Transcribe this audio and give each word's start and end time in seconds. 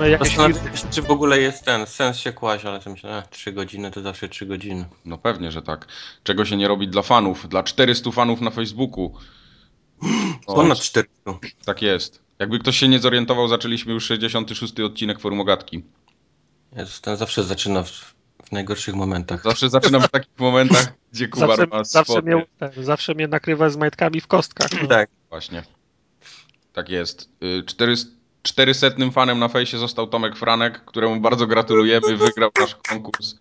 pewnie 0.00 0.12
jakieś. 0.12 0.28
Zastanawiam 0.28 0.76
się, 0.76 0.86
czy 0.90 1.02
w 1.02 1.10
ogóle 1.10 1.40
jest 1.40 1.64
ten 1.64 1.86
sens 1.86 2.16
się 2.16 2.32
kłaść, 2.32 2.64
ale 2.64 2.80
to 2.80 2.90
myślę, 2.90 3.22
3 3.30 3.52
godziny 3.52 3.90
to 3.90 4.00
zawsze 4.02 4.28
3 4.28 4.46
godziny. 4.46 4.84
No 5.04 5.18
pewnie, 5.18 5.50
że 5.52 5.62
tak. 5.62 5.86
Czego 6.24 6.44
się 6.44 6.56
nie 6.56 6.68
robi 6.68 6.88
dla 6.88 7.02
fanów, 7.02 7.48
dla 7.48 7.62
400 7.62 8.10
fanów 8.10 8.40
na 8.40 8.50
Facebooku. 8.50 9.14
No, 10.48 10.54
Ponad 10.54 10.78
400. 10.80 11.12
tak 11.64 11.82
jest. 11.82 12.22
Jakby 12.38 12.58
ktoś 12.58 12.76
się 12.76 12.88
nie 12.88 12.98
zorientował, 12.98 13.48
zaczęliśmy 13.48 13.92
już 13.92 14.04
66 14.04 14.80
odcinek 14.80 15.20
Forumogatki. 15.20 15.82
Jezus, 16.76 17.00
ten 17.00 17.16
zawsze 17.16 17.44
zaczyna 17.44 17.82
w, 17.82 17.90
w 18.44 18.52
najgorszych 18.52 18.94
momentach. 18.94 19.42
Zawsze 19.42 19.70
zaczynam 19.70 20.02
w 20.02 20.08
takich 20.08 20.38
momentach, 20.38 20.92
gdzie 21.12 21.28
Kubar 21.28 21.48
Zawsze, 21.48 21.66
ma 21.66 21.84
zawsze, 21.84 22.12
spodnie. 22.12 22.34
mnie, 22.36 22.46
zawsze 22.84 23.14
mnie 23.14 23.28
nakrywa 23.28 23.70
z 23.70 23.76
majtkami 23.76 24.20
w 24.20 24.26
kostkach. 24.26 24.82
No. 24.82 24.88
Tak. 24.88 25.10
Właśnie. 25.30 25.62
Tak 26.72 26.88
jest. 26.88 27.28
Y, 27.42 27.62
cztery- 27.66 28.06
400 28.42 28.86
fanem 29.12 29.38
na 29.38 29.48
fejsie 29.48 29.78
został 29.78 30.06
Tomek 30.06 30.36
Franek, 30.36 30.84
któremu 30.84 31.20
bardzo 31.20 31.46
gratulujemy. 31.46 32.16
Wygrał 32.16 32.50
nasz 32.60 32.74
konkurs. 32.88 33.34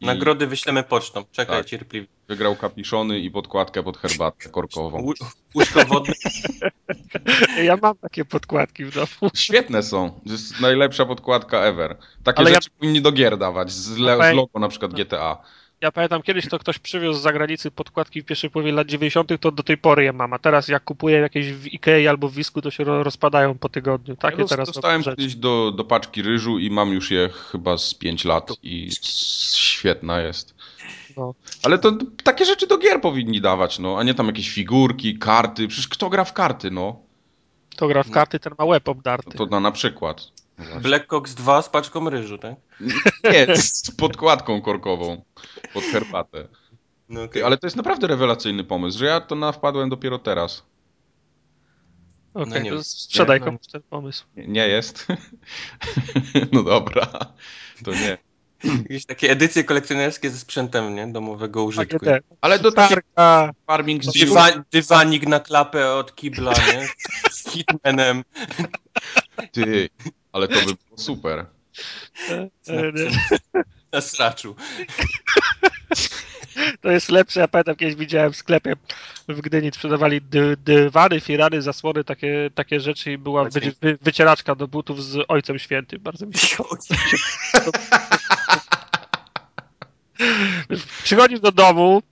I 0.00 0.06
Nagrody 0.06 0.46
wyślemy 0.46 0.82
pocztą. 0.82 1.24
Czekaj 1.32 1.56
Tak. 1.58 1.66
cierpliwie. 1.66 2.06
Wygrał 2.28 2.56
kapiszony 2.56 3.18
i 3.18 3.30
podkładkę 3.30 3.82
pod 3.82 3.98
herbatę 3.98 4.48
korkową. 4.48 5.02
Łu- 5.02 5.14
Łóżko 5.54 5.84
wodne. 5.84 6.14
Ja 7.64 7.76
mam 7.82 7.96
takie 7.96 8.24
podkładki 8.24 8.84
w 8.84 8.94
domu. 8.94 9.30
Świetne 9.34 9.82
są. 9.82 10.20
To 10.26 10.32
jest 10.32 10.60
najlepsza 10.60 11.06
podkładka 11.06 11.58
ever. 11.60 11.96
Takie 12.24 12.38
Ale 12.38 12.50
ja- 12.50 12.54
rzeczy 12.54 12.70
powinni 12.78 13.02
do 13.02 13.12
gier 13.12 13.38
dawać. 13.38 13.72
Z, 13.72 13.98
le- 13.98 14.32
z 14.32 14.36
logo 14.36 14.58
na 14.58 14.68
przykład 14.68 14.92
GTA. 14.94 15.38
Ja 15.80 15.92
pamiętam 15.92 16.22
kiedyś 16.22 16.48
to 16.48 16.58
ktoś 16.58 16.78
przywiózł 16.78 17.20
z 17.20 17.22
zagranicy 17.22 17.70
podkładki 17.70 18.22
w 18.22 18.24
pierwszej 18.24 18.50
połowie 18.50 18.72
lat 18.72 18.86
90., 18.86 19.40
to 19.40 19.50
do 19.52 19.62
tej 19.62 19.78
pory 19.78 20.04
je 20.04 20.12
mam. 20.12 20.32
A 20.32 20.38
teraz 20.38 20.68
jak 20.68 20.84
kupuję 20.84 21.18
jakieś 21.18 21.52
w 21.52 21.66
Ikei 21.66 22.08
albo 22.08 22.28
w 22.28 22.34
Wisku, 22.34 22.62
to 22.62 22.70
się 22.70 22.84
ro- 22.84 23.02
rozpadają 23.02 23.58
po 23.58 23.68
tygodniu. 23.68 24.16
Takie 24.16 24.42
Ja 24.42 24.48
teraz 24.48 24.68
dostałem 24.68 25.02
kiedyś 25.02 25.34
do, 25.34 25.72
do 25.76 25.84
paczki 25.84 26.22
ryżu 26.22 26.58
i 26.58 26.70
mam 26.70 26.92
już 26.92 27.10
je 27.10 27.28
chyba 27.28 27.78
z 27.78 27.94
5 27.94 28.24
lat 28.24 28.50
i 28.62 28.88
świetna 29.62 30.20
jest. 30.20 30.54
No. 31.16 31.34
Ale 31.62 31.78
to 31.78 31.92
takie 32.24 32.44
rzeczy 32.44 32.66
do 32.66 32.78
gier 32.78 33.00
powinni 33.00 33.40
dawać, 33.40 33.78
no, 33.78 33.98
a 33.98 34.02
nie 34.02 34.14
tam 34.14 34.26
jakieś 34.26 34.50
figurki, 34.50 35.18
karty. 35.18 35.68
Przecież 35.68 35.88
kto 35.88 36.08
gra 36.08 36.24
w 36.24 36.32
karty, 36.32 36.70
no? 36.70 37.00
To 37.76 37.88
gra 37.88 38.02
w 38.02 38.10
karty, 38.10 38.38
ten 38.40 38.52
ma 38.58 38.64
łeb 38.64 38.88
obdarty. 38.88 39.38
To 39.38 39.46
na, 39.46 39.60
na 39.60 39.72
przykład. 39.72 40.22
Black 40.82 41.12
Ops 41.12 41.34
2 41.34 41.62
z 41.62 41.68
paczką 41.68 42.10
ryżu, 42.10 42.38
tak? 42.38 42.54
Nie, 43.24 43.56
z 43.56 43.90
podkładką 43.90 44.62
korkową 44.62 45.24
pod 45.74 45.84
herbatę. 45.84 46.48
No, 47.08 47.22
okej. 47.22 47.42
ale 47.42 47.58
to 47.58 47.66
jest 47.66 47.76
naprawdę 47.76 48.06
rewelacyjny 48.06 48.64
pomysł, 48.64 48.98
że 48.98 49.06
ja 49.06 49.20
to 49.20 49.34
na 49.34 49.52
wpadłem 49.52 49.88
dopiero 49.88 50.18
teraz. 50.18 50.62
Okej, 52.34 52.48
no 52.48 52.70
to 52.70 52.74
wiem. 52.74 52.84
sprzedaj 52.84 53.40
no. 53.40 53.46
komuś 53.46 53.66
ten 53.72 53.82
pomysł. 53.82 54.24
Nie, 54.36 54.46
nie 54.48 54.68
jest. 54.68 55.06
no 56.52 56.62
dobra, 56.62 57.06
to 57.84 57.90
nie. 57.90 58.18
Jakieś 58.64 59.06
takie 59.06 59.30
edycje 59.30 59.64
kolekcjonerskie 59.64 60.30
ze 60.30 60.38
sprzętem, 60.38 60.94
nie? 60.94 61.06
Domowego 61.06 61.64
użytku. 61.64 62.06
Ale 62.40 62.58
do 62.58 62.72
Targa. 62.72 63.52
farming 63.66 64.02
sim, 64.04 64.12
Dywa, 64.28 64.48
dywanik 64.72 65.26
na 65.26 65.40
klapę 65.40 65.94
od 65.94 66.14
kibla, 66.14 66.52
nie? 66.52 66.88
Z 67.30 67.50
Hitmanem. 67.50 68.24
ty, 69.52 69.88
ale 70.38 70.48
to 70.48 70.54
by 70.54 70.64
było 70.64 70.76
super. 70.96 71.46
e, 72.30 72.48
e, 72.68 72.92
Na 73.92 74.00
straczu. 74.00 74.56
To 76.80 76.90
jest 76.90 77.08
lepsze. 77.08 77.40
Ja 77.40 77.48
pamiętam, 77.48 77.76
kiedyś 77.76 77.94
widziałem 77.94 78.32
w 78.32 78.36
sklepie 78.36 78.76
w 79.28 79.40
Gdyni 79.40 79.70
sprzedawali 79.72 80.20
dy, 80.20 80.56
dywany, 80.56 81.20
firany, 81.20 81.62
zasłony, 81.62 82.04
takie, 82.04 82.50
takie 82.54 82.80
rzeczy 82.80 83.12
i 83.12 83.18
była 83.18 83.44
wy, 83.44 83.60
wy, 83.80 83.98
wycieraczka 84.02 84.54
do 84.54 84.68
butów 84.68 85.04
z 85.04 85.24
Ojcem 85.28 85.58
Świętym. 85.58 86.00
Bardzo 86.00 86.26
mi 86.26 86.34
się 86.34 86.64
Przychodzisz 91.02 91.40
do 91.40 91.52
domu, 91.52 92.02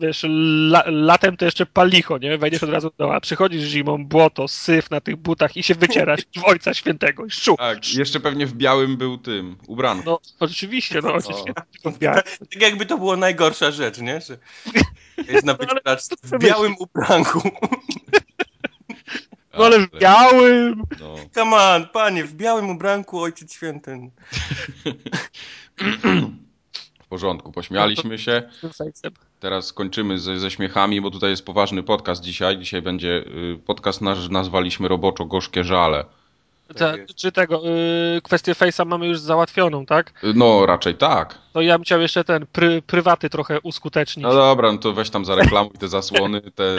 wiesz, 0.00 0.24
la, 0.24 0.84
latem 0.86 1.36
to 1.36 1.44
jeszcze 1.44 1.66
palicho, 1.66 2.18
nie? 2.18 2.38
Wejdziesz 2.38 2.62
od 2.62 2.70
razu 2.70 2.90
do 2.90 2.94
domu, 2.98 3.12
a 3.12 3.20
przychodzisz 3.20 3.62
zimą, 3.62 4.04
błoto, 4.06 4.48
syf 4.48 4.90
na 4.90 5.00
tych 5.00 5.16
butach 5.16 5.56
i 5.56 5.62
się 5.62 5.74
wycierasz 5.74 6.20
w 6.36 6.44
Ojca 6.44 6.74
Świętego. 6.74 7.26
I 7.26 7.30
Szczu. 7.30 7.56
Tak, 7.56 7.94
jeszcze 7.94 8.20
pewnie 8.20 8.46
w 8.46 8.52
białym 8.52 8.96
był 8.96 9.18
tym, 9.18 9.56
ubranku. 9.66 10.02
No, 10.06 10.20
oczywiście, 10.40 11.00
no, 11.02 11.14
Ojciec 11.14 11.36
O. 11.36 11.42
Święty 11.42 11.62
tylko 11.72 11.90
w 11.90 11.98
białym. 11.98 12.22
Tak 12.50 12.62
jakby 12.62 12.86
to 12.86 12.98
była 12.98 13.16
najgorsza 13.16 13.70
rzecz, 13.70 13.98
nie? 13.98 14.20
Że 14.20 14.38
jest 15.28 15.46
na 15.46 15.52
No, 15.58 15.58
wycieraczce 15.58 16.16
w 16.22 16.38
białym 16.38 16.74
ubranku. 16.78 17.42
No, 19.58 19.64
ale 19.64 19.78
w 19.78 19.90
białym. 19.98 20.82
No. 21.00 21.16
Come 21.34 21.56
on, 21.56 21.88
panie, 21.88 22.24
w 22.24 22.34
białym 22.34 22.70
ubranku 22.70 23.20
ojciec 23.20 23.54
święty. 23.54 24.10
Porządku, 27.12 27.52
pośmialiśmy 27.52 28.18
się. 28.18 28.42
Teraz 29.40 29.72
kończymy 29.72 30.18
ze, 30.18 30.38
ze 30.38 30.50
śmiechami, 30.50 31.00
bo 31.00 31.10
tutaj 31.10 31.30
jest 31.30 31.46
poważny 31.46 31.82
podcast 31.82 32.22
dzisiaj. 32.22 32.58
Dzisiaj 32.58 32.82
będzie 32.82 33.24
y, 33.54 33.58
podcast 33.66 34.00
nasz 34.00 34.28
nazwaliśmy 34.28 34.88
roboczo 34.88 35.24
Gorzkie 35.24 35.64
Żale. 35.64 36.04
Ta, 36.74 36.96
jest. 36.96 37.14
czy 37.14 37.32
tego, 37.32 37.62
y, 38.16 38.20
kwestię 38.22 38.52
Face'a 38.52 38.86
mamy 38.86 39.06
już 39.06 39.18
załatwioną, 39.18 39.86
tak? 39.86 40.12
No, 40.34 40.66
raczej 40.66 40.94
tak. 40.94 41.38
To 41.52 41.60
ja 41.60 41.78
bym 41.78 41.84
chciał 41.84 42.00
jeszcze 42.00 42.24
ten 42.24 42.46
pry, 42.46 42.82
prywaty 42.82 43.30
trochę 43.30 43.60
uskutecznić. 43.60 44.22
No 44.22 44.34
dobra, 44.34 44.72
no 44.72 44.78
to 44.78 44.92
weź 44.92 45.10
tam 45.10 45.24
zareklamuj 45.24 45.72
te 45.72 45.88
zasłony, 45.88 46.40
te... 46.40 46.76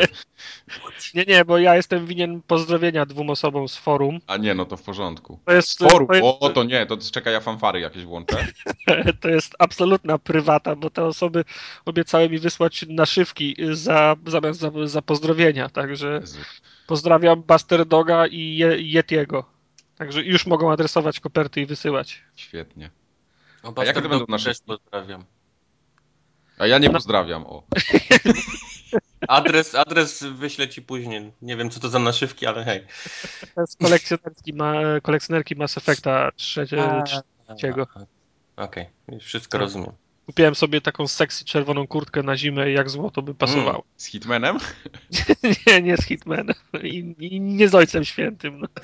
Nie, 1.16 1.24
nie, 1.28 1.46
bo 1.46 1.58
ja 1.58 1.76
jestem 1.76 2.06
winien 2.06 2.42
pozdrowienia 2.48 3.06
dwóm 3.06 3.30
osobom 3.30 3.68
z 3.68 3.78
forum. 3.78 4.20
A 4.28 4.38
nie, 4.38 4.54
no 4.54 4.66
to 4.66 4.78
w 4.78 4.82
porządku. 4.84 5.40
To 5.46 5.54
jest, 5.54 5.80
Forum, 5.80 6.08
to 6.08 6.14
jest, 6.14 6.26
o 6.40 6.50
to 6.50 6.64
nie, 6.64 6.86
to 6.86 6.98
czekaj, 6.98 7.34
ja 7.34 7.40
fanfary 7.40 7.80
jakieś 7.80 8.06
włączę. 8.06 8.48
to 9.22 9.30
jest 9.30 9.56
absolutna 9.60 10.18
prywata, 10.18 10.76
bo 10.76 10.90
te 10.90 11.06
osoby 11.06 11.44
obiecały 11.86 12.30
mi 12.30 12.40
wysłać 12.40 12.86
naszywki 12.90 13.56
za, 13.72 14.16
zamiast 14.28 14.60
za, 14.60 14.72
za 14.86 15.02
pozdrowienia, 15.02 15.70
także 15.70 16.18
Jezu. 16.22 16.40
pozdrawiam 16.88 17.42
Buster 17.42 17.86
Doga 17.86 18.28
i 18.28 18.56
Je, 18.58 18.78
Yetiego. 18.80 19.53
Także 19.98 20.22
już 20.24 20.46
mogą 20.46 20.72
adresować 20.72 21.20
koperty 21.20 21.62
i 21.62 21.66
wysyłać. 21.66 22.22
Świetnie. 22.36 22.90
No, 23.64 23.74
A 23.76 23.86
jakie 23.86 24.02
to 24.02 24.10
będą 24.10 24.26
nasze- 24.30 24.50
Też 24.50 24.60
pozdrawiam. 24.66 25.26
A 26.58 26.68
ja 26.68 26.78
nie 26.78 26.90
pozdrawiam, 26.90 27.46
o. 27.46 27.64
Adres, 29.28 29.76
adres 29.76 30.24
wyślę 30.24 30.70
ci 30.70 30.82
później. 30.82 31.32
Nie 31.42 31.58
wiem, 31.58 31.70
co 31.70 31.80
to 31.80 31.90
za 31.90 32.00
naszywki, 32.00 32.46
ale 32.46 32.64
hej. 32.64 32.86
To 33.56 33.62
jest 33.62 33.78
kolekcjonerski, 33.78 34.54
ma, 34.54 34.74
kolekcjonerki 35.02 35.56
Mass 35.56 35.78
Effecta 35.78 36.32
trzecie, 36.36 37.04
trzeciego. 37.48 37.88
Okej, 38.56 38.90
już 39.12 39.24
wszystko 39.24 39.52
Tak. 39.52 39.62
rozumiem. 39.62 39.92
Kupiłem 40.26 40.56
sobie 40.56 40.82
taką 40.82 41.08
sexy 41.08 41.46
czerwoną 41.46 41.88
kurtkę 41.88 42.24
na 42.24 42.38
zimę 42.38 42.72
i 42.72 42.74
jak 42.74 42.90
złoto 42.90 43.22
by 43.22 43.36
pasowało. 43.36 43.84
Z 43.98 44.06
Hitmanem? 44.06 44.58
nie, 45.68 45.82
nie 45.82 45.98
z 45.98 46.06
Hitmanem 46.06 46.56
i, 46.84 47.16
i 47.20 47.42
nie 47.42 47.70
z 47.70 47.76
Ojcem 47.76 48.06
Świętym. 48.06 48.60
No. 48.60 48.68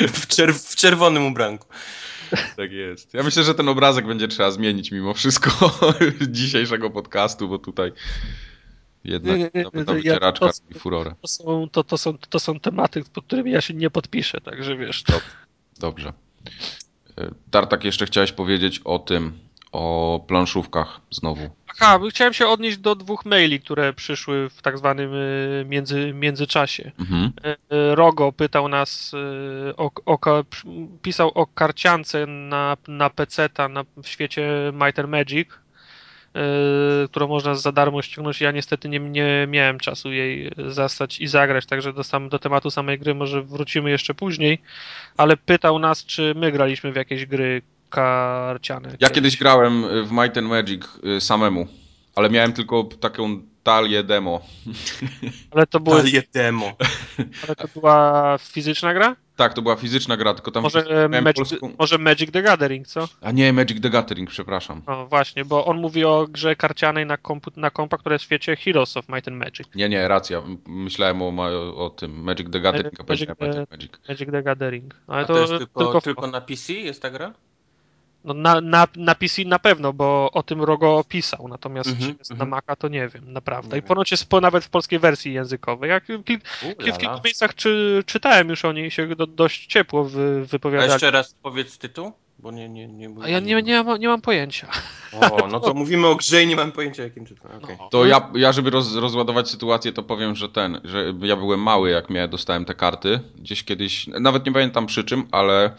W, 0.00 0.26
czer- 0.26 0.52
w 0.52 0.76
czerwonym 0.76 1.26
ubranku. 1.26 1.66
Tak 2.56 2.72
jest. 2.72 3.14
Ja 3.14 3.22
myślę, 3.22 3.44
że 3.44 3.54
ten 3.54 3.68
obrazek 3.68 4.06
będzie 4.06 4.28
trzeba 4.28 4.50
zmienić 4.50 4.90
mimo 4.90 5.14
wszystko 5.14 5.50
dzisiejszego 6.30 6.90
podcastu, 6.90 7.48
bo 7.48 7.58
tutaj 7.58 7.92
jednak 9.04 9.38
Nie, 9.38 9.42
nie, 9.44 9.50
nie, 9.54 9.64
ta- 9.64 9.70
ta 9.84 9.92
ja- 9.92 9.98
wycieraczka 9.98 10.46
to- 10.72 10.78
furorę. 10.78 11.14
To, 11.22 11.28
są, 11.28 11.68
to, 11.72 11.84
to, 11.84 11.98
są, 11.98 12.18
to 12.18 12.38
są 12.40 12.60
tematy, 12.60 13.02
pod 13.12 13.24
którymi 13.24 13.50
ja 13.50 13.60
się 13.60 13.74
nie 13.74 13.90
podpiszę, 13.90 14.40
także 14.40 14.76
wiesz. 14.76 15.02
Dobrze. 15.02 15.22
Dobrze. 15.78 16.12
E, 17.18 17.30
Tartak, 17.50 17.84
jeszcze 17.84 18.06
chciałeś 18.06 18.32
powiedzieć 18.32 18.80
o 18.84 18.98
tym, 18.98 19.32
o 19.72 20.24
planszówkach 20.26 21.00
znowu. 21.10 21.50
Aha, 21.68 21.98
chciałem 22.10 22.32
się 22.32 22.46
odnieść 22.46 22.78
do 22.78 22.94
dwóch 22.94 23.24
maili, 23.24 23.60
które 23.60 23.92
przyszły 23.92 24.50
w 24.50 24.62
tak 24.62 24.78
zwanym 24.78 25.14
y, 25.14 25.64
między, 25.68 26.12
międzyczasie. 26.14 26.92
Mhm. 26.98 27.24
Y, 27.24 27.74
y, 27.74 27.94
Rogo 27.94 28.32
pytał 28.32 28.68
nas, 28.68 29.12
o, 29.76 29.90
o, 30.06 30.44
pisał 31.02 31.28
o 31.28 31.46
karciance 31.46 32.26
na, 32.26 32.76
na 32.88 33.10
PC-ta 33.10 33.68
na, 33.68 33.84
w 34.02 34.08
świecie 34.08 34.72
Might 34.72 34.98
and 34.98 35.08
Magic, 35.08 35.48
którą 37.08 37.28
można 37.28 37.54
za 37.54 37.72
darmo 37.72 38.02
ściągnąć. 38.02 38.40
Ja 38.40 38.50
niestety 38.50 38.88
nie, 38.88 39.00
nie 39.00 39.46
miałem 39.48 39.78
czasu 39.78 40.12
jej 40.12 40.50
zastać 40.68 41.20
i 41.20 41.26
zagrać, 41.26 41.66
także 41.66 41.92
do, 41.92 42.04
sam, 42.04 42.28
do 42.28 42.38
tematu 42.38 42.70
samej 42.70 42.98
gry 42.98 43.14
może 43.14 43.42
wrócimy 43.42 43.90
jeszcze 43.90 44.14
później, 44.14 44.58
ale 45.16 45.36
pytał 45.36 45.78
nas, 45.78 46.04
czy 46.04 46.32
my 46.36 46.52
graliśmy 46.52 46.92
w 46.92 46.96
jakieś 46.96 47.26
gry 47.26 47.62
karciane. 47.90 48.96
Ja 49.00 49.10
kiedyś 49.10 49.36
grałem 49.36 49.84
w 50.06 50.12
Might 50.12 50.38
and 50.38 50.48
Magic 50.48 50.82
y, 51.16 51.20
samemu, 51.20 51.66
ale 52.14 52.30
miałem 52.30 52.52
tylko 52.52 52.84
taką 52.84 53.42
talię 53.62 54.04
demo. 54.04 54.40
Ale 55.50 55.66
to, 55.66 55.80
były, 55.80 55.96
Talię 55.96 56.22
demo. 56.32 56.76
ale 57.46 57.56
to 57.56 57.68
była 57.74 58.36
fizyczna 58.40 58.94
gra? 58.94 59.16
Tak, 59.40 59.54
to 59.54 59.62
była 59.62 59.76
fizyczna 59.76 60.16
gra, 60.16 60.34
tylko 60.34 60.50
tam 60.50 60.62
Może, 60.62 61.08
Magic, 61.08 61.36
polską... 61.36 61.72
może 61.78 61.98
Magic 61.98 62.30
the 62.30 62.42
Gathering, 62.42 62.86
co? 62.86 63.08
A 63.20 63.30
nie, 63.30 63.52
Magic 63.52 63.80
the 63.80 63.90
Gathering, 63.90 64.30
przepraszam. 64.30 64.82
O, 64.86 65.06
właśnie, 65.06 65.44
bo 65.44 65.64
on 65.64 65.78
mówi 65.78 66.04
o 66.04 66.26
grze 66.30 66.56
karcianej 66.56 67.06
na, 67.06 67.16
kompu- 67.16 67.56
na 67.56 67.70
kompa, 67.70 67.98
która 67.98 68.12
jest 68.14 68.22
w 68.22 68.26
świecie 68.26 68.56
Heroes 68.56 68.96
of 68.96 69.08
Might 69.08 69.28
and 69.28 69.36
Magic. 69.36 69.68
Nie, 69.74 69.88
nie, 69.88 70.08
racja. 70.08 70.42
Myślałem 70.66 71.22
o, 71.22 71.30
ma- 71.30 71.48
o 71.76 71.90
tym 71.90 72.22
Magic 72.22 72.50
the 72.50 72.60
Gathering, 72.60 73.00
a 73.00 73.04
Magic 73.08 73.28
the- 73.38 73.66
Magic. 73.70 73.92
Magic 74.08 74.30
the 74.30 74.42
Gathering. 74.42 74.94
Ale 75.06 75.22
A 75.22 75.24
to 75.24 75.38
jest 75.38 75.52
tylko, 75.58 75.84
tylko, 75.84 76.00
tylko 76.00 76.26
na 76.26 76.40
PC 76.40 76.72
jest 76.72 77.02
ta 77.02 77.10
gra? 77.10 77.32
No, 78.24 78.34
na, 78.34 78.60
na, 78.60 78.86
na 78.96 79.14
PC 79.14 79.44
na 79.44 79.58
pewno, 79.58 79.92
bo 79.92 80.30
o 80.32 80.42
tym 80.42 80.62
Rogo 80.62 81.04
pisał, 81.08 81.48
natomiast 81.48 81.90
Mhm, 81.90 82.12
czy 82.12 82.18
jest 82.18 82.30
na 82.30 82.34
mhm. 82.34 82.50
Maca 82.50 82.76
to 82.76 82.88
nie 82.88 83.08
wiem, 83.08 83.32
naprawdę. 83.32 83.78
I 83.78 83.82
ponoć 83.82 84.10
jest 84.10 84.28
po, 84.28 84.40
nawet 84.40 84.64
w 84.64 84.68
polskiej 84.68 84.98
wersji 84.98 85.32
językowej. 85.32 85.90
Jak 85.90 86.06
kil, 86.06 86.22
w 86.22 86.64
Ulala. 86.78 86.98
kilku 86.98 87.20
miejscach 87.24 87.54
czy, 87.54 88.02
czytałem 88.06 88.48
już 88.48 88.64
o 88.64 88.72
niej 88.72 88.90
się 88.90 89.16
do, 89.16 89.26
dość 89.26 89.66
ciepło 89.66 90.04
wy, 90.04 90.46
A 90.80 90.84
jeszcze 90.84 91.10
raz 91.10 91.34
powiedz 91.42 91.78
tytuł, 91.78 92.12
bo 92.38 92.50
nie, 92.50 92.68
nie, 92.68 92.88
nie 92.88 93.10
A 93.22 93.28
ja 93.28 93.40
nie, 93.40 93.62
nie, 93.62 93.82
mam, 93.82 94.00
nie 94.00 94.08
mam 94.08 94.20
pojęcia. 94.20 94.68
O, 95.20 95.46
no 95.46 95.60
to 95.60 95.74
mówimy 95.74 96.06
o 96.06 96.16
grze 96.16 96.42
i 96.42 96.46
nie 96.46 96.56
mam 96.56 96.72
pojęcia 96.72 97.02
jakim 97.02 97.26
tytułem. 97.26 97.64
Okej. 97.64 97.76
No. 97.80 97.88
To 97.88 98.06
ja, 98.06 98.30
ja 98.34 98.52
żeby 98.52 98.70
roz, 98.70 98.96
rozładować 98.96 99.50
sytuację, 99.50 99.92
to 99.92 100.02
powiem, 100.02 100.36
że 100.36 100.48
ten, 100.48 100.80
że 100.84 101.14
ja 101.20 101.36
byłem 101.36 101.60
mały, 101.60 101.90
jak 101.90 102.10
miałem, 102.10 102.30
dostałem 102.30 102.64
te 102.64 102.74
karty. 102.74 103.20
Gdzieś 103.38 103.64
kiedyś, 103.64 104.06
nawet 104.06 104.46
nie 104.46 104.52
pamiętam 104.52 104.86
przy 104.86 105.04
czym, 105.04 105.28
ale 105.32 105.76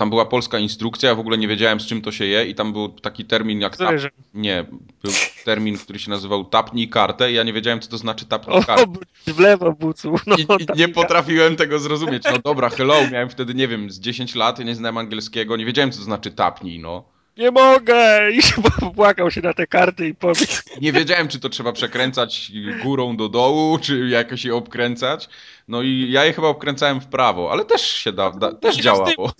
tam 0.00 0.10
była 0.10 0.26
polska 0.26 0.58
instrukcja, 0.58 1.08
ja 1.08 1.14
w 1.14 1.20
ogóle 1.20 1.38
nie 1.38 1.48
wiedziałem 1.48 1.80
z 1.80 1.86
czym 1.86 2.02
to 2.02 2.12
się 2.12 2.24
je 2.24 2.46
i 2.46 2.54
tam 2.54 2.72
był 2.72 2.88
taki 2.88 3.24
termin 3.24 3.60
jak 3.60 3.76
tap, 3.76 3.94
nie, 4.34 4.64
był 5.02 5.12
termin, 5.44 5.78
który 5.78 5.98
się 5.98 6.10
nazywał 6.10 6.44
tapnij 6.44 6.88
kartę 6.88 7.32
i 7.32 7.34
ja 7.34 7.42
nie 7.42 7.52
wiedziałem 7.52 7.80
co 7.80 7.90
to 7.90 7.98
znaczy 7.98 8.26
tapnij 8.26 8.56
O, 8.56 8.62
kartę. 8.62 8.84
w 9.26 9.38
lewo 9.38 9.72
bucu. 9.72 10.14
No, 10.26 10.36
I, 10.36 10.40
i 10.42 10.66
tam 10.66 10.76
nie 10.76 10.82
ja- 10.82 10.88
potrafiłem 10.88 11.56
tego 11.56 11.78
zrozumieć. 11.78 12.22
No 12.32 12.38
dobra, 12.44 12.68
hello, 12.70 12.94
miałem 13.12 13.28
wtedy, 13.30 13.54
nie 13.54 13.68
wiem, 13.68 13.90
z 13.90 14.00
10 14.00 14.34
lat, 14.34 14.58
nie 14.58 14.74
znałem 14.74 14.98
angielskiego, 14.98 15.56
nie 15.56 15.64
wiedziałem 15.64 15.92
co 15.92 15.98
to 15.98 16.04
znaczy 16.04 16.30
tapnij, 16.30 16.78
no. 16.78 17.04
Nie 17.36 17.50
mogę! 17.50 18.30
I 18.32 18.42
się 18.42 18.62
popłakał 18.80 19.30
się 19.30 19.40
na 19.40 19.54
te 19.54 19.66
karty 19.66 20.08
i 20.08 20.14
powie. 20.14 20.46
Nie 20.80 20.92
wiedziałem, 20.92 21.28
czy 21.28 21.40
to 21.40 21.48
trzeba 21.48 21.72
przekręcać 21.72 22.52
górą 22.82 23.16
do 23.16 23.28
dołu, 23.28 23.78
czy 23.78 24.08
jakoś 24.08 24.44
je 24.44 24.54
obkręcać. 24.54 25.28
No 25.70 25.82
i 25.82 26.10
ja 26.10 26.24
je 26.24 26.32
chyba 26.32 26.48
obkręcałem 26.48 27.00
w 27.00 27.06
prawo, 27.06 27.52
ale 27.52 27.64
też 27.64 27.82
się 27.82 28.12
da, 28.12 28.30
da 28.30 28.52
też 28.52 28.76
działało. 28.76 29.32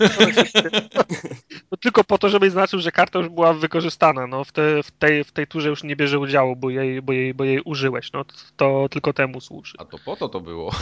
No, 1.71 1.77
tylko 1.83 2.05
po 2.05 2.19
to, 2.19 2.29
żeby 2.29 2.51
znaczył, 2.51 2.81
że 2.81 2.93
karta 2.93 3.19
już 3.19 3.29
była 3.29 3.53
wykorzystana. 3.53 4.27
No, 4.27 4.45
w, 4.45 4.53
te, 4.53 4.83
w, 4.83 4.91
tej, 4.91 5.25
w 5.25 5.33
tej 5.33 5.47
turze 5.47 5.69
już 5.69 5.83
nie 5.83 5.97
bierze 5.97 6.19
udziału, 6.19 6.57
bo 6.57 6.71
jej, 6.71 7.03
bo 7.03 7.13
jej, 7.13 7.35
bo 7.35 7.45
jej 7.45 7.61
użyłeś. 7.61 8.13
No, 8.13 8.25
to 8.57 8.87
tylko 8.91 9.13
temu 9.13 9.41
służy. 9.41 9.75
A 9.79 9.85
to 9.85 9.99
po 10.05 10.17
to 10.17 10.29
to 10.29 10.41
było. 10.41 10.73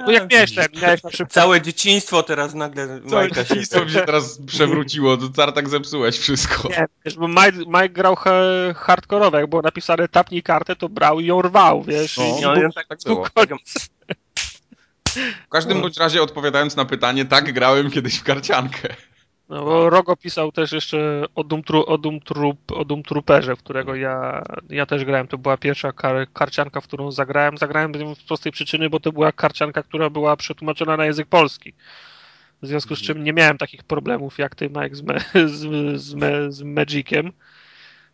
A, 0.00 0.04
Bo 0.04 0.10
jak 0.12 0.32
miałeś 0.32 0.54
ten, 0.54 0.66
miałeś 0.82 1.02
na 1.02 1.10
przykład 1.10 1.32
Całe 1.32 1.60
dzieciństwo 1.60 2.22
teraz 2.22 2.54
nagle 2.54 2.86
Całe 2.86 3.22
Majka 3.22 3.34
się... 3.34 3.48
dzieciństwo 3.48 3.84
mi 3.84 3.90
się 3.90 4.00
teraz 4.00 4.40
przewróciło, 4.46 5.16
to 5.16 5.28
car 5.28 5.52
tak 5.52 5.68
zepsułeś 5.68 6.18
wszystko. 6.18 6.68
Nie, 6.68 6.86
wiesz, 7.04 7.16
bo 7.16 7.28
Mike, 7.28 7.58
Mike 7.66 7.88
grał 7.88 8.16
he, 8.16 8.74
hardkorowo, 8.76 9.38
jak 9.38 9.50
było 9.50 9.62
napisane 9.62 10.08
tapnij 10.08 10.42
kartę, 10.42 10.76
to 10.76 10.88
brał 10.88 11.20
i 11.20 11.26
ją 11.26 11.42
rwał, 11.42 11.82
wiesz. 11.82 12.16
No, 12.16 12.24
i, 12.24 12.42
no, 12.42 12.54
i 12.54 12.72
tak 12.88 12.98
był 13.06 13.14
było. 13.14 13.26
W 15.46 15.48
każdym 15.48 15.80
bądź 15.80 15.96
razie 15.96 16.22
odpowiadając 16.22 16.76
na 16.76 16.84
pytanie, 16.84 17.24
tak 17.24 17.52
grałem 17.52 17.90
kiedyś 17.90 18.18
w 18.18 18.22
karciankę. 18.22 18.88
No, 19.48 19.64
bo 19.64 19.90
Rogo 19.90 20.16
pisał 20.16 20.52
też 20.52 20.72
jeszcze 20.72 21.24
o 21.34 21.44
Doom, 21.44 21.62
Tru, 21.62 21.84
o 21.86 21.98
Doom, 21.98 22.20
o 22.74 22.84
Doom 22.84 23.02
Trooperze, 23.02 23.56
w 23.56 23.58
którego 23.58 23.94
ja, 23.94 24.42
ja 24.70 24.86
też 24.86 25.04
grałem. 25.04 25.28
To 25.28 25.38
była 25.38 25.56
pierwsza 25.56 25.92
kar, 25.92 26.26
karcianka, 26.32 26.80
w 26.80 26.84
którą 26.84 27.12
zagrałem. 27.12 27.58
Zagrałem 27.58 28.14
z 28.14 28.22
prostej 28.22 28.52
przyczyny, 28.52 28.90
bo 28.90 29.00
to 29.00 29.12
była 29.12 29.32
karcianka, 29.32 29.82
która 29.82 30.10
była 30.10 30.36
przetłumaczona 30.36 30.96
na 30.96 31.06
język 31.06 31.28
polski. 31.28 31.72
W 32.62 32.66
związku 32.66 32.96
z 32.96 33.02
czym 33.02 33.24
nie 33.24 33.32
miałem 33.32 33.58
takich 33.58 33.84
problemów 33.84 34.38
jak 34.38 34.54
ty, 34.54 34.70
Mike, 34.70 34.94
z, 34.94 35.02
me, 35.02 35.20
z, 35.48 36.00
z, 36.00 36.14
me, 36.14 36.52
z 36.52 36.62
Magiciem. 36.62 37.32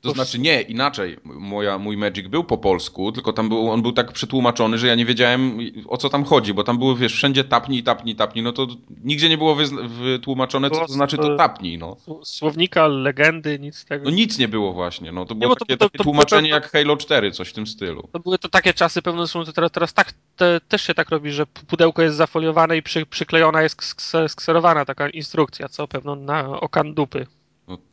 To 0.01 0.11
znaczy 0.13 0.39
nie, 0.39 0.63
inaczej. 0.63 1.17
Moja, 1.25 1.79
mój 1.79 1.97
Magic 1.97 2.29
był 2.29 2.45
po 2.45 2.59
polsku, 2.59 3.13
tylko 3.13 3.33
tam 3.33 3.49
był, 3.49 3.71
on 3.71 3.83
był 3.83 3.93
tak 3.93 4.13
przetłumaczony, 4.13 4.79
że 4.79 4.87
ja 4.87 4.95
nie 4.95 5.05
wiedziałem 5.05 5.59
o 5.89 5.97
co 5.97 6.09
tam 6.09 6.25
chodzi, 6.25 6.55
bo 6.55 6.65
tam 6.65 6.79
było, 6.79 6.97
wiesz, 6.97 7.13
wszędzie 7.15 7.45
tapnij, 7.45 7.83
tapnij, 7.83 8.17
tapnij, 8.17 8.43
no 8.45 8.53
to 8.53 8.67
nigdzie 9.05 9.29
nie 9.29 9.39
było 9.39 9.57
wytłumaczone, 10.01 10.71
co 10.71 10.81
to 10.81 10.93
znaczy 10.93 11.17
to 11.17 11.37
tapnij, 11.37 11.79
no. 11.79 11.97
Słownika, 12.23 12.87
legendy, 12.87 13.59
nic 13.59 13.77
z 13.77 13.85
tego. 13.85 14.05
No 14.05 14.11
nic 14.11 14.39
nie 14.39 14.49
było 14.49 14.73
właśnie, 14.73 15.13
no 15.13 15.27
to 15.27 15.35
było 15.35 15.49
bo 15.49 15.55
to- 15.57 15.65
takie, 15.65 15.77
to- 15.77 15.85
takie 15.85 15.99
to- 15.99 16.05
tłumaczenie 16.05 16.49
to- 16.51 16.55
jak 16.55 16.73
Halo 16.73 16.97
4, 16.97 17.33
coś 17.33 17.49
w 17.49 17.53
tym 17.53 17.67
stylu. 17.67 18.09
To 18.13 18.21
były 18.21 18.39
to 18.39 18.49
takie 18.49 18.75
czasy, 18.75 19.03
pewno 19.03 19.27
są 19.27 19.45
to 19.45 19.53
teraz, 19.53 19.71
teraz 19.71 19.93
tak, 19.95 20.13
te, 20.37 20.61
też 20.69 20.83
się 20.83 20.95
tak 20.95 21.11
robi, 21.11 21.31
że 21.33 21.47
pudełko 21.47 22.03
jest 22.03 22.17
zafoliowane 22.17 22.77
i 22.77 22.83
przy, 22.83 23.07
przyklejona 23.07 23.63
jest 23.63 23.77
ks- 23.77 24.29
skserowana 24.29 24.85
taka 24.85 25.09
instrukcja, 25.09 25.69
co 25.69 25.89
pewno 25.89 26.17
na 26.17 26.61
okan 26.61 26.95
dupy. 26.95 27.27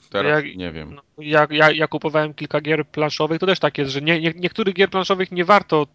Teraz 0.09 0.43
Jak- 0.43 0.55
nie 0.55 0.71
wiem. 0.71 0.95
No, 0.95 1.01
ja, 1.17 1.47
ja, 1.51 1.71
ja 1.71 1.87
kupowałem 1.87 2.33
kilka 2.33 2.61
gier 2.61 2.87
planszowych, 2.87 3.39
to 3.39 3.45
też 3.45 3.59
tak 3.59 3.77
jest, 3.77 3.91
że 3.91 4.01
nie, 4.01 4.21
nie, 4.21 4.33
niektórych 4.35 4.75
gier 4.75 4.89
planszowych 4.89 5.31
nie 5.31 5.45
warto 5.45 5.87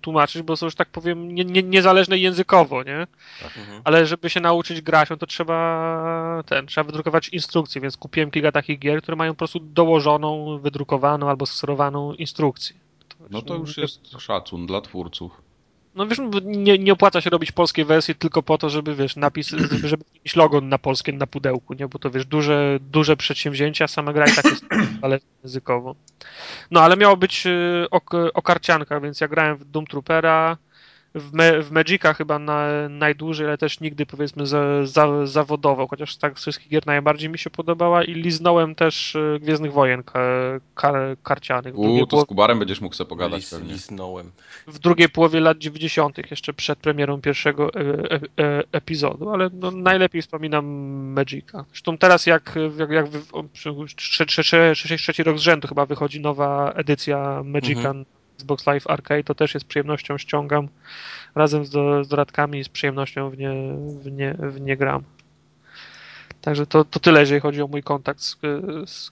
tłumaczyć, 0.00 0.42
bo 0.42 0.56
są, 0.56 0.70
że 0.70 0.76
tak 0.76 0.88
powiem, 0.88 1.34
nie, 1.34 1.44
nie, 1.44 1.62
niezależne 1.62 2.18
językowo, 2.18 2.82
nie? 2.82 3.06
Mhm. 3.44 3.82
Ale 3.84 4.06
żeby 4.06 4.30
się 4.30 4.40
nauczyć 4.40 4.80
grać, 4.80 5.10
no 5.10 5.16
to 5.16 5.26
trzeba 5.26 6.42
ten, 6.46 6.66
trzeba 6.66 6.84
wydrukować 6.84 7.28
instrukcję, 7.28 7.80
więc 7.80 7.96
kupiłem 7.96 8.30
kilka 8.30 8.52
takich 8.52 8.78
gier, 8.78 9.02
które 9.02 9.16
mają 9.16 9.32
po 9.32 9.38
prostu 9.38 9.60
dołożoną, 9.60 10.58
wydrukowaną 10.58 11.28
albo 11.28 11.46
skserowaną 11.46 12.14
instrukcję. 12.14 12.76
No 13.30 13.42
to 13.42 13.54
już 13.54 13.76
jest 13.76 14.10
szacun 14.18 14.66
dla 14.66 14.80
twórców. 14.80 15.47
No 15.98 16.06
wiesz, 16.06 16.18
nie, 16.44 16.78
nie 16.78 16.92
opłaca 16.92 17.20
się 17.20 17.30
robić 17.30 17.52
polskiej 17.52 17.84
wersji 17.84 18.14
tylko 18.14 18.42
po 18.42 18.58
to, 18.58 18.70
żeby 18.70 18.94
wiesz, 18.94 19.16
napis, 19.16 19.48
żeby, 19.48 19.88
żeby 19.88 20.04
mieć 20.24 20.36
logo 20.36 20.60
na 20.60 20.78
polskie 20.78 21.12
na 21.12 21.26
pudełku, 21.26 21.74
nie? 21.74 21.88
Bo 21.88 21.98
to 21.98 22.10
wiesz, 22.10 22.26
duże, 22.26 22.78
duże 22.80 23.16
przedsięwzięcia, 23.16 23.88
sama 23.88 24.12
gra 24.12 24.26
i 24.26 24.34
tak 24.34 24.44
jest 24.44 24.64
ale 25.02 25.18
językowo. 25.44 25.94
No 26.70 26.80
ale 26.80 26.96
miało 26.96 27.16
być 27.16 27.46
y, 27.46 27.86
o, 27.90 28.00
o 28.34 28.42
karciankach, 28.42 29.02
więc 29.02 29.20
ja 29.20 29.28
grałem 29.28 29.56
w 29.56 29.64
Doom 29.64 29.86
Troopera, 29.86 30.56
w, 31.14 31.32
Me, 31.32 31.62
w 31.62 31.70
Magica 31.72 32.14
chyba 32.14 32.38
na, 32.38 32.88
najdłużej, 32.88 33.46
ale 33.46 33.58
też 33.58 33.80
nigdy 33.80 34.06
powiedzmy 34.06 34.46
za, 34.46 34.86
za, 34.86 35.26
zawodowo, 35.26 35.86
chociaż 35.86 36.16
tak 36.16 36.38
z 36.38 36.42
wszystkich 36.42 36.68
gier 36.68 36.86
najbardziej 36.86 37.30
mi 37.30 37.38
się 37.38 37.50
podobała 37.50 38.04
i 38.04 38.14
liznąłem 38.14 38.74
też 38.74 39.14
y, 39.14 39.38
Gwiezdnych 39.42 39.72
Wojen 39.72 40.02
ka, 40.02 40.20
kar, 40.74 40.94
karcianych. 41.22 41.74
W 41.74 41.76
drugiej 41.76 42.02
U, 42.02 42.06
to 42.06 42.10
połowie- 42.16 42.24
z 42.24 42.28
Kubarem 42.28 42.58
będziesz 42.58 42.80
mógł 42.80 42.94
sobie 42.94 43.08
pogadać 43.08 43.40
Lis, 43.40 43.50
pewnie. 43.50 43.72
Lisnąłem. 43.72 44.30
w 44.66 44.78
drugiej 44.78 45.08
połowie 45.08 45.40
lat 45.40 45.58
90., 45.58 46.30
jeszcze 46.30 46.52
przed 46.52 46.78
premierą 46.78 47.20
pierwszego 47.20 47.70
e, 47.74 47.80
e, 47.80 48.20
e, 48.44 48.62
epizodu, 48.72 49.30
ale 49.30 49.50
no, 49.52 49.70
najlepiej 49.70 50.22
wspominam 50.22 50.66
Magica. 51.12 51.64
Zresztą 51.68 51.98
teraz, 51.98 52.26
jak, 52.26 52.54
jak, 52.78 52.90
jak 52.90 53.08
wy, 53.08 53.20
o, 53.32 53.44
przy- 53.44 53.74
trze, 53.96 54.26
trze, 54.26 54.42
trze, 54.42 54.72
trzeci, 54.74 54.96
trzeci 54.96 55.22
rok 55.22 55.38
z 55.38 55.42
rzędu 55.42 55.68
chyba 55.68 55.86
wychodzi 55.86 56.20
nowa 56.20 56.72
edycja 56.72 57.42
Magica 57.44 57.78
Mhm. 57.88 58.04
Xbox 58.38 58.66
Live 58.66 58.90
Arcade, 58.90 59.24
to 59.24 59.34
też 59.34 59.54
jest 59.54 59.66
przyjemnością 59.66 60.18
ściągam 60.18 60.68
razem 61.34 61.64
z, 61.64 61.70
do, 61.70 62.04
z 62.04 62.08
dodatkami 62.08 62.58
i 62.58 62.64
z 62.64 62.68
przyjemnością 62.68 63.30
w 63.30 63.38
nie, 63.38 63.50
w 64.02 64.12
nie, 64.12 64.34
w 64.38 64.60
nie 64.60 64.76
gram. 64.76 65.02
Także 66.40 66.66
to, 66.66 66.84
to 66.84 67.00
tyle, 67.00 67.20
jeżeli 67.20 67.40
chodzi 67.40 67.62
o 67.62 67.66
mój 67.66 67.82
kontakt 67.82 68.20
z, 68.20 68.36
z, 68.86 69.10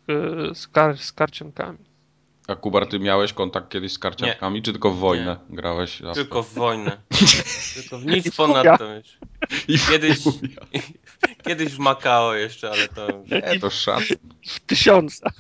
z, 0.59 0.69
kar, 0.69 0.99
z 0.99 1.13
karciankami. 1.13 1.79
A 2.47 2.57
Kubar, 2.57 2.87
ty 2.87 2.99
miałeś 2.99 3.33
kontakt 3.33 3.69
kiedyś 3.69 3.93
z 3.93 3.99
karciankami, 3.99 4.63
czy 4.63 4.73
tylko 4.73 4.91
w 4.91 4.99
wojnę 4.99 5.37
grałeś? 5.51 6.01
Jasne. 6.01 6.15
Tylko 6.15 6.43
w 6.43 6.55
wojnę. 6.55 6.97
Tylko 7.75 7.99
w 7.99 8.07
nic. 8.07 8.25
Wiesz. 8.25 9.19
I 9.69 9.79
w 9.79 9.91
Kiedyś-. 9.91 10.19
Kiedyś 11.47 11.73
w 11.73 11.79
Makao 11.79 12.35
jeszcze, 12.35 12.71
ale 12.71 12.89
to... 12.89 13.07
Nie, 13.31 13.61
to 13.61 13.71
szacun. 13.71 14.17
W 14.47 14.61
tysiąca. 14.61 15.31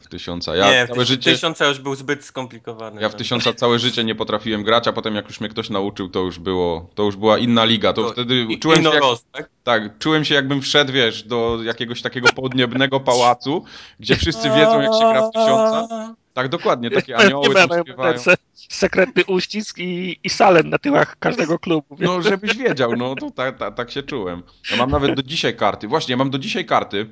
W 0.00 0.08
tysiąca. 0.08 0.56
Ja 0.56 0.70
nie, 0.70 0.88
całe 0.88 1.04
w 1.04 1.08
życie... 1.08 1.32
tysiąca 1.32 1.66
już 1.66 1.78
był 1.78 1.94
zbyt 1.94 2.24
skomplikowany. 2.24 3.00
Ja 3.00 3.08
w 3.08 3.12
no. 3.12 3.18
tysiąca 3.18 3.52
całe 3.52 3.78
życie 3.78 4.04
nie 4.04 4.14
potrafiłem 4.14 4.62
grać, 4.62 4.88
a 4.88 4.92
potem 4.92 5.14
jak 5.14 5.28
już 5.28 5.40
mnie 5.40 5.48
ktoś 5.48 5.70
nauczył, 5.70 6.08
to 6.08 6.20
już 6.20 6.38
było, 6.38 6.90
to 6.94 7.02
już 7.02 7.16
była 7.16 7.38
inna 7.38 7.64
liga. 7.64 7.92
To 7.92 8.02
To 8.02 8.12
wtedy 8.12 8.46
I- 8.48 8.58
czułem 8.58 8.82
się, 8.82 8.90
jak, 8.90 9.02
tak? 9.32 9.50
tak, 9.64 9.98
czułem 9.98 10.24
się 10.24 10.34
jakbym 10.34 10.62
wszedł, 10.62 10.92
wiesz, 10.92 11.22
do 11.22 11.58
jakiegoś 11.62 12.02
takiego 12.02 12.28
podniebnego 12.32 13.00
pałacu, 13.00 13.64
gdzie 14.00 14.16
wszyscy 14.16 14.50
wiedzą 14.50 14.80
jak 14.80 14.92
się 14.92 15.10
gra 15.12 15.28
w 15.28 15.32
tysiąca. 15.32 16.14
Tak, 16.32 16.48
dokładnie, 16.48 16.90
takie 17.00 17.16
anioły 17.16 17.48
Nie 17.48 17.54
tam 17.54 17.82
śpiewają. 17.82 18.18
sekretny 18.54 19.24
uścisk 19.24 19.78
i, 19.78 20.18
i 20.24 20.30
salen 20.30 20.68
na 20.68 20.78
tyłach 20.78 21.18
każdego 21.18 21.58
klubu. 21.64 21.96
No, 22.00 22.22
żebyś 22.22 22.56
wiedział, 22.56 22.96
no 22.96 23.14
to 23.14 23.30
tak, 23.30 23.58
tak, 23.58 23.74
tak 23.74 23.90
się 23.90 24.02
czułem. 24.02 24.42
Ja 24.70 24.76
mam 24.76 24.90
nawet 24.90 25.14
do 25.14 25.22
dzisiaj 25.22 25.56
karty. 25.56 25.88
Właśnie, 25.88 26.12
ja 26.12 26.16
mam 26.16 26.30
do 26.30 26.38
dzisiaj 26.38 26.64
karty. 26.66 27.06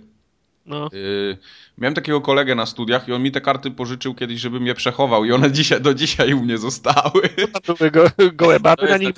No. 0.67 0.89
Yy, 0.93 1.37
miałem 1.81 1.95
takiego 1.95 2.21
kolegę 2.21 2.55
na 2.55 2.67
studiach 2.67 3.09
i 3.09 3.13
on 3.13 3.23
mi 3.23 3.33
te 3.33 3.41
karty 3.41 3.71
pożyczył 3.71 4.15
kiedyś, 4.15 4.41
żebym 4.41 4.67
je 4.67 4.75
przechował 4.75 5.25
i 5.25 5.33
one 5.33 5.53
dzisiaj, 5.53 5.81
do 5.81 5.95
dzisiaj 5.95 6.35
u 6.35 6.43
mnie 6.43 6.59
zostały. 6.59 7.29
Tam 7.67 7.77
były 7.79 7.91
go, 7.91 8.05
gołe 8.33 8.61
baby 8.61 8.77
To 8.77 8.85
na 8.85 8.91
na 8.91 8.97
nich. 8.97 9.17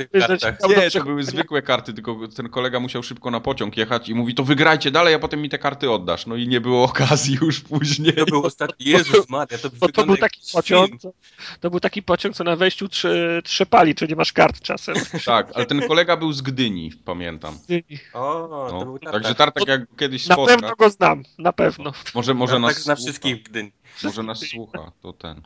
Nie, 0.77 0.91
to 0.91 1.05
były 1.05 1.25
zwykłe 1.25 1.63
karty, 1.63 1.93
tylko 1.95 2.19
ten 2.37 2.49
kolega 2.49 2.81
musiał 2.81 3.03
szybko 3.03 3.31
na 3.31 3.41
pociąg 3.41 3.77
jechać 3.77 4.09
i 4.09 4.15
mówi, 4.15 4.35
to 4.35 4.45
wygrajcie 4.45 4.91
dalej, 4.91 5.15
a 5.15 5.19
potem 5.19 5.43
mi 5.43 5.49
te 5.49 5.59
karty 5.59 5.91
oddasz. 5.91 6.27
No 6.27 6.37
i 6.37 6.49
nie 6.49 6.61
było 6.61 6.85
okazji 6.85 7.39
już 7.43 7.61
później. 7.61 8.13
To 8.15 8.25
był 8.25 8.45
ostatni. 8.53 8.87
Jezus 8.87 9.29
Maria, 9.29 9.59
to 9.59 9.69
Bo 9.81 9.89
to 9.89 10.07
był 10.07 10.17
taki 10.17 10.41
pociąg, 10.53 11.01
co, 11.01 11.13
to 11.61 11.71
był 11.71 11.81
taki 11.81 12.03
pociąg, 12.03 12.35
co 12.37 12.45
na 12.45 12.57
wejściu 12.57 12.89
trze, 12.89 13.41
trzepali, 13.45 13.95
czy 13.95 14.09
nie 14.09 14.17
masz 14.17 14.33
kart 14.33 14.61
czasem. 14.61 14.95
Tak, 15.25 15.51
ale 15.55 15.67
ten 15.67 15.89
kolega 15.89 16.17
był 16.17 16.33
z 16.33 16.43
Gdyni, 16.43 16.93
pamiętam. 17.05 17.59
O, 18.15 18.49
to 18.71 18.79
No, 18.79 18.85
był 18.85 18.99
tartak. 18.99 19.13
także 19.23 19.35
Tartak 19.35 19.69
jak 19.69 19.81
kiedyś 19.99 20.27
Na 20.27 20.35
spotka, 20.35 20.55
pewno 20.55 20.77
go 20.79 20.91
znam, 20.91 21.23
na 21.39 21.53
pewno. 21.53 21.93
może, 22.15 22.35
może 22.35 22.52
Tartak 22.61 22.77
nas 22.77 22.85
zna 22.85 22.97
słucha. 22.97 23.11
wszystkich 23.11 23.37
w 23.37 23.43
Gdyni. 23.43 23.73
Może 24.03 24.23
nas 24.23 24.39
słucha, 24.39 24.93
to 25.03 25.13
ten. 25.13 25.43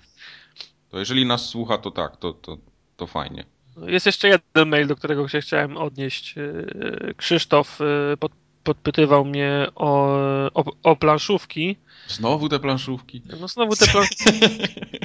To 0.90 0.98
jeżeli 0.98 1.26
nas 1.26 1.48
słucha, 1.48 1.78
to 1.78 1.90
tak, 1.90 2.16
to, 2.16 2.32
to, 2.32 2.58
to 2.96 3.06
fajnie. 3.06 3.44
Jest 3.86 4.06
jeszcze 4.06 4.28
jeden 4.28 4.68
mail, 4.68 4.86
do 4.86 4.96
którego 4.96 5.28
się 5.28 5.40
chciałem 5.40 5.76
odnieść. 5.76 6.36
Yy, 6.36 7.14
Krzysztof 7.16 7.78
yy, 7.80 8.16
pod, 8.16 8.32
podpytywał 8.64 9.24
mnie 9.24 9.66
o, 9.74 10.16
o, 10.54 10.64
o 10.82 10.96
planszówki. 10.96 11.76
Znowu 12.08 12.48
te 12.48 12.58
planszówki. 12.58 13.22
No 13.40 13.48
znowu 13.48 13.76
te 13.76 13.86
planszówki. 13.86 14.40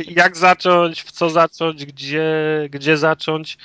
Jak 0.21 0.37
zacząć, 0.37 1.01
w 1.01 1.11
co 1.11 1.29
zacząć, 1.29 1.85
gdzie, 1.85 2.27
gdzie 2.69 2.97
zacząć. 2.97 3.57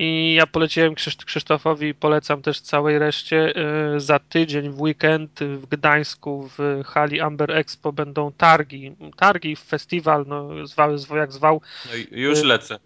I 0.00 0.34
ja 0.34 0.46
poleciłem 0.46 0.94
Krzysz- 0.94 1.24
Krzysztofowi, 1.24 1.94
polecam 1.94 2.42
też 2.42 2.60
całej 2.60 2.98
reszcie. 2.98 3.52
Yy, 3.92 4.00
Za 4.00 4.18
tydzień 4.18 4.70
w 4.70 4.80
weekend 4.80 5.40
w 5.40 5.66
Gdańsku 5.66 6.50
w 6.58 6.82
hali 6.86 7.20
Amber 7.20 7.50
Expo 7.50 7.92
będą 7.92 8.32
targi. 8.32 8.96
Targi, 9.16 9.56
festiwal, 9.56 10.24
no, 10.28 10.66
zwał, 10.66 10.96
jak 11.16 11.32
zwał, 11.32 11.62
No 11.86 12.16
już 12.18 12.42
lecę. 12.42 12.78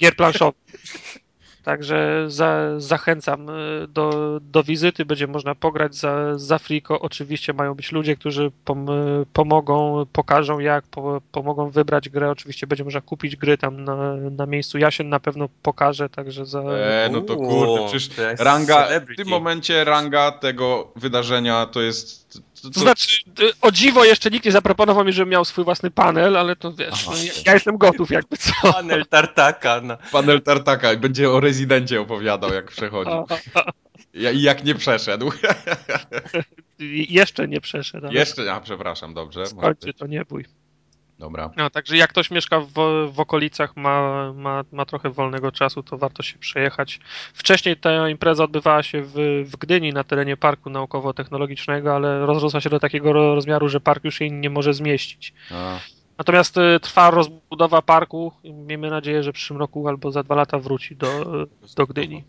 gier 0.00 0.16
planszowych. 0.16 0.60
Także 1.68 2.24
za, 2.28 2.80
zachęcam 2.80 3.50
y, 3.50 3.88
do, 3.88 4.38
do 4.42 4.62
wizyty, 4.62 5.04
będzie 5.04 5.26
można 5.26 5.54
pograć 5.54 5.94
za, 5.94 6.38
za 6.38 6.58
friko. 6.58 7.00
Oczywiście 7.00 7.52
mają 7.52 7.74
być 7.74 7.92
ludzie, 7.92 8.16
którzy 8.16 8.50
pom, 8.64 8.90
y, 8.90 9.26
pomogą, 9.32 10.06
pokażą 10.12 10.58
jak, 10.58 10.84
po, 10.84 11.20
pomogą 11.32 11.70
wybrać 11.70 12.08
grę. 12.08 12.30
Oczywiście 12.30 12.66
będzie 12.66 12.84
można 12.84 13.00
kupić 13.00 13.36
gry 13.36 13.58
tam 13.58 13.84
na, 13.84 14.14
na 14.16 14.46
miejscu. 14.46 14.78
Ja 14.78 14.90
się 14.90 15.04
na 15.04 15.20
pewno 15.20 15.48
pokażę, 15.62 16.08
także 16.08 16.46
za... 16.46 16.60
E, 16.60 17.08
no 17.12 17.20
to 17.20 17.36
kurde, 17.36 17.86
przecież 17.86 18.10
ranga, 18.38 18.88
w 19.12 19.16
tym 19.16 19.28
momencie 19.28 19.84
ranga 19.84 20.32
tego 20.32 20.92
wydarzenia 20.96 21.66
to 21.66 21.80
jest... 21.80 22.42
To, 22.62 22.70
To 22.70 22.80
znaczy, 22.80 23.18
y, 23.40 23.52
o 23.62 23.70
dziwo 23.70 24.04
jeszcze 24.04 24.30
nikt 24.30 24.44
nie 24.46 24.52
zaproponował 24.52 25.04
mi, 25.04 25.12
żebym 25.12 25.30
miał 25.30 25.44
swój 25.44 25.64
własny 25.64 25.90
panel, 25.90 26.36
ale 26.36 26.56
to 26.56 26.72
wiesz, 26.72 27.06
no, 27.06 27.12
ja, 27.16 27.32
ja 27.46 27.54
jestem 27.54 27.78
gotów 27.78 28.10
jakby 28.10 28.36
co. 28.36 28.72
Panel 28.72 29.06
tartaka. 29.06 29.80
No. 29.80 29.96
Panel 30.12 30.42
Tartaka 30.42 30.96
będzie 30.96 31.30
o 31.30 31.40
rezydencie 31.40 32.00
opowiadał, 32.00 32.52
jak 32.54 32.70
przechodzi. 32.70 33.10
Ja- 34.14 34.30
I 34.30 34.42
jak 34.42 34.64
nie 34.64 34.74
przeszedł. 34.74 35.32
I 36.78 37.06
Jeszcze 37.14 37.48
nie 37.48 37.60
przeszedł. 37.60 38.06
ale 38.06 38.14
Jeszcze, 38.14 38.52
a 38.52 38.60
przepraszam, 38.60 39.14
dobrze. 39.14 39.46
Skończy, 39.46 39.94
to 39.94 40.06
nie 40.06 40.24
bój. 40.24 40.44
Dobra. 41.18 41.50
No, 41.56 41.70
także 41.70 41.96
jak 41.96 42.10
ktoś 42.10 42.30
mieszka 42.30 42.60
w, 42.60 42.72
w 43.12 43.20
okolicach, 43.20 43.76
ma, 43.76 44.32
ma, 44.32 44.64
ma 44.72 44.84
trochę 44.84 45.10
wolnego 45.10 45.52
czasu, 45.52 45.82
to 45.82 45.98
warto 45.98 46.22
się 46.22 46.38
przejechać. 46.38 47.00
Wcześniej 47.34 47.76
ta 47.76 48.08
impreza 48.08 48.44
odbywała 48.44 48.82
się 48.82 49.02
w, 49.02 49.12
w 49.46 49.56
Gdyni 49.56 49.92
na 49.92 50.04
terenie 50.04 50.36
Parku 50.36 50.70
Naukowo-Technologicznego, 50.70 51.94
ale 51.94 52.26
rozrosła 52.26 52.60
się 52.60 52.70
do 52.70 52.80
takiego 52.80 53.12
ro- 53.12 53.34
rozmiaru, 53.34 53.68
że 53.68 53.80
park 53.80 54.04
już 54.04 54.20
jej 54.20 54.32
nie 54.32 54.50
może 54.50 54.74
zmieścić. 54.74 55.34
A, 55.54 55.78
Natomiast 56.18 56.56
y, 56.56 56.80
trwa 56.80 57.10
rozbudowa 57.10 57.82
parku 57.82 58.32
i 58.42 58.52
miejmy 58.52 58.90
nadzieję, 58.90 59.22
że 59.22 59.30
w 59.32 59.34
przyszłym 59.34 59.58
roku 59.58 59.88
albo 59.88 60.10
za 60.12 60.22
dwa 60.22 60.34
lata 60.34 60.58
wróci 60.58 60.96
do, 60.96 61.08
do 61.76 61.86
Gdyni. 61.86 62.24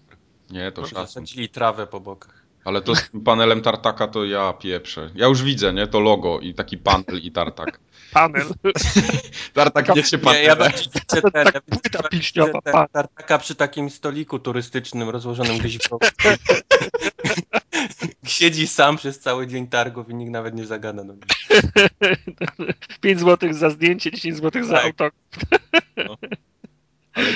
nie, 0.50 0.72
to 0.72 0.82
szacun. 0.86 1.06
zasadzili 1.06 1.50
trawę 1.50 1.88
po 1.88 2.00
bokach. 2.00 2.46
Ale 2.70 2.82
to 2.82 2.96
z 2.96 3.10
tym 3.10 3.22
panelem 3.22 3.62
Tartaka 3.62 4.08
to 4.08 4.26
ja 4.26 4.54
pieprzę. 4.54 5.10
Ja 5.16 5.28
już 5.28 5.44
widzę, 5.44 5.74
nie? 5.74 5.88
To 5.88 6.00
logo 6.00 6.40
i 6.40 6.54
taki 6.54 6.78
panel 6.78 7.20
i 7.24 7.32
Tartak. 7.32 7.80
Panel. 8.14 8.48
Tartak 9.54 9.96
nie 9.96 10.04
się 10.04 10.18
Nie, 10.18 10.24
panele. 10.24 10.44
ja 10.44 10.56
widzę 10.56 10.90
ten, 11.32 11.46
Tak 11.46 11.62
płyta 11.62 12.04
piśniowa, 12.10 12.60
tartaka 12.94 13.38
przy 13.38 13.56
takim 13.56 13.90
stoliku 13.90 14.40
turystycznym 14.40 15.10
rozłożonym 15.10 15.58
gdzieś 15.58 15.78
w. 15.78 15.90
Siedzi 18.30 18.68
sam 18.68 18.98
przez 18.98 19.20
cały 19.20 19.48
dzień 19.48 19.68
targów 19.68 20.10
i 20.10 20.16
nikt 20.16 20.32
nawet 20.32 20.56
nie 20.56 20.66
zagada 20.66 21.04
do 21.04 21.14
niego. 21.14 21.28
5 23.02 23.20
zł 23.20 23.54
za 23.54 23.70
zdjęcie, 23.70 24.12
10 24.12 24.36
zł 24.38 24.64
za 24.64 24.74
Tak. 24.74 24.86
auto. 24.86 25.10
Ale 27.14 27.28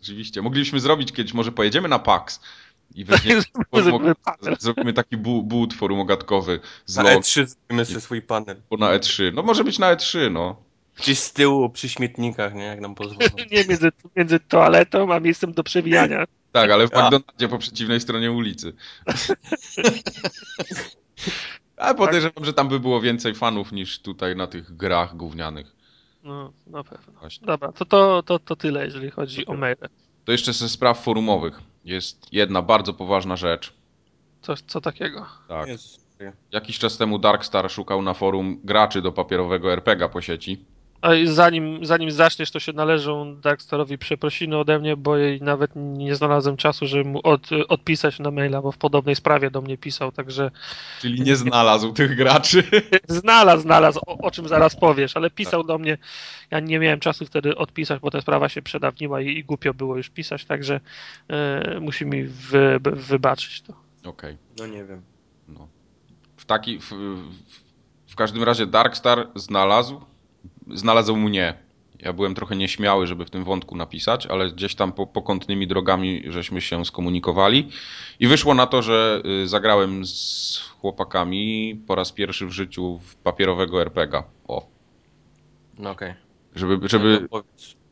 rzeczywiście, 0.00 0.42
moglibyśmy 0.42 0.80
zrobić 0.80 1.12
kiedyś, 1.12 1.34
może 1.34 1.52
pojedziemy 1.52 1.88
na 1.88 1.98
PAX 1.98 2.40
i 2.94 3.04
weźmiemy, 3.04 3.42
Zrobimy 4.58 4.92
taki 4.92 5.16
bu, 5.16 5.42
bu 5.42 5.60
utwór 5.60 5.92
umogatkowy 5.92 6.60
z 6.86 6.96
Na 6.96 7.02
logo 7.02 7.20
E3 7.20 7.46
zrobimy 7.46 7.84
sobie 7.84 8.00
swój 8.00 8.22
panel. 8.22 8.62
na 8.78 8.98
E3. 8.98 9.32
No 9.34 9.42
może 9.42 9.64
być 9.64 9.78
na 9.78 9.96
E3, 9.96 10.30
no. 10.30 10.56
Gdzieś 10.96 11.18
z 11.18 11.32
tyłu, 11.32 11.70
przy 11.70 11.88
śmietnikach, 11.88 12.54
nie? 12.54 12.64
Jak 12.64 12.80
nam 12.80 12.94
pozwolą. 12.94 13.28
Nie, 13.52 13.64
między, 13.64 13.92
między 14.16 14.40
toaletą 14.40 15.14
a 15.14 15.20
miejscem 15.20 15.52
do 15.52 15.62
przewijania. 15.62 16.24
Tak, 16.52 16.70
ale 16.70 16.88
w 16.88 16.94
A. 16.94 17.02
McDonaldzie 17.02 17.48
po 17.48 17.58
przeciwnej 17.58 18.00
stronie 18.00 18.32
ulicy. 18.32 18.72
Ale 21.76 21.94
podejrzewam, 21.94 22.44
że 22.44 22.52
tam 22.52 22.68
by 22.68 22.80
było 22.80 23.00
więcej 23.00 23.34
fanów 23.34 23.72
niż 23.72 23.98
tutaj 24.02 24.36
na 24.36 24.46
tych 24.46 24.76
grach 24.76 25.16
gównianych. 25.16 25.76
No, 26.22 26.52
na 26.66 26.84
pewno. 26.84 27.12
Właśnie. 27.20 27.46
Dobra, 27.46 27.72
to, 27.72 27.84
to, 27.84 28.22
to, 28.22 28.38
to 28.38 28.56
tyle, 28.56 28.84
jeżeli 28.84 29.10
chodzi 29.10 29.46
o 29.46 29.54
maile. 29.54 29.88
To 30.24 30.32
jeszcze 30.32 30.52
ze 30.52 30.68
spraw 30.68 31.04
forumowych. 31.04 31.60
Jest 31.84 32.32
jedna 32.32 32.62
bardzo 32.62 32.94
poważna 32.94 33.36
rzecz. 33.36 33.72
Co, 34.42 34.54
co 34.66 34.80
takiego? 34.80 35.26
Tak. 35.48 35.68
Jakiś 36.52 36.78
czas 36.78 36.96
temu 36.96 37.18
Darkstar 37.18 37.70
szukał 37.70 38.02
na 38.02 38.14
forum 38.14 38.60
graczy 38.64 39.02
do 39.02 39.12
papierowego 39.12 39.72
RPGa 39.72 40.08
po 40.08 40.20
sieci. 40.20 40.64
Zanim, 41.24 41.86
zanim 41.86 42.10
zaczniesz, 42.10 42.50
to 42.50 42.60
się 42.60 42.72
należą 42.72 43.36
Darkstarowi 43.36 43.98
przeprosiny 43.98 44.58
ode 44.58 44.78
mnie, 44.78 44.96
bo 44.96 45.16
jej 45.16 45.40
nawet 45.42 45.70
nie 45.74 46.14
znalazłem 46.14 46.56
czasu, 46.56 46.86
żeby 46.86 47.04
mu 47.04 47.20
od, 47.22 47.50
odpisać 47.68 48.18
na 48.18 48.30
maila, 48.30 48.62
bo 48.62 48.72
w 48.72 48.78
podobnej 48.78 49.16
sprawie 49.16 49.50
do 49.50 49.60
mnie 49.60 49.78
pisał, 49.78 50.12
także 50.12 50.50
Czyli 51.00 51.20
nie 51.22 51.36
znalazł 51.36 51.92
tych 51.92 52.16
graczy. 52.16 52.64
znalazł, 53.08 53.62
znalazł, 53.62 54.00
o, 54.06 54.18
o 54.18 54.30
czym 54.30 54.48
zaraz 54.48 54.76
powiesz, 54.76 55.16
ale 55.16 55.30
pisał 55.30 55.64
do 55.64 55.78
mnie. 55.78 55.98
Ja 56.50 56.60
nie 56.60 56.78
miałem 56.78 57.00
czasu 57.00 57.26
wtedy 57.26 57.56
odpisać, 57.56 58.00
bo 58.00 58.10
ta 58.10 58.20
sprawa 58.20 58.48
się 58.48 58.62
przedawniła 58.62 59.20
i, 59.20 59.26
i 59.28 59.44
głupio 59.44 59.74
było 59.74 59.96
już 59.96 60.10
pisać, 60.10 60.44
także 60.44 60.80
e, 61.28 61.80
musi 61.80 62.06
mi 62.06 62.24
wy, 62.24 62.78
wy- 62.80 62.96
wybaczyć 62.96 63.62
to. 63.62 63.72
Okej. 64.04 64.36
No 64.58 64.66
nie 64.66 64.84
wiem. 64.84 65.02
No. 65.48 65.68
W 66.36 66.44
taki. 66.44 66.78
W, 66.78 66.90
w, 66.92 67.28
w 68.06 68.16
każdym 68.16 68.42
razie 68.42 68.66
Darkstar 68.66 69.28
znalazł. 69.34 70.00
Znalazł 70.74 71.16
mnie. 71.16 71.54
Ja 72.02 72.12
byłem 72.12 72.34
trochę 72.34 72.56
nieśmiały, 72.56 73.06
żeby 73.06 73.24
w 73.24 73.30
tym 73.30 73.44
wątku 73.44 73.76
napisać, 73.76 74.26
ale 74.26 74.50
gdzieś 74.50 74.74
tam 74.74 74.92
po, 74.92 75.06
pokątnymi 75.06 75.66
drogami 75.66 76.22
żeśmy 76.28 76.60
się 76.60 76.84
skomunikowali 76.84 77.68
i 78.20 78.26
wyszło 78.26 78.54
na 78.54 78.66
to, 78.66 78.82
że 78.82 79.22
y, 79.44 79.48
zagrałem 79.48 80.06
z 80.06 80.58
chłopakami 80.80 81.76
po 81.86 81.94
raz 81.94 82.12
pierwszy 82.12 82.46
w 82.46 82.50
życiu 82.50 82.98
w 82.98 83.16
papierowego 83.16 83.80
RPGa. 83.80 84.24
O. 84.48 84.66
No 85.78 85.90
okej. 85.90 86.14
Żeby, 86.54 86.88
żeby 86.88 87.28
No, 87.32 87.42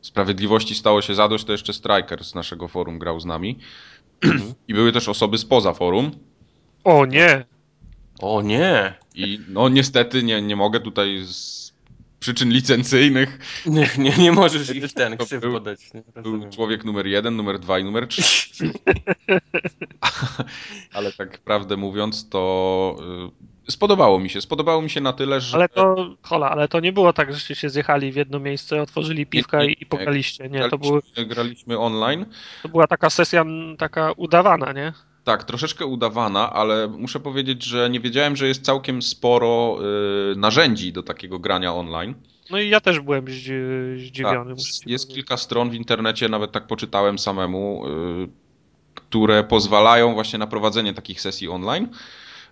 sprawiedliwości 0.01 0.75
stało 0.75 1.01
się 1.01 1.15
zadość, 1.15 1.43
to 1.43 1.51
jeszcze 1.51 1.73
Striker 1.73 2.23
z 2.23 2.35
naszego 2.35 2.67
forum 2.67 2.99
grał 2.99 3.19
z 3.19 3.25
nami. 3.25 3.59
I 4.67 4.73
były 4.73 4.91
też 4.91 5.09
osoby 5.09 5.37
spoza 5.37 5.73
forum. 5.73 6.11
O 6.83 7.05
nie! 7.05 7.45
O 8.21 8.41
nie! 8.41 8.93
I 9.15 9.39
no 9.47 9.69
niestety 9.69 10.23
nie, 10.23 10.41
nie 10.41 10.55
mogę 10.55 10.79
tutaj 10.79 11.23
z 11.25 11.70
przyczyn 12.21 12.49
licencyjnych. 12.49 13.39
Nie, 13.65 13.89
nie, 13.97 14.17
nie 14.17 14.31
możesz 14.31 14.69
ich 14.75 14.93
ten 14.93 15.17
ksyw 15.17 15.41
był- 15.41 15.53
podać. 15.53 15.93
Nie? 15.93 16.03
Był 16.23 16.49
człowiek 16.49 16.85
numer 16.85 17.07
jeden, 17.07 17.35
numer 17.35 17.59
dwa 17.59 17.79
i 17.79 17.83
numer 17.83 18.07
trzy. 18.07 18.23
Ale 20.93 21.11
tak 21.11 21.37
prawdę 21.37 21.77
mówiąc, 21.77 22.29
to 22.29 22.95
y, 23.67 23.71
spodobało 23.71 24.19
mi 24.19 24.29
się. 24.29 24.41
Spodobało 24.41 24.81
mi 24.81 24.89
się 24.89 25.01
na 25.01 25.13
tyle, 25.13 25.41
że 25.41 25.57
Ale 25.57 25.69
to, 25.69 26.15
hola, 26.21 26.49
ale 26.49 26.67
to 26.67 26.79
nie 26.79 26.93
było 26.93 27.13
tak, 27.13 27.33
żeście 27.33 27.55
się 27.55 27.69
zjechali 27.69 28.11
w 28.11 28.15
jedno 28.15 28.39
miejsce, 28.39 28.81
otworzyli 28.81 29.25
piwka 29.25 29.59
nie, 29.59 29.67
nie. 29.67 29.73
i, 29.73 29.83
i 29.83 29.85
pograliście, 29.85 30.49
nie, 30.49 30.69
to, 30.69 30.77
graliśmy, 30.77 31.01
były, 31.15 31.27
graliśmy 31.27 31.79
online. 31.79 32.25
to 32.63 32.69
była 32.69 32.87
taka 32.87 33.09
sesja 33.09 33.45
taka 33.77 34.11
udawana, 34.11 34.71
nie? 34.73 34.93
Tak, 35.23 35.43
troszeczkę 35.43 35.85
udawana, 35.85 36.53
ale 36.53 36.87
muszę 36.87 37.19
powiedzieć, 37.19 37.63
że 37.63 37.89
nie 37.89 37.99
wiedziałem, 37.99 38.35
że 38.35 38.47
jest 38.47 38.65
całkiem 38.65 39.01
sporo 39.01 39.77
y, 40.31 40.35
narzędzi 40.35 40.93
do 40.93 41.03
takiego 41.03 41.39
grania 41.39 41.73
online. 41.73 42.13
No 42.49 42.59
i 42.59 42.69
ja 42.69 42.81
też 42.81 42.99
byłem 42.99 43.27
zdzi 43.27 43.53
zdziwiony. 43.97 44.55
Tak, 44.55 44.65
jest 44.65 44.83
powiedzieć. 44.83 45.07
kilka 45.07 45.37
stron 45.37 45.69
w 45.69 45.73
internecie, 45.73 46.29
nawet 46.29 46.51
tak 46.51 46.67
poczytałem 46.67 47.19
samemu, 47.19 47.83
y, 47.87 48.29
które 48.95 49.43
pozwalają 49.43 50.13
właśnie 50.13 50.39
na 50.39 50.47
prowadzenie 50.47 50.93
takich 50.93 51.21
sesji 51.21 51.49
online. 51.49 51.87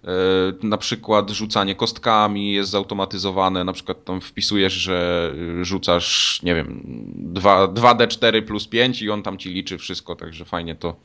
E, 0.03 0.67
na 0.67 0.77
przykład 0.77 1.29
rzucanie 1.29 1.75
kostkami 1.75 2.53
jest 2.53 2.69
zautomatyzowane, 2.69 3.63
na 3.63 3.73
przykład 3.73 4.05
tam 4.05 4.21
wpisujesz, 4.21 4.73
że 4.73 5.31
y, 5.61 5.65
rzucasz, 5.65 6.39
nie 6.43 6.55
wiem, 6.55 6.81
2, 7.15 7.67
2D4 7.67 8.41
plus 8.41 8.67
5 8.67 9.01
i 9.01 9.09
on 9.09 9.23
tam 9.23 9.37
ci 9.37 9.49
liczy 9.49 9.77
wszystko, 9.77 10.15
także 10.15 10.45
fajnie 10.45 10.75
to. 10.75 10.95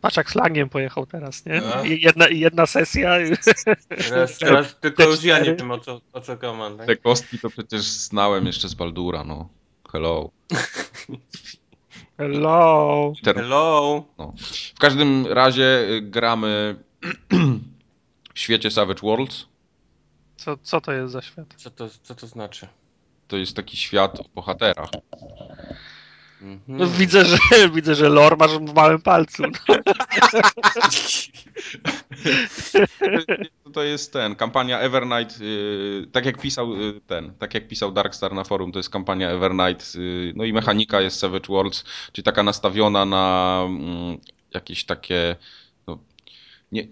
Patrz 0.00 0.16
jak 0.16 0.30
slangiem 0.30 0.68
pojechał 0.68 1.06
teraz, 1.06 1.46
nie? 1.46 1.60
No. 1.60 1.84
Jedna, 1.84 2.28
jedna 2.28 2.66
sesja. 2.66 3.14
Teraz, 3.88 4.38
teraz 4.38 4.74
tylko 4.80 5.02
już 5.02 5.24
ja 5.24 5.38
nie 5.38 5.54
wiem 5.54 5.70
o 5.70 5.78
co, 5.78 6.00
o 6.12 6.20
co 6.20 6.36
komand. 6.36 6.78
Tak? 6.78 6.86
Te 6.86 6.96
kostki 6.96 7.38
to 7.38 7.50
przecież 7.50 7.82
znałem 7.82 8.46
jeszcze 8.46 8.68
z 8.68 8.74
Baldura, 8.74 9.24
no. 9.24 9.48
Hello. 9.92 10.30
Hello. 12.16 13.12
Ter- 13.24 13.36
Hello! 13.36 14.04
W 14.74 14.78
każdym 14.78 15.26
razie 15.26 15.80
y, 15.90 16.00
gramy 16.02 16.76
w 18.34 18.38
świecie 18.38 18.70
Savage 18.70 19.00
Worlds. 19.02 19.46
Co, 20.36 20.56
co 20.62 20.80
to 20.80 20.92
jest 20.92 21.12
za 21.12 21.22
świat? 21.22 21.54
Co 21.56 21.70
to, 21.70 21.88
co 22.02 22.14
to 22.14 22.26
znaczy? 22.26 22.68
To 23.28 23.36
jest 23.36 23.56
taki 23.56 23.76
świat 23.76 24.20
o 24.20 24.24
bohaterach. 24.34 24.90
Mhm. 26.42 26.78
No, 26.78 26.86
widzę, 26.86 27.24
że 27.24 27.38
widzę, 27.74 27.94
że 27.94 28.08
lore 28.08 28.36
masz 28.36 28.58
w 28.58 28.74
małym 28.74 29.02
palcu. 29.02 29.42
No. 29.42 29.76
To- 33.72 33.82
jest 33.82 34.12
ten, 34.12 34.34
kampania 34.34 34.78
Evernight, 34.80 35.40
y, 35.40 36.06
tak 36.12 36.26
jak 36.26 36.38
pisał 36.40 36.74
y, 36.74 37.00
ten, 37.06 37.34
tak 37.38 37.54
jak 37.54 37.68
pisał 37.68 37.92
Darkstar 37.92 38.34
na 38.34 38.44
forum, 38.44 38.72
to 38.72 38.78
jest 38.78 38.90
kampania 38.90 39.30
Evernight, 39.30 39.94
y, 39.96 40.32
no 40.36 40.44
i 40.44 40.52
mechanika 40.52 41.00
jest 41.00 41.18
Savage 41.18 41.48
Worlds, 41.48 41.84
czyli 42.12 42.24
taka 42.24 42.42
nastawiona 42.42 43.04
na 43.04 43.64
mm, 43.66 44.18
jakieś 44.54 44.84
takie, 44.84 45.36
no, 45.86 45.98
nie, 46.72 46.88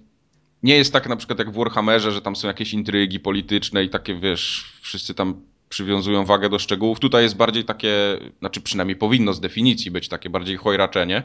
nie 0.63 0.77
jest 0.77 0.93
tak 0.93 1.09
na 1.09 1.17
przykład 1.17 1.39
jak 1.39 1.51
w 1.51 1.57
Warhammerze, 1.57 2.13
że 2.13 2.23
tam 2.23 2.37
są 2.37 2.49
jakieś 2.49 2.73
intrygi 2.73 3.21
polityczne 3.21 3.85
i 3.85 3.89
takie, 3.91 4.15
wiesz, 4.15 4.73
wszyscy 4.83 5.15
tam 5.15 5.43
przywiązują 5.69 6.25
wagę 6.25 6.49
do 6.49 6.59
szczegółów. 6.59 7.01
Tutaj 7.01 7.23
jest 7.23 7.37
bardziej 7.37 7.65
takie, 7.65 8.19
znaczy 8.39 8.61
przynajmniej 8.61 8.97
powinno 8.97 9.33
z 9.33 9.41
definicji 9.41 9.91
być 9.91 10.09
takie 10.09 10.31
bardziej 10.31 10.57
chojraczenie. 10.57 11.23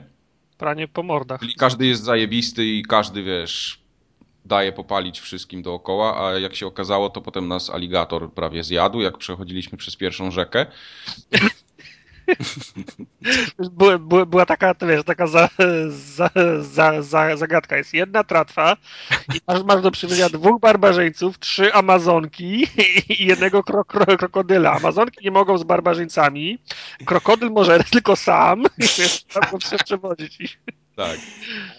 Pranie 0.57 0.87
po 0.87 1.03
mordach. 1.03 1.39
Czyli 1.39 1.55
każdy 1.55 1.85
jest 1.85 2.03
zajebisty 2.03 2.65
i 2.65 2.83
każdy, 2.83 3.23
wiesz, 3.23 3.81
daje 4.45 4.71
popalić 4.71 5.19
wszystkim 5.19 5.61
dookoła, 5.61 6.27
a 6.27 6.39
jak 6.39 6.55
się 6.55 6.67
okazało, 6.67 7.09
to 7.09 7.21
potem 7.21 7.47
nas 7.47 7.69
aligator 7.69 8.33
prawie 8.33 8.63
zjadł, 8.63 9.01
jak 9.01 9.17
przechodziliśmy 9.17 9.77
przez 9.77 9.95
pierwszą 9.95 10.31
rzekę. 10.31 10.65
Była, 14.25 14.45
taka, 14.45 14.73
to 14.73 14.87
wiesz, 14.87 15.03
taka 15.03 15.27
za, 15.27 15.49
za, 15.89 16.29
za, 16.61 17.01
za, 17.01 17.37
zagadka. 17.37 17.77
Jest 17.77 17.93
jedna 17.93 18.23
tratwa 18.23 18.77
i 19.35 19.39
masz, 19.47 19.63
masz 19.63 19.81
do 19.81 19.91
przywiezienia 19.91 20.29
dwóch 20.29 20.61
barbarzyńców, 20.61 21.39
trzy 21.39 21.73
amazonki 21.73 22.67
i 23.09 23.25
jednego 23.25 23.63
kro, 23.63 23.85
kro, 23.85 24.17
krokodyla. 24.17 24.71
Amazonki 24.71 25.25
nie 25.25 25.31
mogą 25.31 25.57
z 25.57 25.63
barbarzyńcami, 25.63 26.59
krokodyl 27.05 27.49
może 27.49 27.83
tylko 27.91 28.15
sam 28.15 28.63
i 28.77 28.87
trzeba 28.87 29.77
przewodzić. 29.83 30.59
Tak. 31.01 31.19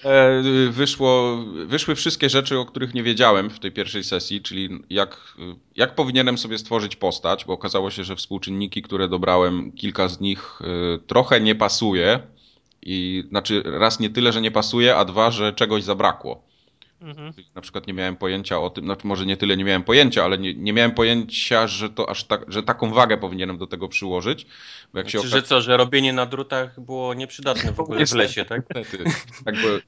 E, 0.04 0.42
wyszło, 0.70 1.36
wyszły 1.66 1.94
wszystkie 1.94 2.28
rzeczy, 2.28 2.58
o 2.58 2.64
których 2.64 2.94
nie 2.94 3.02
wiedziałem 3.02 3.50
w 3.50 3.58
tej 3.58 3.72
pierwszej 3.72 4.04
sesji, 4.04 4.42
czyli 4.42 4.68
jak, 4.90 5.34
jak 5.76 5.94
powinienem 5.94 6.38
sobie 6.38 6.58
stworzyć 6.58 6.96
postać, 6.96 7.44
bo 7.44 7.52
okazało 7.52 7.90
się, 7.90 8.04
że 8.04 8.16
współczynniki, 8.16 8.82
które 8.82 9.08
dobrałem, 9.08 9.72
kilka 9.72 10.08
z 10.08 10.20
nich 10.20 10.60
y, 10.60 10.98
trochę 11.06 11.40
nie 11.40 11.54
pasuje. 11.54 12.20
I 12.82 13.24
znaczy, 13.28 13.62
raz 13.64 14.00
nie 14.00 14.10
tyle, 14.10 14.32
że 14.32 14.40
nie 14.40 14.50
pasuje, 14.50 14.96
a 14.96 15.04
dwa, 15.04 15.30
że 15.30 15.52
czegoś 15.52 15.82
zabrakło. 15.82 16.51
Mhm. 17.02 17.32
Na 17.54 17.60
przykład 17.60 17.86
nie 17.86 17.94
miałem 17.94 18.16
pojęcia 18.16 18.60
o 18.60 18.70
tym, 18.70 18.84
znaczy 18.84 19.06
może 19.06 19.26
nie 19.26 19.36
tyle 19.36 19.56
nie 19.56 19.64
miałem 19.64 19.82
pojęcia, 19.82 20.24
ale 20.24 20.38
nie, 20.38 20.54
nie 20.54 20.72
miałem 20.72 20.92
pojęcia, 20.92 21.66
że 21.66 21.90
to 21.90 22.10
aż 22.10 22.24
tak, 22.24 22.52
że 22.52 22.62
taką 22.62 22.92
wagę 22.92 23.18
powinienem 23.18 23.58
do 23.58 23.66
tego 23.66 23.88
przyłożyć. 23.88 24.46
Bo 24.92 24.98
jak 24.98 25.10
się 25.10 25.20
Czy, 25.20 25.28
że 25.28 25.42
co, 25.42 25.60
że 25.60 25.76
robienie 25.76 26.12
na 26.12 26.26
drutach 26.26 26.80
było 26.80 27.14
nieprzydatne 27.14 27.72
w 27.72 27.80
ogóle 27.80 28.06
w 28.06 28.12
lesie, 28.12 28.44
tak? 28.44 28.62
Jakby 29.46 29.82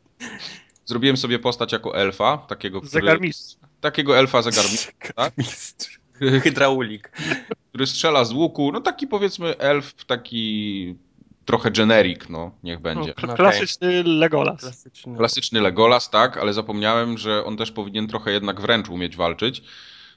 zrobiłem 0.84 1.16
sobie 1.16 1.38
postać 1.38 1.72
jako 1.72 1.96
elfa, 1.96 2.38
takiego, 2.38 2.80
który, 2.80 2.90
Zegarmistrz. 2.90 3.56
takiego 3.80 4.18
elfa 4.18 4.42
zegarmistrza, 4.42 4.92
tak? 5.14 5.38
Mistrz. 5.38 6.00
Hydraulik. 6.42 7.12
który 7.68 7.86
strzela 7.86 8.24
z 8.24 8.32
łuku, 8.32 8.72
no 8.72 8.80
taki 8.80 9.06
powiedzmy 9.06 9.58
elf, 9.58 10.04
taki 10.04 10.96
trochę 11.44 11.70
generic, 11.70 12.28
no 12.28 12.50
niech 12.62 12.76
No, 12.76 12.82
będzie. 12.82 13.14
Okej. 13.16 13.36
klasyczny 13.36 14.02
Legolas. 14.02 14.60
Klasyczny. 14.60 15.16
Klasyczny 15.16 15.60
Legolas, 15.60 16.10
tak, 16.10 16.36
ale 16.36 16.52
zapomniałem, 16.52 17.18
że 17.18 17.44
on 17.44 17.56
też 17.56 17.72
powinien 17.72 18.08
trochę 18.08 18.32
jednak 18.32 18.60
wręcz 18.60 18.88
umieć 18.88 19.16
walczyć. 19.16 19.62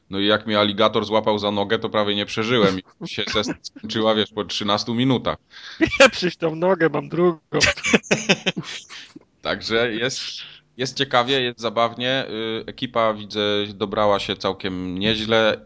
No 0.10 0.20
i 0.20 0.26
jak 0.26 0.48
mnie 0.48 0.60
aligator 0.60 1.06
złapał 1.06 1.40
za 1.40 1.52
nogę, 1.52 1.80
to 1.80 1.90
prawie 1.90 2.16
nie 2.16 2.26
przeżyłem 2.26 2.80
i 2.80 3.08
się 3.08 3.24
sesja 3.24 3.54
skończyła, 3.78 4.16
wiesz, 4.16 4.32
po 4.32 4.46
13 4.46 4.92
minutach. 4.92 5.38
Pieprzyć 6.00 6.38
tą 6.38 6.56
nogę, 6.56 6.90
mam 6.90 7.10
drugą. 7.10 7.40
Także 9.42 9.94
jest, 9.94 10.22
jest 10.78 10.98
ciekawie, 10.98 11.42
jest 11.42 11.60
zabawnie. 11.60 12.26
Y, 12.30 12.64
Ekipa, 12.66 13.14
widzę, 13.14 13.42
dobrała 13.74 14.20
się 14.20 14.36
całkiem 14.36 14.98
nieźle 14.98 15.62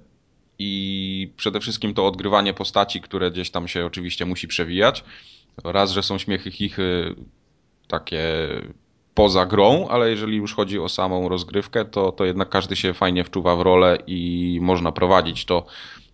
i 0.59 1.33
przede 1.37 1.59
wszystkim 1.59 1.93
to 1.93 2.07
odgrywanie 2.07 2.53
postaci, 2.53 3.01
które 3.01 3.31
gdzieś 3.31 3.49
tam 3.49 3.67
się 3.67 3.85
oczywiście 3.85 4.25
musi 4.25 4.47
przewijać. 4.47 5.03
Raz, 5.63 5.91
że 5.91 6.03
są 6.03 6.17
śmiechy, 6.17 6.51
chichy 6.51 7.15
takie 7.87 8.23
poza 9.13 9.45
grą, 9.45 9.87
ale 9.87 10.09
jeżeli 10.09 10.37
już 10.37 10.53
chodzi 10.53 10.79
o 10.79 10.89
samą 10.89 11.29
rozgrywkę, 11.29 11.85
to, 11.85 12.11
to 12.11 12.25
jednak 12.25 12.49
każdy 12.49 12.75
się 12.75 12.93
fajnie 12.93 13.23
wczuwa 13.23 13.55
w 13.55 13.61
rolę 13.61 13.97
i 14.07 14.59
można 14.61 14.91
prowadzić 14.91 15.45
to 15.45 15.65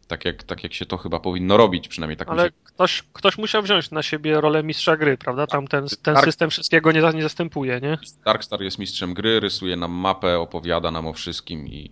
tak 0.08 0.26
jak, 0.26 0.44
tak 0.44 0.64
jak 0.64 0.74
się 0.74 0.86
to 0.86 0.98
chyba 0.98 1.20
powinno 1.20 1.58
robić, 1.58 1.88
przynajmniej 1.88 2.18
tak 2.18 2.30
Ale 2.30 2.44
się 2.46 2.52
ktoś, 2.64 3.04
ktoś 3.14 3.38
musiał 3.38 3.64
wziąć 3.64 3.92
na 3.92 4.04
siebie 4.04 4.42
rolę 4.42 4.64
mistrza 4.64 4.98
gry, 4.98 5.18
prawda? 5.18 5.48
Tam 5.48 5.68
ten, 5.68 5.88
ten 6.02 6.16
Tak. 6.16 6.26
system 6.26 6.50
wszystkiego 6.50 6.92
nie, 6.92 7.02
nie 7.14 7.24
zastępuje, 7.24 7.80
nie? 7.82 7.98
Darkstar 8.26 8.62
jest 8.62 8.80
mistrzem 8.80 9.14
gry, 9.14 9.40
rysuje 9.40 9.76
nam 9.76 9.92
mapę, 9.92 10.40
opowiada 10.40 10.92
nam 10.92 11.08
o 11.08 11.14
wszystkim 11.14 11.68
i 11.68 11.92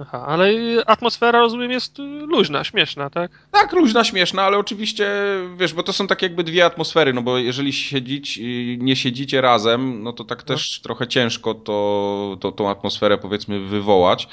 Aha, 0.00 0.26
ale 0.26 0.52
atmosfera, 0.86 1.38
rozumiem, 1.38 1.70
jest 1.70 1.98
y, 1.98 2.02
luźna, 2.02 2.64
śmieszna, 2.64 3.10
tak? 3.10 3.30
Tak, 3.50 3.72
luźna, 3.72 4.04
śmieszna, 4.04 4.42
ale 4.42 4.58
oczywiście, 4.58 5.10
wiesz, 5.56 5.74
bo 5.74 5.82
to 5.82 5.92
są 5.92 6.06
tak 6.06 6.22
jakby 6.22 6.44
dwie 6.44 6.64
atmosfery, 6.64 7.12
no 7.12 7.22
bo 7.22 7.38
jeżeli 7.38 7.72
siedzić, 7.72 8.40
nie 8.78 8.96
siedzicie 8.96 9.40
razem, 9.40 10.02
no 10.02 10.12
to 10.12 10.24
tak 10.24 10.42
też 10.42 10.80
trochę 10.80 11.08
ciężko 11.08 11.54
to, 11.54 12.36
to, 12.40 12.52
tą 12.52 12.70
atmosferę 12.70 13.18
powiedzmy 13.18 13.60
wywołać. 13.60 14.28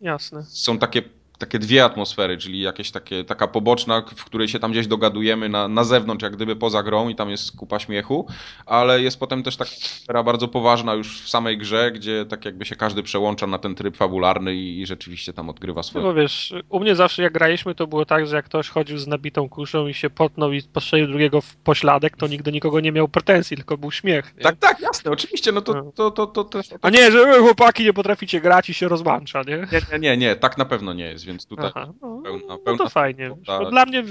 Jasne. 0.00 0.42
Są 0.42 0.78
takie, 0.78 1.02
takie 1.46 1.58
dwie 1.58 1.84
atmosfery, 1.84 2.38
czyli 2.38 2.60
jakieś 2.60 2.90
takie, 2.90 3.24
taka 3.24 3.46
poboczna, 3.48 4.02
w 4.16 4.24
której 4.24 4.48
się 4.48 4.58
tam 4.58 4.72
gdzieś 4.72 4.86
dogadujemy 4.86 5.48
na, 5.48 5.68
na 5.68 5.84
zewnątrz, 5.84 6.22
jak 6.22 6.36
gdyby 6.36 6.56
poza 6.56 6.82
grą 6.82 7.08
i 7.08 7.14
tam 7.14 7.30
jest 7.30 7.56
kupa 7.56 7.78
śmiechu, 7.78 8.26
ale 8.66 9.02
jest 9.02 9.18
potem 9.20 9.42
też 9.42 9.56
taka 9.56 9.70
atmosfera 9.70 10.22
bardzo 10.22 10.48
poważna 10.48 10.94
już 10.94 11.20
w 11.22 11.28
samej 11.28 11.58
grze, 11.58 11.92
gdzie 11.92 12.26
tak 12.26 12.44
jakby 12.44 12.64
się 12.64 12.76
każdy 12.76 13.02
przełącza 13.02 13.46
na 13.46 13.58
ten 13.58 13.74
tryb 13.74 13.96
fabularny 13.96 14.54
i, 14.54 14.80
i 14.80 14.86
rzeczywiście 14.86 15.32
tam 15.32 15.48
odgrywa 15.50 15.78
No 15.78 15.82
swoje. 15.82 16.04
bo 16.04 16.14
wiesz, 16.14 16.54
u 16.68 16.80
mnie 16.80 16.94
zawsze 16.94 17.22
jak 17.22 17.32
graliśmy, 17.32 17.74
to 17.74 17.86
było 17.86 18.04
tak, 18.06 18.26
że 18.26 18.36
jak 18.36 18.44
ktoś 18.44 18.68
chodził 18.68 18.98
z 18.98 19.06
nabitą 19.06 19.48
kuszą 19.48 19.86
i 19.88 19.94
się 19.94 20.10
potnął 20.10 20.52
i 20.52 20.62
postrzelił 20.62 21.06
drugiego 21.06 21.40
w 21.40 21.56
pośladek, 21.56 22.16
to 22.16 22.26
nigdy 22.26 22.52
nikogo 22.52 22.80
nie 22.80 22.92
miał 22.92 23.08
pretensji, 23.08 23.56
tylko 23.56 23.78
był 23.78 23.90
śmiech. 23.90 24.34
Nie? 24.36 24.42
Tak, 24.42 24.56
tak, 24.56 24.80
jasne, 24.80 25.10
oczywiście, 25.10 25.52
no 25.52 25.60
to, 25.62 25.72
No. 25.74 25.92
to, 25.94 26.10
to, 26.10 26.26
to, 26.26 26.44
to, 26.44 26.62
to 26.62 26.78
A 26.82 26.90
nie, 26.90 27.12
że 27.12 27.18
"E, 27.18 27.38
chłopaki 27.40 27.84
nie 27.84 27.92
potraficie 27.92 28.40
grać 28.40 28.70
i 28.70 28.74
się 28.74 28.88
rozłącza, 28.88 29.42
nie? 29.42 29.56
Nie, 29.56 29.80
nie, 29.92 29.98
nie, 29.98 30.16
nie, 30.16 30.36
tak 30.36 30.58
na 30.58 30.64
pewno 30.64 30.92
nie 30.92 31.04
jest, 31.04 31.24
więc 31.24 31.33
tutaj 31.38 31.70
Aha, 31.74 31.92
no, 32.02 32.22
pełna- 32.24 32.42
no 32.48 32.58
pełna 32.58 32.84
to 32.84 32.90
fajnie. 32.90 33.26
swoboda. 33.26 33.60
No, 33.60 33.70
dla 33.70 33.86
mnie, 33.86 34.02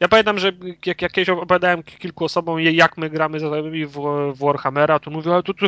ja 0.00 0.08
pamiętam, 0.08 0.38
że 0.38 0.52
jak, 0.86 1.02
jak 1.02 1.12
kiedyś 1.12 1.28
opowiadałem 1.28 1.82
kilku 1.82 2.24
osobom, 2.24 2.60
jak 2.60 2.96
my 2.96 3.10
gramy 3.10 3.40
za 3.40 3.48
znajomymi 3.48 3.86
w, 3.86 3.92
w 4.34 4.38
Warhammera, 4.38 4.98
to 4.98 5.10
mówią, 5.10 5.32
ale 5.32 5.42
to, 5.42 5.54
to, 5.54 5.66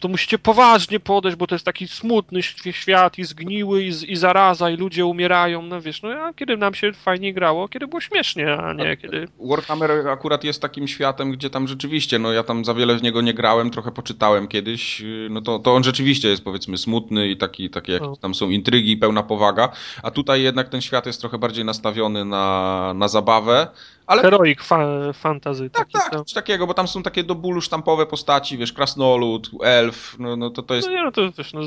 to 0.00 0.08
musicie 0.08 0.38
poważnie 0.38 1.00
podejść, 1.00 1.36
bo 1.38 1.46
to 1.46 1.54
jest 1.54 1.64
taki 1.64 1.88
smutny 1.88 2.42
świat 2.72 3.18
i 3.18 3.24
zgniły 3.24 3.82
i, 3.82 4.12
i 4.12 4.16
zaraza 4.16 4.70
i 4.70 4.76
ludzie 4.76 5.06
umierają, 5.06 5.62
no 5.62 5.80
wiesz, 5.80 6.02
no 6.02 6.08
a 6.10 6.32
kiedy 6.32 6.56
nam 6.56 6.74
się 6.74 6.92
fajnie 6.92 7.34
grało, 7.34 7.68
kiedy 7.68 7.86
było 7.86 8.00
śmiesznie, 8.00 8.52
a 8.52 8.72
nie 8.72 8.96
kiedy... 8.96 9.28
Warhammer 9.40 10.08
akurat 10.08 10.44
jest 10.44 10.62
takim 10.62 10.88
światem, 10.88 11.32
gdzie 11.32 11.50
tam 11.50 11.68
rzeczywiście, 11.68 12.18
no 12.18 12.32
ja 12.32 12.42
tam 12.42 12.64
za 12.64 12.74
wiele 12.74 12.96
w 12.96 13.02
niego 13.02 13.20
nie 13.20 13.34
grałem, 13.34 13.70
trochę 13.70 13.92
poczytałem 13.92 14.48
kiedyś, 14.48 15.02
no 15.30 15.40
to, 15.40 15.58
to 15.58 15.74
on 15.74 15.84
rzeczywiście 15.84 16.28
jest 16.28 16.44
powiedzmy 16.44 16.78
smutny 16.78 17.28
i 17.28 17.36
taki, 17.36 17.70
takie 17.70 17.98
No. 17.98 18.04
jakieś 18.04 18.18
tam 18.20 18.34
są 18.34 18.50
intrygi, 18.50 18.96
pełna 18.96 19.22
powaga, 19.22 19.68
a 20.02 20.10
tutaj 20.10 20.42
jednak 20.42 20.68
ten 20.68 20.80
świat 20.80 21.06
jest 21.06 21.20
trochę 21.20 21.38
bardziej 21.38 21.64
nastawiony 21.64 22.24
na, 22.24 22.92
na 22.94 23.08
zabawę, 23.08 23.68
ale 24.10 24.22
Heroic 24.22 24.62
fa 24.62 25.12
fantasy. 25.12 25.70
tak, 25.70 25.88
tak, 25.92 26.12
no. 26.12 26.24
coś 26.24 26.34
takiego, 26.34 26.66
bo 26.66 26.74
tam 26.74 26.88
są 26.88 27.02
takie 27.02 27.24
do 27.24 27.34
bólu 27.34 27.60
sztampowe 27.60 28.06
postaci, 28.06 28.58
wiesz, 28.58 28.72
krasnolud, 28.72 29.50
elf, 29.62 30.16
no, 30.18 30.36
no 30.36 30.50
to 30.50 30.62
to 30.62 30.74
jest 30.74 30.88
No 30.88 30.94
nie, 30.94 31.02
no 31.02 31.12
to 31.12 31.32
wiesz, 31.38 31.52
no, 31.52 31.60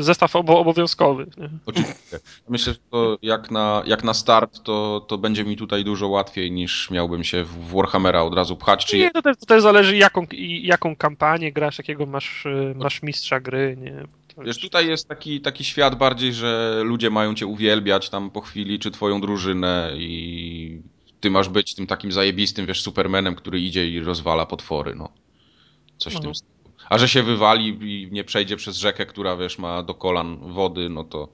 zestaw 0.00 0.36
obo 0.36 0.58
obowiązkowy. 0.58 1.26
Nie? 1.36 1.48
Oczywiście. 1.66 2.20
Myślę, 2.48 2.72
że 2.72 2.78
to 2.90 3.18
jak 3.22 3.50
na, 3.50 3.82
jak 3.86 4.04
na 4.04 4.14
start, 4.14 4.62
to, 4.62 5.06
to 5.08 5.18
będzie 5.18 5.44
mi 5.44 5.56
tutaj 5.56 5.84
dużo 5.84 6.08
łatwiej 6.08 6.52
niż 6.52 6.90
miałbym 6.90 7.24
się 7.24 7.44
w 7.44 7.74
Warhammera 7.74 8.22
od 8.22 8.34
razu 8.34 8.56
pchać. 8.56 8.86
Czy 8.86 8.98
Nie, 8.98 9.10
to 9.10 9.22
też, 9.22 9.36
to 9.36 9.46
też 9.46 9.62
zależy 9.62 9.96
jaką, 9.96 10.26
jaką 10.62 10.96
kampanię 10.96 11.52
grasz, 11.52 11.78
jakiego 11.78 12.06
masz, 12.06 12.46
y, 12.46 12.74
masz 12.76 13.02
mistrza 13.02 13.40
gry, 13.40 13.76
nie? 13.80 14.04
Wiesz, 14.44 14.58
tutaj 14.58 14.88
jest 14.88 15.08
taki, 15.08 15.40
taki 15.40 15.64
świat 15.64 15.94
bardziej, 15.94 16.32
że 16.32 16.80
ludzie 16.84 17.10
mają 17.10 17.34
cię 17.34 17.46
uwielbiać 17.46 18.10
tam 18.10 18.30
po 18.30 18.40
chwili, 18.40 18.78
czy 18.78 18.90
twoją 18.90 19.20
drużynę 19.20 19.92
i 19.96 20.82
ty 21.24 21.30
masz 21.30 21.48
być 21.48 21.74
tym 21.74 21.86
takim 21.86 22.12
zajebistym, 22.12 22.66
wiesz, 22.66 22.82
supermanem, 22.82 23.34
który 23.34 23.60
idzie 23.60 23.88
i 23.88 24.00
rozwala 24.00 24.46
potwory, 24.46 24.94
no. 24.94 25.08
Coś 25.98 26.12
w 26.12 26.16
Mhm. 26.16 26.22
tym 26.24 26.34
stylu. 26.34 26.74
A 26.90 26.98
że 26.98 27.08
się 27.08 27.22
wywali 27.22 27.68
i 27.68 28.08
nie 28.12 28.24
przejdzie 28.24 28.56
przez 28.56 28.76
rzekę, 28.76 29.06
która, 29.06 29.36
wiesz, 29.36 29.58
ma 29.58 29.82
do 29.82 29.94
kolan 29.94 30.52
wody, 30.52 30.88
no 30.88 31.04
to 31.04 31.28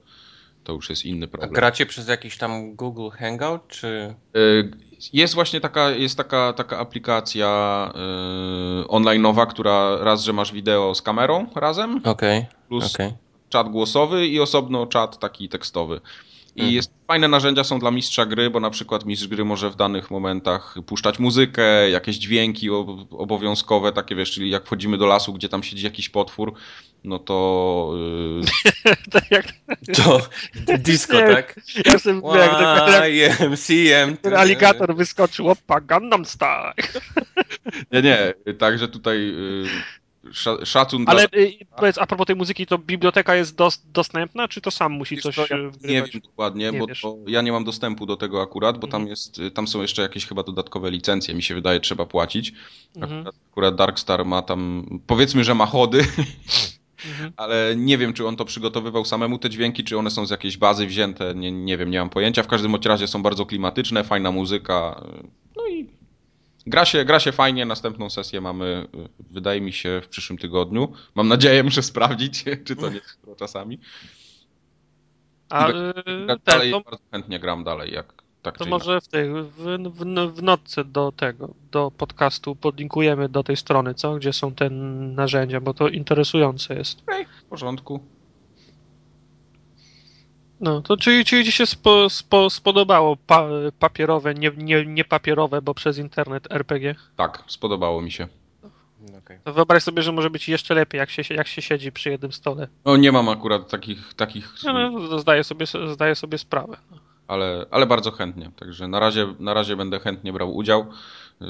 to 0.63 0.73
już 0.73 0.89
jest 0.89 1.05
inny 1.05 1.25
A 1.25 1.29
problem. 1.29 1.51
gracie 1.53 1.85
przez 1.85 2.07
jakiś 2.07 2.37
tam 2.37 2.75
Google 2.75 3.09
Hangout, 3.09 3.67
czy... 3.67 4.15
Y, 4.35 4.71
Jest 5.13 5.33
właśnie 5.33 5.61
taka, 5.61 5.89
jest 5.91 6.17
taka, 6.17 6.53
taka 6.53 6.79
aplikacja 6.79 7.47
y, 8.83 8.87
online'owa, 8.87 9.47
która 9.47 9.97
raz, 10.03 10.23
że 10.23 10.33
masz 10.33 10.51
wideo 10.53 10.95
z 10.95 11.01
kamerą 11.01 11.47
razem, 11.55 12.01
Okej, 12.03 12.45
plus 12.67 12.95
okej. 12.95 13.13
czat 13.49 13.69
głosowy 13.69 14.27
i 14.27 14.39
osobno 14.39 14.85
czat 14.87 15.19
taki 15.19 15.49
tekstowy. 15.49 16.01
I 16.55 16.59
Mhm. 16.59 16.75
jest, 16.75 16.91
fajne 17.07 17.27
narzędzia 17.27 17.63
są 17.63 17.79
dla 17.79 17.91
mistrza 17.91 18.25
gry, 18.25 18.49
bo 18.49 18.59
na 18.59 18.69
przykład 18.69 19.05
mistrz 19.05 19.27
gry 19.27 19.45
może 19.45 19.69
w 19.69 19.75
danych 19.75 20.11
momentach 20.11 20.75
puszczać 20.85 21.19
muzykę, 21.19 21.89
jakieś 21.89 22.15
dźwięki 22.17 22.69
ob- 22.69 23.13
obowiązkowe, 23.13 23.91
takie 23.91 24.15
wiesz, 24.15 24.31
czyli 24.31 24.49
jak 24.49 24.65
wchodzimy 24.65 24.97
do 24.97 25.05
lasu, 25.05 25.33
gdzie 25.33 25.49
tam 25.49 25.63
siedzi 25.63 25.83
jakiś 25.85 26.09
potwór, 26.09 26.53
no 27.03 27.19
to 27.19 27.91
yy, 29.87 29.93
To 30.65 30.77
disco, 30.77 31.17
tak? 31.17 31.55
ja 31.85 31.99
sobie 31.99 32.21
jak, 32.33 33.11
YMCM. 33.39 34.17
ten 34.17 34.33
aligator 34.35 34.95
wyskoczył, 34.95 35.49
opa, 35.49 35.81
Gundam 35.81 36.25
Style. 36.25 36.73
nie, 37.91 38.01
nie, 38.01 38.33
także 38.53 38.87
tutaj 38.87 39.19
yy, 39.19 39.63
sza- 39.65 40.00
szacun 40.65 41.03
Ale 41.07 41.27
dla... 41.27 41.39
y, 41.39 41.53
powiedz, 41.77 41.97
a 41.97 42.05
propos 42.07 42.27
tej 42.27 42.35
muzyki, 42.35 42.65
to 42.65 42.77
biblioteka 42.77 43.35
jest 43.35 43.55
dos, 43.55 43.83
dostępna, 43.85 44.47
czy 44.47 44.61
to 44.61 44.71
sam 44.71 44.91
musi 44.91 45.15
Wiesz 45.15 45.23
coś 45.23 45.35
co, 45.35 45.41
ja 45.49 45.57
y, 45.57 45.71
nie 45.83 46.03
wiem 46.03 46.21
dokładnie, 46.23 46.71
Nie 46.71 46.79
bo 46.79 46.87
to 46.87 47.17
ja 47.27 47.41
nie 47.41 47.51
mam 47.51 47.63
dostępu 47.63 48.05
do 48.05 48.15
tego 48.17 48.41
akurat, 48.41 48.77
bo 48.77 48.87
tam 48.87 49.01
Mhm. 49.01 49.09
jest, 49.09 49.39
y, 49.39 49.51
tam 49.51 49.67
są 49.67 49.81
jeszcze 49.81 50.01
jakieś 50.01 50.25
chyba 50.25 50.43
dodatkowe 50.43 50.91
licencje, 50.91 51.33
mi 51.33 51.43
się 51.43 51.55
wydaje, 51.55 51.79
trzeba 51.79 52.05
płacić. 52.05 52.53
Mhm, 52.95 53.19
Akurat, 53.19 53.35
akurat 53.51 53.75
Darkstar 53.75 54.25
ma 54.25 54.41
tam, 54.41 54.85
powiedzmy, 55.07 55.43
że 55.43 55.55
ma 55.55 55.65
chody, 55.65 55.99
mhm. 57.09 57.33
ale 57.37 57.73
nie 57.77 57.97
wiem, 57.97 58.13
czy 58.13 58.27
on 58.27 58.35
to 58.35 58.45
przygotowywał 58.45 59.05
samemu 59.05 59.37
te 59.37 59.49
dźwięki, 59.49 59.83
czy 59.83 59.97
one 59.97 60.11
są 60.11 60.25
z 60.25 60.29
jakiejś 60.29 60.57
bazy 60.57 60.87
wzięte, 60.87 61.35
nie, 61.35 61.51
nie 61.51 61.77
wiem, 61.77 61.91
nie 61.91 61.99
mam 61.99 62.09
pojęcia. 62.09 62.43
W 62.43 62.47
każdym 62.47 62.75
razie 62.75 63.07
są 63.07 63.23
bardzo 63.23 63.45
klimatyczne, 63.45 64.03
fajna 64.03 64.31
muzyka, 64.31 65.03
no 65.57 65.67
i 65.67 66.00
gra 66.67 66.85
się, 66.85 67.05
gra 67.05 67.19
się 67.19 67.31
fajnie. 67.31 67.65
Następną 67.65 68.09
sesję 68.09 68.41
mamy, 68.41 68.87
wydaje 69.19 69.61
mi 69.61 69.73
się, 69.73 70.01
w 70.03 70.07
przyszłym 70.07 70.39
tygodniu. 70.39 70.93
Mam 71.15 71.27
nadzieję, 71.27 71.63
muszę 71.63 71.83
sprawdzić, 71.83 72.43
czy 72.65 72.75
to 72.75 72.89
nie 72.89 72.95
jest 72.95 73.19
czasami. 73.37 73.79
A 75.49 75.69
I 75.69 75.71
y, 75.71 75.93
Gra 76.25 76.35
ten, 76.35 76.39
dalej, 76.45 76.71
to, 76.71 76.81
bardzo 76.81 77.03
chętnie 77.11 77.39
gram 77.39 77.63
dalej, 77.63 77.93
jak 77.93 78.21
tak 78.41 78.57
to 78.57 78.65
może 78.65 79.01
w, 79.01 79.07
tej, 79.07 79.29
w, 79.29 79.51
w, 79.57 80.33
w 80.35 80.43
notce 80.43 80.85
do 80.85 81.11
tego, 81.11 81.53
do 81.71 81.91
podcastu 81.91 82.55
podlinkujemy 82.55 83.29
do 83.29 83.43
tej 83.43 83.57
strony, 83.57 83.93
co? 83.93 84.15
Gdzie 84.15 84.33
są 84.33 84.55
te 84.55 84.69
narzędzia, 84.69 85.61
bo 85.61 85.73
to 85.73 85.87
interesujące 85.87 86.75
jest. 86.75 87.03
inaczej. 87.21 87.25
W 87.41 87.45
porządku. 87.45 87.99
No, 90.61 90.81
to 90.81 90.97
czyli, 90.97 91.25
czyli 91.25 91.45
ci 91.45 91.51
się 91.51 91.65
spo, 91.65 92.09
spo, 92.09 92.49
spodobało 92.49 93.17
pa, 93.27 93.47
papierowe, 93.79 94.33
nie, 94.33 94.51
nie, 94.57 94.85
nie 94.85 95.03
papierowe, 95.05 95.61
bo 95.61 95.73
przez 95.73 95.97
internet 95.97 96.47
RPG? 96.51 96.95
Tak, 97.15 97.43
spodobało 97.47 98.01
mi 98.01 98.11
się. 98.11 98.27
Okej. 99.17 99.39
To 99.43 99.53
wyobraź 99.53 99.83
sobie, 99.83 100.01
że 100.01 100.11
może 100.11 100.29
być 100.29 100.49
jeszcze 100.49 100.73
lepiej, 100.73 100.99
jak 100.99 101.09
się, 101.09 101.33
jak 101.35 101.47
się 101.47 101.61
siedzi 101.61 101.91
przy 101.91 102.09
jednym 102.09 102.31
stole. 102.31 102.67
No 102.85 102.97
nie 102.97 103.11
mam 103.11 103.29
akurat 103.29 103.69
takich, 103.69 104.13
takich 104.13 104.53
No, 104.63 104.89
no, 104.91 105.19
zdaję, 105.19 105.43
sobie, 105.43 105.65
zdaję 105.93 106.15
sobie 106.15 106.37
sprawę. 106.37 106.77
ale, 107.27 107.65
ale 107.71 107.85
bardzo 107.85 108.11
chętnie. 108.11 108.51
Także 108.59 108.87
na 108.87 108.99
razie, 108.99 109.27
na 109.39 109.53
razie 109.53 109.75
będę 109.75 109.99
chętnie 109.99 110.33
brał 110.33 110.55
udział. 110.55 110.85
Yy, 111.41 111.47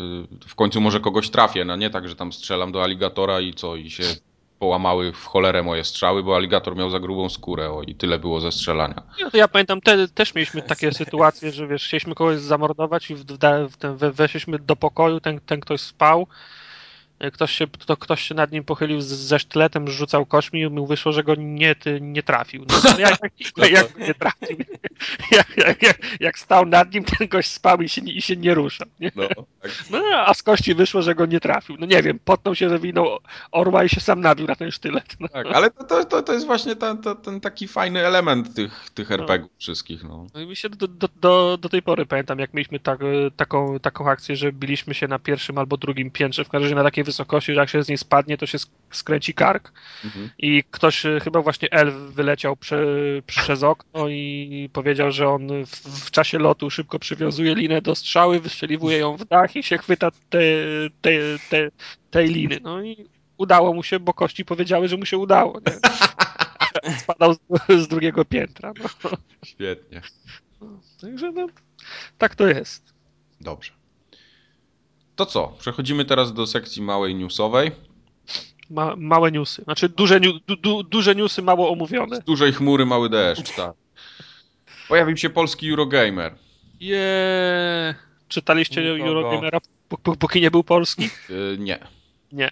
W 0.47 0.55
końcu 0.55 0.81
może 0.81 0.99
kogoś 0.99 1.29
trafię, 1.29 1.65
no 1.65 1.75
nie 1.75 1.89
tak, 1.89 2.09
że 2.09 2.15
tam 2.15 2.33
strzelam 2.33 2.71
do 2.71 2.83
aligatora 2.83 3.39
i 3.39 3.53
co, 3.53 3.75
i 3.75 3.89
się 3.89 4.03
połamały 4.61 5.13
w 5.13 5.25
cholerę 5.25 5.63
moje 5.63 5.83
strzały, 5.83 6.23
bo 6.23 6.35
aligator 6.35 6.75
miał 6.75 6.89
za 6.89 6.99
grubą 6.99 7.29
skórę, 7.29 7.69
o 7.69 7.81
i 7.81 7.95
tyle 7.95 8.19
było 8.19 8.41
ze 8.41 8.51
strzelania. 8.51 9.03
To 9.31 9.37
ja 9.37 9.47
pamiętam, 9.47 9.81
te, 9.81 10.07
też 10.07 10.35
mieliśmy 10.35 10.61
takie 10.61 10.91
sytuacje, 10.91 11.51
że 11.51 11.67
wiesz, 11.67 11.85
chcieliśmy 11.85 12.15
kogoś 12.15 12.37
zamordować 12.37 13.11
i 13.11 13.15
w, 13.15 13.23
w, 13.23 13.97
w 13.97 14.15
weszliśmy 14.15 14.59
do 14.59 14.75
pokoju, 14.75 15.19
ten, 15.19 15.39
ten 15.39 15.59
ktoś 15.59 15.81
spał, 15.81 16.27
ktoś 17.33 17.51
się, 17.51 17.67
to, 17.67 17.97
ktoś 17.97 18.21
się 18.21 18.35
nad 18.35 18.51
nim 18.51 18.63
pochylił 18.63 19.01
z, 19.01 19.05
ze 19.05 19.39
sztyletem, 19.39 19.87
rzucał 19.87 20.25
kośmi 20.25 20.61
i 20.61 20.69
mu 20.69 20.87
wyszło, 20.87 21.11
że 21.11 21.23
go 21.23 21.35
nie, 21.37 21.75
ty, 21.75 22.01
nie 22.01 22.23
trafił. 22.23 22.65
No, 22.69 22.81
to 22.81 22.99
jak, 22.99 23.19
jak, 23.57 23.71
jak 23.77 23.97
nie 23.97 24.13
trafił? 24.13 24.57
Jak, 25.31 25.57
jak, 25.57 25.83
jak, 25.83 25.97
jak 26.19 26.39
stał 26.39 26.65
nad 26.65 26.93
nim, 26.93 27.03
ten 27.03 27.27
gość 27.27 27.51
spał 27.51 27.81
i 27.81 27.89
się, 27.89 28.01
nie- 28.01 28.13
i 28.13 28.21
się 28.21 28.35
nie 28.35 28.53
ruszał. 28.53 28.87
Nie? 28.99 29.11
No, 29.15 29.27
tak. 29.61 29.71
No, 29.89 30.03
a 30.25 30.33
z 30.33 30.43
kości 30.43 30.75
wyszło, 30.75 31.01
że 31.01 31.15
go 31.15 31.25
nie 31.25 31.39
trafił. 31.39 31.75
No 31.79 31.85
nie 31.85 32.03
wiem, 32.03 32.19
potnął 32.25 32.55
się, 32.55 32.69
zawinął 32.69 33.19
orła 33.51 33.83
i 33.83 33.89
się 33.89 33.99
sam 33.99 34.21
nabił 34.21 34.47
na 34.47 34.55
ten 34.55 34.71
sztylet. 34.71 35.15
No. 35.19 35.27
tak. 35.27 35.47
Ale 35.53 35.71
to, 35.71 35.83
to, 35.83 36.05
to, 36.05 36.21
to 36.23 36.33
jest 36.33 36.45
właśnie 36.45 36.75
ten, 36.75 36.97
ten, 36.97 37.17
ten 37.17 37.41
taki 37.41 37.67
fajny 37.67 38.05
element 38.05 38.55
tych, 38.55 38.89
tych 38.93 39.11
RPG-ów 39.11 39.51
wszystkich. 39.57 40.03
No. 40.03 40.27
No 40.33 40.41
i 40.41 40.47
mi 40.47 40.55
się 40.55 40.69
do, 40.69 40.87
do, 40.87 41.09
do, 41.21 41.57
do 41.61 41.69
tej 41.69 41.81
pory 41.81 42.05
pamiętam, 42.05 42.39
jak 42.39 42.53
mieliśmy 42.53 42.79
tak, 42.79 42.99
taką, 43.35 43.79
taką 43.79 44.09
akcję, 44.09 44.35
że 44.35 44.51
biliśmy 44.51 44.93
się 44.93 45.07
na 45.07 45.19
pierwszym 45.19 45.57
albo 45.57 45.77
drugim 45.77 46.11
piętrze, 46.11 46.45
w 46.45 46.49
każdym 46.49 46.63
razie 46.63 46.75
na 46.75 46.83
takiej 46.83 47.03
wysokości, 47.11 47.53
że 47.53 47.59
jak 47.59 47.69
się 47.69 47.83
z 47.83 47.87
niej 47.87 47.97
spadnie, 47.97 48.37
to 48.37 48.45
się 48.45 48.57
sk- 48.57 48.69
skręci 48.91 49.33
kark. 49.33 49.71
Mhm. 50.05 50.29
I 50.37 50.63
ktoś, 50.71 51.05
e, 51.05 51.19
chyba 51.19 51.41
właśnie 51.41 51.71
elf, 51.71 51.93
wyleciał 51.93 52.55
prze, 52.55 52.85
przez 53.25 53.63
okno 53.63 54.09
i 54.09 54.69
powiedział, 54.73 55.11
że 55.11 55.27
on 55.27 55.65
w, 55.65 56.05
w 56.05 56.11
czasie 56.11 56.39
lotu 56.39 56.69
szybko 56.69 56.99
przywiązuje 56.99 57.55
linę 57.55 57.81
do 57.81 57.95
strzały, 57.95 58.39
wystrzeliwuje 58.39 58.97
ją 58.97 59.17
w 59.17 59.25
dach 59.25 59.55
i 59.55 59.63
się 59.63 59.77
chwyta 59.77 60.11
te, 60.29 60.39
te, 61.01 61.11
te, 61.49 61.71
tej 62.11 62.27
liny. 62.27 62.59
No 62.61 62.83
i 62.83 63.05
udało 63.37 63.73
mu 63.73 63.83
się, 63.83 63.99
bo 63.99 64.13
kości 64.13 64.45
powiedziały, 64.45 64.87
że 64.87 64.97
mu 64.97 65.05
się 65.05 65.17
udało. 65.17 65.61
Nie? 65.67 66.93
Spadał 66.99 67.33
z, 67.33 67.39
z 67.69 67.87
drugiego 67.87 68.25
piętra. 68.25 68.73
No. 69.03 69.09
Świetnie. 69.45 70.01
Także 71.01 71.31
no, 71.31 71.47
tak 72.17 72.35
to 72.35 72.47
jest. 72.47 72.93
Dobrze. 73.41 73.80
To 75.21 75.25
co? 75.25 75.53
Przechodzimy 75.59 76.05
teraz 76.05 76.33
do 76.33 76.47
sekcji 76.47 76.81
małej 76.81 77.15
newsowej. 77.15 77.71
Ma, 78.69 78.95
małe 78.97 79.31
newsy. 79.31 79.63
Znaczy 79.63 79.89
duże, 79.89 80.19
niu, 80.19 80.33
du, 80.47 80.55
du, 80.55 80.83
duże 80.83 81.15
newsy, 81.15 81.41
mało 81.41 81.71
omówione. 81.71 82.15
Z 82.15 82.19
dużej 82.23 82.53
chmury 82.53 82.85
mały 82.85 83.09
deszcz, 83.09 83.51
tak. 83.55 83.73
Pojawił 84.87 85.17
się 85.17 85.29
polski 85.29 85.69
Eurogamer. 85.69 86.35
Jeee. 86.79 87.93
Czytaliście 88.27 88.81
Nikogo. 88.81 89.05
Eurogamera, 89.09 89.59
pó- 89.89 89.97
pó- 90.03 90.17
póki 90.17 90.41
nie 90.41 90.51
był 90.51 90.63
polski? 90.63 91.09
Yy, 91.29 91.57
nie. 91.59 91.79
Nie. 92.31 92.51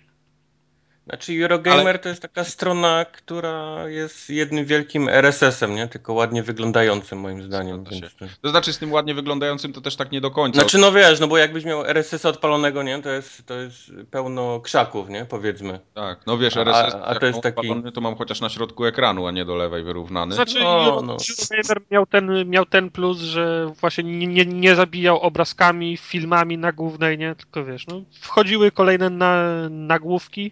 Znaczy 1.09 1.33
Eurogamer 1.41 1.99
to 1.99 2.09
jest 2.09 2.21
taka 2.21 2.43
strona, 2.43 3.05
która 3.11 3.89
jest 3.89 4.29
jednym 4.29 4.65
wielkim 4.65 5.09
RSS-em, 5.09 5.75
nie? 5.75 5.87
Tylko 5.87 6.13
ładnie 6.13 6.43
wyglądającym 6.43 7.19
moim 7.19 7.41
zdaniem. 7.43 7.85
Się. 7.85 7.91
Więc... 8.21 8.39
To 8.41 8.49
znaczy 8.49 8.73
z 8.73 8.77
tym 8.77 8.91
ładnie 8.91 9.13
wyglądającym 9.13 9.73
to 9.73 9.81
też 9.81 9.95
tak 9.95 10.11
nie 10.11 10.21
do 10.21 10.31
końca. 10.31 10.59
Znaczy 10.59 10.77
no 10.77 10.91
wiesz, 10.91 11.19
no 11.19 11.27
bo 11.27 11.37
jakbyś 11.37 11.65
miał 11.65 11.85
RSS-a 11.85 12.29
odpalonego, 12.29 12.83
nie? 12.83 13.01
To 13.01 13.09
jest, 13.09 13.45
to 13.45 13.53
jest 13.53 13.91
pełno 14.11 14.59
krzaków, 14.59 15.09
nie? 15.09 15.25
Powiedzmy. 15.25 15.79
Tak, 15.93 16.19
no 16.27 16.37
wiesz, 16.37 16.57
A- 16.57 16.61
RSS 16.61 16.95
a 16.95 16.99
to 16.99 17.13
jak 17.13 17.23
jest 17.23 17.33
mam 17.33 17.41
taki- 17.41 17.59
odpalony, 17.59 17.91
to 17.91 18.01
mam 18.01 18.15
chociaż 18.15 18.41
na 18.41 18.49
środku 18.49 18.85
ekranu, 18.85 19.27
a 19.27 19.31
nie 19.31 19.45
do 19.45 19.55
lewej 19.55 19.83
wyrównany. 19.83 20.35
Znaczy 20.35 20.59
Euro, 20.59 21.01
no. 21.01 21.17
Eurogamer 21.51 21.81
miał 21.91 22.05
ten, 22.05 22.49
miał 22.49 22.65
ten 22.65 22.89
plus, 22.89 23.17
że 23.17 23.71
właśnie 23.81 24.03
nie, 24.03 24.27
nie, 24.27 24.45
nie 24.45 24.75
zabijał 24.75 25.19
obrazkami, 25.19 25.97
filmami 25.97 26.57
na 26.57 26.71
głównej, 26.71 27.17
nie? 27.17 27.35
Tylko 27.35 27.65
wiesz, 27.65 27.87
no, 27.87 28.01
wchodziły 28.21 28.71
kolejne 28.71 29.09
na, 29.09 29.43
nagłówki 29.69 30.51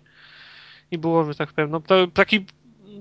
i 0.91 0.97
było, 0.97 1.25
że 1.25 1.35
tak 1.35 1.53
powiem, 1.53 1.71
no, 1.71 1.79
to 1.79 2.07
taki, 2.07 2.45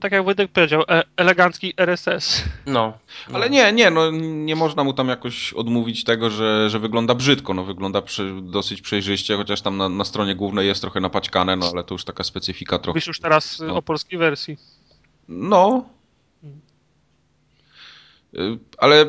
tak 0.01 0.13
jak 0.13 0.25
Wojtek 0.25 0.51
powiedział, 0.53 0.83
e, 0.89 1.03
elegancki 1.17 1.75
RSS. 1.77 2.45
No. 2.67 2.73
no. 3.31 3.35
Ale 3.37 3.51
nie, 3.51 3.73
nie, 3.73 3.91
no 3.91 4.11
nie 4.21 4.57
można 4.57 4.85
mu 4.85 4.93
tam 4.93 5.09
jakoś 5.09 5.53
odmówić 5.53 6.05
tego, 6.05 6.31
że, 6.31 6.71
że 6.71 6.79
wygląda 6.79 7.15
brzydko. 7.15 7.55
No 7.55 7.65
wygląda 7.65 8.03
przy, 8.03 8.35
dosyć 8.43 8.81
przejrzyście, 8.83 9.37
chociaż 9.37 9.63
tam 9.63 9.77
na, 9.77 9.89
na 9.89 10.05
stronie 10.05 10.35
głównej 10.35 10.67
jest 10.67 10.81
trochę 10.81 11.01
napaćkane, 11.01 11.57
no 11.57 11.71
ale 11.73 11.85
to 11.85 11.95
już 11.95 12.05
taka 12.05 12.25
specyfika 12.25 12.79
trochę. 12.79 12.91
Mówisz 12.97 13.07
już 13.07 13.21
teraz 13.21 13.61
No. 13.61 13.77
o 13.77 13.83
polskiej 13.83 14.19
wersji. 14.19 14.59
No. 15.29 15.89
Y, 18.35 18.59
Ale 18.79 19.07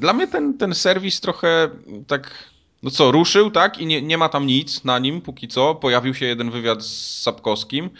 dla 0.00 0.12
mnie 0.12 0.26
ten, 0.26 0.58
ten 0.58 0.74
serwis 0.74 1.20
trochę 1.20 1.68
tak. 2.06 2.50
No 2.82 2.90
co, 2.90 3.10
ruszył, 3.12 3.50
tak? 3.50 3.78
I 3.78 3.86
nie, 3.86 4.02
nie 4.02 4.18
ma 4.18 4.28
tam 4.28 4.46
nic 4.46 4.84
na 4.84 4.98
nim 4.98 5.20
póki 5.20 5.48
co. 5.48 5.74
Pojawił 5.74 6.14
się 6.14 6.26
jeden 6.26 6.50
wywiad 6.50 6.82
z 6.84 7.20
Sapkowskim, 7.22 7.90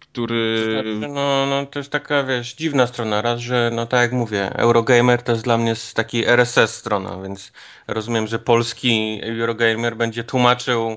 który. 0.00 0.70
Znaczy, 0.72 1.08
No, 1.14 1.46
no 1.46 1.66
to 1.66 1.78
jest 1.78 1.90
taka, 1.92 2.24
wiesz, 2.24 2.54
dziwna 2.54 2.86
strona. 2.86 3.22
Raz, 3.22 3.40
że 3.40 3.70
no 3.74 3.86
tak 3.86 4.00
jak 4.00 4.12
mówię, 4.12 4.52
Eurogamer 4.56 5.22
to 5.22 5.32
jest 5.32 5.44
dla 5.44 5.58
mnie 5.58 5.74
z- 5.76 5.94
taki 5.94 6.26
RSS 6.26 6.74
strona, 6.74 7.22
więc 7.22 7.52
rozumiem, 7.86 8.26
że 8.26 8.38
polski 8.38 9.20
Eurogamer 9.22 9.96
będzie 9.96 10.24
tłumaczył 10.24 10.96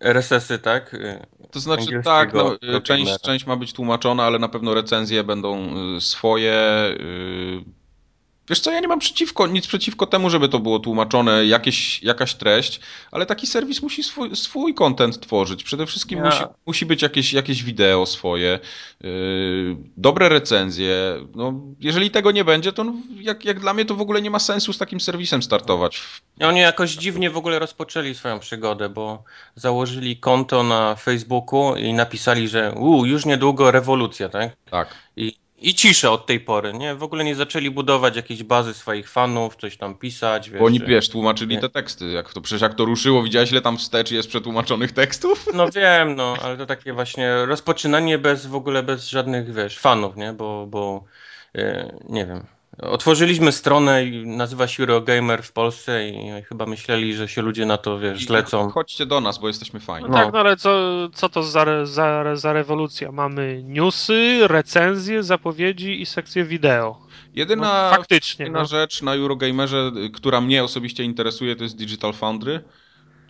RSS-y, 0.00 0.58
tak? 0.58 0.96
To 1.50 1.60
znaczy 1.60 1.92
tak, 2.04 2.34
no, 2.34 2.58
część, 2.84 3.20
część 3.20 3.46
ma 3.46 3.56
być 3.56 3.72
tłumaczona, 3.72 4.24
ale 4.24 4.38
na 4.38 4.48
pewno 4.48 4.74
recenzje 4.74 5.24
będą 5.24 5.74
swoje. 6.00 6.54
Wiesz 8.50 8.60
co, 8.60 8.72
ja 8.72 8.80
nie 8.80 8.88
mam 8.88 8.98
przeciwko, 8.98 9.46
nic 9.46 9.66
przeciwko 9.66 10.06
temu, 10.06 10.30
żeby 10.30 10.48
to 10.48 10.58
było 10.58 10.78
tłumaczone, 10.78 11.46
jakieś, 11.46 12.02
jakaś 12.02 12.34
treść, 12.34 12.80
ale 13.10 13.26
taki 13.26 13.46
serwis 13.46 13.82
musi 13.82 14.02
swój, 14.02 14.36
swój 14.36 14.74
content 14.74 15.20
tworzyć. 15.20 15.64
Przede 15.64 15.86
wszystkim 15.86 16.18
ja. 16.18 16.24
musi, 16.24 16.44
musi 16.66 16.86
być 16.86 17.02
jakieś, 17.02 17.32
jakieś 17.32 17.62
wideo 17.64 18.06
swoje, 18.06 18.58
yy, 19.00 19.76
dobre 19.96 20.28
recenzje. 20.28 20.96
No, 21.34 21.52
jeżeli 21.80 22.10
tego 22.10 22.30
nie 22.30 22.44
będzie, 22.44 22.72
to 22.72 22.84
no, 22.84 22.94
jak, 23.20 23.44
jak 23.44 23.60
dla 23.60 23.74
mnie 23.74 23.84
to 23.84 23.94
w 23.94 24.00
ogóle 24.00 24.22
nie 24.22 24.30
ma 24.30 24.38
sensu 24.38 24.72
z 24.72 24.78
takim 24.78 25.00
serwisem 25.00 25.42
startować. 25.42 26.02
Oni 26.40 26.60
jakoś 26.60 26.90
dziwnie 26.90 27.30
w 27.30 27.36
ogóle 27.36 27.58
rozpoczęli 27.58 28.14
swoją 28.14 28.38
przygodę, 28.38 28.88
bo 28.88 29.24
założyli 29.54 30.16
konto 30.16 30.62
na 30.62 30.94
Facebooku 30.94 31.76
i 31.76 31.92
napisali, 31.92 32.48
że 32.48 32.72
u, 32.72 33.06
już 33.06 33.26
niedługo 33.26 33.70
rewolucja, 33.70 34.28
tak? 34.28 34.56
Tak. 34.70 34.94
I 35.16 35.39
i 35.60 35.74
ciszę 35.74 36.10
od 36.10 36.26
tej 36.26 36.40
pory, 36.40 36.72
nie? 36.72 36.94
W 36.94 37.02
ogóle 37.02 37.24
nie 37.24 37.34
zaczęli 37.34 37.70
budować 37.70 38.16
jakiejś 38.16 38.42
bazy 38.42 38.74
swoich 38.74 39.10
fanów, 39.10 39.56
coś 39.56 39.76
tam 39.76 39.94
pisać, 39.94 40.50
wiesz. 40.50 40.60
Bo 40.60 40.66
oni, 40.66 40.80
wiesz, 40.80 41.08
tłumaczyli 41.08 41.54
nie. 41.54 41.60
te 41.60 41.68
teksty, 41.68 42.10
jak 42.10 42.32
to, 42.32 42.40
przecież 42.40 42.62
jak 42.62 42.74
to 42.74 42.84
ruszyło, 42.84 43.22
widziałeś 43.22 43.52
ile 43.52 43.60
tam 43.60 43.78
wstecz 43.78 44.10
jest 44.10 44.28
przetłumaczonych 44.28 44.92
tekstów? 44.92 45.46
No 45.54 45.70
wiem, 45.70 46.16
no, 46.16 46.36
ale 46.42 46.56
to 46.56 46.66
takie 46.66 46.92
właśnie 46.92 47.46
rozpoczynanie 47.46 48.18
bez, 48.18 48.46
w 48.46 48.54
ogóle 48.54 48.82
bez 48.82 49.08
żadnych, 49.08 49.54
wiesz, 49.54 49.78
fanów, 49.78 50.16
nie? 50.16 50.32
Bo, 50.32 50.66
bo 50.66 51.04
yy, 51.54 51.98
nie 52.08 52.26
wiem, 52.26 52.46
Otworzyliśmy 52.78 53.52
stronę 53.52 54.04
i 54.04 54.26
nazywa 54.26 54.68
się 54.68 54.82
Eurogamer 54.82 55.42
w 55.42 55.52
Polsce 55.52 56.08
i 56.08 56.42
chyba 56.42 56.66
myśleli, 56.66 57.14
że 57.14 57.28
się 57.28 57.42
ludzie 57.42 57.66
na 57.66 57.76
to, 57.78 57.98
wiesz, 57.98 58.26
zlecą. 58.26 58.70
Chodźcie 58.70 59.06
do 59.06 59.20
nas, 59.20 59.38
bo 59.38 59.48
jesteśmy 59.48 59.80
fajni. 59.80 60.08
No, 60.08 60.14
tak, 60.14 60.32
no 60.32 60.38
ale 60.38 60.56
co, 60.56 60.70
co 61.12 61.28
to 61.28 61.42
za, 61.42 61.86
za, 61.86 62.36
za 62.36 62.52
rewolucja? 62.52 63.12
Mamy 63.12 63.62
newsy, 63.64 64.38
recenzje, 64.48 65.22
zapowiedzi 65.22 66.00
i 66.02 66.06
sekcję 66.06 66.44
wideo. 66.44 66.98
Jedyna, 67.34 67.90
no, 67.90 67.96
faktycznie, 67.96 68.44
jedyna 68.44 68.60
no. 68.60 68.66
rzecz 68.66 69.02
na 69.02 69.14
Eurogamerze, 69.14 69.92
która 70.14 70.40
mnie 70.40 70.64
osobiście 70.64 71.04
interesuje, 71.04 71.56
to 71.56 71.64
jest 71.64 71.76
Digital 71.76 72.12
Foundry 72.12 72.60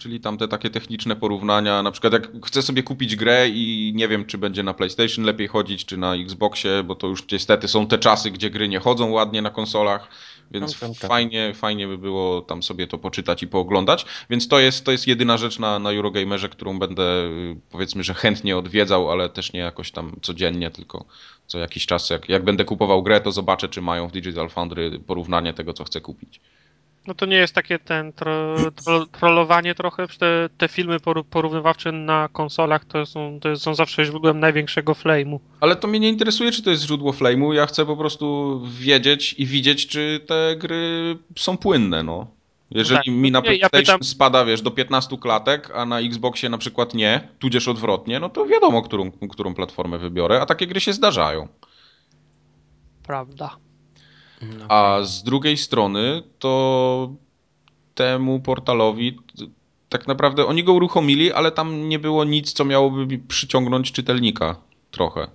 czyli 0.01 0.21
tam 0.21 0.39
te 0.39 0.49
takie 0.49 0.71
techniczne 0.71 1.17
porównania. 1.17 1.83
Na 1.83 1.91
przykład 1.91 2.13
jak 2.13 2.29
chcę 2.47 2.63
sobie 2.63 2.83
kupić 2.83 3.17
grę 3.17 3.49
i 3.49 3.93
nie 3.95 4.09
wiem, 4.09 4.27
czy 4.27 4.39
będzie 4.39 4.63
na 4.63 4.75
PlayStation 4.75 5.25
lepiej 5.25 5.49
chodzić, 5.49 5.85
czy 5.85 5.97
na 5.97 6.15
Xboxie, 6.15 6.83
bo 6.85 6.95
to 6.95 7.07
już 7.07 7.25
niestety 7.33 7.69
są 7.69 7.87
te 7.87 7.99
czasy, 7.99 8.31
gdzie 8.31 8.51
gry 8.51 8.69
nie 8.69 8.79
chodzą 8.79 9.11
ładnie 9.11 9.43
na 9.43 9.51
konsolach. 9.51 10.09
Więc 10.51 10.83
no, 10.83 10.89
tak. 10.89 11.11
fajnie, 11.11 11.55
fajnie 11.55 11.87
by 11.87 11.99
było 11.99 12.43
tam 12.43 12.63
sobie 12.63 12.87
to 12.87 12.99
poczytać 12.99 13.43
i 13.43 13.47
pooglądać. 13.47 14.07
Więc 14.31 14.49
to 14.49 14.59
jest, 14.59 14.85
to 14.85 14.93
jest 14.93 15.07
jedyna 15.07 15.37
rzecz 15.37 15.59
na, 15.59 15.79
na 15.79 15.91
Eurogamerze, 15.91 16.49
którą 16.49 16.79
będę 16.79 17.05
powiedzmy, 17.71 18.05
że 18.05 18.15
chętnie 18.15 18.57
odwiedzał, 18.57 19.11
ale 19.11 19.29
też 19.29 19.53
nie 19.53 19.61
jakoś 19.61 19.91
tam 19.91 20.17
codziennie, 20.23 20.71
tylko 20.71 21.05
co 21.47 21.59
jakiś 21.59 21.87
czas. 21.87 22.11
Jak, 22.11 22.29
jak 22.29 22.45
będę 22.45 22.65
kupował 22.65 23.03
grę, 23.03 23.21
to 23.21 23.33
zobaczę, 23.33 23.69
czy 23.69 23.83
mają 23.83 24.09
w 24.09 24.13
Digital 24.13 24.49
Foundry 24.49 25.01
porównanie 25.07 25.53
tego, 25.53 25.73
co 25.73 25.85
chcę 25.85 26.01
kupić. 26.01 26.41
No 27.07 27.15
to 27.15 27.27
nie 27.27 27.37
jest 27.37 27.55
takie 27.55 27.79
ten 27.79 28.13
tro, 28.13 28.57
tro, 28.85 29.07
trollowanie 29.07 29.75
trochę, 29.75 30.09
te, 30.09 30.49
te 30.59 30.69
filmy 30.69 30.97
porównywawcze 31.31 31.93
na 31.93 32.29
konsolach 32.33 32.85
to 32.85 33.07
są, 33.07 33.41
to 33.41 33.57
są 33.57 33.75
zawsze 33.75 34.05
źródłem 34.05 34.41
największego 34.41 34.93
flame'u. 34.93 35.39
Ale 35.61 35.77
to 35.77 35.89
mnie 35.89 36.01
nie 36.01 36.09
interesuje, 36.09 36.53
czy 36.53 36.63
to 36.63 36.71
jest 36.71 36.83
źródło 36.83 37.13
flame'u, 37.13 37.53
ja 37.53 37.67
chcę 37.67 37.87
po 37.87 37.97
prostu 37.97 38.61
wiedzieć 38.65 39.35
i 39.39 39.47
widzieć, 39.47 39.87
czy 39.87 40.21
te 40.27 40.57
gry 40.57 41.17
są 41.37 41.57
płynne, 41.57 42.03
no. 42.03 42.27
Jeżeli 42.71 42.97
tak, 42.97 43.07
mi 43.07 43.31
na 43.31 43.43
PlayStation 43.43 43.81
ja 43.81 43.81
pytam... 43.81 44.05
spada, 44.05 44.45
wiesz, 44.45 44.63
do 44.63 44.71
15 44.71 45.17
klatek, 45.19 45.71
a 45.75 45.87
na 45.87 46.01
Xboxie 46.01 46.49
na 46.49 46.59
przykład 46.59 46.95
nie, 46.95 47.29
tudzież 47.39 47.69
odwrotnie, 47.69 48.21
no 48.21 48.29
to 48.29 48.47
wiadomo, 48.47 48.83
którą, 48.83 49.11
którą 49.11 49.55
platformę 49.55 49.99
wybiorę, 49.99 50.41
a 50.41 50.47
takie 50.47 50.67
gry 50.67 50.81
się 50.81 50.93
zdarzają. 50.93 51.49
Prawda. 53.03 53.57
No. 54.43 54.65
A 54.69 55.03
z 55.03 55.23
drugiej 55.23 55.57
strony 55.57 56.23
to 56.39 57.13
temu 57.95 58.41
portalowi 58.41 59.19
tak 59.89 60.09
naprawdę 60.09 60.47
oni 60.47 60.65
go 60.65 60.73
uruchomili, 60.73 61.33
ale 61.33 61.53
tam 61.53 61.89
nie 61.89 61.99
było 61.99 62.25
nic, 62.25 62.53
co 62.53 62.65
miałoby 62.65 63.19
przyciągnąć 63.19 63.93
czytelnika 63.93 64.57
trochę. 64.91 65.29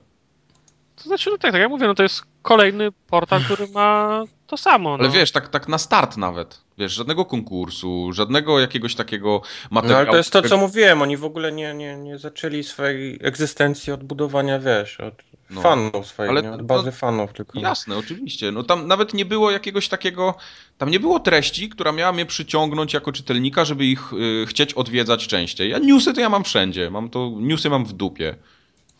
To 0.95 1.03
znaczy, 1.03 1.29
no 1.29 1.37
tak, 1.37 1.51
tak 1.51 1.61
jak 1.61 1.69
mówię, 1.69 1.87
no 1.87 1.95
to 1.95 2.03
jest 2.03 2.23
kolejny 2.41 2.91
portal, 2.91 3.41
który 3.41 3.67
ma 3.67 4.23
to 4.55 4.61
samo. 4.61 4.97
No. 4.97 5.03
Ale 5.03 5.13
wiesz, 5.13 5.31
tak, 5.31 5.49
tak 5.49 5.67
na 5.67 5.77
start 5.77 6.17
nawet. 6.17 6.61
Wiesz, 6.77 6.93
żadnego 6.93 7.25
konkursu, 7.25 8.13
żadnego 8.13 8.59
jakiegoś 8.59 8.95
takiego 8.95 9.41
materiału. 9.69 9.93
No 9.93 9.99
ale 9.99 10.11
to 10.11 10.17
jest 10.17 10.31
to, 10.31 10.41
co 10.41 10.57
mówiłem. 10.57 11.01
Oni 11.01 11.17
w 11.17 11.25
ogóle 11.25 11.51
nie, 11.51 11.73
nie, 11.73 11.97
nie 11.97 12.17
zaczęli 12.17 12.63
swojej 12.63 13.19
egzystencji 13.21 13.93
od 13.93 14.03
budowania, 14.03 14.59
wiesz, 14.59 14.99
od 14.99 15.13
no. 15.49 15.61
fanów 15.61 16.07
swoich, 16.07 16.29
ale, 16.29 16.41
nie 16.41 16.51
od 16.51 16.61
bazy 16.61 16.85
no, 16.85 16.91
fanów 16.91 17.33
tylko. 17.33 17.59
Jasne, 17.59 17.97
oczywiście. 17.97 18.51
No 18.51 18.63
tam 18.63 18.87
nawet 18.87 19.13
nie 19.13 19.25
było 19.25 19.51
jakiegoś 19.51 19.87
takiego, 19.87 20.35
tam 20.77 20.89
nie 20.89 20.99
było 20.99 21.19
treści, 21.19 21.69
która 21.69 21.91
miała 21.91 22.11
mnie 22.11 22.25
przyciągnąć 22.25 22.93
jako 22.93 23.11
czytelnika, 23.11 23.65
żeby 23.65 23.85
ich 23.85 24.13
y, 24.13 24.45
chcieć 24.45 24.73
odwiedzać 24.73 25.27
częściej. 25.27 25.69
Ja 25.69 25.79
newsy 25.79 26.13
to 26.13 26.21
ja 26.21 26.29
mam 26.29 26.43
wszędzie. 26.43 26.89
Mam 26.89 27.09
to, 27.09 27.31
newsy 27.37 27.69
mam 27.69 27.85
w 27.85 27.93
dupie. 27.93 28.35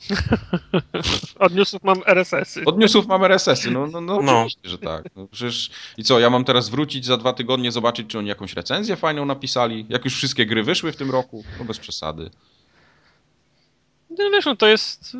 Od 1.39 1.55
newsów 1.55 1.83
mam 1.83 2.01
RSS-y. 2.05 2.65
Od 2.65 2.77
newsów 2.77 3.07
mam 3.07 3.23
RSS-y, 3.23 3.71
no, 3.71 3.87
no, 3.87 4.01
no, 4.01 4.21
no. 4.21 4.37
oczywiście, 4.37 4.69
że 4.69 4.77
tak. 4.77 5.03
No, 5.15 5.27
przecież 5.31 5.69
i 5.97 6.03
co, 6.03 6.19
ja 6.19 6.29
mam 6.29 6.45
teraz 6.45 6.69
wrócić 6.69 7.05
za 7.05 7.17
dwa 7.17 7.33
tygodnie, 7.33 7.71
zobaczyć, 7.71 8.07
czy 8.07 8.19
oni 8.19 8.29
jakąś 8.29 8.53
recenzję 8.53 8.95
fajną 8.95 9.25
napisali? 9.25 9.85
Jak 9.89 10.05
już 10.05 10.15
wszystkie 10.15 10.45
gry 10.45 10.63
wyszły 10.63 10.91
w 10.91 10.95
tym 10.95 11.11
roku? 11.11 11.43
No 11.59 11.65
bez 11.65 11.79
przesady. 11.79 12.29
No 14.09 14.29
wiesz, 14.33 14.45
no 14.45 14.55
to 14.55 14.67
jest 14.67 15.17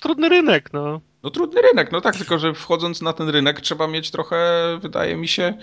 trudny 0.00 0.28
rynek, 0.28 0.72
no. 0.72 1.00
No 1.22 1.30
trudny 1.30 1.62
rynek, 1.62 1.92
no 1.92 2.00
tak, 2.00 2.16
tylko 2.16 2.38
że 2.38 2.54
wchodząc 2.54 3.02
na 3.02 3.12
ten 3.12 3.28
rynek 3.28 3.60
trzeba 3.60 3.86
mieć 3.86 4.10
trochę, 4.10 4.38
wydaje 4.80 5.16
mi 5.16 5.28
się, 5.28 5.54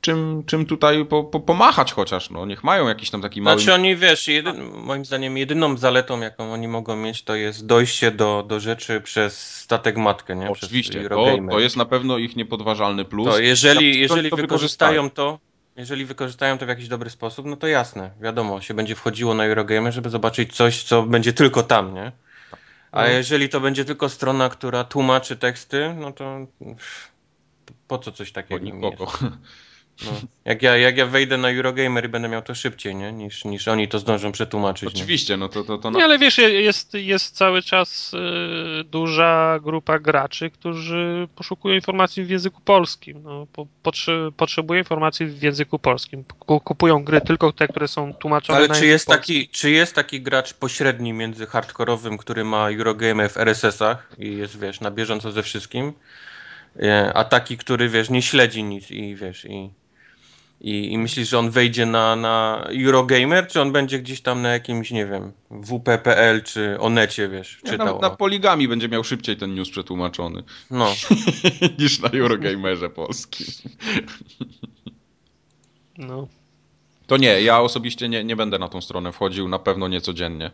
czym, 0.00 0.44
czym 0.46 0.66
tutaj 0.66 1.04
po, 1.04 1.24
po, 1.24 1.40
pomachać 1.40 1.92
chociaż, 1.92 2.30
no 2.30 2.46
niech 2.46 2.64
mają 2.64 2.88
jakiś 2.88 3.10
tam 3.10 3.22
taki 3.22 3.42
mały... 3.42 3.60
Znaczy 3.60 3.74
oni, 3.74 3.96
wiesz, 3.96 4.28
jedyn, 4.28 4.70
moim 4.74 5.04
zdaniem 5.04 5.38
jedyną 5.38 5.76
zaletą, 5.76 6.20
jaką 6.20 6.52
oni 6.52 6.68
mogą 6.68 6.96
mieć, 6.96 7.22
to 7.22 7.34
jest 7.34 7.66
dojście 7.66 8.10
do, 8.10 8.44
do 8.48 8.60
rzeczy 8.60 9.00
przez 9.00 9.54
statek 9.54 9.96
matkę, 9.96 10.36
nie? 10.36 10.50
Oczywiście, 10.50 11.08
to, 11.08 11.26
to 11.50 11.60
jest 11.60 11.76
na 11.76 11.84
pewno 11.84 12.18
ich 12.18 12.36
niepodważalny 12.36 13.04
plus. 13.04 13.28
To 13.28 13.38
jeżeli, 13.40 13.92
to, 13.92 13.98
jeżeli 13.98 14.30
to 14.30 14.36
wykorzystają 14.36 15.10
to, 15.10 15.38
jeżeli 15.76 16.04
wykorzystają 16.04 16.58
to 16.58 16.66
w 16.66 16.68
jakiś 16.68 16.88
dobry 16.88 17.10
sposób, 17.10 17.46
no 17.46 17.56
to 17.56 17.66
jasne, 17.66 18.10
wiadomo, 18.20 18.60
się 18.60 18.74
będzie 18.74 18.94
wchodziło 18.94 19.34
na 19.34 19.44
Eurogamer, 19.44 19.92
żeby 19.92 20.10
zobaczyć 20.10 20.56
coś, 20.56 20.82
co 20.82 21.02
będzie 21.02 21.32
tylko 21.32 21.62
tam, 21.62 21.94
nie? 21.94 22.12
A 22.92 23.02
no. 23.02 23.08
jeżeli 23.08 23.48
to 23.48 23.60
będzie 23.60 23.84
tylko 23.84 24.08
strona, 24.08 24.48
która 24.48 24.84
tłumaczy 24.84 25.36
teksty, 25.36 25.94
no 25.94 26.12
to 26.12 26.46
po 27.88 27.98
co 27.98 28.12
coś 28.12 28.32
takiego? 28.32 28.64
nikogo. 28.64 29.12
No. 30.04 30.12
Jak, 30.44 30.62
ja, 30.62 30.76
jak 30.76 30.96
ja 30.96 31.06
wejdę 31.06 31.38
na 31.38 31.50
Eurogamer 31.50 32.04
i 32.04 32.08
będę 32.08 32.28
miał 32.28 32.42
to 32.42 32.54
szybciej, 32.54 32.94
nie? 32.94 33.12
Niż, 33.12 33.44
niż 33.44 33.68
oni 33.68 33.88
to 33.88 33.98
zdążą 33.98 34.32
przetłumaczyć. 34.32 34.88
Oczywiście, 34.88 35.34
nie? 35.34 35.36
no 35.36 35.48
to... 35.48 35.64
to, 35.64 35.78
to 35.78 35.90
na... 35.90 35.98
Nie, 35.98 36.04
ale 36.04 36.18
wiesz, 36.18 36.38
jest, 36.38 36.94
jest 36.94 37.36
cały 37.36 37.62
czas 37.62 38.14
y, 38.14 38.84
duża 38.84 39.58
grupa 39.62 39.98
graczy, 39.98 40.50
którzy 40.50 41.28
poszukują 41.36 41.74
informacji 41.74 42.24
w 42.24 42.30
języku 42.30 42.60
polskim. 42.60 43.22
No, 43.22 43.46
po, 43.52 43.66
potrze, 43.82 44.30
potrzebują 44.36 44.78
informacji 44.78 45.26
w 45.26 45.42
języku 45.42 45.78
polskim. 45.78 46.24
Kupują 46.64 47.04
gry 47.04 47.20
tylko 47.20 47.52
te, 47.52 47.68
które 47.68 47.88
są 47.88 48.14
tłumaczone 48.14 48.58
ale 48.58 48.68
na 48.68 48.74
czy 48.74 48.86
jest 48.86 49.06
taki, 49.06 49.48
czy 49.48 49.70
jest 49.70 49.94
taki 49.94 50.20
gracz 50.20 50.54
pośredni 50.54 51.12
między 51.12 51.46
hardkorowym, 51.46 52.18
który 52.18 52.44
ma 52.44 52.70
Eurogamer 52.70 53.30
w 53.30 53.36
RSS-ach 53.36 54.10
i 54.18 54.36
jest, 54.36 54.60
wiesz, 54.60 54.80
na 54.80 54.90
bieżąco 54.90 55.32
ze 55.32 55.42
wszystkim, 55.42 55.92
e, 56.82 57.12
a 57.14 57.24
taki, 57.24 57.58
który, 57.58 57.88
wiesz, 57.88 58.10
nie 58.10 58.22
śledzi 58.22 58.64
nic 58.64 58.90
i, 58.90 59.16
wiesz, 59.16 59.44
i 59.44 59.70
i, 60.60 60.92
I 60.92 60.98
myślisz, 60.98 61.28
że 61.28 61.38
on 61.38 61.50
wejdzie 61.50 61.86
na, 61.86 62.16
na 62.16 62.66
Eurogamer, 62.84 63.48
czy 63.48 63.60
on 63.60 63.72
będzie 63.72 63.98
gdzieś 63.98 64.20
tam 64.20 64.42
na 64.42 64.48
jakimś, 64.48 64.90
nie 64.90 65.06
wiem, 65.06 65.32
WP.pl 65.50 66.42
czy 66.42 66.76
Onecie, 66.80 67.28
wiesz, 67.28 67.60
czytał? 67.64 68.00
Na, 68.00 68.08
na 68.08 68.16
poligami 68.16 68.68
będzie 68.68 68.88
miał 68.88 69.04
szybciej 69.04 69.36
ten 69.36 69.54
news 69.54 69.70
przetłumaczony. 69.70 70.42
No. 70.70 70.94
niż 71.78 72.00
na 72.00 72.08
Eurogamerze 72.08 72.90
polskim. 72.90 73.46
no. 75.98 76.28
To 77.06 77.16
nie, 77.16 77.42
ja 77.42 77.60
osobiście 77.60 78.08
nie, 78.08 78.24
nie 78.24 78.36
będę 78.36 78.58
na 78.58 78.68
tą 78.68 78.80
stronę 78.80 79.12
wchodził, 79.12 79.48
na 79.48 79.58
pewno 79.58 79.88
nie 79.88 80.00
codziennie. 80.00 80.50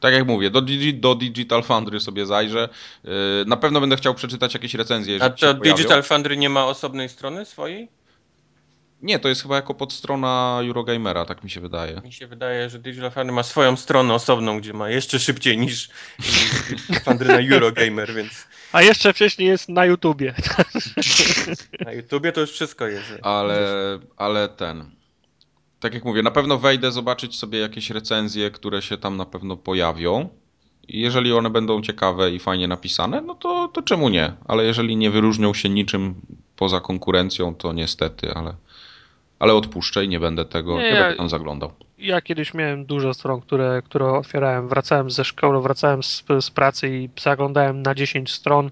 Tak 0.00 0.14
jak 0.14 0.26
mówię, 0.26 0.50
do, 0.50 0.62
do 0.94 1.14
Digital 1.14 1.62
Foundry 1.62 2.00
sobie 2.00 2.26
zajrzę. 2.26 2.68
Yy, 3.04 3.12
na 3.46 3.56
pewno 3.56 3.80
będę 3.80 3.96
chciał 3.96 4.14
przeczytać 4.14 4.54
jakieś 4.54 4.74
recenzje. 4.74 5.22
A 5.22 5.30
to 5.30 5.54
Digital 5.54 6.02
Foundry 6.02 6.36
nie 6.36 6.48
ma 6.48 6.66
osobnej 6.66 7.08
strony 7.08 7.44
swojej? 7.44 7.88
Nie, 9.02 9.18
to 9.18 9.28
jest 9.28 9.42
chyba 9.42 9.56
jako 9.56 9.74
podstrona 9.74 10.58
Eurogamera, 10.60 11.24
tak 11.24 11.44
mi 11.44 11.50
się 11.50 11.60
wydaje. 11.60 12.00
Mi 12.04 12.12
się 12.12 12.26
wydaje, 12.26 12.70
że 12.70 12.78
Digital 12.78 13.10
Foundry 13.10 13.34
ma 13.34 13.42
swoją 13.42 13.76
stronę 13.76 14.14
osobną, 14.14 14.60
gdzie 14.60 14.72
ma 14.72 14.90
jeszcze 14.90 15.18
szybciej 15.18 15.58
niż, 15.58 15.90
Foundry 17.04 17.28
na 17.28 17.54
Eurogamer, 17.54 18.14
więc... 18.14 18.46
A 18.72 18.82
jeszcze 18.82 19.12
wcześniej 19.12 19.48
jest 19.48 19.68
na 19.68 19.84
YouTubie. 19.84 20.34
Na 21.84 21.92
YouTubie 21.92 22.32
to 22.32 22.40
już 22.40 22.50
wszystko 22.50 22.86
jest. 22.86 23.12
Ale, 23.22 23.58
ale 24.16 24.48
ten... 24.48 24.90
tak 25.80 25.94
jak 25.94 26.04
mówię, 26.04 26.22
na 26.22 26.30
pewno 26.30 26.58
wejdę 26.58 26.92
zobaczyć 26.92 27.38
sobie 27.38 27.58
jakieś 27.58 27.90
recenzje, 27.90 28.50
które 28.50 28.82
się 28.82 28.98
tam 28.98 29.16
na 29.16 29.26
pewno 29.26 29.56
pojawią. 29.56 30.28
I 30.88 31.00
jeżeli 31.00 31.32
one 31.32 31.50
będą 31.50 31.82
ciekawe 31.82 32.30
i 32.30 32.38
fajnie 32.38 32.68
napisane, 32.68 33.20
no 33.20 33.34
to, 33.34 33.68
to 33.68 33.82
czemu 33.82 34.08
nie? 34.08 34.32
Ale 34.44 34.64
jeżeli 34.64 34.96
nie 34.96 35.10
wyróżnią 35.10 35.54
się 35.54 35.68
niczym 35.68 36.14
poza 36.56 36.80
konkurencją, 36.80 37.54
to 37.54 37.72
niestety, 37.72 38.34
ale, 38.34 38.54
ale 39.42 39.54
odpuszczę 39.54 40.04
i 40.04 40.08
nie 40.08 40.20
będę 40.20 40.44
tego, 40.44 40.76
nie, 40.76 40.82
nie 40.82 40.88
ja, 40.88 41.02
będę 41.02 41.16
tam 41.16 41.28
zaglądał. 41.28 41.72
Ja 41.98 42.20
kiedyś 42.20 42.54
miałem 42.54 42.84
dużo 42.84 43.14
stron, 43.14 43.40
które, 43.40 43.82
które 43.84 44.12
otwierałem. 44.12 44.68
Wracałem 44.68 45.10
ze 45.10 45.24
szkoły, 45.24 45.62
wracałem 45.62 46.02
z, 46.02 46.24
z 46.40 46.50
pracy 46.50 46.88
i 46.88 47.08
zaglądałem 47.20 47.82
na 47.82 47.94
10 47.94 48.32
stron 48.32 48.70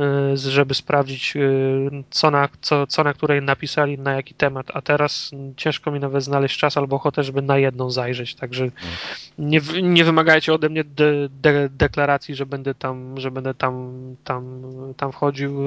Y, 0.00 0.36
żeby 0.36 0.74
sprawdzić, 0.74 1.36
y, 1.36 1.90
co 2.10 2.30
na, 2.30 2.48
co, 2.60 2.86
co 2.86 3.04
na 3.04 3.14
której 3.14 3.42
napisali, 3.42 3.98
na 3.98 4.12
jaki 4.12 4.34
temat, 4.34 4.66
a 4.74 4.82
teraz 4.82 5.30
ciężko 5.56 5.90
mi 5.90 6.00
nawet 6.00 6.24
znaleźć 6.24 6.58
czas 6.58 6.76
albo 6.76 6.96
ochotę, 6.96 7.22
żeby 7.22 7.42
na 7.42 7.58
jedną 7.58 7.90
zajrzeć, 7.90 8.34
także 8.34 8.68
nie, 9.38 9.60
nie 9.82 10.04
wymagajcie 10.04 10.54
ode 10.54 10.68
mnie 10.68 10.84
de, 10.84 11.28
de, 11.28 11.68
deklaracji, 11.68 12.34
że 12.34 12.46
będę 12.46 12.74
tam, 12.74 13.20
że 13.20 13.30
będę 13.30 13.54
tam, 13.54 13.94
tam, 14.24 14.62
tam 14.96 15.12
wchodził 15.12 15.64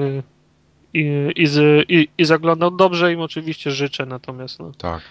i, 0.94 1.32
i, 1.36 1.46
i, 1.88 2.08
i 2.18 2.24
zaglądał. 2.24 2.70
Dobrze 2.70 3.12
im 3.12 3.20
oczywiście 3.20 3.70
życzę, 3.70 4.06
natomiast 4.06 4.58
no. 4.58 4.72
Tak. 4.78 5.02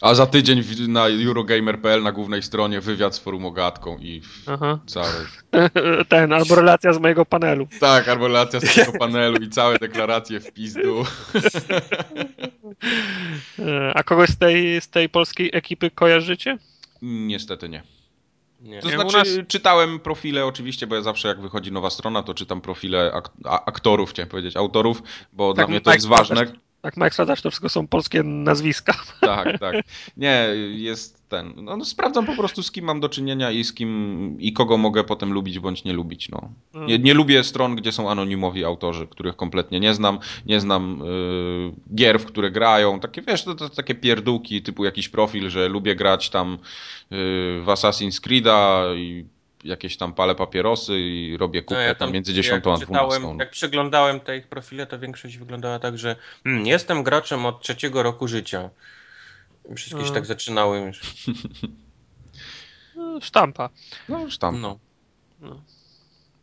A 0.00 0.14
za 0.14 0.26
tydzień 0.26 0.62
na 0.88 1.08
Eurogamer.pl 1.08 2.02
na 2.02 2.12
głównej 2.12 2.42
stronie 2.42 2.80
wywiad 2.80 3.14
z 3.14 3.18
forum 3.18 3.46
ogatką 3.46 3.98
i 3.98 4.22
Aha. 4.46 4.78
cały. 4.86 5.26
Ten, 6.08 6.32
albo 6.32 6.54
relacja 6.54 6.92
z 6.92 6.98
mojego 6.98 7.26
panelu. 7.26 7.68
Tak, 7.80 8.08
albo 8.08 8.28
relacja 8.28 8.60
z 8.60 8.76
mojego 8.76 8.98
panelu 8.98 9.36
i 9.36 9.48
całe 9.48 9.78
deklaracje 9.78 10.40
w 10.40 10.52
pizdu. 10.52 11.04
A 13.94 14.02
kogoś 14.02 14.28
z 14.28 14.38
tej, 14.38 14.80
z 14.80 14.88
tej 14.88 15.08
polskiej 15.08 15.50
ekipy 15.52 15.90
kojarzycie? 15.90 16.58
Niestety 17.02 17.68
nie. 17.68 17.82
Nie. 18.60 18.80
To 18.80 18.88
znaczy, 18.88 19.16
nas... 19.16 19.28
czytałem 19.48 20.00
profile 20.00 20.46
oczywiście, 20.46 20.86
bo 20.86 20.94
ja 20.94 21.02
zawsze 21.02 21.28
jak 21.28 21.40
wychodzi 21.40 21.72
nowa 21.72 21.90
strona, 21.90 22.22
to 22.22 22.34
czytam 22.34 22.60
profile 22.60 23.12
ak 23.14 23.30
aktorów, 23.44 24.10
chciałem 24.10 24.28
powiedzieć, 24.28 24.56
autorów, 24.56 25.02
bo 25.32 25.54
tak, 25.54 25.56
dla 25.56 25.70
mnie 25.70 25.80
to 25.80 25.92
jest 25.94 26.08
ważne. 26.08 26.46
Tak, 26.80 26.96
Mike 26.96 27.10
Sladasz 27.10 27.42
to 27.42 27.50
wszystko 27.50 27.68
są 27.68 27.86
polskie 27.86 28.22
nazwiska. 28.22 28.94
Tak, 29.20 29.58
tak. 29.58 29.76
Nie, 30.16 30.48
jest 30.74 31.23
ten. 31.34 31.64
No, 31.64 31.76
no, 31.76 31.84
sprawdzam 31.84 32.26
po 32.26 32.36
prostu 32.36 32.62
z 32.62 32.70
kim 32.70 32.84
mam 32.84 33.00
do 33.00 33.08
czynienia 33.08 33.50
i 33.50 33.64
z 33.64 33.72
kim 33.72 34.36
i 34.40 34.52
kogo 34.52 34.76
mogę 34.76 35.04
potem 35.04 35.32
lubić 35.32 35.58
bądź 35.58 35.84
nie 35.84 35.92
lubić. 35.92 36.28
No. 36.28 36.50
Mm. 36.74 36.88
Nie, 36.88 36.98
nie 36.98 37.14
lubię 37.14 37.44
stron, 37.44 37.76
gdzie 37.76 37.92
są 37.92 38.10
anonimowi 38.10 38.64
autorzy, 38.64 39.06
których 39.06 39.36
kompletnie 39.36 39.80
nie 39.80 39.94
znam. 39.94 40.18
Nie 40.46 40.60
znam 40.60 41.02
yy, 41.04 41.72
gier, 41.94 42.20
w 42.20 42.26
które 42.26 42.50
grają. 42.50 43.00
Takie 43.00 43.22
wiesz, 43.22 43.44
to, 43.44 43.54
to, 43.54 43.68
takie 43.68 43.94
pierdółki 43.94 44.62
typu 44.62 44.84
jakiś 44.84 45.08
profil, 45.08 45.50
że 45.50 45.68
lubię 45.68 45.94
grać 45.94 46.30
tam 46.30 46.58
yy, 47.10 47.16
w 47.60 47.66
Assassin's 47.66 48.20
Creed'a 48.20 48.96
i 48.96 49.24
jakieś 49.64 49.96
tam 49.96 50.12
palę 50.12 50.34
papierosy 50.34 51.00
i 51.00 51.36
robię 51.36 51.62
kupę 51.62 51.80
no 51.80 51.86
ja 51.86 51.94
tam, 51.94 52.12
między 52.12 52.34
10 52.34 52.66
a 52.66 52.76
12. 52.76 53.36
Jak 53.38 53.50
przeglądałem 53.50 54.20
te 54.20 54.36
ich 54.36 54.46
profile, 54.46 54.86
to 54.86 54.98
większość 54.98 55.38
wyglądała 55.38 55.78
tak, 55.78 55.98
że 55.98 56.16
hmm, 56.44 56.66
jestem 56.66 57.02
graczem 57.02 57.46
od 57.46 57.62
trzeciego 57.62 58.02
roku 58.02 58.28
życia. 58.28 58.70
Wszystkie 59.76 60.04
się 60.06 60.12
tak 60.12 60.26
zaczynały 60.26 60.78
już. 60.78 61.00
No, 62.96 63.20
sztampa. 63.20 63.70
No, 64.08 64.30
sztampa. 64.30 64.58
No. 64.60 64.78
no. 65.40 65.62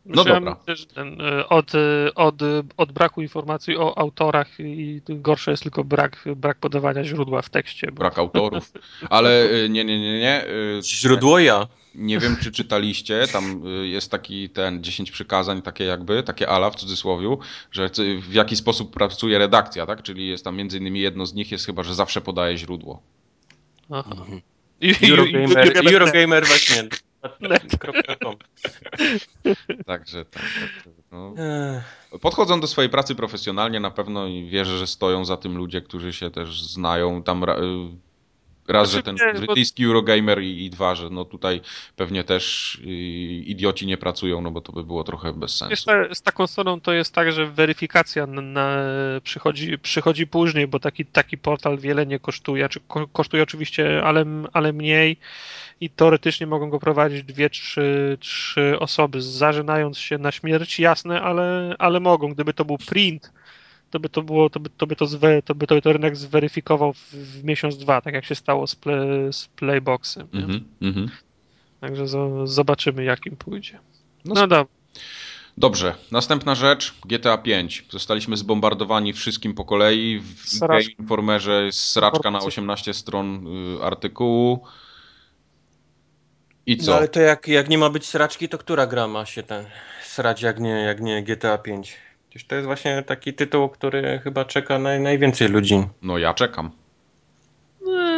No 0.06 0.24
dobra. 0.24 0.54
Też 0.54 0.86
ten, 0.86 1.20
e, 1.20 1.48
od, 1.48 1.74
e, 1.74 2.14
od, 2.14 2.34
od 2.76 2.92
braku 2.92 3.22
informacji 3.22 3.76
o 3.76 3.98
autorach 3.98 4.48
i 4.60 5.00
gorsze 5.08 5.50
jest 5.50 5.62
tylko 5.62 5.84
brak, 5.84 6.24
brak 6.36 6.58
podawania 6.58 7.04
źródła 7.04 7.42
w 7.42 7.50
tekście. 7.50 7.86
Bo... 7.86 7.92
Brak 7.92 8.18
autorów. 8.18 8.72
Ale 9.10 9.50
e, 9.50 9.68
nie, 9.68 9.84
nie, 9.84 10.00
nie, 10.00 10.18
nie. 10.20 10.44
Źródło 10.82 11.38
ja. 11.38 11.66
Nie 11.94 12.18
wiem, 12.18 12.36
czy 12.42 12.52
czytaliście, 12.52 13.26
tam 13.32 13.62
jest 13.82 14.10
taki 14.10 14.48
ten 14.48 14.82
10 14.82 15.10
przykazań, 15.10 15.62
takie 15.62 15.84
jakby, 15.84 16.22
takie 16.22 16.48
ala 16.48 16.70
w 16.70 16.76
cudzysłowie, 16.76 17.36
że 17.70 17.90
w 18.20 18.32
jaki 18.32 18.56
sposób 18.56 18.92
pracuje 18.94 19.38
redakcja, 19.38 19.86
tak? 19.86 20.02
Czyli 20.02 20.28
jest 20.28 20.44
tam 20.44 20.56
między 20.56 20.78
innymi 20.78 21.00
jedno 21.00 21.26
z 21.26 21.34
nich 21.34 21.52
jest 21.52 21.66
chyba, 21.66 21.82
że 21.82 21.94
zawsze 21.94 22.20
podaje 22.20 22.58
źródło. 22.58 23.02
Aha. 23.90 24.10
Mhm. 24.10 24.40
Eurogamer, 25.10 25.88
Eurogamer 25.92 26.46
właśnie. 26.46 26.88
Także 29.86 30.24
tak. 30.24 30.42
No. 31.12 31.34
Podchodzą 32.20 32.60
do 32.60 32.66
swojej 32.66 32.90
pracy 32.90 33.14
profesjonalnie 33.14 33.80
na 33.80 33.90
pewno 33.90 34.26
i 34.26 34.48
wierzę, 34.48 34.78
że 34.78 34.86
stoją 34.86 35.24
za 35.24 35.36
tym 35.36 35.56
ludzie, 35.56 35.80
którzy 35.80 36.12
się 36.12 36.30
też 36.30 36.62
znają. 36.62 37.22
Tam 37.22 37.44
Raz, 38.68 38.90
że 38.90 39.00
znaczy, 39.00 39.18
ten 39.24 39.36
brytyjski 39.36 39.84
Eurogamer 39.84 40.42
i, 40.42 40.64
i 40.64 40.70
dwa, 40.70 40.94
że 40.94 41.10
no 41.10 41.24
tutaj 41.24 41.60
pewnie 41.96 42.24
też 42.24 42.74
y, 42.74 42.88
idioci 43.46 43.86
nie 43.86 43.96
pracują, 43.96 44.40
no 44.40 44.50
bo 44.50 44.60
to 44.60 44.72
by 44.72 44.84
było 44.84 45.04
trochę 45.04 45.32
bez 45.32 45.56
sensu. 45.56 45.76
Z, 46.10 46.18
z 46.18 46.22
taką 46.22 46.46
stroną 46.46 46.80
to 46.80 46.92
jest 46.92 47.14
tak, 47.14 47.32
że 47.32 47.46
weryfikacja 47.46 48.26
na, 48.26 48.42
na, 48.42 48.76
przychodzi, 49.22 49.78
przychodzi 49.78 50.26
później, 50.26 50.66
bo 50.66 50.80
taki, 50.80 51.06
taki 51.06 51.38
portal 51.38 51.78
wiele 51.78 52.06
nie 52.06 52.18
kosztuje, 52.18 52.68
czy 52.68 52.80
ko, 52.80 53.08
kosztuje 53.08 53.42
oczywiście, 53.42 54.02
ale, 54.02 54.24
ale 54.52 54.72
mniej 54.72 55.16
i 55.80 55.90
teoretycznie 55.90 56.46
mogą 56.46 56.70
go 56.70 56.78
prowadzić 56.78 57.22
dwie, 57.24 57.50
trzy, 57.50 58.18
trzy 58.20 58.78
osoby, 58.78 59.22
zażynając 59.22 59.98
się 59.98 60.18
na 60.18 60.32
śmierć, 60.32 60.80
jasne, 60.80 61.22
ale, 61.22 61.74
ale 61.78 62.00
mogą. 62.00 62.34
Gdyby 62.34 62.54
to 62.54 62.64
był 62.64 62.78
print, 62.78 63.32
to 63.92 64.00
by 64.00 64.08
to 64.08 64.22
było, 64.22 64.50
to 64.50 64.60
by 64.60 64.70
to, 64.70 64.86
by 64.86 64.96
to, 64.96 65.06
zwe, 65.06 65.42
to, 65.42 65.54
by 65.54 65.66
to, 65.66 65.80
to 65.80 65.92
rynek 65.92 66.16
zweryfikował 66.16 66.92
w, 66.92 67.12
w, 67.12 67.44
miesiąc, 67.44 67.76
dwa, 67.76 68.00
tak 68.00 68.14
jak 68.14 68.24
się 68.24 68.34
stało 68.34 68.66
z, 68.66 68.74
play, 68.74 69.32
z 69.32 69.48
Playboxem. 69.48 70.28
Mm 70.32 70.64
-hmm, 70.82 71.08
Także 71.80 72.08
z, 72.08 72.50
zobaczymy, 72.50 73.04
jakim 73.04 73.36
pójdzie. 73.36 73.78
No, 74.24 74.34
no 74.34 74.46
dobra. 74.46 74.66
Dobrze, 75.58 75.94
następna 76.10 76.54
rzecz, 76.54 76.94
GTA 77.06 77.38
5. 77.38 77.84
Zostaliśmy 77.90 78.36
zbombardowani 78.36 79.12
wszystkim 79.12 79.54
po 79.54 79.64
kolei. 79.64 80.20
W 80.20 80.58
Game 80.60 80.82
Informerze 80.98 81.64
jest 81.64 81.78
sraczka 81.78 82.30
na 82.30 82.38
18 82.38 82.94
stron 82.94 83.46
y, 83.76 83.84
artykułu. 83.84 84.64
I 86.66 86.76
co? 86.76 86.90
No 86.90 86.96
ale 86.96 87.08
to 87.08 87.20
jak, 87.20 87.48
jak 87.48 87.68
nie 87.68 87.78
ma 87.78 87.90
być 87.90 88.06
sraczki, 88.06 88.48
to 88.48 88.58
która 88.58 88.86
gra 88.86 89.08
ma 89.08 89.26
się 89.26 89.42
ten 89.42 89.64
srać, 90.02 90.42
jak 90.42 90.60
nie, 90.60 90.70
jak 90.70 91.00
nie 91.00 91.22
GTA 91.22 91.58
5? 91.58 91.96
Przecież 92.32 92.48
to 92.48 92.54
jest 92.54 92.66
właśnie 92.66 93.02
taki 93.02 93.34
tytuł, 93.34 93.68
który 93.68 94.20
chyba 94.24 94.44
czeka 94.44 94.78
naj, 94.78 95.00
najwięcej 95.00 95.48
ludzi. 95.48 95.84
No 96.02 96.18
ja 96.18 96.34
czekam. 96.34 96.70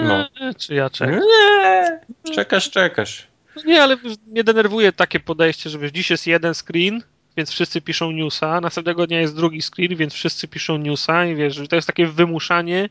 No. 0.02 0.28
Czy 0.58 0.74
ja 0.74 0.90
czekam? 0.90 1.20
Nie, 1.20 2.00
czekasz, 2.34 2.70
czekasz. 2.70 3.28
Nie, 3.64 3.82
ale 3.82 3.96
mnie 4.26 4.44
denerwuje 4.44 4.92
takie 4.92 5.20
podejście, 5.20 5.70
że 5.70 5.78
wiesz, 5.78 5.90
dziś 5.92 6.10
jest 6.10 6.26
jeden 6.26 6.54
screen, 6.54 7.02
więc 7.36 7.50
wszyscy 7.50 7.80
piszą 7.80 8.10
newsa, 8.10 8.60
następnego 8.60 9.06
dnia 9.06 9.20
jest 9.20 9.36
drugi 9.36 9.62
screen, 9.62 9.96
więc 9.96 10.14
wszyscy 10.14 10.48
piszą 10.48 10.78
newsa 10.78 11.26
i 11.26 11.34
wiesz, 11.34 11.60
to 11.68 11.76
jest 11.76 11.86
takie 11.86 12.06
wymuszanie 12.06 12.88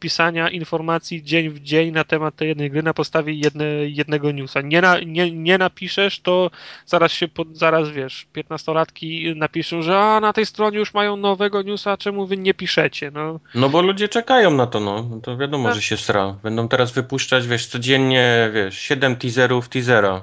pisania 0.00 0.48
informacji 0.48 1.22
dzień 1.22 1.50
w 1.50 1.60
dzień 1.60 1.92
na 1.92 2.04
temat 2.04 2.36
tej 2.36 2.48
jednej 2.48 2.70
gry 2.70 2.82
na 2.82 2.94
podstawie 2.94 3.34
jedne, 3.34 3.64
jednego 3.86 4.32
newsa. 4.32 4.60
Nie, 4.60 4.80
na, 4.80 5.00
nie, 5.00 5.30
nie 5.30 5.58
napiszesz, 5.58 6.20
to 6.20 6.50
zaraz 6.86 7.12
się, 7.12 7.28
pod, 7.28 7.56
zaraz 7.56 7.90
wiesz, 7.90 8.26
piętnastolatki 8.32 9.34
napiszą, 9.36 9.82
że 9.82 9.98
a 9.98 10.20
na 10.20 10.32
tej 10.32 10.46
stronie 10.46 10.78
już 10.78 10.94
mają 10.94 11.16
nowego 11.16 11.62
newsa, 11.62 11.96
czemu 11.96 12.26
wy 12.26 12.36
nie 12.36 12.54
piszecie, 12.54 13.10
no. 13.10 13.40
No 13.54 13.68
bo 13.68 13.82
ludzie 13.82 14.08
czekają 14.08 14.50
na 14.50 14.66
to, 14.66 14.80
no. 14.80 15.20
to 15.22 15.36
wiadomo, 15.36 15.68
tak. 15.68 15.74
że 15.74 15.82
się 15.82 15.96
sra. 15.96 16.36
Będą 16.42 16.68
teraz 16.68 16.92
wypuszczać, 16.92 17.46
wiesz, 17.46 17.66
codziennie, 17.66 18.50
wiesz, 18.54 18.78
7 18.78 19.16
teaserów 19.16 19.68
teasera. 19.68 20.22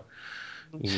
I... 0.83 0.89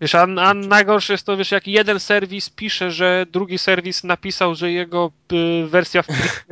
Wiesz, 0.00 0.14
a, 0.14 0.22
a 0.22 0.54
najgorsze 0.54 1.12
jest 1.12 1.26
to, 1.26 1.36
wiesz, 1.36 1.50
jak 1.50 1.66
jeden 1.66 2.00
serwis 2.00 2.50
pisze, 2.50 2.90
że 2.90 3.26
drugi 3.32 3.58
serwis 3.58 4.04
napisał, 4.04 4.54
że 4.54 4.72
jego 4.72 5.12
y, 5.32 5.66
wersja 5.66 6.02
w 6.02 6.06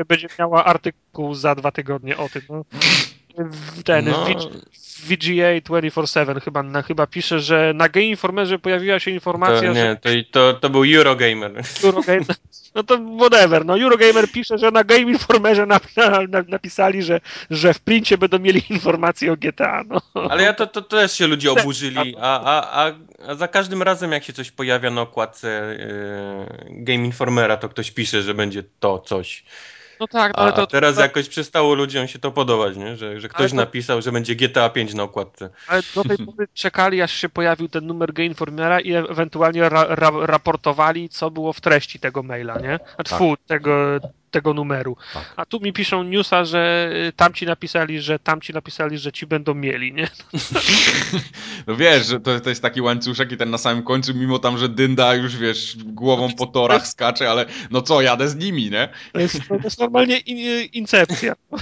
będzie 0.09 0.29
miała 0.39 0.65
artykuł 0.65 1.35
za 1.35 1.55
dwa 1.55 1.73
tygodnie 1.73 2.17
o 2.17 2.29
tym. 2.29 2.43
No. 2.49 2.65
Ten 3.85 4.05
no. 4.05 4.27
VGA 5.05 5.61
24-7 5.61 6.41
chyba, 6.41 6.63
na, 6.63 6.83
chyba 6.83 7.07
pisze, 7.07 7.41
że 7.41 7.73
na 7.75 7.89
Game 7.89 8.07
Informerze 8.07 8.59
pojawiła 8.59 9.01
się 9.01 9.11
informacja, 9.11 9.69
to, 9.69 9.75
nie, 9.75 9.85
że... 9.85 9.97
To, 9.97 10.09
to, 10.31 10.61
to 10.61 10.71
był 10.71 10.85
Eurogamer. 10.97 11.53
Eurogamer. 11.85 12.37
No 12.75 12.83
to 12.83 12.99
whatever, 13.19 13.65
no 13.67 13.79
Eurogamer 13.79 14.33
pisze, 14.33 14.59
że 14.59 14.71
na 14.71 14.85
Game 14.85 15.01
Informerze 15.01 15.67
napisali, 16.49 17.03
że, 17.03 17.21
że 17.51 17.75
w 17.75 17.81
princie 17.81 18.19
będą 18.19 18.39
mieli 18.39 18.63
informacje 18.71 19.33
o 19.33 19.37
GTA, 19.37 19.85
no. 19.89 20.01
Ale 20.31 20.43
ja 20.43 20.53
to, 20.53 20.67
to 20.67 20.83
też 20.83 21.13
się 21.13 21.27
ludzie 21.27 21.53
oburzyli, 21.53 22.17
a, 22.21 22.41
a, 22.41 22.85
a, 22.87 22.93
a 23.27 23.35
za 23.35 23.49
każdym 23.49 23.83
razem 23.83 24.13
jak 24.13 24.25
się 24.25 24.33
coś 24.33 24.51
pojawia 24.51 24.91
na 24.91 25.01
okładce 25.01 25.77
yy, 26.69 26.85
Game 26.85 27.05
Informera, 27.05 27.57
to 27.57 27.69
ktoś 27.69 27.91
pisze, 27.91 28.23
że 28.23 28.35
będzie 28.35 28.63
to 28.81 28.99
coś. 28.99 29.45
No 30.01 30.09
tak, 30.09 30.33
no 30.37 30.43
ale 30.43 30.53
to, 30.53 30.63
a 30.63 30.67
teraz 30.67 30.95
to... 30.95 31.01
jakoś 31.01 31.29
przestało 31.29 31.75
ludziom 31.75 32.09
się 32.09 32.19
to 32.19 32.31
podobać, 32.31 32.77
nie? 32.77 32.97
Że, 32.97 33.21
że 33.21 33.29
ktoś 33.29 33.51
to... 33.51 33.57
napisał, 33.57 34.03
że 34.03 34.13
będzie 34.13 34.37
GTA 34.37 34.71
5 34.71 34.95
na 34.95 35.03
okładce. 35.03 35.51
Ale 35.69 35.83
do 35.95 36.05
tej 36.05 36.19
pory 36.27 36.49
czekali, 36.55 37.03
aż 37.03 37.13
się 37.13 37.29
pojawił 37.29 37.69
ten 37.69 37.87
numer 37.87 38.13
Gainformera 38.13 38.81
i 38.81 38.93
ewentualnie 38.93 39.69
ra, 39.69 39.85
ra, 39.89 40.11
raportowali, 40.21 41.09
co 41.09 41.31
było 41.31 41.53
w 41.53 41.61
treści 41.61 42.01
tego 42.01 42.23
maila, 42.23 42.59
nie? 42.59 42.79
Znaczy, 42.95 43.11
tak. 43.11 43.39
tego, 43.47 44.01
tego 44.35 44.55
numeru. 44.55 44.97
Tak. 45.15 45.33
A 45.37 45.47
tu 45.47 45.61
mi 45.61 45.73
piszą 45.73 46.03
newsa, 46.03 46.45
że 46.45 46.91
y, 47.09 47.13
tamci 47.13 47.47
napisali, 47.47 48.01
że 48.01 48.19
tamci 48.19 48.53
napisali, 48.53 48.99
że 48.99 49.13
ci 49.13 49.27
będą 49.27 49.55
mieli, 49.55 49.93
nie? 49.93 50.09
No 51.67 51.77
wiesz, 51.77 52.07
że 52.07 52.21
to, 52.21 52.41
to 52.41 52.49
jest 52.49 52.63
taki 52.63 52.81
łańcuszek 52.81 53.33
i 53.33 53.37
ten 53.37 53.51
na 53.51 53.59
samym 53.59 53.83
końcu, 53.83 54.15
mimo 54.15 54.39
tam, 54.39 54.59
że 54.59 54.69
dynda 54.69 55.15
już, 55.15 55.37
wiesz, 55.37 55.77
głową 55.85 56.33
po 56.33 56.47
torach 56.47 56.87
skacze, 56.87 57.31
ale 57.31 57.47
no 57.71 57.83
co, 57.83 58.03
jadę 58.03 58.29
z 58.29 58.37
nimi, 58.37 58.71
nie? 58.71 58.89
To 59.13 59.21
jest, 59.21 59.49
to 59.49 59.55
jest 59.65 59.81
normalnie 59.81 60.19
in, 60.19 60.69
incepcja. 60.73 61.35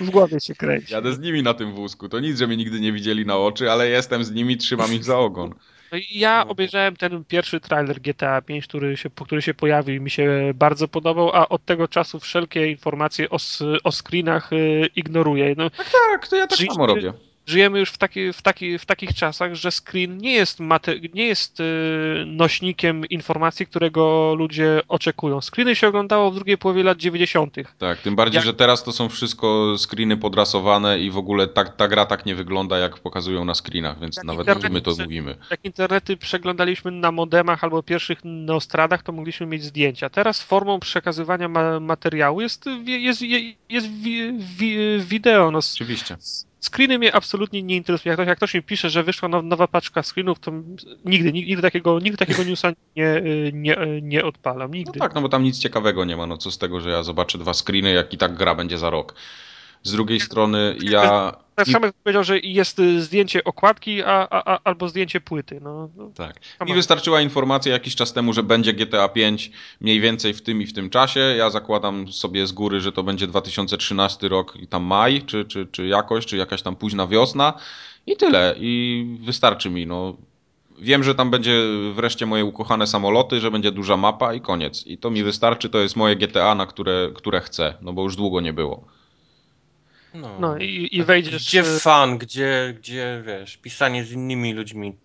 W 0.00 0.10
głowie 0.10 0.40
się 0.40 0.54
kręci. 0.54 0.92
Jadę 0.92 1.12
z 1.12 1.18
nimi 1.18 1.42
na 1.42 1.54
tym 1.54 1.72
wózku. 1.72 2.08
To 2.08 2.20
nic, 2.20 2.38
że 2.38 2.46
mnie 2.46 2.56
nigdy 2.56 2.80
nie 2.80 2.92
widzieli 2.92 3.26
na 3.26 3.36
oczy, 3.36 3.70
ale 3.70 3.88
jestem 3.88 4.24
z 4.24 4.30
nimi, 4.30 4.56
trzymam 4.56 4.94
ich 4.94 5.04
za 5.04 5.18
ogon. 5.18 5.54
No 5.94 6.00
ja 6.12 6.46
obejrzałem 6.48 6.96
ten 6.96 7.24
pierwszy 7.24 7.60
trailer 7.60 8.00
GTA 8.00 8.42
5, 8.42 8.66
który 8.66 8.96
się, 8.96 9.10
który 9.10 9.42
się 9.42 9.54
pojawił 9.54 9.94
i 9.94 10.00
mi 10.00 10.10
się 10.10 10.52
bardzo 10.54 10.88
podobał, 10.88 11.30
a 11.34 11.48
od 11.48 11.64
tego 11.64 11.88
czasu 11.88 12.20
wszelkie 12.20 12.70
informacje 12.70 13.30
o, 13.30 13.36
o 13.84 13.92
screenach 13.92 14.52
y, 14.52 14.88
ignoruję. 14.96 15.54
No, 15.56 15.70
Tak, 15.70 16.28
to 16.28 16.36
ja 16.36 16.46
tak 16.46 16.58
samo 16.58 16.86
robię. 16.86 17.12
Żyjemy 17.46 17.78
już 17.78 17.90
w, 17.90 17.98
taki, 17.98 18.32
w, 18.32 18.42
taki, 18.42 18.78
w 18.78 18.86
takich 18.86 19.14
czasach, 19.14 19.54
że 19.54 19.70
screen 19.70 20.18
nie 20.18 20.32
jest, 20.32 20.58
nie 21.14 21.26
jest 21.26 21.60
y, 21.60 21.64
nośnikiem 22.26 23.06
informacji, 23.06 23.66
którego 23.66 24.34
ludzie 24.38 24.80
oczekują. 24.88 25.40
Screeny 25.40 25.76
się 25.76 25.88
oglądało 25.88 26.30
w 26.30 26.34
drugiej 26.34 26.58
połowie 26.58 26.82
lat 26.82 26.98
90. 26.98 27.56
Tak, 27.78 27.98
tym 27.98 28.16
bardziej, 28.16 28.36
Jak- 28.38 28.44
że 28.44 28.54
teraz 28.54 28.84
to 28.84 28.92
są 28.92 29.08
wszystko 29.08 29.76
screeny 29.78 30.16
podrasowane 30.16 30.98
i 30.98 31.10
w 31.10 31.18
ogóle 31.18 31.46
ta, 31.46 31.64
ta 31.64 31.88
gra 31.88 32.06
tak 32.06 32.26
nie 32.26 32.34
wygląda, 32.34 32.78
jak 32.78 32.98
pokazują 32.98 33.44
na 33.44 33.54
screenach, 33.54 34.00
więc 34.00 34.16
Jak 34.16 34.24
nawet 34.24 34.70
my 34.70 34.80
to 34.80 34.90
mówimy. 35.00 35.36
Jak 35.50 35.64
internety 35.64 36.16
przeglądaliśmy 36.16 36.90
na 36.90 37.12
modemach 37.12 37.64
albo 37.64 37.82
pierwszych 37.82 38.18
neostradach, 38.24 39.02
to 39.02 39.12
mogliśmy 39.12 39.46
mieć 39.46 39.64
zdjęcia. 39.64 40.10
Teraz 40.10 40.42
formą 40.42 40.80
przekazywania 40.80 41.48
ma 41.48 41.80
materiału 41.80 42.40
jest, 42.40 42.64
jest, 42.86 43.22
jest, 43.22 43.52
jest 43.68 43.86
wi, 43.90 44.32
wi, 44.38 44.76
wideo. 44.98 45.50
No, 45.50 45.58
Oczywiście. 45.74 46.16
Screeny 46.66 46.98
mnie 46.98 47.14
absolutnie 47.14 47.62
nie 47.62 47.76
interesują. 47.76 48.10
Jak 48.10 48.16
ktoś, 48.16 48.26
jak 48.28 48.36
ktoś 48.38 48.54
mi 48.54 48.62
pisze, 48.62 48.90
że 48.90 49.02
wyszła 49.02 49.28
now- 49.28 49.44
nowa 49.44 49.68
paczka 49.68 50.02
screenów, 50.02 50.38
to 50.38 50.52
nigdy, 51.04 51.32
nigdy 51.32 51.62
takiego, 51.62 51.98
nigdy 51.98 52.16
takiego 52.18 52.44
newsa 52.50 52.72
nie, 52.96 53.22
nie, 53.52 53.76
nie 54.02 54.24
odpalam. 54.24 54.70
No 54.70 54.76
Nigdy. 54.76 54.98
tak, 54.98 55.14
no 55.14 55.20
bo 55.20 55.28
tam 55.28 55.42
nic 55.42 55.58
ciekawego 55.58 56.04
nie 56.04 56.16
ma. 56.16 56.26
No 56.26 56.36
co 56.36 56.50
z 56.50 56.58
tego, 56.58 56.80
że 56.80 56.90
ja 56.90 57.02
zobaczę 57.02 57.38
dwa 57.38 57.54
screeny, 57.54 57.92
jak 57.92 58.12
i 58.12 58.18
tak 58.18 58.34
gra 58.34 58.54
będzie 58.54 58.78
za 58.78 58.90
rok. 58.90 59.14
Z 59.84 59.92
drugiej 59.92 60.20
strony 60.20 60.76
ja... 60.82 61.36
Tak 61.54 61.68
i- 61.68 61.72
samo 61.72 61.86
jak 61.86 61.94
powiedział, 61.94 62.24
że 62.24 62.38
jest 62.38 62.78
y, 62.78 63.02
zdjęcie 63.02 63.44
okładki 63.44 64.02
a, 64.02 64.28
a, 64.30 64.54
a, 64.54 64.58
albo 64.64 64.88
zdjęcie 64.88 65.20
płyty. 65.20 65.60
No, 65.62 65.88
no. 65.96 66.10
Tak. 66.14 66.40
Mi 66.64 66.70
on. 66.70 66.76
wystarczyła 66.76 67.20
informacja 67.20 67.72
jakiś 67.72 67.94
czas 67.94 68.12
temu, 68.12 68.32
że 68.32 68.42
będzie 68.42 68.72
GTA 68.72 69.08
5 69.08 69.50
mniej 69.80 70.00
więcej 70.00 70.34
w 70.34 70.42
tym 70.42 70.62
i 70.62 70.66
w 70.66 70.72
tym 70.72 70.90
czasie. 70.90 71.20
Ja 71.20 71.50
zakładam 71.50 72.12
sobie 72.12 72.46
z 72.46 72.52
góry, 72.52 72.80
że 72.80 72.92
to 72.92 73.02
będzie 73.02 73.26
2013 73.26 74.28
rok 74.28 74.56
i 74.56 74.66
tam 74.66 74.82
maj, 74.82 75.22
czy, 75.22 75.44
czy, 75.44 75.66
czy 75.66 75.86
jakoś, 75.86 76.26
czy 76.26 76.36
jakaś 76.36 76.62
tam 76.62 76.76
późna 76.76 77.06
wiosna. 77.06 77.52
I 78.06 78.16
tyle. 78.16 78.54
I 78.58 79.06
wystarczy 79.20 79.70
mi. 79.70 79.86
No. 79.86 80.16
Wiem, 80.78 81.04
że 81.04 81.14
tam 81.14 81.30
będzie 81.30 81.62
wreszcie 81.94 82.26
moje 82.26 82.44
ukochane 82.44 82.86
samoloty, 82.86 83.40
że 83.40 83.50
będzie 83.50 83.72
duża 83.72 83.96
mapa 83.96 84.34
i 84.34 84.40
koniec. 84.40 84.86
I 84.86 84.98
to 84.98 85.10
mi 85.10 85.22
wystarczy, 85.22 85.68
to 85.68 85.78
jest 85.78 85.96
moje 85.96 86.16
GTA, 86.16 86.54
na 86.54 86.66
które, 86.66 87.10
które 87.14 87.40
chcę, 87.40 87.74
no 87.82 87.92
bo 87.92 88.02
już 88.02 88.16
długo 88.16 88.40
nie 88.40 88.52
było. 88.52 88.84
No, 90.14 90.36
no 90.40 90.58
i, 90.58 90.88
i 90.92 91.02
wejdziesz. 91.04 91.46
Gdzie 91.46 91.60
y, 91.60 91.80
fan, 91.80 92.18
gdzie, 92.18 92.74
gdzie 92.78 93.22
wiesz, 93.26 93.56
pisanie 93.56 94.04
z 94.04 94.12
innymi 94.12 94.52
ludźmi, 94.52 94.96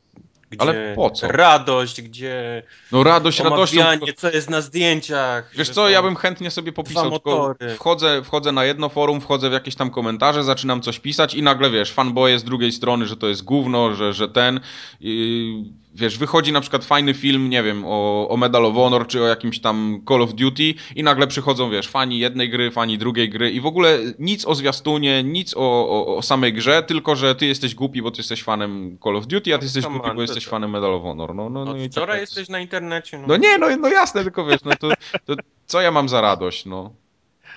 gdzie 0.50 0.62
Ale 0.62 0.94
po 0.96 1.10
co? 1.12 1.28
radość, 1.28 2.02
gdzie 2.02 2.64
No 2.92 3.04
radość 3.04 3.40
radością. 3.40 3.82
omawianie, 3.82 4.14
co 4.14 4.32
jest 4.32 4.50
na 4.50 4.62
zdjęciach. 4.62 5.52
Wiesz 5.56 5.70
co, 5.70 5.90
ja 5.90 6.02
bym 6.02 6.16
chętnie 6.16 6.52
sobie 6.52 6.72
popisał, 6.72 7.12
tylko 7.12 7.56
wchodzę, 7.76 8.22
wchodzę 8.24 8.52
na 8.52 8.66
jedno 8.66 8.90
forum, 8.90 9.22
wchodzę 9.22 9.50
w 9.50 9.54
jakieś 9.54 9.76
tam 9.76 9.92
komentarze, 9.92 10.44
zaczynam 10.44 10.82
coś 10.82 11.00
pisać 11.00 11.34
i 11.36 11.44
nagle, 11.44 11.70
wiesz, 11.70 11.92
fanboje 11.92 12.40
z 12.40 12.44
drugiej 12.44 12.72
strony, 12.72 13.06
że 13.06 13.18
to 13.18 13.28
jest 13.28 13.44
gówno, 13.44 13.96
że, 13.96 14.14
że 14.14 14.30
ten, 14.30 14.60
i, 15.00 15.74
wiesz, 15.96 16.18
wychodzi 16.18 16.52
na 16.52 16.62
przykład 16.62 16.86
fajny 16.86 17.14
film, 17.14 17.50
nie 17.50 17.64
wiem, 17.64 17.84
o, 17.86 18.28
o 18.30 18.38
Medal 18.38 18.66
of 18.66 18.76
Honor, 18.76 19.08
czy 19.08 19.24
o 19.24 19.28
jakimś 19.28 19.60
tam 19.60 20.02
Call 20.10 20.22
of 20.22 20.34
Duty 20.34 20.74
i 20.96 21.04
nagle 21.04 21.28
przychodzą, 21.28 21.70
wiesz, 21.70 21.88
fani 21.88 22.20
jednej 22.20 22.50
gry, 22.50 22.72
fani 22.72 22.98
drugiej 22.98 23.30
gry 23.30 23.52
i 23.52 23.62
w 23.62 23.66
ogóle 23.66 24.00
nic 24.20 24.46
o 24.46 24.56
zwiastunie, 24.56 25.24
nic 25.24 25.54
o, 25.58 25.60
o, 25.90 26.18
o 26.18 26.22
samej 26.22 26.54
grze, 26.54 26.84
tylko, 26.84 27.16
że 27.16 27.36
ty 27.36 27.46
jesteś 27.46 27.76
głupi, 27.76 28.02
bo 28.02 28.12
ty 28.12 28.20
jesteś 28.20 28.44
fanem 28.44 28.98
Call 29.04 29.16
of 29.16 29.28
Duty, 29.28 29.56
a 29.56 29.58
ty 29.58 29.66
jesteś 29.66 29.84
come 29.84 30.00
głupi, 30.00 30.16
bo 30.16 30.22
jesteś 30.22 30.48
fanem 30.48 30.70
Medal 30.70 30.94
of 30.94 31.02
Honor. 31.02 31.36
No, 31.36 31.50
no, 31.50 31.66
no, 31.66 31.72
Od 31.72 31.78
i 31.78 31.90
wczoraj 31.90 32.08
taka- 32.08 32.22
jesteś 32.22 32.50
na 32.50 32.60
internecie. 32.60 33.18
No, 33.18 33.28
no 33.28 33.38
nie, 33.38 33.58
no, 33.58 33.68
no 33.78 33.88
jasne, 33.88 34.24
tylko 34.24 34.46
wiesz, 34.46 34.64
no 34.66 34.72
to, 34.80 34.90
to 35.26 35.34
co 35.66 35.82
ja 35.82 35.92
mam 35.92 36.10
za 36.10 36.22
radość, 36.22 36.66
no, 36.66 36.94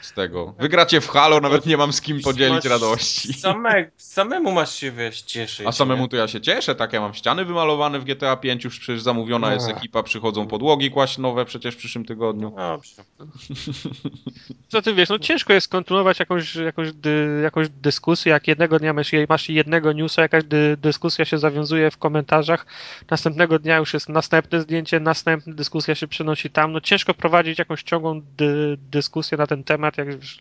z 0.03 0.13
tego. 0.13 0.55
Wygracie 0.59 1.01
w 1.01 1.09
Halo, 1.09 1.41
nawet 1.41 1.67
nie 1.67 1.77
mam 1.77 1.93
z 1.93 2.01
kim 2.01 2.21
podzielić 2.21 2.65
radości. 2.65 3.33
Same, 3.33 3.91
samemu 3.97 4.53
masz 4.53 4.75
się, 4.75 4.93
wiesz, 4.93 5.23
cieszyć. 5.23 5.67
A 5.67 5.73
samemu 5.73 6.03
nie? 6.03 6.09
to 6.09 6.17
ja 6.17 6.29
się 6.29 6.41
cieszę, 6.41 6.75
tak, 6.75 6.93
ja 6.93 7.01
mam 7.01 7.15
ściany 7.15 7.45
wymalowane 7.45 7.99
w 8.01 8.05
GTA 8.05 8.37
5, 8.37 8.65
już 8.65 8.79
przecież 8.79 9.03
zamówiona 9.03 9.55
jest 9.55 9.69
No. 9.69 9.77
ekipa, 9.77 10.03
przychodzą 10.03 10.47
podłogi 10.47 10.91
kłaść 10.91 11.19
nowe 11.19 11.45
przecież 11.45 11.75
w 11.75 11.79
przyszłym 11.79 12.05
tygodniu. 12.05 12.55
Dobrze. 12.57 13.03
Co 14.69 14.83
ty 14.83 14.95
wiesz, 14.95 15.09
no 15.09 15.19
ciężko 15.19 15.53
jest 15.53 15.69
kontynuować 15.69 16.19
jakąś, 16.19 16.55
jakąś, 16.55 16.93
dy, 16.93 17.41
jakąś 17.43 17.69
dyskusję, 17.69 18.33
jak 18.33 18.49
jednego 18.49 18.79
dnia 18.79 18.93
masz, 18.93 19.11
masz 19.29 19.49
jednego 19.49 19.93
newsa, 19.93 20.23
jakaś 20.23 20.45
dy, 20.45 20.77
dyskusja 20.77 21.25
się 21.25 21.39
zawiązuje 21.39 21.91
w 21.91 21.99
komentarzach, 21.99 22.67
następnego 23.11 23.59
dnia 23.59 23.77
już 23.79 23.95
jest 23.95 24.09
następne 24.09 24.61
zdjęcie, 24.61 25.01
następna 25.01 25.53
dyskusja 25.53 25.95
się 25.95 26.09
przenosi 26.09 26.51
tam, 26.51 26.73
no 26.73 26.81
ciężko 26.81 27.15
prowadzić 27.15 27.59
jakąś 27.59 27.83
ciągłą 27.83 28.21
dy, 28.37 28.79
dyskusję 28.91 29.39
na 29.39 29.47
ten 29.47 29.65
temat, 29.65 29.92
jak 29.99 30.07
już 30.07 30.39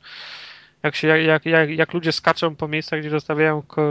jak, 0.83 0.95
się, 0.95 1.07
jak, 1.07 1.45
jak, 1.45 1.69
jak 1.69 1.93
ludzie 1.93 2.11
skaczą 2.11 2.55
po 2.55 2.67
miejscach, 2.67 2.99
gdzie 2.99 3.09
zostawiają 3.09 3.61
ko 3.61 3.81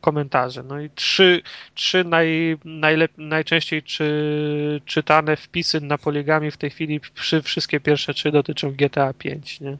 komentarze. 0.00 0.62
No 0.62 0.80
i 0.80 0.90
trzy, 0.90 1.42
trzy 1.74 2.04
naj, 2.04 2.58
najlep, 2.64 3.12
najczęściej 3.16 3.82
czy, 3.82 4.80
czytane 4.84 5.36
wpisy 5.36 5.80
na 5.80 5.98
poligami 5.98 6.50
w 6.50 6.56
tej 6.56 6.70
chwili, 6.70 7.00
przy, 7.00 7.42
wszystkie 7.42 7.80
pierwsze 7.80 8.14
trzy 8.14 8.32
dotyczą 8.32 8.72
GTA 8.72 9.12
5, 9.12 9.60
nie? 9.60 9.78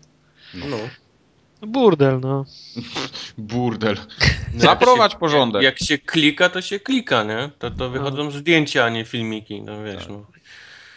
No. 0.54 0.76
Burdel, 1.62 2.20
no. 2.20 2.44
Burdel. 3.38 3.96
No, 4.54 4.60
Zaprowadź 4.60 5.02
jak 5.02 5.12
się, 5.12 5.18
porządek. 5.18 5.62
Jak, 5.62 5.80
jak 5.80 5.88
się 5.88 5.98
klika, 5.98 6.48
to 6.48 6.62
się 6.62 6.80
klika, 6.80 7.22
nie? 7.22 7.50
To, 7.58 7.70
to 7.70 7.90
wychodzą 7.90 8.30
zdjęcia, 8.30 8.84
a 8.84 8.88
nie 8.88 9.04
filmiki, 9.04 9.62
no 9.62 9.84
wiesz, 9.84 9.96
Tak. 9.96 10.08
no. 10.08 10.26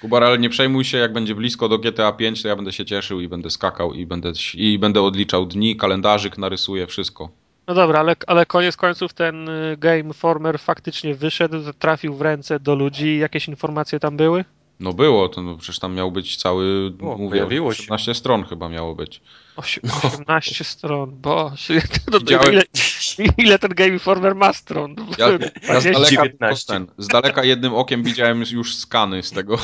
Kubar, 0.01 0.23
ale 0.23 0.39
nie 0.39 0.49
przejmuj 0.49 0.83
się, 0.83 0.97
jak 0.97 1.13
będzie 1.13 1.35
blisko 1.35 1.69
do 1.69 1.79
GTA 1.79 2.11
5, 2.11 2.41
to 2.41 2.47
ja 2.47 2.55
będę 2.55 2.71
się 2.71 2.85
cieszył 2.85 3.21
i 3.21 3.27
będę 3.27 3.49
skakał 3.49 3.93
i 3.93 4.05
będę, 4.05 4.31
i 4.53 4.79
będę 4.79 5.01
odliczał 5.01 5.45
dni, 5.45 5.75
kalendarzyk 5.75 6.37
narysuję, 6.37 6.87
wszystko. 6.87 7.29
No 7.67 7.73
dobra, 7.73 7.99
ale, 7.99 8.15
ale 8.27 8.45
koniec 8.45 8.77
końców 8.77 9.13
ten 9.13 9.49
y, 9.49 9.77
Game 9.77 10.13
Former 10.13 10.59
faktycznie 10.59 11.15
wyszedł, 11.15 11.57
trafił 11.79 12.13
w 12.13 12.21
ręce 12.21 12.59
do 12.59 12.75
ludzi. 12.75 13.17
Jakieś 13.17 13.47
informacje 13.47 13.99
tam 13.99 14.17
były? 14.17 14.45
No 14.79 14.93
było, 14.93 15.29
to 15.29 15.41
no, 15.41 15.57
przecież 15.57 15.79
tam 15.79 15.95
miał 15.95 16.11
być 16.11 16.37
cały, 16.37 16.93
O, 17.01 17.17
mówię, 17.17 17.29
pojawiło 17.29 17.73
się. 17.73 17.83
18 17.83 18.13
stron 18.13 18.43
chyba 18.43 18.69
miało 18.69 18.95
być. 18.95 19.21
Osie- 19.55 19.79
18 20.03 20.63
stron, 20.63 21.11
boże. 21.21 21.73
No, 21.73 22.11
to 22.11 22.19
Widziałem- 22.19 22.53
ile, 22.53 22.63
ile 23.37 23.59
ten 23.59 23.71
Game 23.71 23.89
Informer 23.89 24.35
ma 24.35 24.53
stron? 24.53 24.95
Ja, 25.17 25.29
ja 25.29 25.79
z 25.79 25.83
20, 25.83 25.91
daleka, 25.91 26.23
19. 26.23 26.73
ten, 26.73 26.87
z 26.97 27.07
daleka 27.07 27.43
jednym 27.43 27.73
okiem 27.73 28.03
widziałem 28.03 28.43
już 28.51 28.75
skany 28.75 29.23
z 29.23 29.31
tego. 29.31 29.57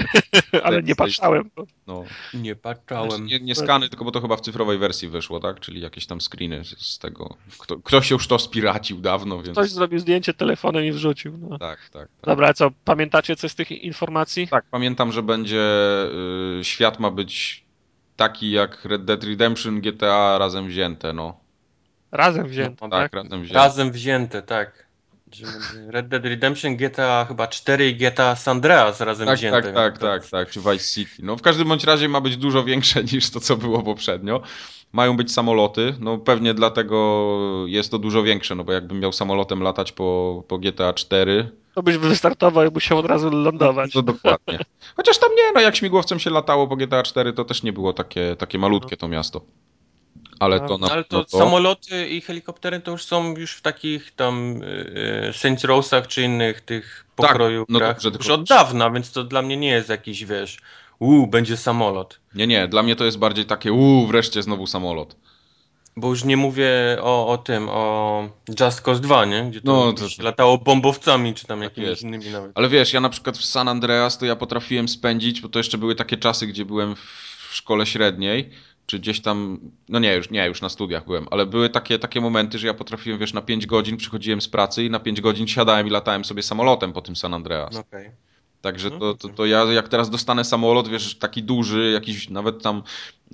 ale 0.64 0.82
nie 0.82 0.94
patrzałem. 0.96 1.50
No. 1.86 2.04
Nie 2.34 2.56
patrzałem. 2.56 3.26
Nie, 3.26 3.40
nie 3.40 3.54
skany, 3.54 3.88
tylko 3.88 4.04
bo 4.04 4.10
to 4.10 4.20
chyba 4.20 4.36
w 4.36 4.40
cyfrowej 4.40 4.78
wersji 4.78 5.08
wyszło, 5.08 5.40
tak? 5.40 5.60
Czyli 5.60 5.80
jakieś 5.80 6.06
tam 6.06 6.20
screeny 6.20 6.62
z- 6.64 6.98
tego. 6.98 7.36
Kto, 7.58 7.76
ktoś 7.78 8.10
już 8.10 8.26
to 8.26 8.38
spiracił 8.38 9.00
dawno, 9.00 9.42
więc. 9.42 9.58
Ktoś 9.58 9.70
zrobił 9.70 9.98
zdjęcie 9.98 10.34
telefonem 10.34 10.84
i 10.84 10.92
wrzucił. 10.92 11.38
No. 11.38 11.58
Tak, 11.58 11.78
tak, 11.80 11.90
tak. 11.92 12.08
Dobra, 12.22 12.48
a 12.48 12.54
co, 12.54 12.70
pamiętacie 12.84 13.36
coś 13.36 13.50
z 13.50 13.54
tych 13.54 13.70
informacji? 13.70 14.48
Tak, 14.48 14.64
pamiętam, 14.70 15.12
że 15.12 15.22
będzie. 15.22 15.62
Y, 16.60 16.64
świat 16.64 17.00
ma 17.00 17.10
być 17.10 17.64
taki 18.16 18.50
jak 18.50 18.84
Red 18.84 19.04
Dead 19.04 19.24
Redemption, 19.24 19.80
GTA 19.80 20.38
razem 20.38 20.66
wzięte, 20.66 21.12
no. 21.12 21.40
Razem 22.12 22.46
wzięte, 22.48 22.88
Tak, 22.88 22.90
tak? 22.90 23.12
razem 23.12 23.42
wzięte. 23.42 23.54
Razem 23.58 23.92
wzięte, 23.92 24.42
tak. 24.42 24.86
Red 25.88 26.08
Dead 26.08 26.24
Redemption, 26.24 26.76
GTA 26.76 27.24
chyba 27.28 27.46
4 27.46 27.88
i 27.88 27.96
GTA 27.96 28.36
San 28.36 28.56
Andreas 28.56 29.00
razem 29.00 29.26
Tak, 29.26 29.38
wzięte. 29.38 29.62
tak, 29.62 29.74
tak, 29.74 29.98
To- 29.98 30.06
tak, 30.06 30.26
tak, 30.26 30.50
czy 30.50 30.60
Vice 30.60 30.78
City. 30.78 31.12
No 31.22 31.36
w 31.36 31.42
każdym 31.42 31.68
bądź 31.68 31.84
razie 31.84 32.08
ma 32.08 32.20
być 32.20 32.36
dużo 32.36 32.64
większe 32.64 33.04
niż 33.12 33.30
to, 33.30 33.40
co 33.40 33.56
było 33.56 33.82
poprzednio. 33.82 34.42
Mają 34.92 35.16
być 35.16 35.32
samoloty, 35.32 35.94
no 36.00 36.18
pewnie 36.18 36.54
dlatego 36.54 37.26
jest 37.66 37.90
to 37.90 37.98
dużo 37.98 38.22
większe, 38.22 38.54
no 38.54 38.64
bo 38.64 38.72
jakbym 38.72 39.00
miał 39.00 39.12
samolotem 39.12 39.62
latać 39.62 39.92
po, 39.92 40.42
po 40.48 40.58
GTA 40.58 40.92
4, 40.92 41.50
To 41.74 41.82
byś 41.82 41.96
wystartował 41.96 42.66
i 42.66 42.70
musiał 42.70 42.98
od 42.98 43.06
razu 43.06 43.30
lądować. 43.30 43.92
to 43.92 44.02
dokładnie. 44.02 44.58
Chociaż 44.96 45.18
tam 45.18 45.30
nie, 45.36 45.52
no 45.54 45.60
jak 45.60 45.76
śmigłowcem 45.76 46.18
się 46.18 46.30
latało 46.30 46.66
po 46.66 46.76
GTA 46.76 47.02
4, 47.02 47.32
to 47.32 47.44
też 47.44 47.62
nie 47.62 47.72
było 47.72 47.92
takie, 47.92 48.36
takie 48.36 48.58
malutkie 48.58 48.96
to 48.96 49.08
miasto. 49.08 49.40
Ale 50.40 50.60
to 50.60 50.78
na 50.78 50.90
Ale 50.90 51.04
to, 51.04 51.16
no 51.18 51.24
to 51.24 51.38
samoloty 51.38 52.08
i 52.08 52.20
helikoptery 52.20 52.80
to 52.80 52.90
już 52.90 53.04
są 53.04 53.36
już 53.36 53.52
w 53.54 53.62
takich 53.62 54.10
tam 54.14 54.62
y, 54.62 55.30
Saints 55.32 55.64
Rowsach 55.64 56.06
czy 56.06 56.22
innych 56.22 56.60
tych 56.60 57.04
Tak, 57.16 57.28
pokroju 57.28 57.64
no 57.68 57.78
grach 57.78 57.94
dobrze, 57.94 58.08
już 58.08 58.18
tylko- 58.18 58.34
od 58.34 58.48
dawna, 58.48 58.90
więc 58.90 59.12
to 59.12 59.24
dla 59.24 59.42
mnie 59.42 59.56
nie 59.56 59.68
jest 59.68 59.88
jakiś, 59.88 60.24
wiesz, 60.24 60.58
uuu, 61.02 61.26
będzie 61.26 61.56
samolot. 61.56 62.20
Nie, 62.34 62.46
nie, 62.46 62.68
dla 62.68 62.82
mnie 62.82 62.96
to 62.96 63.04
jest 63.04 63.18
bardziej 63.18 63.44
takie, 63.44 63.72
uuu, 63.72 64.06
wreszcie 64.06 64.42
znowu 64.42 64.66
samolot. 64.66 65.16
Bo 65.96 66.08
już 66.08 66.24
nie 66.24 66.36
mówię 66.36 66.68
o, 67.00 67.28
o 67.28 67.38
tym, 67.38 67.68
o 67.68 68.28
Just 68.60 68.80
Cause 68.80 69.00
2, 69.00 69.24
nie? 69.24 69.44
Gdzie 69.50 69.60
to, 69.60 69.72
No, 69.72 69.84
no, 69.86 69.92
to- 69.92 70.22
latało 70.22 70.58
bombowcami, 70.58 71.34
czy 71.34 71.46
tam 71.46 71.58
Tak 71.58 71.64
jakimiś 71.64 71.88
jest. 71.88 72.02
innymi 72.02 72.30
nawet. 72.30 72.52
Ale 72.54 72.68
wiesz, 72.68 72.92
ja 72.92 73.00
na 73.00 73.08
przykład 73.08 73.38
w 73.38 73.44
San 73.44 73.68
Andreas 73.68 74.18
to 74.18 74.26
ja 74.26 74.36
potrafiłem 74.36 74.88
spędzić, 74.88 75.40
bo 75.40 75.48
to 75.48 75.58
jeszcze 75.58 75.78
były 75.78 75.94
takie 75.94 76.16
czasy, 76.16 76.46
gdzie 76.46 76.64
byłem 76.64 76.94
w 76.96 77.54
szkole 77.54 77.86
średniej, 77.86 78.50
czy 78.86 78.98
gdzieś 78.98 79.20
tam, 79.20 79.58
no 79.88 79.98
nie, 79.98 80.14
już 80.14 80.30
nie, 80.30 80.46
już 80.46 80.60
na 80.62 80.68
studiach 80.68 81.04
byłem, 81.04 81.26
ale 81.30 81.46
były 81.46 81.70
takie, 81.70 81.98
takie 81.98 82.20
momenty, 82.20 82.58
że 82.58 82.66
ja 82.66 82.74
potrafiłem, 82.74 83.18
wiesz, 83.20 83.32
na 83.32 83.42
5 83.42 83.66
godzin 83.66 83.96
przychodziłem 83.96 84.40
z 84.40 84.48
pracy 84.48 84.84
i 84.84 84.90
na 84.90 85.00
5 85.00 85.20
godzin 85.20 85.48
siadałem 85.48 85.86
i 85.86 85.90
latałem 85.90 86.24
sobie 86.24 86.42
samolotem 86.42 86.92
po 86.92 87.02
tym 87.02 87.16
San 87.16 87.34
Andreas. 87.34 87.76
Okej. 87.76 88.10
Także 88.62 88.90
No, 88.90 88.98
to, 88.98 89.14
to, 89.14 89.28
to 89.28 89.46
ja 89.46 89.64
jak 89.64 89.88
teraz 89.88 90.10
dostanę 90.10 90.44
samolot, 90.44 90.88
wiesz, 90.88 91.14
taki 91.14 91.42
duży, 91.42 91.90
jakiś 91.90 92.28
nawet 92.30 92.62
tam 92.62 92.82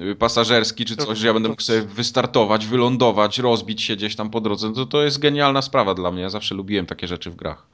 y, 0.00 0.14
pasażerski 0.14 0.84
czy 0.84 0.96
coś, 0.96 1.18
że 1.18 1.26
ja 1.26 1.34
będę 1.34 1.48
mógł 1.48 1.62
sobie 1.62 1.82
wystartować, 1.82 2.66
wylądować, 2.66 3.38
rozbić 3.38 3.82
się 3.82 3.96
gdzieś 3.96 4.16
tam 4.16 4.30
po 4.30 4.40
drodze, 4.40 4.72
to 4.74 4.86
to 4.86 5.02
jest 5.02 5.18
genialna 5.18 5.62
sprawa 5.62 5.94
dla 5.94 6.10
mnie. 6.10 6.22
Ja 6.22 6.30
zawsze 6.30 6.54
lubiłem 6.54 6.86
takie 6.86 7.06
rzeczy 7.06 7.30
w 7.30 7.36
grach. 7.36 7.66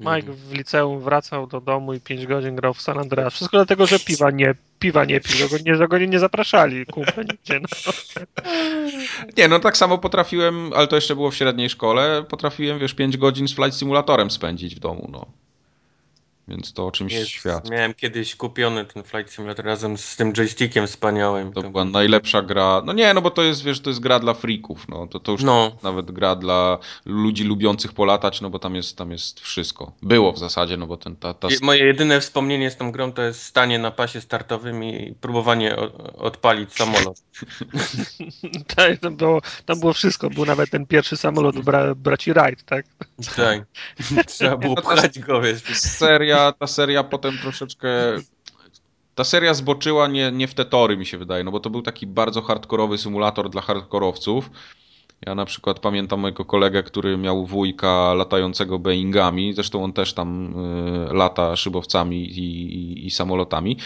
Mike 0.00 0.32
w 0.32 0.52
liceum 0.52 1.00
wracał 1.00 1.46
do 1.46 1.60
domu 1.60 1.94
i 1.94 2.00
5 2.00 2.26
godzin 2.26 2.56
grał 2.56 2.74
w 2.74 2.80
San 2.80 2.98
Andreas. 2.98 3.34
Wszystko 3.34 3.56
dlatego, 3.56 3.86
że 3.86 3.98
piwa 3.98 4.30
nie, 4.30 4.54
piwa 4.78 5.04
nie 5.04 5.20
pił, 5.20 5.48
go 5.48 5.56
nie, 5.66 5.76
że 5.76 5.88
go 5.88 5.98
nie, 5.98 6.06
nie 6.06 6.18
zapraszali 6.18 6.86
kumple 6.86 7.24
nigdzie. 7.24 7.60
No. 7.60 7.92
Nie, 9.36 9.48
no 9.48 9.58
tak 9.58 9.76
samo 9.76 9.98
potrafiłem, 9.98 10.72
ale 10.72 10.86
to 10.86 10.96
jeszcze 10.96 11.14
było 11.14 11.30
w 11.30 11.34
średniej 11.34 11.70
szkole, 11.70 12.24
potrafiłem, 12.28 12.78
wiesz, 12.78 12.94
5 12.94 13.16
godzin 13.16 13.48
z 13.48 13.54
Flight 13.54 13.78
Simulatorem 13.78 14.30
spędzić 14.30 14.74
w 14.74 14.78
domu, 14.78 15.08
no. 15.12 15.26
Więc 16.48 16.72
to 16.72 16.86
o 16.86 16.90
czymś 16.92 17.12
Jest, 17.12 17.28
świat. 17.30 17.70
Miałem 17.70 17.94
kiedyś 17.94 18.36
kupiony 18.36 18.84
ten 18.84 19.02
Flight 19.02 19.32
Simulator 19.32 19.64
razem 19.64 19.98
z 19.98 20.16
tym 20.16 20.32
joystickiem 20.32 20.86
wspaniałym. 20.86 21.52
To 21.52 21.62
była 21.62 21.84
najlepsza 21.84 22.42
gra. 22.42 22.82
No 22.84 22.92
nie, 22.92 23.14
no 23.14 23.22
bo 23.22 23.30
to 23.30 23.42
jest, 23.42 23.62
wiesz, 23.64 23.80
to 23.80 23.90
jest 23.90 24.00
gra 24.00 24.18
dla 24.18 24.34
freaków, 24.34 24.88
no. 24.88 25.06
To, 25.06 25.20
to 25.20 25.32
już 25.32 25.42
No. 25.42 25.76
nawet 25.82 26.10
gra 26.10 26.36
dla 26.36 26.78
ludzi 27.06 27.44
lubiących 27.44 27.92
polatać, 27.92 28.40
no 28.40 28.50
bo 28.50 28.58
tam 28.58 28.74
jest, 28.74 28.96
tam 28.98 29.10
jest 29.10 29.40
wszystko. 29.40 29.92
Było 30.02 30.32
w 30.32 30.38
zasadzie, 30.38 30.76
no 30.76 30.86
bo 30.86 30.96
ten, 30.96 31.16
ta, 31.16 31.34
ta... 31.34 31.48
Je- 31.48 31.58
Moje 31.62 31.84
jedyne 31.84 32.20
wspomnienie 32.20 32.70
z 32.70 32.76
tą 32.76 32.92
grą 32.92 33.12
to 33.12 33.22
jest 33.22 33.42
stanie 33.42 33.78
na 33.78 33.90
pasie 33.90 34.20
startowym 34.20 34.84
i 34.84 35.14
próbowanie 35.20 35.76
odpalić 36.18 36.72
samolot. 36.74 37.22
Tak, 38.76 38.98
tam, 39.00 39.16
było, 39.16 39.40
tam 39.66 39.80
było 39.80 39.92
wszystko. 39.92 40.30
Był 40.30 40.44
nawet 40.46 40.70
ten 40.70 40.86
pierwszy 40.86 41.16
samolot 41.16 41.58
bra, 41.60 41.94
braci 41.94 42.32
Wright, 42.32 42.64
tak? 42.64 42.86
Tak. 43.36 43.64
Trzeba 44.26 44.56
było 44.56 44.74
No 44.74 44.82
pchać 44.82 45.18
go, 45.18 45.40
wiesz. 45.40 45.62
seria, 45.78 46.33
ta 46.58 46.66
seria 46.66 47.04
potem 47.04 47.38
troszeczkę. 47.38 47.88
Ta 49.14 49.24
seria 49.24 49.54
zboczyła 49.54 50.06
nie, 50.06 50.32
nie 50.32 50.48
w 50.48 50.54
te 50.54 50.64
tory, 50.64 50.96
mi 50.96 51.06
się 51.06 51.18
wydaje, 51.18 51.44
no 51.44 51.50
bo 51.50 51.60
to 51.60 51.70
był 51.70 51.82
taki 51.82 52.06
bardzo 52.06 52.42
hardkorowy 52.42 52.98
symulator 52.98 53.50
dla 53.50 53.62
hardkorowców. 53.62 54.50
Ja 55.26 55.34
na 55.34 55.44
przykład 55.44 55.78
pamiętam 55.78 56.20
mojego 56.20 56.44
kolegę, 56.44 56.82
który 56.82 57.16
miał 57.16 57.46
wujka 57.46 58.14
latającego 58.14 58.78
Boeingami, 58.78 59.52
zresztą 59.52 59.84
on 59.84 59.92
też 59.92 60.12
tam 60.12 60.54
y, 61.10 61.14
lata 61.14 61.56
szybowcami 61.56 62.24
i, 62.24 62.38
i, 62.74 63.06
i 63.06 63.10
samolotami. 63.10 63.76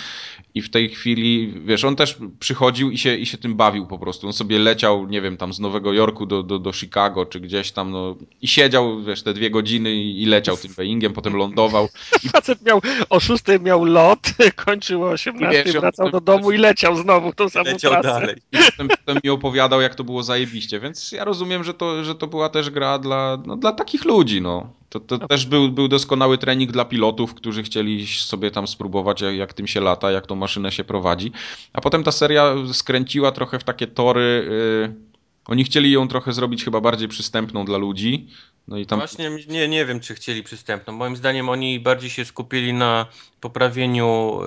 I 0.54 0.62
w 0.62 0.70
tej 0.70 0.88
chwili, 0.88 1.54
wiesz, 1.64 1.84
on 1.84 1.96
też 1.96 2.18
przychodził 2.40 2.90
i 2.90 2.98
się, 2.98 3.16
i 3.16 3.26
się 3.26 3.38
tym 3.38 3.54
bawił 3.54 3.86
po 3.86 3.98
prostu. 3.98 4.26
On 4.26 4.32
sobie 4.32 4.58
leciał, 4.58 5.06
nie 5.06 5.20
wiem, 5.20 5.36
tam 5.36 5.52
z 5.52 5.60
Nowego 5.60 5.92
Jorku 5.92 6.26
do, 6.26 6.42
do, 6.42 6.58
do 6.58 6.72
Chicago, 6.72 7.26
czy 7.26 7.40
gdzieś 7.40 7.72
tam, 7.72 7.90
no 7.90 8.16
i 8.42 8.48
siedział, 8.48 9.02
wiesz, 9.02 9.22
te 9.22 9.34
dwie 9.34 9.50
godziny 9.50 9.94
i, 9.94 10.22
i 10.22 10.26
leciał 10.26 10.56
tym 10.56 10.74
Boeingiem, 10.76 11.12
potem 11.12 11.36
lądował. 11.36 11.88
Facet 12.32 12.62
miał 12.66 12.80
o 13.10 13.20
6 13.20 13.42
miał 13.60 13.84
lot, 13.84 14.20
kończył 14.64 15.04
o 15.04 15.08
18, 15.10 15.60
I 15.60 15.64
wiesz, 15.64 15.76
wracał 15.80 16.06
on- 16.06 16.12
do 16.12 16.20
domu 16.20 16.52
i 16.52 16.56
leciał 16.58 16.96
znowu 16.96 17.32
tą 17.32 17.48
samą 17.48 17.70
Leciał 17.70 17.92
trasę. 17.92 18.08
dalej. 18.08 18.36
I 18.52 18.56
potem, 18.70 18.88
potem 18.88 19.20
mi 19.24 19.30
opowiadał, 19.30 19.80
jak 19.80 19.94
to 19.94 20.04
było 20.04 20.22
zajebiście, 20.22 20.80
więc 20.80 21.12
ja 21.12 21.24
rozumiem, 21.28 21.64
że 21.64 21.74
to, 21.74 22.04
że 22.04 22.14
to 22.14 22.26
była 22.26 22.48
też 22.48 22.70
gra 22.70 22.98
dla, 22.98 23.38
no, 23.46 23.56
dla 23.56 23.72
takich 23.72 24.04
ludzi, 24.04 24.40
no. 24.40 24.72
To, 24.88 25.00
to 25.00 25.18
też 25.18 25.46
był, 25.46 25.68
był 25.68 25.88
doskonały 25.88 26.38
trening 26.38 26.72
dla 26.72 26.84
pilotów, 26.84 27.34
którzy 27.34 27.62
chcieli 27.62 28.06
sobie 28.06 28.50
tam 28.50 28.66
spróbować, 28.66 29.20
jak, 29.20 29.34
jak 29.34 29.52
tym 29.52 29.66
się 29.66 29.80
lata, 29.80 30.10
jak 30.10 30.26
tą 30.26 30.34
maszynę 30.34 30.72
się 30.72 30.84
prowadzi. 30.84 31.32
A 31.72 31.80
potem 31.80 32.04
ta 32.04 32.12
seria 32.12 32.54
skręciła 32.72 33.32
trochę 33.32 33.58
w 33.58 33.64
takie 33.64 33.86
tory. 33.86 34.48
Yy, 34.88 35.08
oni 35.46 35.64
chcieli 35.64 35.92
ją 35.92 36.08
trochę 36.08 36.32
zrobić 36.32 36.64
chyba 36.64 36.80
bardziej 36.80 37.08
przystępną 37.08 37.64
dla 37.64 37.78
ludzi. 37.78 38.28
No 38.68 38.78
i 38.78 38.86
tam. 38.86 38.98
Właśnie 38.98 39.30
nie, 39.48 39.68
nie 39.68 39.86
wiem, 39.86 40.00
czy 40.00 40.14
chcieli 40.14 40.42
przystępną. 40.42 40.92
Moim 40.92 41.16
zdaniem 41.16 41.48
oni 41.48 41.80
bardziej 41.80 42.10
się 42.10 42.24
skupili 42.24 42.72
na 42.72 43.06
poprawieniu 43.40 44.40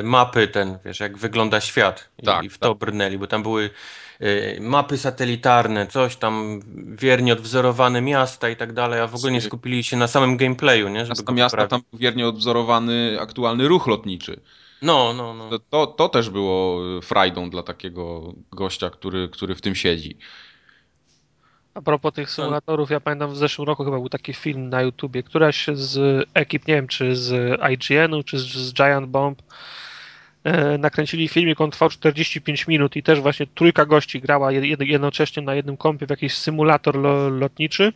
y, 0.00 0.02
mapy 0.02 0.48
ten, 0.48 0.78
wiesz, 0.84 1.00
jak 1.00 1.18
wygląda 1.18 1.60
świat. 1.60 2.08
I, 2.18 2.22
Tak, 2.22 2.44
i 2.44 2.48
w 2.48 2.58
to 2.58 2.68
tak. 2.68 2.78
brnęli, 2.78 3.18
bo 3.18 3.26
tam 3.26 3.42
były 3.42 3.64
y, 3.64 3.70
mapy 4.60 4.98
satelitarne, 4.98 5.86
coś 5.86 6.16
tam 6.16 6.60
wiernie 6.98 7.32
odwzorowane 7.32 8.00
miasta 8.00 8.48
i 8.48 8.56
tak 8.56 8.72
dalej, 8.72 9.00
a 9.00 9.06
w 9.06 9.14
ogóle 9.14 9.32
nie 9.32 9.40
skupili 9.40 9.84
się 9.84 9.96
na 9.96 10.08
samym 10.08 10.36
gameplayu, 10.36 10.88
nie? 10.88 11.00
Żeby 11.00 11.08
Miasta, 11.08 11.24
go 11.24 11.32
miasta 11.32 11.66
tam 11.66 11.80
był 11.90 11.98
wiernie 11.98 12.28
odwzorowany 12.28 13.16
aktualny 13.20 13.68
ruch 13.68 13.86
lotniczy. 13.86 14.40
No, 14.82 15.12
no, 15.12 15.34
no. 15.34 15.50
To, 15.50 15.58
to, 15.58 15.86
to 15.86 16.08
też 16.08 16.30
było 16.30 16.80
y, 16.98 17.02
frajdą 17.02 17.50
dla 17.50 17.62
takiego 17.62 18.34
gościa, 18.52 18.90
który, 18.90 19.28
który 19.28 19.54
w 19.54 19.60
tym 19.60 19.74
siedzi. 19.74 20.16
A 21.74 21.82
propos 21.82 22.14
tych 22.14 22.30
symulatorów, 22.30 22.90
ja 22.90 23.00
pamiętam 23.00 23.30
w 23.30 23.36
zeszłym 23.36 23.68
roku 23.68 23.84
chyba 23.84 23.96
był 23.96 24.08
taki 24.08 24.32
film 24.32 24.68
na 24.68 24.82
YouTubie, 24.82 25.22
któraś 25.22 25.66
z 25.72 26.26
ekip, 26.34 26.66
nie 26.66 26.74
wiem 26.74 26.88
czy 26.88 27.16
z 27.16 27.58
IGN-u, 27.72 28.22
czy 28.22 28.38
z, 28.38 28.42
z 28.42 28.72
Giant 28.72 29.08
Bomb, 29.08 29.42
nakręcili 30.78 31.28
filmik, 31.28 31.60
on 31.60 31.70
trwał 31.70 31.88
45 31.88 32.66
minut 32.66 32.96
i 32.96 33.02
też 33.02 33.20
właśnie 33.20 33.46
trójka 33.46 33.86
gości 33.86 34.20
grała 34.20 34.52
jed, 34.52 34.80
jednocześnie 34.80 35.42
na 35.42 35.54
jednym 35.54 35.76
kompie 35.76 36.06
w 36.06 36.10
jakiś 36.10 36.34
symulator 36.34 36.96
lo, 36.96 37.28
lotniczy 37.28 37.92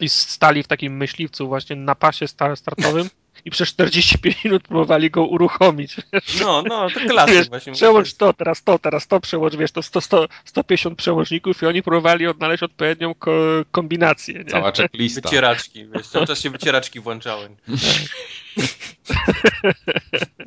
i 0.00 0.08
stali 0.08 0.62
w 0.62 0.66
takim 0.66 0.96
myśliwcu 0.96 1.48
właśnie 1.48 1.76
na 1.76 1.94
pasie 1.94 2.28
sta- 2.28 2.56
startowym 2.56 3.10
i 3.44 3.50
przez 3.50 3.68
45 3.68 4.44
minut 4.44 4.62
próbowali 4.62 5.10
go 5.10 5.24
uruchomić. 5.26 5.96
No, 6.40 6.62
no, 6.62 6.90
to 6.90 7.00
klasyk 7.00 7.34
Wiesz, 7.34 7.48
właśnie. 7.48 7.72
przełącz 7.72 8.14
to, 8.14 8.32
teraz 8.32 8.62
to, 8.62 8.78
teraz 8.78 9.06
to 9.06 9.20
przełącz, 9.20 9.56
wiesz, 9.56 9.72
to 9.72 9.82
100, 9.82 10.00
100, 10.00 10.28
150 10.44 10.98
przełączników 10.98 11.62
i 11.62 11.66
oni 11.66 11.82
próbowali 11.82 12.26
odnaleźć 12.26 12.62
odpowiednią 12.62 13.14
ko 13.14 13.30
kombinację. 13.70 14.34
Nie? 14.34 14.44
Cała 14.44 14.72
checklista. 14.72 15.20
Wycieraczki, 15.20 15.86
wiesz, 15.86 16.08
cały 16.08 16.26
czas 16.26 16.40
się 16.40 16.50
wycieraczki 16.50 17.00
włączały. 17.00 17.48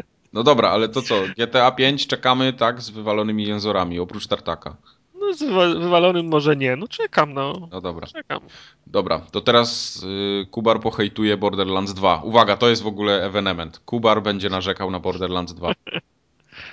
No 0.34 0.43
dobra, 0.43 0.69
ale 0.69 0.89
to 0.89 1.01
co? 1.01 1.15
GTA 1.38 1.71
5 1.71 2.07
czekamy 2.07 2.53
tak 2.53 2.81
z 2.81 2.89
wywalonymi 2.89 3.47
jęzorami, 3.47 3.99
oprócz 3.99 4.27
tartaka. 4.27 4.75
No 5.19 5.34
z 5.34 5.43
wywa- 5.43 5.79
wywalonym 5.79 6.27
może 6.27 6.55
nie, 6.55 6.75
no 6.75 6.88
czekam, 6.88 7.34
no. 7.34 7.67
No 7.71 7.81
dobra. 7.81 8.07
Czekam. 8.07 8.39
Dobra, 8.88 9.19
to 9.31 9.41
teraz 9.41 9.97
y, 10.03 10.45
Kubar 10.51 10.79
pohejtuje 10.79 11.38
Borderlands 11.38 11.93
2. 11.93 12.21
Uwaga, 12.23 12.57
to 12.57 12.69
jest 12.69 12.84
w 12.84 12.88
ogóle 12.88 13.25
ewenement. 13.25 13.79
Kubar 13.86 14.21
będzie 14.21 14.49
narzekał 14.49 14.91
na 14.91 14.99
Borderlands 14.99 15.53
2. 15.53 15.71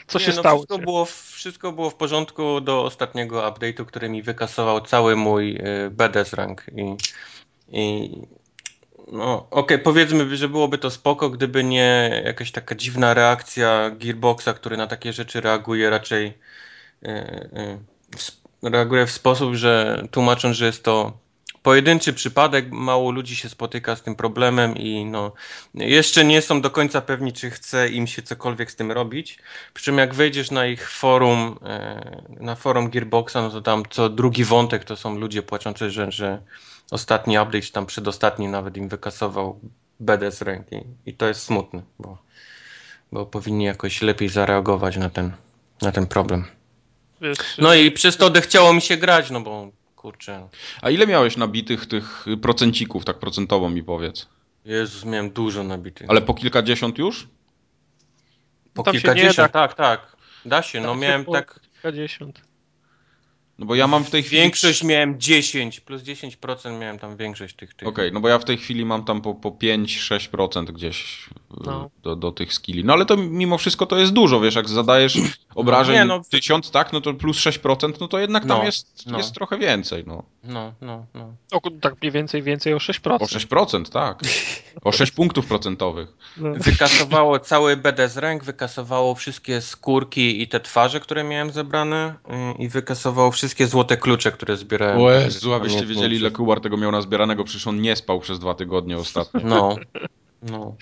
Co 0.06 0.18
Nie, 0.18 0.24
się 0.24 0.32
no, 0.32 0.38
stało? 0.38 0.58
Wszystko 0.58 0.78
było, 0.78 1.04
w- 1.04 1.30
wszystko 1.32 1.72
było 1.72 1.90
w 1.90 1.94
porządku 1.94 2.60
do 2.60 2.84
ostatniego 2.84 3.42
update'u, 3.50 3.84
który 3.86 4.08
mi 4.08 4.22
wykasował 4.22 4.80
cały 4.80 5.16
mój 5.16 5.56
y, 5.56 5.90
BDS 5.90 6.32
rank. 6.32 6.64
I, 6.76 6.96
i 7.80 8.10
no, 9.12 9.50
okej, 9.50 9.78
powiedzmy, 9.78 10.36
że 10.36 10.48
byłoby 10.48 10.78
to 10.78 10.90
spoko, 10.90 11.30
gdyby 11.30 11.64
nie 11.64 12.22
jakaś 12.24 12.52
taka 12.52 12.74
dziwna 12.74 13.14
reakcja 13.14 13.90
Gearboxa, 13.90 14.54
który 14.54 14.76
na 14.76 14.86
takie 14.86 15.12
rzeczy 15.12 15.40
reaguje 15.40 15.90
raczej 15.90 16.26
y, 16.26 17.08
y, 17.08 17.78
w, 18.18 18.40
reaguje 18.62 19.06
w 19.06 19.10
sposób, 19.10 19.54
że 19.54 20.02
tłumacząc, 20.10 20.56
że 20.56 20.66
jest 20.66 20.84
to 20.84 21.18
pojedynczy 21.62 22.12
przypadek, 22.12 22.70
mało 22.70 23.10
ludzi 23.10 23.36
się 23.36 23.48
spotyka 23.48 23.96
z 23.96 24.02
tym 24.02 24.14
problemem 24.14 24.76
i 24.76 25.04
no, 25.04 25.32
jeszcze 25.74 26.24
nie 26.24 26.42
są 26.42 26.60
do 26.60 26.70
końca 26.70 27.00
pewni, 27.00 27.32
czy 27.32 27.50
chce 27.50 27.88
im 27.88 28.06
się 28.06 28.22
cokolwiek 28.22 28.70
z 28.70 28.76
tym 28.76 28.92
robić. 28.92 29.38
Przy 29.74 29.84
czym 29.84 29.98
jak 29.98 30.14
wejdziesz 30.14 30.50
na 30.50 30.66
ich 30.66 30.90
forum, 30.90 31.58
e, 31.62 32.22
na 32.40 32.54
forum 32.54 32.90
Gearboxa, 32.90 33.34
no 33.34 33.50
to 33.50 33.60
tam 33.60 33.82
co 33.90 34.08
drugi 34.08 34.44
wątek 34.44 34.84
to 34.84 34.96
są 34.96 35.18
ludzie 35.18 35.42
płaczący, 35.42 35.90
że, 35.90 36.12
że 36.12 36.42
ostatni 36.90 37.38
update, 37.38 37.62
czy 37.62 37.72
tam 37.72 37.86
przedostatni 37.86 38.48
nawet 38.48 38.76
im 38.76 38.88
wykasował 38.88 39.60
BDS 40.00 40.42
ręki. 40.42 40.76
I 41.06 41.14
to 41.14 41.26
jest 41.28 41.42
smutne, 41.42 41.82
bo, 41.98 42.18
bo 43.12 43.26
powinni 43.26 43.64
jakoś 43.64 44.02
lepiej 44.02 44.28
zareagować 44.28 44.96
na 44.96 45.10
ten, 45.10 45.32
na 45.82 45.92
ten 45.92 46.06
problem. 46.06 46.44
Wiesz, 47.20 47.38
No 47.58 47.74
i 47.74 47.90
przez 47.90 48.16
to 48.16 48.26
odechciało 48.26 48.72
mi 48.72 48.80
się 48.80 48.96
grać, 48.96 49.30
no 49.30 49.40
bo 49.40 49.70
kurczę, 50.00 50.48
A 50.82 50.90
ile 50.90 51.06
miałeś 51.06 51.36
nabitych 51.36 51.86
tych 51.86 52.26
procencików, 52.42 53.04
tak 53.04 53.18
procentowo 53.18 53.70
mi 53.70 53.82
powiedz? 53.82 54.28
Jezus, 54.64 55.04
miałem 55.04 55.30
dużo 55.30 55.64
nabitych. 55.64 56.10
Ale 56.10 56.20
po 56.22 56.34
kilkadziesiąt 56.34 56.98
już? 56.98 57.28
po 58.74 58.82
tam 58.82 58.92
kilkadziesiąt, 58.92 59.52
tak, 59.52 59.74
tak. 59.74 60.16
Da 60.44 60.62
się, 60.62 60.80
no 60.80 60.88
tam 60.88 60.96
się 60.96 61.00
miałem 61.00 61.24
po 61.24 61.32
tak 61.32 61.60
Kilkadziesiąt. 61.72 62.40
No 63.60 63.66
bo 63.66 63.74
ja 63.74 63.86
mam 63.86 64.04
w 64.04 64.10
tej 64.10 64.22
chwili... 64.22 64.42
Większość 64.42 64.84
miałem 64.84 65.20
10, 65.20 65.80
plus 65.80 66.02
10% 66.02 66.78
miałem 66.78 66.98
tam 66.98 67.16
większość 67.16 67.56
tych... 67.56 67.74
tych... 67.74 67.88
Okej, 67.88 68.12
no 68.12 68.20
bo 68.20 68.28
ja 68.28 68.38
w 68.38 68.44
tej 68.44 68.58
chwili 68.58 68.84
mam 68.84 69.04
tam 69.04 69.20
po, 69.20 69.34
po 69.34 69.50
5-6% 69.50 70.64
gdzieś 70.64 71.28
y, 71.28 71.40
No. 71.66 71.90
do, 72.02 72.16
do 72.16 72.32
tych 72.32 72.54
skilli. 72.54 72.84
No 72.84 72.92
ale 72.92 73.06
to 73.06 73.16
mimo 73.16 73.58
wszystko 73.58 73.86
to 73.86 73.98
jest 73.98 74.12
dużo, 74.12 74.40
wiesz, 74.40 74.54
jak 74.54 74.68
zadajesz 74.68 75.18
obrażeń 75.54 75.94
Nie, 75.94 76.04
no. 76.04 76.20
1000, 76.30 76.70
tak, 76.70 76.92
no 76.92 77.00
to 77.00 77.14
plus 77.14 77.38
6%, 77.38 77.92
no 78.00 78.08
to 78.08 78.18
jednak 78.18 78.46
tam 78.46 78.58
No, 78.58 78.64
jest, 78.64 79.06
no. 79.06 79.18
jest 79.18 79.34
trochę 79.34 79.58
więcej, 79.58 80.04
no. 80.06 80.22
No, 80.44 80.72
no, 80.80 81.06
no. 81.14 81.34
O, 81.52 81.60
tak 81.80 81.94
mniej 82.00 82.12
więcej, 82.12 82.42
więcej 82.42 82.74
o 82.74 82.78
6%. 82.78 83.14
O 83.14 83.24
6%, 83.24 83.88
tak. 83.92 84.20
O 84.84 84.92
6 84.92 85.12
punktów 85.12 85.46
procentowych. 85.46 86.08
No. 86.36 86.50
Wykasowało 86.54 87.38
cały 87.38 87.76
BD 87.76 88.08
z 88.08 88.16
ręk, 88.16 88.44
wykasowało 88.44 89.14
wszystkie 89.14 89.60
skórki 89.60 90.42
i 90.42 90.48
te 90.48 90.60
twarze, 90.60 91.00
które 91.00 91.24
miałem 91.24 91.50
zebrane 91.50 92.14
y, 92.58 92.62
i 92.62 92.68
wykasowało 92.68 93.30
wszystkie 93.30 93.49
złote 93.58 93.96
klucze, 93.96 94.32
które 94.32 94.56
zbierałem. 94.56 95.00
O 95.00 95.10
Jezu, 95.10 95.54
abyście 95.54 95.86
wiedzieli, 95.86 96.16
ile 96.16 96.30
Kubar 96.30 96.60
tego 96.60 96.76
miał 96.76 96.92
nazbieranego, 96.92 97.44
przecież 97.44 97.66
on 97.66 97.80
nie 97.80 97.96
spał 97.96 98.20
przez 98.20 98.38
dwa 98.38 98.54
tygodnie 98.54 98.98
ostatnio. 98.98 99.40
No, 99.44 99.76
no. 100.42 100.76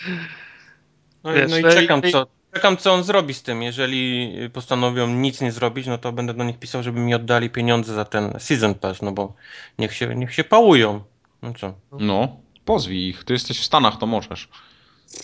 No, 1.24 1.32
i- 1.32 1.34
Wiesz, 1.36 1.50
no 1.50 1.58
i 1.58 1.62
no 1.62 1.70
czekam, 1.70 2.02
i- 2.04 2.12
co, 2.12 2.26
czekam, 2.54 2.76
co 2.76 2.92
on 2.94 3.04
zrobi 3.04 3.34
z 3.34 3.42
tym. 3.42 3.62
Jeżeli 3.62 4.32
postanowią 4.52 5.06
nic 5.08 5.40
nie 5.40 5.52
zrobić, 5.52 5.86
no 5.86 5.98
to 5.98 6.12
będę 6.12 6.34
do 6.34 6.44
nich 6.44 6.58
pisał, 6.58 6.82
żeby 6.82 7.00
mi 7.00 7.14
oddali 7.14 7.50
pieniądze 7.50 7.94
za 7.94 8.04
ten 8.04 8.32
Season 8.38 8.74
Pass, 8.74 9.02
no 9.02 9.12
bo 9.12 9.34
niech 9.78 9.94
się, 9.94 10.14
niech 10.14 10.34
się 10.34 10.44
pałują. 10.44 11.00
No 11.42 11.52
co, 11.60 11.74
No, 12.00 12.36
pozwij 12.64 13.08
ich. 13.08 13.24
Ty 13.24 13.32
jesteś 13.32 13.58
w 13.60 13.64
Stanach, 13.64 13.98
to 13.98 14.06
możesz. 14.06 14.48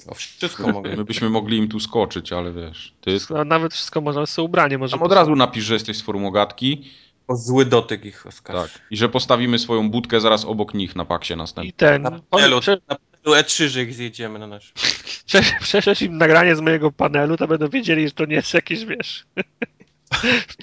o 0.08 0.14
wszystko 0.14 0.72
mogę. 0.72 0.96
My 0.96 1.04
byśmy 1.04 1.30
mogli 1.30 1.58
im 1.58 1.68
tu 1.68 1.80
skoczyć, 1.80 2.32
ale 2.32 2.52
wiesz, 2.52 2.94
ty... 3.00 3.16
A 3.40 3.44
Nawet 3.44 3.72
wszystko 3.74 4.00
można, 4.00 4.26
sobie 4.26 4.46
ubranie 4.46 4.78
może 4.78 4.96
Tam 4.96 5.02
od 5.06 5.12
razu 5.12 5.36
napisz, 5.36 5.64
że 5.64 5.74
jesteś 5.74 5.96
z 5.96 6.02
Forumogatki, 6.02 6.90
O 7.28 7.36
zły 7.36 7.64
dotyk 7.66 8.04
ich 8.04 8.26
oskarż. 8.26 8.72
tak. 8.72 8.82
I 8.90 8.96
że 8.96 9.08
postawimy 9.08 9.58
swoją 9.58 9.90
budkę 9.90 10.20
zaraz 10.20 10.44
obok 10.44 10.74
nich 10.74 10.96
na 10.96 11.04
paksie 11.04 11.36
następnym. 11.36 11.68
I 11.70 11.72
ten. 11.72 12.02
Na 12.02 12.10
panelu, 12.30 12.60
prze, 12.60 12.78
na 12.88 12.96
panelu 12.96 13.42
E3, 13.42 13.66
że 13.68 13.82
ich 13.82 13.94
zjedziemy 13.94 14.38
na 14.38 14.46
nasz. 14.46 14.72
prze, 15.26 15.42
prześlesz 15.60 16.02
im 16.02 16.18
nagranie 16.18 16.56
z 16.56 16.60
mojego 16.60 16.92
panelu, 16.92 17.36
to 17.36 17.48
będą 17.48 17.68
wiedzieli, 17.68 18.04
że 18.08 18.12
to 18.14 18.24
nie 18.24 18.34
jest 18.36 18.54
jakiś, 18.54 18.84
wiesz... 18.84 19.24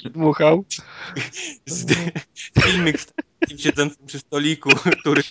Dmuchał. 0.13 0.65
Z- 1.65 1.93
Filmik 2.63 2.99
z 2.99 3.05
takim 3.39 3.57
siedzącym 3.57 4.07
przy 4.07 4.19
stoliku, 4.19 4.69
który 4.99 5.21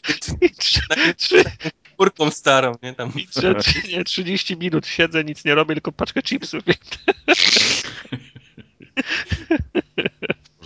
kurką 1.96 2.30
starą, 2.30 2.72
nie 2.82 2.94
tam. 2.94 3.12
i 3.16 3.26
trzy, 3.26 3.54
trzy, 3.54 3.82
nie, 3.88 4.04
30 4.04 4.56
minut 4.56 4.86
siedzę, 4.86 5.24
nic 5.24 5.44
nie 5.44 5.54
robię, 5.54 5.74
tylko 5.74 5.92
paczkę 5.92 6.22
chipsów. 6.22 6.62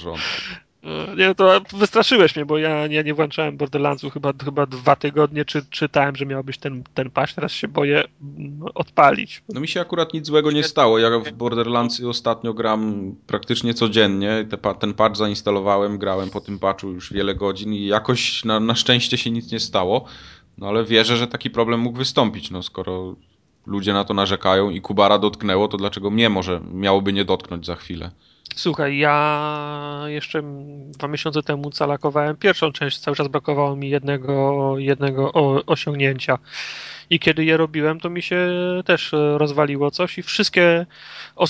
Porządku. 0.05 0.65
E, 0.85 1.17
Nie, 1.17 1.35
to 1.35 1.61
wystraszyłeś 1.73 2.37
mnie, 2.37 2.47
bo 2.47 2.59
ja 2.59 2.87
nie, 2.87 3.05
nie 3.05 3.15
włączałem 3.15 3.57
Borderlandsu 3.57 4.11
chyba, 4.11 4.33
chyba 4.45 4.67
dwa 4.67 4.97
tygodnie, 4.97 5.45
czy 5.45 5.63
czytałem, 5.71 6.17
że 6.17 6.27
miał 6.27 6.45
być 6.45 6.59
ten, 6.59 6.85
ten 6.95 7.11
patch, 7.11 7.33
teraz 7.35 7.53
się 7.53 7.69
boję 7.69 8.05
mm, 8.39 8.63
odpalić. 8.75 9.43
No 9.49 9.61
mi 9.61 9.69
się 9.69 9.81
akurat 9.81 10.15
nic 10.15 10.27
złego 10.27 10.51
nie 10.51 10.63
stało. 10.63 10.99
Ja 10.99 11.19
w 11.19 11.33
Borderlandsy 11.33 12.09
ostatnio 12.09 12.55
gram 12.55 13.15
praktycznie 13.27 13.75
codziennie. 13.75 14.47
Ten 14.81 14.95
patch 14.95 15.17
zainstalowałem, 15.17 15.99
grałem 15.99 16.31
po 16.31 16.41
tym 16.41 16.59
patchu 16.59 16.89
już 16.89 17.13
wiele 17.13 17.35
godzin 17.35 17.73
i 17.73 17.87
jakoś 17.87 18.45
na, 18.45 18.61
na 18.61 18.75
szczęście 18.75 19.19
się 19.19 19.31
nic 19.31 19.53
nie 19.53 19.61
stało. 19.61 20.05
No 20.59 20.69
ale 20.69 20.85
wierzę, 20.85 21.17
że 21.17 21.27
taki 21.27 21.51
problem 21.51 21.81
mógł 21.81 21.99
wystąpić. 21.99 22.51
No 22.51 22.63
skoro 22.63 23.17
ludzie 23.67 23.93
na 23.93 24.05
to 24.05 24.15
narzekają 24.15 24.71
i 24.71 24.81
Kubara 24.81 25.19
dotknęło, 25.19 25.69
to 25.69 25.77
dlaczego 25.77 26.11
mnie 26.11 26.31
może 26.31 26.61
miałoby 26.73 27.13
nie 27.13 27.25
dotknąć 27.25 27.67
za 27.67 27.77
chwilę? 27.77 28.11
Słuchaj, 28.57 28.99
ja 28.99 30.03
jeszcze 30.07 30.42
dwa 30.88 31.09
miesiące 31.09 31.42
temu 31.42 31.70
calakowałem 31.70 32.36
pierwszą 32.36 32.72
część, 32.72 32.99
cały 32.99 33.16
czas 33.16 33.28
brakowało 33.28 33.76
mi 33.76 33.90
jednego, 33.90 34.74
jednego 34.78 35.32
osiągnięcia. 35.66 36.38
I 37.11 37.18
kiedy 37.18 37.45
je 37.45 37.57
robiłem, 37.57 38.01
to 38.01 38.11
mi 38.11 38.22
się 38.22 38.49
też 38.84 39.14
e, 39.14 39.38
rozwaliło 39.38 39.90
coś 39.90 40.18
i 40.18 40.22
wszystkie. 40.22 40.86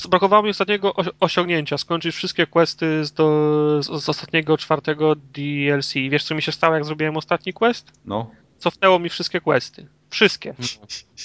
Brakowało 0.09 0.42
mi 0.42 0.51
ostatniego 0.51 0.90
osi- 0.92 1.11
osiągnięcia, 1.20 1.78
skończyć 1.78 2.14
wszystkie 2.14 2.47
questy 2.47 3.05
z, 3.05 3.12
do, 3.12 3.82
z, 3.82 3.86
z 4.05 4.09
ostatniego 4.09 4.59
czwartego 4.59 5.14
DLC. 5.16 5.97
I 5.97 6.11
wiesz, 6.11 6.24
co 6.24 6.34
mi 6.34 6.42
się 6.42 6.53
stało, 6.53 6.74
jak 6.74 6.84
zrobiłem 6.84 7.16
ostatni 7.16 7.53
quest? 7.53 7.92
No. 8.05 8.30
Cofnęło 8.59 8.99
mi 8.99 9.09
wszystkie 9.09 9.40
questy. 9.40 9.86
Wszystkie. 10.11 10.55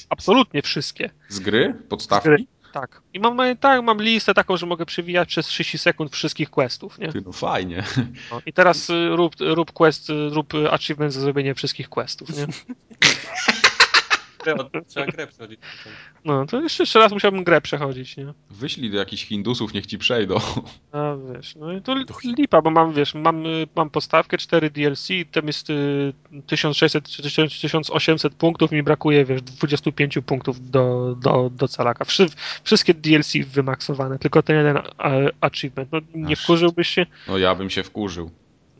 Absolutnie 0.10 0.62
wszystkie. 0.62 1.10
Z 1.30 1.40
gry? 1.40 1.76
Podstawki? 1.90 2.24
Z 2.24 2.28
gry. 2.30 2.46
Tak. 2.72 3.02
I 3.14 3.20
mam, 3.20 3.38
tak, 3.60 3.84
mam 3.84 4.02
listę 4.02 4.34
taką, 4.34 4.58
że 4.58 4.66
mogę 4.66 4.86
przewijać 4.86 5.30
przez 5.30 5.48
30 5.48 5.78
sekund 5.78 6.12
wszystkich 6.12 6.50
questów, 6.50 7.00
nie? 7.00 7.10
No 7.26 7.32
fajnie. 7.32 7.84
No, 8.32 8.42
I 8.46 8.54
teraz 8.54 8.90
y, 8.90 9.10
rób, 9.10 9.36
rób 9.40 9.72
quest, 9.72 10.10
y, 10.10 10.30
rób 10.30 10.54
achievement 10.72 11.14
za 11.14 11.22
zrobienie 11.22 11.56
wszystkich 11.56 11.90
questów, 11.90 12.30
nie? 12.38 12.46
Trzeba 14.88 15.06
grę 15.06 15.28
przechodzić. 15.28 15.60
No, 16.26 16.46
to 16.46 16.62
jeszcze, 16.62 16.84
jeszcze 16.84 17.00
raz 17.00 17.12
musiałbym 17.12 17.44
grę 17.44 17.62
przechodzić, 17.62 18.18
nie? 18.18 18.34
Wyślij 18.50 18.92
do 18.92 18.98
jakichś 18.98 19.26
Hindusów, 19.26 19.74
niech 19.74 19.86
ci 19.86 19.98
przejdą. 19.98 20.36
A 20.92 21.16
wiesz, 21.34 21.56
no 21.56 21.74
i 21.74 21.82
to 21.82 21.94
li- 21.96 22.06
lipa, 22.38 22.62
bo 22.62 22.70
mam, 22.72 22.94
wiesz, 22.94 23.14
mam, 23.16 23.46
y, 23.46 23.68
mam 23.76 23.90
postawkę 23.90 24.38
4 24.38 24.70
DLC, 24.70 25.08
tam 25.32 25.48
jest 25.48 25.70
y, 25.70 26.14
1600 26.48 27.10
czy 27.10 27.24
1000 27.24 27.60
1800 27.62 28.34
punktów, 28.34 28.72
mi 28.72 28.84
brakuje, 28.84 29.26
wiesz, 29.26 29.42
25 29.42 30.18
punktów 30.26 30.70
do, 30.72 31.16
do, 31.22 31.50
do 31.54 31.68
calaka. 31.68 32.06
Wszy, 32.06 32.26
wszystkie 32.64 32.94
DLC 32.94 33.34
wymaksowane, 33.48 34.20
tylko 34.20 34.44
ten 34.44 34.56
jeden 34.58 34.78
a, 34.98 35.12
achievement. 35.42 35.92
No, 35.92 36.00
nie 36.16 36.34
Aż. 36.34 36.44
wkurzyłbyś 36.44 36.88
się? 36.90 37.06
No 37.28 37.38
ja 37.38 37.56
bym 37.56 37.70
się 37.70 37.84
wkurzył. 37.84 38.32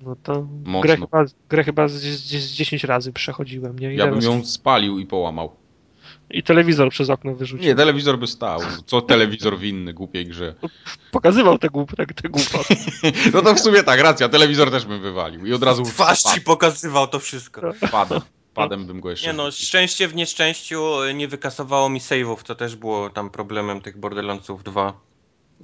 No 0.02 0.16
to 0.24 0.48
Mocno. 0.64 0.82
grę 0.82 0.98
chyba, 0.98 1.26
grę 1.50 1.64
chyba 1.64 1.88
z, 1.88 1.92
z, 1.94 2.30
z 2.30 2.52
10 2.52 2.84
razy 2.84 3.14
przechodziłem, 3.14 3.80
nie? 3.80 3.94
I, 3.94 3.98
Ja 3.98 4.08
bym 4.08 4.22
ją 4.22 4.46
spalił 4.46 5.00
i 5.00 5.06
połamał. 5.06 5.56
I 6.30 6.44
telewizor 6.44 6.90
przez 6.90 7.10
okno 7.10 7.36
wyrzucił. 7.36 7.66
Nie, 7.68 7.76
telewizor 7.76 8.20
by 8.20 8.28
stał. 8.28 8.60
Co 8.86 9.02
telewizor 9.02 9.60
winny 9.60 9.94
głupiej 9.94 10.26
grze? 10.26 10.56
Pokazywał 11.12 11.58
te, 11.58 11.70
głup, 11.70 11.96
te, 11.96 12.06
te 12.06 12.30
głupoty. 12.30 12.76
No 13.34 13.42
to 13.42 13.56
w 13.56 13.60
sumie 13.60 13.84
tak, 13.84 14.00
racja, 14.00 14.30
telewizor 14.30 14.72
też 14.72 14.86
bym 14.86 15.02
wywalił. 15.02 15.46
I 15.46 15.54
od 15.54 15.64
razu 15.64 15.84
Twarz 15.84 16.24
ci 16.24 16.42
pokazywał 16.42 17.08
to 17.08 17.20
wszystko. 17.20 17.62
padem. 17.92 18.22
Padem 18.54 18.86
bym 18.86 19.02
go 19.02 19.10
jeszcze 19.10 19.28
Nie 19.28 19.34
no, 19.34 19.52
szczęście 19.52 20.08
w 20.08 20.16
nieszczęściu 20.16 20.84
nie 21.14 21.28
wykasowało 21.28 21.90
mi 21.90 22.00
save'ów, 22.00 22.44
to 22.44 22.56
też 22.56 22.76
było 22.76 23.10
tam 23.10 23.30
problemem 23.30 23.82
tych 23.82 23.98
Borderlandsów 23.98 24.64
2. 24.64 25.09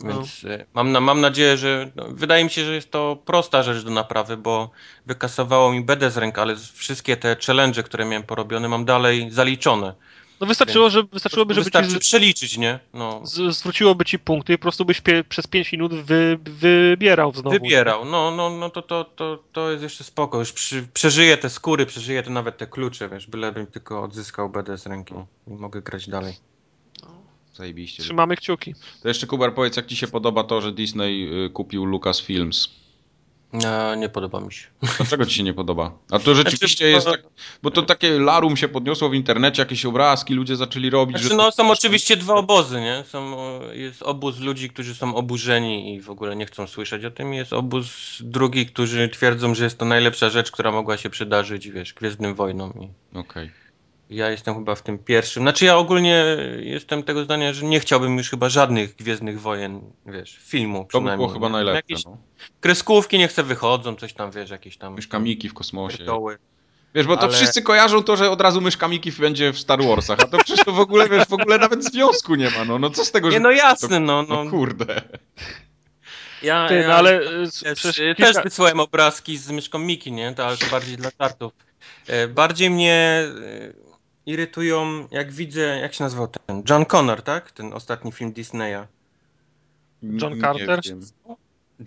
Więc 0.03 0.43
y, 0.43 0.65
mam, 0.73 0.91
na, 0.91 0.99
mam 0.99 1.21
nadzieję, 1.21 1.57
że. 1.57 1.91
No, 1.95 2.05
wydaje 2.09 2.43
mi 2.43 2.49
się, 2.49 2.65
że 2.65 2.75
jest 2.75 2.91
to 2.91 3.17
prosta 3.25 3.63
rzecz 3.63 3.83
do 3.83 3.91
naprawy, 3.91 4.37
bo 4.37 4.69
wykasowało 5.05 5.71
mi 5.71 5.81
BD 5.81 6.11
z 6.11 6.17
ręk, 6.17 6.39
ale 6.39 6.55
wszystkie 6.73 7.17
te 7.17 7.35
challenge, 7.47 7.83
które 7.83 8.05
miałem 8.05 8.23
porobione, 8.23 8.67
mam 8.67 8.85
dalej 8.85 9.31
zaliczone. 9.31 9.93
No 10.39 10.47
wystarczyło, 10.47 10.89
że, 10.89 11.03
wystarczyłoby, 11.03 11.53
żeby 11.53 11.63
Wystarczy 11.63 11.93
ci 11.93 11.99
przeliczyć, 11.99 12.57
nie? 12.57 12.79
No. 12.93 13.21
z, 13.23 13.55
zwróciłoby 13.55 14.05
ci 14.05 14.19
punkty 14.19 14.53
i 14.53 14.57
po 14.57 14.61
prostu 14.61 14.85
byś 14.85 15.01
pie, 15.01 15.23
przez 15.29 15.47
5 15.47 15.71
minut 15.71 15.93
wy, 15.93 16.39
wybierał 16.43 17.33
znowu. 17.33 17.49
Wybierał, 17.49 18.05
no, 18.05 18.31
no, 18.31 18.49
no 18.49 18.69
to, 18.69 18.81
to, 18.81 19.03
to, 19.03 19.43
to 19.51 19.71
jest 19.71 19.83
jeszcze 19.83 20.03
spoko. 20.03 20.39
Już 20.39 20.53
przy, 20.53 20.87
przeżyję 20.93 21.37
te 21.37 21.49
skóry, 21.49 21.85
przeżyję 21.85 22.23
te 22.23 22.29
nawet 22.29 22.57
te 22.57 22.67
klucze, 22.67 23.09
wiesz, 23.09 23.27
bylebym 23.27 23.67
tylko 23.67 24.03
odzyskał 24.03 24.49
BD 24.49 24.77
z 24.77 24.85
ręki 24.85 25.13
i 25.47 25.53
mogę 25.53 25.81
grać 25.81 26.09
dalej. 26.09 26.33
Zajebiście. 27.55 28.03
Trzymamy 28.03 28.35
kciuki. 28.37 28.75
To 29.01 29.07
jeszcze 29.07 29.27
Kubar 29.27 29.53
powiedz, 29.53 29.77
jak 29.77 29.85
ci 29.85 29.95
się 29.95 30.07
podoba 30.07 30.43
to, 30.43 30.61
że 30.61 30.71
Disney 30.71 31.45
y, 31.45 31.49
kupił 31.49 31.85
Lucasfilms. 31.85 32.69
No, 33.53 33.95
nie 33.95 34.09
podoba 34.09 34.39
mi 34.41 34.53
się. 34.53 34.67
Dlaczego 34.97 35.25
ci 35.25 35.35
się 35.35 35.43
nie 35.43 35.53
podoba? 35.53 35.97
A 36.11 36.19
to 36.19 36.35
rzeczywiście 36.35 36.67
Znaczy, 36.67 36.89
jest 36.91 37.05
bo- 37.05 37.11
tak, 37.11 37.23
bo 37.63 37.71
to 37.71 37.81
takie 37.81 38.19
larum 38.19 38.57
się 38.57 38.67
podniosło 38.67 39.09
w 39.09 39.13
internecie, 39.13 39.61
jakieś 39.61 39.85
obrazki 39.85 40.33
ludzie 40.33 40.55
zaczęli 40.55 40.89
robić, 40.89 41.17
Znaczy, 41.17 41.29
że... 41.29 41.35
no, 41.35 41.51
są 41.51 41.71
oczywiście 41.71 42.17
dwa 42.17 42.33
obozy, 42.33 42.81
nie? 42.81 43.03
Są, 43.07 43.35
jest 43.71 44.03
obóz 44.03 44.39
ludzi, 44.39 44.69
którzy 44.69 44.95
są 44.95 45.15
oburzeni 45.15 45.95
i 45.95 46.01
w 46.01 46.09
ogóle 46.09 46.35
nie 46.35 46.45
chcą 46.45 46.67
słyszeć 46.67 47.05
o 47.05 47.11
tym. 47.11 47.33
Jest 47.33 47.53
obóz 47.53 48.17
drugi, 48.21 48.65
którzy 48.65 49.09
twierdzą, 49.09 49.55
że 49.55 49.63
jest 49.63 49.77
to 49.77 49.85
najlepsza 49.85 50.29
rzecz, 50.29 50.51
która 50.51 50.71
mogła 50.71 50.97
się 50.97 51.09
przydarzyć, 51.09 51.69
wiesz, 51.69 51.93
Gwiezdnym 51.93 52.35
Wojnom. 52.35 52.73
I 52.81 53.17
Okej. 53.17 53.51
Ja 54.09 54.29
jestem 54.29 54.55
chyba 54.55 54.75
w 54.75 54.81
tym 54.81 54.99
pierwszym. 54.99 55.43
Znaczy, 55.43 55.65
ja 55.65 55.77
ogólnie 55.77 56.25
jestem 56.59 57.03
tego 57.03 57.23
zdania, 57.23 57.53
że 57.53 57.65
nie 57.65 57.79
chciałbym 57.79 58.17
już 58.17 58.29
chyba 58.29 58.49
żadnych 58.49 58.95
Gwiezdnych 58.95 59.41
Wojen, 59.41 59.81
wiesz, 60.05 60.39
filmu 60.43 60.87
To 60.91 61.01
by 61.01 61.15
było 61.15 61.27
chyba 61.27 61.47
nie? 61.47 61.53
najlepsze, 61.53 61.77
Jakieś 61.89 62.05
no. 62.05 62.17
kreskówki 62.61 63.17
niech 63.17 63.31
se 63.31 63.43
wychodzą, 63.43 63.95
coś 63.95 64.13
tam, 64.13 64.31
wiesz, 64.31 64.49
jakieś 64.49 64.77
tam... 64.77 64.93
Myszka 64.93 65.19
Miki 65.19 65.49
w 65.49 65.53
kosmosie. 65.53 65.97
pierdoły. 65.97 66.37
Wiesz, 66.95 67.07
bo 67.07 67.17
to 67.17 67.23
Ale- 67.23 67.33
wszyscy 67.33 67.61
kojarzą 67.61 68.03
to, 68.03 68.15
że 68.17 68.29
od 68.31 68.41
razu 68.41 68.61
myszka 68.61 68.87
Miki 68.87 69.11
będzie 69.11 69.53
w 69.53 69.59
Star 69.59 69.83
Warsach, 69.83 70.19
a 70.19 70.27
to 70.27 70.37
przecież 70.37 70.65
to 70.65 70.71
w 70.71 70.79
ogóle, 70.79 71.09
wiesz, 71.09 71.27
w 71.27 71.33
ogóle 71.33 71.57
nawet 71.57 71.83
związku 71.83 72.35
nie 72.35 72.49
ma, 72.49 72.65
no, 72.65 72.79
no 72.79 72.89
co 72.89 73.05
z 73.05 73.11
tego, 73.11 73.27
Nie, 73.27 73.33
że... 73.33 73.39
no 73.39 73.51
jasne, 73.51 73.99
no, 73.99 74.23
No 74.29 74.43
no. 74.43 74.51
kurde. 74.51 75.01
Ja, 76.43 76.67
Ty, 76.67 76.75
ja, 76.75 76.87
no 76.87 76.93
ale 76.93 77.21
y, 77.21 77.47
Też, 77.63 77.81
kilka- 77.83 78.15
też 78.15 78.43
wysłałem 78.43 78.79
obrazki 78.79 79.37
z 79.37 79.51
myszką 79.51 79.79
Miki, 79.79 80.11
nie? 80.11 80.33
To, 80.33 80.45
ale 80.47 80.57
to 80.57 80.65
bardziej 80.71 80.97
dla 80.97 81.09
żartów. 81.21 81.53
E, 82.07 82.27
Bardziej 82.27 82.69
mnie 82.69 83.23
irytują, 84.25 85.07
jak 85.11 85.31
widzę, 85.31 85.61
jak 85.61 85.93
się 85.93 86.03
nazywał 86.03 86.27
ten? 86.27 86.63
John 86.69 86.85
Connor, 86.85 87.21
tak? 87.21 87.51
Ten 87.51 87.73
ostatni 87.73 88.11
film 88.11 88.31
Disneya. 88.33 88.87
John 90.03 90.41
Carter? 90.41 90.81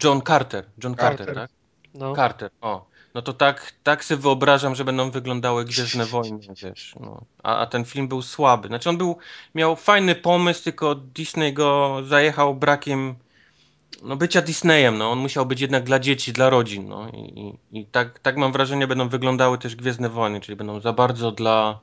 John 0.05 0.23
Carter. 0.23 0.65
John 0.85 0.97
Carter, 0.97 1.27
Carter. 1.27 1.35
tak? 1.35 1.51
No. 1.95 2.17
Carter, 2.17 2.51
o. 2.61 2.89
No 3.15 3.23
to 3.23 3.33
tak, 3.33 3.73
tak 3.83 4.05
sobie 4.05 4.23
wyobrażam, 4.23 4.75
że 4.75 4.85
będą 4.85 5.11
wyglądały 5.11 5.65
Gwiezdne 5.65 6.07
Wojny, 6.15 6.39
wiesz. 6.63 6.95
No. 7.01 7.25
A, 7.43 7.59
a 7.59 7.67
ten 7.67 7.85
film 7.85 8.09
był 8.09 8.23
słaby. 8.23 8.69
Znaczy 8.69 8.89
on 8.89 8.99
był, 8.99 9.17
miał 9.55 9.77
fajny 9.77 10.15
pomysł, 10.15 10.65
tylko 10.65 10.95
Disney 10.95 11.53
go 11.53 11.99
zajechał 12.05 12.55
brakiem 12.55 13.15
no, 14.03 14.17
bycia 14.17 14.43
Disneyem. 14.43 14.99
No. 14.99 15.11
On 15.11 15.19
musiał 15.19 15.47
być 15.47 15.61
jednak 15.61 15.85
dla 15.85 15.99
dzieci, 15.99 16.33
dla 16.33 16.51
rodzin. 16.51 16.89
No. 16.89 17.09
I, 17.09 17.19
i, 17.41 17.79
i 17.81 17.87
tak, 17.87 18.19
tak 18.19 18.37
mam 18.37 18.53
wrażenie 18.53 18.87
będą 18.87 19.09
wyglądały 19.09 19.59
też 19.59 19.77
Gwiezdne 19.77 20.09
Wojny, 20.09 20.41
czyli 20.41 20.57
będą 20.57 20.81
za 20.81 20.93
bardzo 20.93 21.33
dla, 21.33 21.81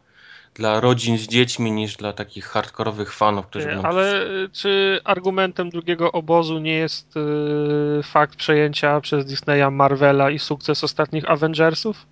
dla 0.55 0.79
rodzin 0.79 1.17
z 1.17 1.27
dziećmi 1.27 1.71
niż 1.71 1.95
dla 1.95 2.13
takich 2.13 2.45
hardkorowych 2.45 3.13
fanów, 3.13 3.47
którzy 3.47 3.67
będą... 3.67 3.83
Ale 3.83 4.25
czy 4.51 4.99
argumentem 5.03 5.69
drugiego 5.69 6.11
obozu 6.11 6.59
nie 6.59 6.73
jest 6.73 7.17
y, 7.17 8.03
fakt 8.03 8.35
przejęcia 8.35 9.01
przez 9.01 9.25
Disneya 9.25 9.71
Marvela 9.71 10.29
i 10.29 10.39
sukces 10.39 10.83
ostatnich 10.83 11.29
Avengersów? 11.29 12.05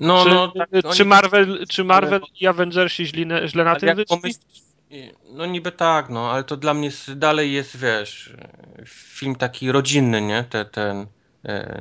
No, 0.00 0.24
czy, 0.24 0.30
no, 0.30 0.48
tak, 0.48 0.68
czy, 0.70 0.88
oni- 0.88 1.08
Marvel, 1.08 1.64
czy 1.68 1.84
Marvel 1.84 2.20
i 2.40 2.46
Avengersi 2.46 3.06
źle, 3.06 3.48
źle 3.48 3.64
na 3.64 3.70
Ale 3.70 3.80
tym 3.80 3.96
wyszli? 3.96 4.34
no 5.32 5.46
niby 5.46 5.72
tak, 5.72 6.08
no, 6.08 6.30
ale 6.30 6.44
to 6.44 6.56
dla 6.56 6.74
mnie 6.74 6.90
dalej 7.16 7.52
jest, 7.52 7.76
wiesz, 7.76 8.32
film 8.86 9.34
taki 9.34 9.72
rodzinny, 9.72 10.22
nie? 10.22 10.44
Te, 10.44 10.64
ten, 10.64 10.96
e, 11.00 11.06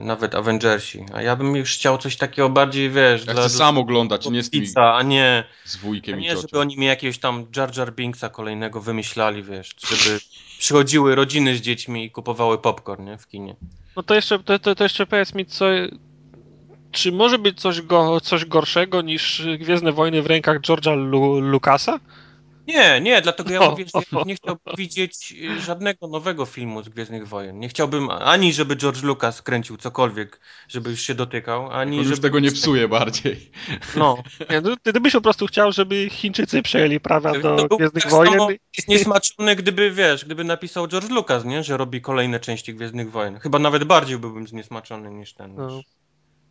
nawet 0.02 0.36
Avengersi. 0.36 1.06
A 1.14 1.22
ja 1.22 1.36
bym 1.36 1.56
już 1.56 1.74
chciał 1.74 1.98
coś 1.98 2.18
takiego 2.18 2.50
bardziej, 2.50 2.90
wiesz, 2.90 3.26
Ja 3.26 3.34
dla, 3.34 3.44
chcę 3.44 3.58
sam 3.58 3.78
oglądać, 3.78 4.30
nie 4.30 4.44
z 4.44 4.50
tymi 4.50 4.68
pizza, 4.68 4.96
a 4.96 5.04
nie, 5.04 5.44
z 5.66 5.76
a 5.76 5.80
wujkiem 5.80 6.20
i 6.20 6.24
nie, 6.24 6.30
żeby 6.30 6.42
ciocią. 6.42 6.60
oni 6.60 6.78
mi 6.78 6.86
jakiegoś 6.86 7.18
tam 7.18 7.46
Jar 7.56 7.78
Jar 7.78 7.94
Binksa 7.94 8.30
kolejnego 8.30 8.82
wymyślali, 8.82 9.44
wiesz, 9.44 9.76
żeby 9.88 10.20
przychodziły 10.60 11.16
rodziny 11.16 11.56
z 11.56 11.62
dziećmi 11.62 12.06
i 12.06 12.12
kupowały 12.12 12.58
popcorn, 12.58 13.06
nie? 13.06 13.18
W 13.18 13.28
kinie. 13.28 13.56
No 13.96 14.04
to 14.04 14.16
jeszcze, 14.16 14.40
to, 14.40 14.60
to, 14.60 14.76
to 14.76 14.84
jeszcze 14.84 15.06
powiedz 15.06 15.34
mi, 15.34 15.46
co, 15.46 15.66
czy 16.92 17.12
może 17.12 17.40
być 17.40 17.62
coś, 17.62 17.82
go, 17.82 18.22
coś 18.22 18.46
gorszego 18.46 19.02
niż 19.02 19.48
Gwiezdne 19.60 19.92
Wojny 19.92 20.22
w 20.22 20.26
rękach 20.26 20.60
George'a 20.62 21.10
Lu, 21.10 21.40
Lucasa? 21.40 22.00
Nie, 22.68 23.02
nie, 23.02 23.22
dlatego 23.22 23.50
ja 23.54 23.70
mówię, 23.70 23.86
że 23.86 24.02
ja 24.12 24.24
nie 24.26 24.36
chciałbym 24.36 24.76
widzieć 24.78 25.34
y, 25.58 25.62
żadnego 25.62 26.08
nowego 26.08 26.46
filmu 26.46 26.84
z 26.84 26.90
Gwiezdnych 26.90 27.28
Wojen. 27.28 27.60
Nie 27.60 27.70
chciałbym 27.70 28.10
ani, 28.10 28.54
żeby 28.54 28.76
George 28.76 29.04
Lucas 29.04 29.42
kręcił 29.42 29.78
cokolwiek, 29.78 30.40
żeby 30.68 30.90
już 30.90 31.02
się 31.02 31.16
dotykał, 31.16 31.72
ani 31.72 31.98
On 31.98 32.04
już 32.04 32.08
żeby... 32.08 32.22
tego 32.22 32.40
nie 32.40 32.52
psuje 32.52 32.88
bardziej. 32.88 33.52
No, 33.98 34.18
Nie, 34.50 34.62
no, 34.62 34.76
ty 34.84 34.94
byś 34.94 35.14
po 35.14 35.22
prostu 35.22 35.48
chciał, 35.48 35.72
żeby 35.72 36.10
Chińczycy 36.10 36.62
przejęli 36.62 37.00
prawa 37.00 37.34
to 37.34 37.56
do 37.56 37.68
był 37.68 37.78
Gwiezdnych 37.78 38.04
tak 38.04 38.12
Wojen. 38.12 38.34
samo 38.34 38.50
zniesmaczony, 38.78 39.56
gdyby, 39.56 39.92
wiesz, 39.92 40.26
gdyby 40.26 40.44
napisał 40.44 40.88
George 40.88 41.10
Lucas, 41.10 41.46
nie, 41.46 41.64
że 41.64 41.78
robi 41.78 42.02
kolejne 42.02 42.40
części 42.40 42.74
Gwiezdnych 42.74 43.12
Wojen. 43.12 43.40
Chyba 43.40 43.60
nawet 43.60 43.84
bardziej 43.84 44.18
byłbym 44.18 44.48
zniesmaczony 44.48 45.12
niż 45.12 45.34
ten, 45.34 45.56
No. 45.56 45.68
niż, 45.68 45.86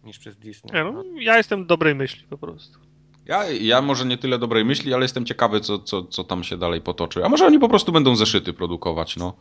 niż 0.04 0.18
przez 0.18 0.36
Disney. 0.36 0.72
Nie, 0.74 0.84
no, 0.84 1.04
ja 1.20 1.36
jestem 1.36 1.66
dobrej 1.66 1.94
myśli 1.94 2.26
po 2.30 2.38
prostu. 2.38 2.78
Ja, 3.26 3.44
ja 3.50 3.82
może 3.82 4.04
nie 4.04 4.18
tyle 4.18 4.38
dobrej 4.38 4.64
myśli, 4.64 4.94
ale 4.94 5.04
jestem 5.04 5.26
ciekawy, 5.26 5.60
co, 5.60 5.78
co, 5.78 6.02
co 6.04 6.24
tam 6.24 6.44
się 6.44 6.56
dalej 6.56 6.80
potoczy. 6.80 7.24
A 7.24 7.28
może 7.28 7.46
oni 7.46 7.58
po 7.58 7.68
prostu 7.68 7.92
będą 7.92 8.16
zeszyty 8.16 8.52
produkować, 8.52 9.16
no. 9.16 9.36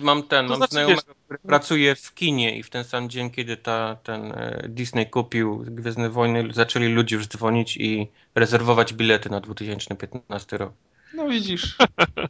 Mam- 0.00 0.22
ten, 0.22 0.46
To 0.46 0.50
mam 0.50 0.56
znaczy, 0.56 0.70
znajomego, 0.72 1.00
wiesz- 1.00 1.14
który 1.24 1.38
pracuje 1.38 1.94
w 1.94 2.14
kinie 2.14 2.58
i 2.58 2.62
w 2.62 2.70
ten 2.70 2.84
sam 2.84 3.08
dzień, 3.10 3.30
kiedy 3.30 3.56
ta, 3.56 3.96
ten 4.02 4.32
e, 4.32 4.64
Disney 4.68 5.06
kupił 5.10 5.64
Gwiezdne 5.66 6.10
Wojny, 6.10 6.48
zaczęli 6.52 6.88
ludzie 6.88 7.16
już 7.16 7.26
dzwonić 7.26 7.76
i 7.76 8.08
rezerwować 8.34 8.94
bilety 8.94 9.30
na 9.30 9.40
2015 9.40 10.58
rok. 10.58 10.72
No 11.14 11.28
widzisz. 11.28 11.76
No 11.78 12.24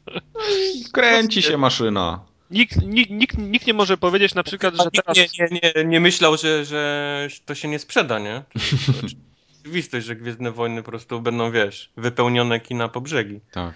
kręci 0.92 1.42
się 1.42 1.56
maszyna. 1.58 2.20
Nikt, 2.50 2.82
nikt, 2.82 3.10
nikt, 3.10 3.38
nikt 3.38 3.66
nie 3.66 3.74
może 3.74 3.96
powiedzieć 3.96 4.34
na 4.34 4.42
przykład, 4.42 4.74
że 4.74 4.90
teraz... 4.90 5.16
nie, 5.16 5.26
nie, 5.40 5.60
nie, 5.74 5.84
nie 5.84 6.00
myślał, 6.00 6.36
że, 6.36 6.64
że 6.64 7.28
to 7.46 7.54
się 7.54 7.68
nie 7.68 7.78
sprzeda, 7.78 8.18
nie? 8.18 8.42
To, 9.62 9.64
to 9.64 9.68
oczywistość, 9.70 10.06
że 10.06 10.16
Gwiezdne 10.16 10.50
Wojny 10.50 10.82
po 10.82 10.90
prostu 10.90 11.20
będą, 11.20 11.50
wiesz, 11.50 11.90
wypełnione 11.96 12.60
kina 12.60 12.88
po 12.88 13.00
brzegi. 13.00 13.40
Tak. 13.52 13.74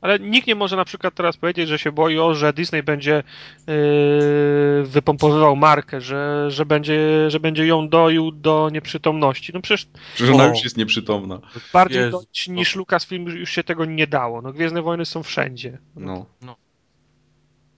Ale 0.00 0.18
nikt 0.18 0.46
nie 0.46 0.54
może 0.54 0.76
na 0.76 0.84
przykład 0.84 1.14
teraz 1.14 1.36
powiedzieć, 1.36 1.68
że 1.68 1.78
się 1.78 1.92
boi, 1.92 2.18
o, 2.18 2.34
że 2.34 2.52
Disney 2.52 2.82
będzie 2.82 3.22
yy, 3.66 4.84
wypompowywał 4.84 5.56
markę, 5.56 6.00
że, 6.00 6.46
że, 6.50 6.66
będzie, 6.66 7.30
że 7.30 7.40
będzie 7.40 7.66
ją 7.66 7.88
doił 7.88 8.32
do 8.32 8.68
nieprzytomności. 8.72 9.52
No 9.54 9.60
przecież 9.60 9.86
Że 10.16 10.32
ona 10.32 10.44
O. 10.44 10.48
już 10.48 10.64
jest 10.64 10.76
nieprzytomna. 10.76 11.40
bardziej 11.72 12.00
Jezu. 12.02 12.10
doić 12.10 12.48
niż 12.48 12.76
Lucasfilm 12.76 13.26
już 13.26 13.50
się 13.50 13.64
tego 13.64 13.84
nie 13.84 14.06
dało. 14.06 14.42
No 14.42 14.52
Gwiezdne 14.52 14.82
Wojny 14.82 15.04
są 15.06 15.22
wszędzie. 15.22 15.78
No. 15.96 16.26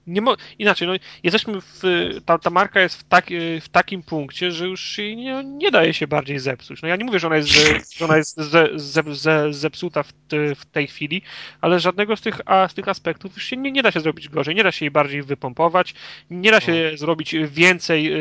Nie 0.06 0.20
mo- 0.20 0.36
inaczej, 0.58 0.88
no, 0.88 0.94
jesteśmy 1.22 1.60
w, 1.60 1.82
ta, 2.26 2.38
ta 2.38 2.50
marka 2.50 2.80
jest 2.80 3.00
w, 3.00 3.04
tak, 3.04 3.26
w 3.60 3.68
takim 3.68 4.02
punkcie, 4.02 4.52
że 4.52 4.66
już 4.66 4.98
jej 4.98 5.16
nie, 5.16 5.44
nie 5.44 5.70
daje 5.70 5.94
się 5.94 6.06
bardziej 6.06 6.38
zepsuć. 6.38 6.82
No 6.82 6.88
ja 6.88 6.96
nie 6.96 7.04
mówię, 7.04 7.18
że 7.18 7.26
ona 7.26 7.36
jest, 7.36 7.48
że 7.98 8.04
ona 8.04 8.16
jest 8.16 8.36
ze, 8.40 8.68
ze, 8.74 9.02
ze, 9.14 9.52
zepsuta 9.52 10.02
w, 10.02 10.12
te, 10.12 10.54
w 10.54 10.66
tej 10.66 10.86
chwili, 10.86 11.22
ale 11.60 11.80
żadnego 11.80 12.16
z 12.16 12.20
tych, 12.20 12.40
a, 12.46 12.68
z 12.68 12.74
tych 12.74 12.88
aspektów 12.88 13.34
już 13.34 13.44
się 13.44 13.56
nie, 13.56 13.72
nie 13.72 13.82
da 13.82 13.90
się 13.90 14.00
zrobić 14.00 14.28
gorzej, 14.28 14.54
nie 14.54 14.62
da 14.62 14.72
się 14.72 14.84
jej 14.84 14.90
bardziej 14.90 15.22
wypompować, 15.22 15.94
nie 16.30 16.50
da 16.50 16.60
się 16.60 16.92
zrobić 16.94 17.34
więcej 17.50 18.12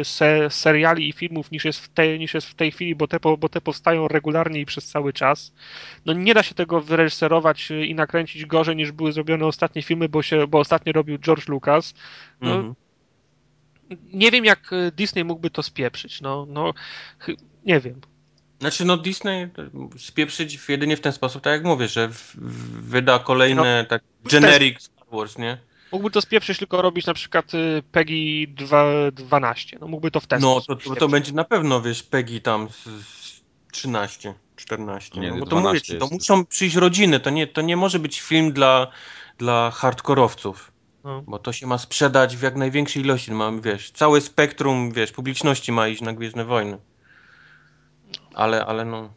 y, 0.00 0.04
se, 0.04 0.50
seriali 0.50 1.08
i 1.08 1.12
filmów 1.12 1.50
niż 1.50 1.64
jest, 1.64 1.80
w 1.80 1.88
tej, 1.88 2.18
niż 2.18 2.34
jest 2.34 2.46
w 2.46 2.54
tej 2.54 2.70
chwili, 2.70 2.94
bo 2.94 3.08
te, 3.08 3.18
bo 3.20 3.48
te 3.48 3.60
powstają 3.60 4.08
regularnie 4.08 4.60
i 4.60 4.66
przez 4.66 4.86
cały 4.86 5.12
czas. 5.12 5.52
No 6.06 6.12
nie 6.12 6.34
da 6.34 6.42
się 6.42 6.54
tego 6.54 6.80
wyreżyserować 6.80 7.70
y, 7.70 7.86
i 7.86 7.94
nakręcić 7.94 8.46
gorzej 8.46 8.76
niż 8.76 8.92
były 8.92 9.12
zrobione 9.12 9.46
ostatnie 9.46 9.82
filmy, 9.82 10.08
bo, 10.08 10.22
się, 10.22 10.46
bo 10.46 10.58
ostatnio 10.58 10.92
robił 10.92 11.18
George 11.36 11.48
Lucas. 11.48 11.94
No, 12.40 12.54
Mhm. 12.54 12.74
Nie 14.12 14.30
wiem, 14.30 14.44
jak 14.44 14.72
y, 14.72 14.92
Disney 14.96 15.24
mógłby 15.24 15.50
to 15.50 15.62
spieprzyć. 15.62 16.20
No, 16.20 16.46
no 16.48 16.72
nie 17.64 17.80
wiem. 17.80 18.00
Znaczy, 18.60 18.84
no 18.84 18.96
Disney 18.96 19.42
e, 19.42 19.48
spieprzyć 19.98 20.68
jedynie 20.68 20.96
w 20.96 21.00
ten 21.00 21.12
sposób, 21.12 21.42
tak 21.42 21.52
jak 21.52 21.64
mówię, 21.64 21.88
że 21.88 22.08
w, 22.08 22.34
w, 22.34 22.88
wyda 22.88 23.18
kolejne 23.18 23.86
tak 23.88 24.02
generic 24.24 24.82
Star 24.82 25.06
Wars, 25.12 25.38
nie? 25.38 25.58
Mógłby 25.92 26.10
to 26.10 26.20
spieprzyć, 26.20 26.58
tylko 26.58 26.82
robić 26.82 27.06
na 27.06 27.14
przykład 27.14 27.52
Peggy 27.92 28.46
2, 28.48 29.10
12. 29.12 29.78
No 29.80 29.88
mógłby 29.88 30.10
to 30.10 30.20
w 30.20 30.26
ten 30.26 30.40
No, 30.40 30.60
sposób 30.60 30.82
to, 30.82 30.90
to, 30.90 30.96
to 30.96 31.08
będzie 31.08 31.32
na 31.32 31.44
pewno, 31.44 31.82
wiesz, 31.82 32.02
Peggy 32.02 32.40
tam 32.40 32.68
z, 32.68 32.84
z 33.06 33.42
13, 33.72 34.34
14. 34.56 35.20
Nie, 35.20 35.30
no, 35.30 35.36
bo 35.36 35.46
to 35.46 35.50
12 35.60 35.94
mówię 35.94 36.00
to 36.08 36.14
muszą 36.14 36.46
przyjść 36.46 36.76
rodziny, 36.76 37.20
to 37.20 37.30
nie, 37.30 37.46
to 37.46 37.60
nie 37.60 37.76
może 37.76 37.98
być 37.98 38.20
film 38.20 38.52
dla, 38.52 38.86
dla 39.38 39.70
hardkorowców. 39.70 40.72
No. 41.06 41.22
Bo 41.26 41.38
to 41.38 41.52
się 41.52 41.66
ma 41.66 41.78
sprzedać 41.78 42.36
w 42.36 42.42
jak 42.42 42.56
największej 42.56 43.02
ilości. 43.02 43.32
Mam, 43.32 43.60
wiesz, 43.60 43.90
całe 43.90 44.20
spektrum, 44.20 44.92
wiesz, 44.92 45.12
publiczności 45.12 45.72
ma 45.72 45.88
iść 45.88 46.02
na 46.02 46.12
Gwiezdne 46.12 46.44
Wojny. 46.44 46.78
Ale, 48.34 48.66
ale 48.66 48.84
no, 48.84 49.10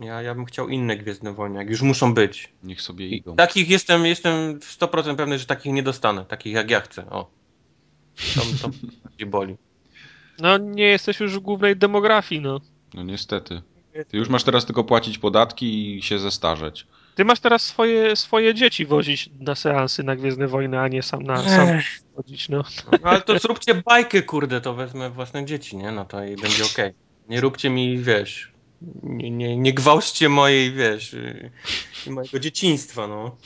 ja, 0.00 0.22
ja 0.22 0.34
bym 0.34 0.44
chciał 0.44 0.68
inne 0.68 0.96
Gwiezdne 0.96 1.32
Wojny, 1.32 1.58
jak 1.58 1.70
już 1.70 1.82
muszą 1.82 2.14
być. 2.14 2.52
Niech 2.62 2.82
sobie 2.82 3.08
I 3.08 3.16
idą. 3.16 3.36
takich 3.36 3.68
jestem, 3.68 4.06
jestem 4.06 4.60
w 4.60 4.78
100% 4.78 5.16
pewny, 5.16 5.38
że 5.38 5.46
takich 5.46 5.72
nie 5.72 5.82
dostanę. 5.82 6.24
Takich 6.24 6.52
jak 6.52 6.70
ja 6.70 6.80
chcę, 6.80 7.10
o. 7.10 7.30
To, 8.34 8.40
to 8.62 8.70
bardziej 9.04 9.26
boli. 9.26 9.56
no 10.38 10.58
nie 10.58 10.84
jesteś 10.84 11.20
już 11.20 11.36
w 11.36 11.40
głównej 11.40 11.76
demografii, 11.76 12.40
no. 12.40 12.60
No 12.94 13.02
niestety. 13.02 13.62
Ty 14.08 14.16
już 14.16 14.28
masz 14.28 14.44
teraz 14.44 14.66
tylko 14.66 14.84
płacić 14.84 15.18
podatki 15.18 15.96
i 15.98 16.02
się 16.02 16.18
zestarzeć. 16.18 16.86
Ty 17.16 17.24
masz 17.24 17.40
teraz 17.40 17.62
swoje, 17.62 18.16
swoje 18.16 18.54
dzieci 18.54 18.86
wozić 18.86 19.30
na 19.40 19.54
seansy 19.54 20.02
na 20.04 20.16
Gwiezdne 20.16 20.46
Wojny, 20.46 20.80
a 20.80 20.88
nie 20.88 21.02
sam 21.02 21.22
na 21.22 21.48
sam 21.48 21.68
wozić, 22.16 22.48
no. 22.48 22.64
No, 22.92 22.98
ale 23.02 23.20
to 23.20 23.38
zróbcie 23.38 23.74
bajkę, 23.74 24.22
kurde, 24.22 24.60
to 24.60 24.74
wezmę 24.74 25.10
własne 25.10 25.44
dzieci, 25.44 25.76
nie? 25.76 25.92
No 25.92 26.04
to 26.04 26.24
i 26.24 26.36
będzie 26.36 26.64
okej. 26.64 26.92
Nie 27.28 27.40
róbcie 27.40 27.70
mi, 27.70 27.98
wiesz, 27.98 28.52
nie, 29.02 29.30
nie, 29.30 29.56
nie 29.56 29.72
gwałćcie 29.72 30.28
mojej, 30.28 30.72
wiesz, 30.72 31.14
y, 31.14 31.50
mojego 32.06 32.38
dzieciństwa, 32.38 33.06
no. 33.06 33.36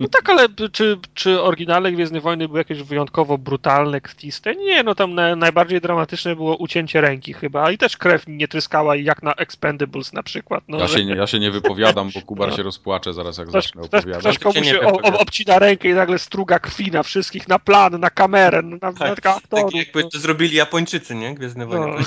No 0.00 0.08
tak, 0.08 0.30
ale 0.30 0.48
czy, 0.72 0.98
czy 1.14 1.42
oryginalne 1.42 1.92
Gwiezdne 1.92 2.20
Wojny 2.20 2.48
były 2.48 2.60
jakieś 2.60 2.82
wyjątkowo 2.82 3.38
brutalne, 3.38 4.00
krwiste? 4.00 4.54
Nie, 4.56 4.82
no 4.82 4.94
tam 4.94 5.14
na, 5.14 5.36
najbardziej 5.36 5.80
dramatyczne 5.80 6.36
było 6.36 6.56
ucięcie 6.56 7.00
ręki 7.00 7.32
chyba 7.32 7.72
i 7.72 7.78
też 7.78 7.96
krew 7.96 8.24
nie 8.26 8.48
tryskała 8.48 8.96
jak 8.96 9.22
na 9.22 9.34
Expendables 9.34 10.12
na 10.12 10.22
przykład. 10.22 10.64
No, 10.68 10.78
Ja 10.78 10.86
że 10.86 10.98
się, 10.98 11.04
nie, 11.04 11.14
ja 11.14 11.26
się 11.26 11.38
nie 11.38 11.50
wypowiadam, 11.50 12.10
bo 12.14 12.20
Kubar 12.26 12.56
się 12.56 12.62
rozpłacze 12.62 13.12
zaraz 13.12 13.38
jak 13.38 13.48
ktoś, 13.48 13.64
zacznę 13.64 13.82
opowiadać. 13.82 14.20
ktoś 14.20 14.38
komuś 14.38 14.68
się 14.68 14.80
o, 14.80 14.92
o, 14.92 15.18
obcina 15.18 15.58
rękę 15.58 15.88
i 15.88 15.94
nagle 15.94 16.18
struga 16.18 16.58
krwi 16.58 16.90
na 16.90 17.02
wszystkich, 17.02 17.48
na 17.48 17.58
plan, 17.58 18.00
na 18.00 18.10
kamerę, 18.10 18.62
na, 18.62 18.76
na 18.76 18.92
Tak, 18.92 19.26
aktorów. 19.26 19.42
Tak 19.50 19.74
jakby 19.74 20.04
to 20.04 20.18
zrobili 20.18 20.56
Japończycy, 20.56 21.14
nie? 21.14 21.34
Gwiezdne 21.34 21.66
Wojny. 21.66 21.86
No. 21.86 22.02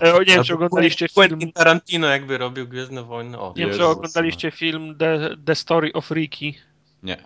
E, 0.02 0.18
Nie 0.18 0.24
wiem, 0.24 0.44
czy 0.44 0.54
oglądaliście 0.54 1.08
film, 1.08 1.38
Tarantino 1.68 2.06
jakby 2.06 2.38
robił 2.38 2.68
Gwiezdne 2.68 3.02
Wojny. 3.02 3.38
O, 3.38 3.54
nie 3.56 3.66
wiem, 3.66 3.76
czy 3.76 3.86
oglądaliście 3.86 4.50
film 4.50 4.96
The, 4.98 5.36
The 5.44 5.54
Story 5.54 5.92
of 5.92 6.10
Ricky. 6.10 6.54
Nie. 7.02 7.16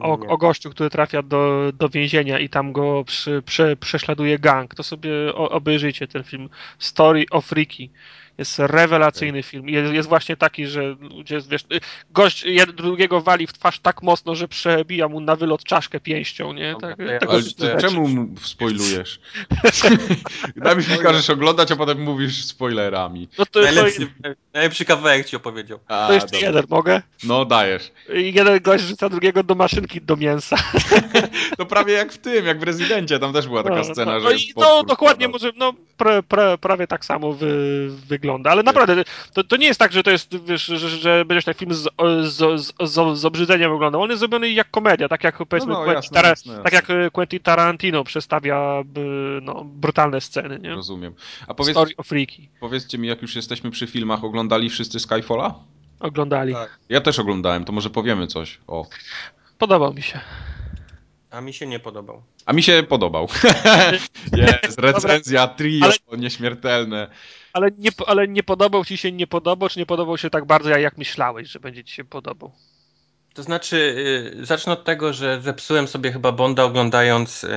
o, 0.00 0.12
o 0.12 0.36
gościu, 0.36 0.70
który 0.70 0.90
trafia 0.90 1.22
do, 1.22 1.72
do 1.72 1.88
więzienia 1.88 2.38
i 2.38 2.48
tam 2.48 2.72
go 2.72 3.04
przy, 3.04 3.42
prze, 3.42 3.76
prześladuje 3.76 4.38
gang. 4.38 4.74
To 4.74 4.82
sobie 4.82 5.34
obejrzyjcie 5.34 6.08
ten 6.08 6.24
film 6.24 6.48
Story 6.78 7.24
of 7.30 7.52
Ricky. 7.52 7.90
Jest 8.38 8.58
rewelacyjny 8.58 9.42
film. 9.42 9.68
Jest, 9.68 9.92
jest 9.94 10.08
właśnie 10.08 10.36
taki, 10.36 10.66
że 10.66 10.96
ludzie, 11.00 11.40
wiesz, 11.48 11.64
gość 12.10 12.44
jed- 12.44 12.72
drugiego 12.72 13.20
wali 13.20 13.46
w 13.46 13.52
twarz 13.52 13.78
tak 13.78 14.02
mocno, 14.02 14.34
że 14.34 14.48
przebija 14.48 15.08
mu 15.08 15.20
na 15.20 15.36
wylot 15.36 15.64
czaszkę 15.64 16.00
pięścią, 16.00 16.52
nie? 16.52 16.74
Tak, 16.80 16.96
tego 16.96 17.32
Ale 17.32 17.42
ty, 17.42 17.76
czemu 17.80 18.08
mu 18.08 18.28
spoilujesz? 18.42 19.20
Najpierw 20.56 20.90
mi 20.90 20.98
każesz 20.98 21.30
oglądać, 21.30 21.72
a 21.72 21.76
potem 21.76 22.02
mówisz 22.02 22.44
spoilerami. 22.44 23.28
No 23.38 23.46
to, 23.46 23.52
to, 23.52 23.62
Najlepszy, 23.62 24.08
najlepszy 24.54 24.84
kawałek 24.84 25.26
ci 25.26 25.36
opowiedział. 25.36 25.78
A, 25.88 26.06
to 26.06 26.12
jeszcze 26.12 26.28
dobra. 26.30 26.46
jeden, 26.48 26.64
mogę? 26.68 27.02
No 27.24 27.44
dajesz. 27.44 27.92
I 28.14 28.34
jeden 28.34 28.60
gość 28.60 28.84
rzuca 28.84 29.08
drugiego 29.08 29.42
do 29.42 29.54
maszynki 29.54 30.00
do 30.00 30.16
mięsa. 30.16 30.56
To 31.56 31.66
prawie 31.74 31.92
jak 31.92 32.12
w 32.12 32.18
tym, 32.18 32.46
jak 32.46 32.60
w 32.60 32.62
Rezydencie, 32.62 33.18
tam 33.18 33.32
też 33.32 33.46
była 33.46 33.62
taka 33.62 33.76
No, 33.76 33.84
scena, 33.84 34.12
no, 34.12 34.20
że... 34.20 34.24
no, 34.26 34.32
i 34.32 34.52
no 34.56 34.82
dokładnie, 34.82 35.28
może 35.28 35.52
no, 35.56 35.72
pra, 35.96 36.22
pra, 36.22 36.58
prawie 36.58 36.86
tak 36.86 37.04
samo 37.04 37.32
wy, 37.32 37.88
wygląda, 38.24 38.50
ale 38.50 38.62
naprawdę 38.62 39.04
to, 39.32 39.44
to 39.44 39.56
nie 39.56 39.66
jest 39.66 39.80
tak, 39.80 39.92
że 39.92 40.02
to 40.02 40.10
jest, 40.10 40.44
wiesz, 40.44 40.64
że, 40.64 40.78
że 40.88 41.24
będziesz 41.24 41.44
ten 41.44 41.54
film 41.54 41.74
z, 41.74 41.88
z, 42.22 42.60
z, 42.60 42.90
z, 43.18 43.24
obrzydzeniem 43.24 43.72
oglądał. 43.72 44.02
On 44.02 44.10
jest 44.10 44.20
zrobiony 44.20 44.50
jak 44.50 44.70
komedia, 44.70 45.08
tak 45.08 45.24
jak 45.24 45.46
powiedzmy 45.46 45.72
no, 45.72 45.84
Quentin, 45.84 45.94
jasne, 45.94 46.20
Tara- 46.20 46.28
jasne, 46.28 46.62
tak 46.62 46.72
jasne. 46.72 46.94
jak 46.94 47.12
Quentin 47.12 47.40
Tarantino 47.40 48.04
przedstawia 48.04 48.82
by, 48.84 49.38
no, 49.42 49.64
brutalne 49.64 50.20
sceny, 50.20 50.58
nie? 50.58 50.74
Rozumiem. 50.74 51.14
A 51.46 51.54
powiedz, 51.54 51.76
Story 51.76 51.92
of 51.96 52.06
Freaky. 52.06 52.48
powiedzcie 52.60 52.98
mi, 52.98 53.08
jak 53.08 53.22
już 53.22 53.36
jesteśmy 53.36 53.70
przy 53.70 53.86
filmach, 53.86 54.24
oglądali 54.24 54.70
wszyscy 54.70 55.00
Skyfalla? 55.00 55.54
Oglądali. 56.00 56.52
Tak. 56.52 56.78
Ja 56.88 57.00
też 57.00 57.18
oglądałem, 57.18 57.64
to 57.64 57.72
może 57.72 57.90
powiemy 57.90 58.26
coś. 58.26 58.58
O. 58.66 58.86
Podobał 59.58 59.94
mi 59.94 60.02
się. 60.02 60.20
A 61.30 61.40
mi 61.40 61.52
się 61.52 61.66
nie 61.66 61.78
podobał. 61.78 62.22
A 62.46 62.52
mi 62.52 62.62
się 62.62 62.84
podobał. 62.88 63.28
Jest, 64.62 64.78
recenzja, 64.78 65.46
trio, 65.48 65.84
Ale- 65.84 66.18
nieśmiertelne. 66.18 67.08
Ale 67.54 67.70
nie, 67.78 67.90
ale 68.06 68.28
nie 68.28 68.42
podobał 68.42 68.84
ci 68.84 68.96
się, 68.96 69.12
nie 69.12 69.26
podobał, 69.26 69.68
czy 69.68 69.78
nie 69.78 69.86
podobał 69.86 70.18
się 70.18 70.30
tak 70.30 70.44
bardzo, 70.44 70.70
jak 70.70 70.98
myślałeś, 70.98 71.48
że 71.48 71.60
będzie 71.60 71.84
ci 71.84 71.94
się 71.94 72.04
podobał? 72.04 72.52
To 73.34 73.42
znaczy, 73.42 73.76
y, 74.40 74.46
zacznę 74.46 74.72
od 74.72 74.84
tego, 74.84 75.12
że 75.12 75.42
zepsułem 75.42 75.88
sobie 75.88 76.12
chyba 76.12 76.32
Bonda 76.32 76.64
oglądając 76.64 77.44
y, 77.44 77.48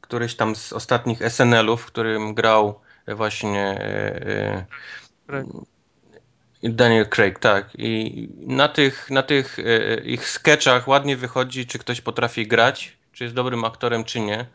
któryś 0.00 0.34
tam 0.34 0.56
z 0.56 0.72
ostatnich 0.72 1.22
SNL-ów, 1.22 1.82
w 1.82 1.86
którym 1.86 2.34
grał 2.34 2.80
właśnie 3.06 3.78
y, 6.62 6.72
Daniel 6.72 7.08
Craig, 7.08 7.38
tak. 7.38 7.70
I 7.78 8.28
na 8.38 8.68
tych, 8.68 9.10
na 9.10 9.22
tych 9.22 9.56
ich 10.04 10.28
sketchach 10.28 10.88
ładnie 10.88 11.16
wychodzi, 11.16 11.66
czy 11.66 11.78
ktoś 11.78 12.00
potrafi 12.00 12.46
grać, 12.46 12.96
czy 13.12 13.24
jest 13.24 13.36
dobrym 13.36 13.64
aktorem, 13.64 14.04
czy 14.04 14.20
nie. 14.20 14.46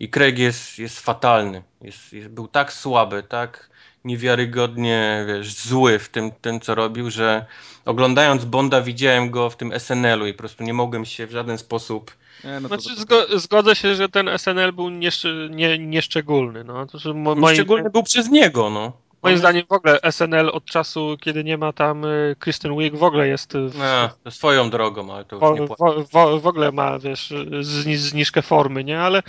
I 0.00 0.08
Craig 0.08 0.38
jest, 0.38 0.78
jest 0.78 1.00
fatalny. 1.00 1.62
Jest, 1.82 2.12
jest, 2.12 2.28
był 2.28 2.48
tak 2.48 2.72
słaby, 2.72 3.22
tak 3.22 3.69
niewiarygodnie, 4.04 5.24
wiesz, 5.28 5.54
zły 5.54 5.98
w 5.98 6.08
tym, 6.08 6.30
tym, 6.40 6.60
co 6.60 6.74
robił, 6.74 7.10
że 7.10 7.46
oglądając 7.84 8.44
Bonda 8.44 8.82
widziałem 8.82 9.30
go 9.30 9.50
w 9.50 9.56
tym 9.56 9.72
SNL-u 9.72 10.26
i 10.26 10.32
po 10.32 10.38
prostu 10.38 10.64
nie 10.64 10.74
mogłem 10.74 11.04
się 11.04 11.26
w 11.26 11.30
żaden 11.30 11.58
sposób... 11.58 12.16
Nie, 12.44 12.60
no 12.60 12.68
to, 12.68 12.80
Znaczy, 12.80 12.96
to, 12.96 13.00
zgo, 13.00 13.38
zgodzę 13.38 13.76
się, 13.76 13.94
że 13.94 14.08
ten 14.08 14.38
SNL 14.38 14.72
był 14.72 14.90
nieszczy, 14.90 15.48
nie, 15.52 15.78
nieszczególny. 15.78 16.64
No. 16.64 16.86
To, 16.86 17.14
mo, 17.14 17.34
Moim... 17.34 17.66
był 17.92 18.02
przez 18.02 18.30
niego, 18.30 18.70
no. 18.70 18.92
moim 19.22 19.38
zdaniem 19.38 19.64
w 19.68 19.72
ogóle 19.72 19.98
SNL 20.10 20.50
od 20.52 20.64
czasu, 20.64 21.16
kiedy 21.20 21.44
nie 21.44 21.58
ma 21.58 21.72
tam 21.72 22.04
y, 22.04 22.36
Kristen 22.38 22.78
Wiig, 22.78 22.96
w 22.96 23.02
ogóle 23.02 23.28
jest 23.28 23.54
y, 23.54 23.68
w, 23.68 23.82
A, 23.82 24.10
to 24.24 24.30
swoją 24.30 24.70
drogą, 24.70 25.14
ale 25.14 25.24
to 25.24 25.36
już 25.36 25.60
nie 25.60 25.66
w, 25.66 25.68
płacę. 25.68 26.04
w, 26.04 26.08
w, 26.08 26.42
w 26.42 26.46
ogóle 26.46 26.72
ma, 26.72 26.98
wiesz, 26.98 27.34
zni, 27.60 27.96
zniżkę 27.96 28.42
formy, 28.42 28.84
nie? 28.84 29.00
Ale 29.00 29.22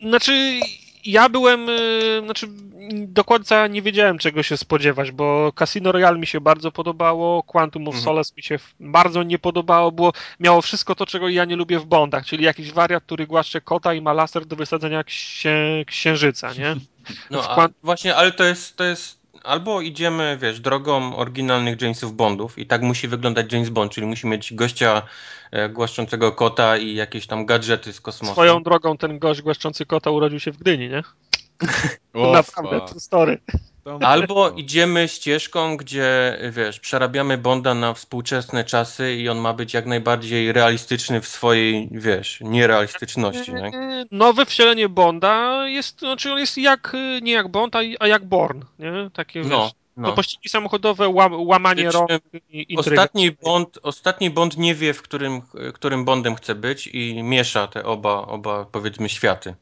znaczy 0.00 0.60
ja 1.08 1.28
byłem, 1.28 1.68
y, 1.68 2.22
znaczy 2.24 2.46
do 2.92 3.24
końca 3.24 3.66
nie 3.66 3.82
wiedziałem 3.82 4.18
czego 4.18 4.42
się 4.42 4.56
spodziewać, 4.56 5.10
bo 5.10 5.52
Casino 5.52 5.92
Royale 5.92 6.18
mi 6.18 6.26
się 6.26 6.40
bardzo 6.40 6.72
podobało, 6.72 7.42
Quantum 7.42 7.88
of 7.88 7.94
Mhm. 7.94 8.04
Solace 8.04 8.32
mi 8.36 8.42
się 8.42 8.58
bardzo 8.80 9.22
nie 9.22 9.38
podobało, 9.38 9.92
było, 9.92 10.12
miało 10.40 10.62
wszystko 10.62 10.94
to, 10.94 11.06
czego 11.06 11.28
ja 11.28 11.44
nie 11.44 11.56
lubię 11.56 11.78
w 11.78 11.86
Bondach, 11.86 12.26
czyli 12.26 12.44
jakiś 12.44 12.72
wariat, 12.72 13.04
który 13.04 13.26
głaszcze 13.26 13.60
kota 13.60 13.94
i 13.94 14.00
ma 14.00 14.12
laser 14.12 14.46
do 14.46 14.56
wysadzenia 14.56 15.04
księ, 15.04 15.84
księżyca, 15.86 16.52
nie? 16.52 16.76
No, 17.30 17.50
a 17.50 17.68
właśnie, 17.82 18.16
ale 18.16 18.32
to 18.32 18.44
jest, 18.44 18.76
to 18.76 18.84
jest... 18.84 19.18
Albo 19.44 19.80
idziemy, 19.80 20.38
wiesz, 20.40 20.60
drogą 20.60 21.16
oryginalnych 21.16 21.82
Jamesów 21.82 22.16
Bondów 22.16 22.58
i 22.58 22.66
tak 22.66 22.82
musi 22.82 23.08
wyglądać 23.08 23.52
James 23.52 23.68
Bond, 23.68 23.92
czyli 23.92 24.06
musi 24.06 24.26
mieć 24.26 24.54
gościa 24.54 25.02
e, 25.50 25.68
głaszczącego 25.68 26.32
kota 26.32 26.76
i 26.76 26.94
jakieś 26.94 27.26
tam 27.26 27.46
gadżety 27.46 27.92
z 27.92 28.00
kosmosu. 28.00 28.32
Swoją 28.32 28.62
drogą 28.62 28.96
ten 28.96 29.18
gość 29.18 29.42
głaszczący 29.42 29.86
kota 29.86 30.10
urodził 30.10 30.40
się 30.40 30.52
w 30.52 30.58
Gdyni, 30.58 30.88
nie? 30.88 31.02
Naprawdę, 32.32 32.80
story. 33.00 33.38
Albo 34.00 34.50
idziemy 34.50 35.08
ścieżką, 35.08 35.76
gdzie 35.76 36.38
wiesz, 36.50 36.80
przerabiamy 36.80 37.38
Bonda 37.38 37.74
na 37.74 37.94
współczesne 37.94 38.64
czasy 38.64 39.14
i 39.14 39.28
on 39.28 39.38
ma 39.38 39.52
być 39.52 39.74
jak 39.74 39.86
najbardziej 39.86 40.52
realistyczny 40.52 41.20
w 41.20 41.28
swojej, 41.28 41.88
wiesz, 41.92 42.38
nierealistyczności. 42.40 43.54
Nie? 43.54 43.70
Nowe 44.10 44.46
wcielenie 44.46 44.88
Bonda 44.88 45.64
jest, 45.68 45.98
znaczy 45.98 46.32
on 46.32 46.38
jest 46.38 46.58
jak, 46.58 46.92
nie 47.22 47.32
jak 47.32 47.48
Bond, 47.48 47.76
a, 48.00 48.06
jak 48.06 48.24
Born, 48.24 48.62
nie? 48.78 49.10
Takie, 49.12 49.40
No, 49.40 49.64
wiesz, 49.64 49.72
no. 49.96 50.12
pościgi 50.12 50.48
samochodowe, 50.48 51.08
łam, 51.08 51.46
łamanie 51.46 51.90
rąk 51.90 52.10
i 52.50 52.72
intryga. 52.72 53.02
Ostatni 53.02 53.30
Bond, 53.32 53.78
ostatni 53.82 54.30
Bond 54.30 54.56
nie 54.56 54.74
wie, 54.74 54.94
w 54.94 55.02
którym, 55.02 55.42
którym 55.74 56.04
Bondem 56.04 56.34
chce 56.34 56.54
być 56.54 56.86
i 56.86 57.22
miesza 57.22 57.66
te 57.66 57.84
oba, 57.84 58.26
oba 58.26 58.64
powiedzmy, 58.64 59.08
światy. 59.08 59.54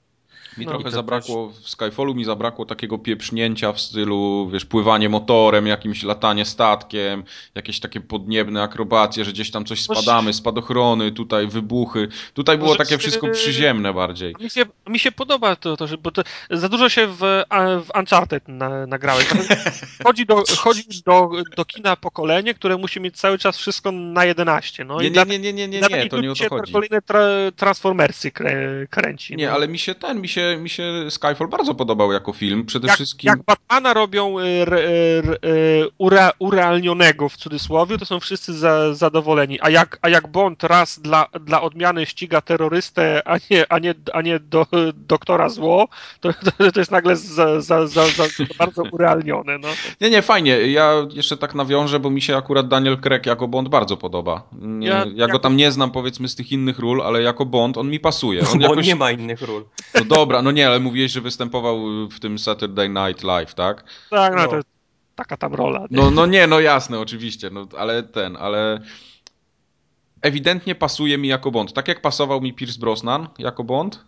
Mi 0.58 0.66
No. 0.66 0.72
trochę 0.72 0.90
zabrakło, 0.90 1.48
w 1.48 1.68
Skyfallu 1.68 2.14
mi 2.14 2.24
zabrakło 2.24 2.66
takiego 2.66 2.98
pieprznięcia 2.98 3.72
w 3.72 3.80
stylu, 3.80 4.48
wiesz, 4.52 4.64
pływanie 4.64 5.08
motorem, 5.08 5.66
jakimś 5.66 6.02
latanie 6.02 6.44
statkiem, 6.44 7.24
jakieś 7.54 7.80
takie 7.80 8.00
podniebne 8.00 8.62
akrobacje, 8.62 9.24
że 9.24 9.32
gdzieś 9.32 9.50
tam 9.50 9.64
coś 9.64 9.82
spadamy, 9.82 10.32
spadochrony, 10.32 11.12
tutaj 11.12 11.46
wybuchy. 11.46 12.08
Tutaj 12.34 12.58
było 12.58 12.68
Może 12.68 12.78
takie 12.78 12.90
się- 12.90 12.98
wszystko 12.98 13.28
przyziemne 13.28 13.94
bardziej. 13.94 14.34
Mi 14.40 14.50
się, 14.50 14.62
mi 14.88 14.98
się 14.98 15.12
podoba 15.12 15.56
to, 15.56 15.76
to 15.76 15.86
że, 15.86 15.98
bo 15.98 16.10
to 16.10 16.22
za 16.50 16.68
dużo 16.68 16.88
się 16.88 17.06
w, 17.06 17.18
w 17.84 17.98
Uncharted 17.98 18.48
na, 18.48 18.86
nagrałeś. 18.86 19.26
Chodzi, 20.04 20.26
do, 20.26 20.42
chodzi 20.58 20.82
do, 21.06 21.30
do 21.56 21.64
kina 21.64 21.96
pokolenie, 21.96 22.54
które 22.54 22.76
musi 22.76 23.00
mieć 23.00 23.16
cały 23.16 23.38
czas 23.38 23.58
wszystko 23.58 23.92
na 23.92 24.24
11. 24.24 24.84
No 24.84 25.00
Nie, 25.00 25.08
i 25.08 25.10
nie, 25.12 25.24
nie, 25.24 25.38
nie, 25.38 25.52
nie, 25.52 25.68
nie, 25.68 25.78
dla 25.78 25.88
nie, 25.88 25.94
takich 25.96 26.10
to 26.10 26.20
nie 26.20 26.32
o 26.32 26.34
to 26.34 26.48
chodzi. 26.48 26.72
kolejne 26.72 27.02
tra, 27.02 27.20
Transformersy 27.56 28.30
krę, 28.30 28.86
kręci. 28.90 29.36
Nie, 29.36 29.46
no. 29.46 29.52
ale 29.52 29.68
mi 29.68 29.78
się 29.78 29.94
ten, 29.94 30.20
mi 30.20 30.28
się, 30.28 30.45
mi 30.58 30.68
się 30.68 30.92
Skyfall 31.10 31.48
bardzo 31.48 31.74
podobał 31.74 32.12
jako 32.12 32.32
film. 32.32 32.66
Przede 32.66 32.88
jak, 32.88 32.96
wszystkim... 32.96 33.28
jak 33.28 33.42
Batmana 33.42 33.94
robią 33.94 34.38
y, 34.38 34.42
r, 34.42 34.74
r, 34.74 35.38
y, 35.44 35.88
ure, 35.98 36.30
urealnionego 36.38 37.28
w 37.28 37.36
cudzysłowie, 37.36 37.98
to 37.98 38.04
są 38.04 38.20
wszyscy 38.20 38.54
za, 38.54 38.94
zadowoleni. 38.94 39.58
A 39.60 39.70
jak, 39.70 39.98
a 40.02 40.08
jak 40.08 40.28
Bond 40.28 40.64
raz 40.64 41.00
dla, 41.00 41.26
dla 41.40 41.62
odmiany 41.62 42.06
ściga 42.06 42.40
terrorystę, 42.40 43.22
a 43.28 43.36
nie, 43.50 43.72
a 43.72 43.78
nie, 43.78 43.94
a 44.12 44.22
nie 44.22 44.40
do, 44.40 44.66
doktora 44.94 45.48
zło, 45.48 45.88
to, 46.20 46.32
to, 46.32 46.72
to 46.72 46.80
jest 46.80 46.90
nagle 46.90 47.16
za, 47.16 47.60
za, 47.60 47.86
za, 47.86 48.06
za 48.06 48.24
bardzo 48.58 48.82
urealnione. 48.92 49.58
No. 49.58 49.68
Nie, 50.00 50.10
nie, 50.10 50.22
fajnie. 50.22 50.56
Ja 50.72 50.92
jeszcze 51.14 51.36
tak 51.36 51.54
nawiążę, 51.54 52.00
bo 52.00 52.10
mi 52.10 52.22
się 52.22 52.36
akurat 52.36 52.68
Daniel 52.68 52.98
Craig 52.98 53.26
jako 53.26 53.48
Bond 53.48 53.68
bardzo 53.68 53.96
podoba. 53.96 54.42
Nie, 54.52 54.88
Ja- 54.88 55.06
ja, 55.14 55.28
go 55.28 55.38
tam 55.38 55.56
nie 55.56 55.72
znam 55.72 55.90
powiedzmy 55.90 56.28
z 56.28 56.34
tych 56.34 56.52
innych 56.52 56.78
ról, 56.78 57.02
ale 57.02 57.22
jako 57.22 57.46
Bond 57.46 57.76
on 57.78 57.90
mi 57.90 58.00
pasuje. 58.00 58.40
On 58.52 58.58
Bo 58.58 58.68
jakoś... 58.68 58.86
nie 58.86 58.96
ma 58.96 59.10
innych 59.10 59.42
ról. 59.42 59.64
No 59.94 60.04
dobra, 60.04 60.35
no 60.42 60.50
nie, 60.50 60.66
ale 60.66 60.80
mówiłeś, 60.80 61.12
że 61.12 61.20
występował 61.20 61.78
w 62.08 62.20
tym 62.20 62.38
Saturday 62.38 62.88
Night 62.88 63.24
Live, 63.24 63.54
tak? 63.54 63.84
Tak, 64.10 64.34
no, 64.36 64.42
No. 64.42 64.48
to 64.48 64.56
jest 64.56 64.68
taka 65.16 65.36
tam 65.36 65.54
rola. 65.54 65.80
Nie? 65.80 65.86
No, 65.90 66.10
no 66.10 66.26
nie, 66.26 66.46
no 66.46 66.60
jasne, 66.60 66.98
oczywiście, 67.00 67.50
no 67.50 67.66
ale 67.78 68.02
ten, 68.02 68.36
ale 68.36 68.80
ewidentnie 70.22 70.74
pasuje 70.74 71.18
mi 71.18 71.28
jako 71.28 71.50
Bond. 71.50 71.72
Tak 71.72 71.88
jak 71.88 72.00
pasował 72.02 72.40
mi 72.40 72.52
Pierce 72.54 72.78
Brosnan 72.80 73.28
jako 73.38 73.64
Bond, 73.64 74.04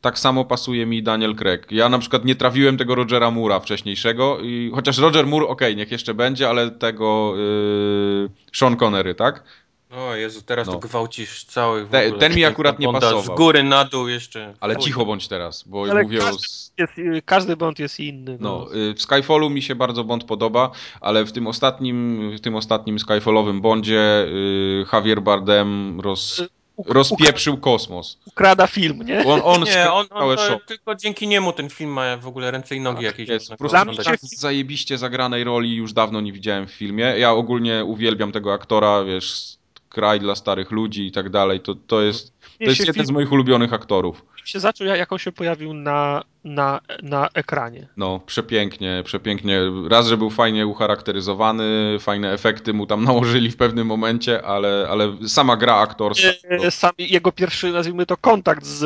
tak 0.00 0.18
samo 0.18 0.44
pasuje 0.44 0.86
mi 0.86 1.02
Daniel 1.02 1.34
Craig. 1.36 1.66
Ja 1.72 1.88
na 1.88 1.98
przykład 1.98 2.24
nie 2.24 2.34
trafiłem 2.34 2.76
tego 2.76 2.94
Rogera 2.94 3.28
Moore'a 3.30 3.60
wcześniejszego, 3.60 4.38
i, 4.42 4.70
chociaż 4.74 4.98
Roger 4.98 5.26
Moore, 5.26 5.46
okej, 5.46 5.76
niech 5.76 5.90
jeszcze 5.90 6.14
będzie, 6.14 6.48
ale 6.48 6.70
tego 6.70 7.34
yy, 7.36 8.30
Sean 8.52 8.76
Connery, 8.76 9.14
tak? 9.14 9.44
O 9.90 10.14
Jezu, 10.14 10.42
teraz 10.42 10.66
No. 10.66 10.72
to 10.72 10.78
gwałcisz 10.78 11.44
cały 11.44 11.84
w 11.84 11.90
Te- 11.90 12.12
ten 12.12 12.34
mi 12.34 12.44
akurat 12.44 12.78
nie 12.78 12.92
pasował. 12.92 13.22
Z 13.22 13.28
góry 13.28 13.62
na 13.62 13.84
dół 13.84 14.08
jeszcze. 14.08 14.54
Ale 14.60 14.76
cicho 14.76 15.06
bądź 15.06 15.28
teraz, 15.28 15.62
bo 15.66 15.82
Ale 15.90 16.02
mówię 16.02 16.18
o... 16.18 16.24
każdy- 16.24 16.42
Jest, 16.78 16.98
y, 16.98 17.22
każdy 17.24 17.56
Bond 17.56 17.78
jest 17.78 18.00
inny. 18.00 18.36
No, 18.40 18.66
No. 18.70 18.76
y, 18.76 18.94
w 18.94 19.02
Skyfallu 19.02 19.50
mi 19.50 19.62
się 19.62 19.74
bardzo 19.74 20.04
Bond 20.04 20.24
podoba, 20.24 20.70
ale 21.00 21.24
w 21.24 21.32
tym 21.32 21.46
ostatnim, 21.46 22.30
w 22.36 22.40
tym 22.40 22.56
ostatnim 22.56 22.98
Skyfallowym 22.98 23.60
Bondzie 23.60 24.26
y, 24.28 24.84
Javier 24.92 25.22
Bardem 25.22 26.00
roz, 26.00 26.42
U- 26.76 26.92
rozpieprzył 26.92 27.56
kosmos. 27.56 28.18
Ukrada 28.26 28.66
film, 28.66 29.02
nie? 29.06 29.24
On, 29.26 29.40
on 29.44 29.62
Nie, 29.64 29.92
on, 29.92 30.06
on 30.10 30.36
to, 30.36 30.60
tylko 30.66 30.94
dzięki 30.94 31.28
niemu 31.28 31.52
ten 31.52 31.70
film 31.70 31.90
ma 31.90 32.16
w 32.16 32.26
ogóle 32.26 32.50
ręce 32.50 32.74
i 32.76 32.80
nogi 32.80 32.96
Tak, 32.96 33.04
jakieś. 33.04 33.28
jest. 33.28 33.50
Po 33.50 33.56
prostu 33.56 33.76
Dla 33.76 33.84
mnie 33.84 33.96
tak 33.96 34.18
zajebiście 34.20 34.98
zagranej 34.98 35.44
roli 35.44 35.74
już 35.76 35.92
dawno 35.92 36.20
nie 36.20 36.32
widziałem 36.32 36.66
w 36.66 36.72
filmie. 36.72 37.04
Ja 37.18 37.32
ogólnie 37.32 37.84
uwielbiam 37.84 38.32
tego 38.32 38.52
aktora, 38.52 39.04
wiesz, 39.04 39.56
kraj 39.94 40.20
dla 40.20 40.34
starych 40.34 40.70
ludzi 40.70 41.06
i 41.06 41.12
tak 41.12 41.30
dalej. 41.30 41.60
To, 41.60 41.74
to 41.74 42.02
jest, 42.02 42.33
to 42.64 42.70
jest 42.70 42.76
się 42.78 42.82
jeden 42.82 42.94
film- 42.94 43.06
z 43.06 43.10
moich 43.10 43.32
ulubionych 43.32 43.72
aktorów. 43.72 44.24
się 44.44 44.60
zaczął, 44.60 44.86
jak 44.86 45.12
on 45.12 45.18
się 45.18 45.32
pojawił 45.32 45.74
na, 45.74 46.22
na, 46.44 46.80
na 47.02 47.28
ekranie. 47.34 47.88
No, 47.96 48.20
przepięknie, 48.26 49.02
przepięknie. 49.04 49.60
Raz, 49.88 50.06
że 50.06 50.16
był 50.16 50.30
fajnie 50.30 50.66
ucharakteryzowany, 50.66 51.96
fajne 52.00 52.32
efekty 52.32 52.72
mu 52.74 52.86
tam 52.86 53.04
nałożyli 53.10 53.50
w 53.50 53.56
pewnym 53.56 53.86
momencie, 53.86 54.42
ale, 54.42 54.86
ale 54.90 55.16
sama 55.28 55.56
gra 55.56 55.74
aktorska. 55.74 56.28
E, 56.50 56.70
Sam, 56.70 56.92
jego 56.98 57.32
pierwszy, 57.32 57.72
nazwijmy 57.72 58.06
to, 58.06 58.16
kontakt 58.16 58.64
z, 58.64 58.80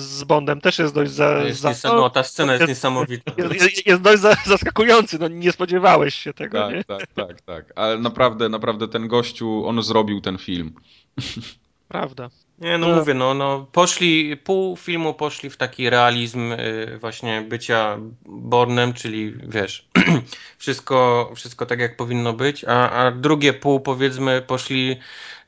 z 0.00 0.24
Bondem 0.24 0.60
też 0.60 0.78
jest 0.78 0.94
dość 0.94 1.10
za, 1.10 1.38
Jest 1.42 1.60
za, 1.60 1.68
niesam- 1.68 1.96
no, 1.96 2.10
ta 2.10 2.22
scena 2.22 2.52
jest 2.54 2.68
niesamowita. 2.68 3.32
jest, 3.60 3.86
jest 3.86 4.02
dość 4.02 4.22
za, 4.22 4.36
zaskakujący, 4.46 5.18
no 5.18 5.28
nie 5.28 5.52
spodziewałeś 5.52 6.14
się 6.14 6.32
tego, 6.34 6.70
nie? 6.70 6.84
Tak, 6.84 7.06
tak, 7.06 7.26
tak, 7.28 7.40
tak. 7.40 7.72
Ale 7.76 7.98
naprawdę, 7.98 8.48
naprawdę 8.48 8.88
ten 8.88 9.08
gościu, 9.08 9.66
on 9.66 9.82
zrobił 9.82 10.20
ten 10.20 10.38
film. 10.38 10.72
Prawda. 11.88 12.30
Nie, 12.58 12.78
no 12.78 12.88
No. 12.88 12.96
mówię, 12.96 13.14
no, 13.14 13.34
no 13.34 13.66
poszli, 13.72 14.36
pół 14.36 14.76
filmu 14.76 15.14
poszli 15.14 15.50
w 15.50 15.56
taki 15.56 15.90
realizm 15.90 16.52
y, 16.52 16.98
właśnie 17.00 17.42
bycia 17.48 17.98
Bornem, 18.26 18.92
czyli 18.92 19.34
wiesz, 19.42 19.88
wszystko, 20.58 21.30
wszystko 21.36 21.66
tak 21.66 21.80
jak 21.80 21.96
powinno 21.96 22.32
być, 22.32 22.64
a, 22.64 22.90
a 22.90 23.10
drugie 23.10 23.52
pół 23.52 23.80
powiedzmy 23.80 24.42
poszli, 24.42 24.96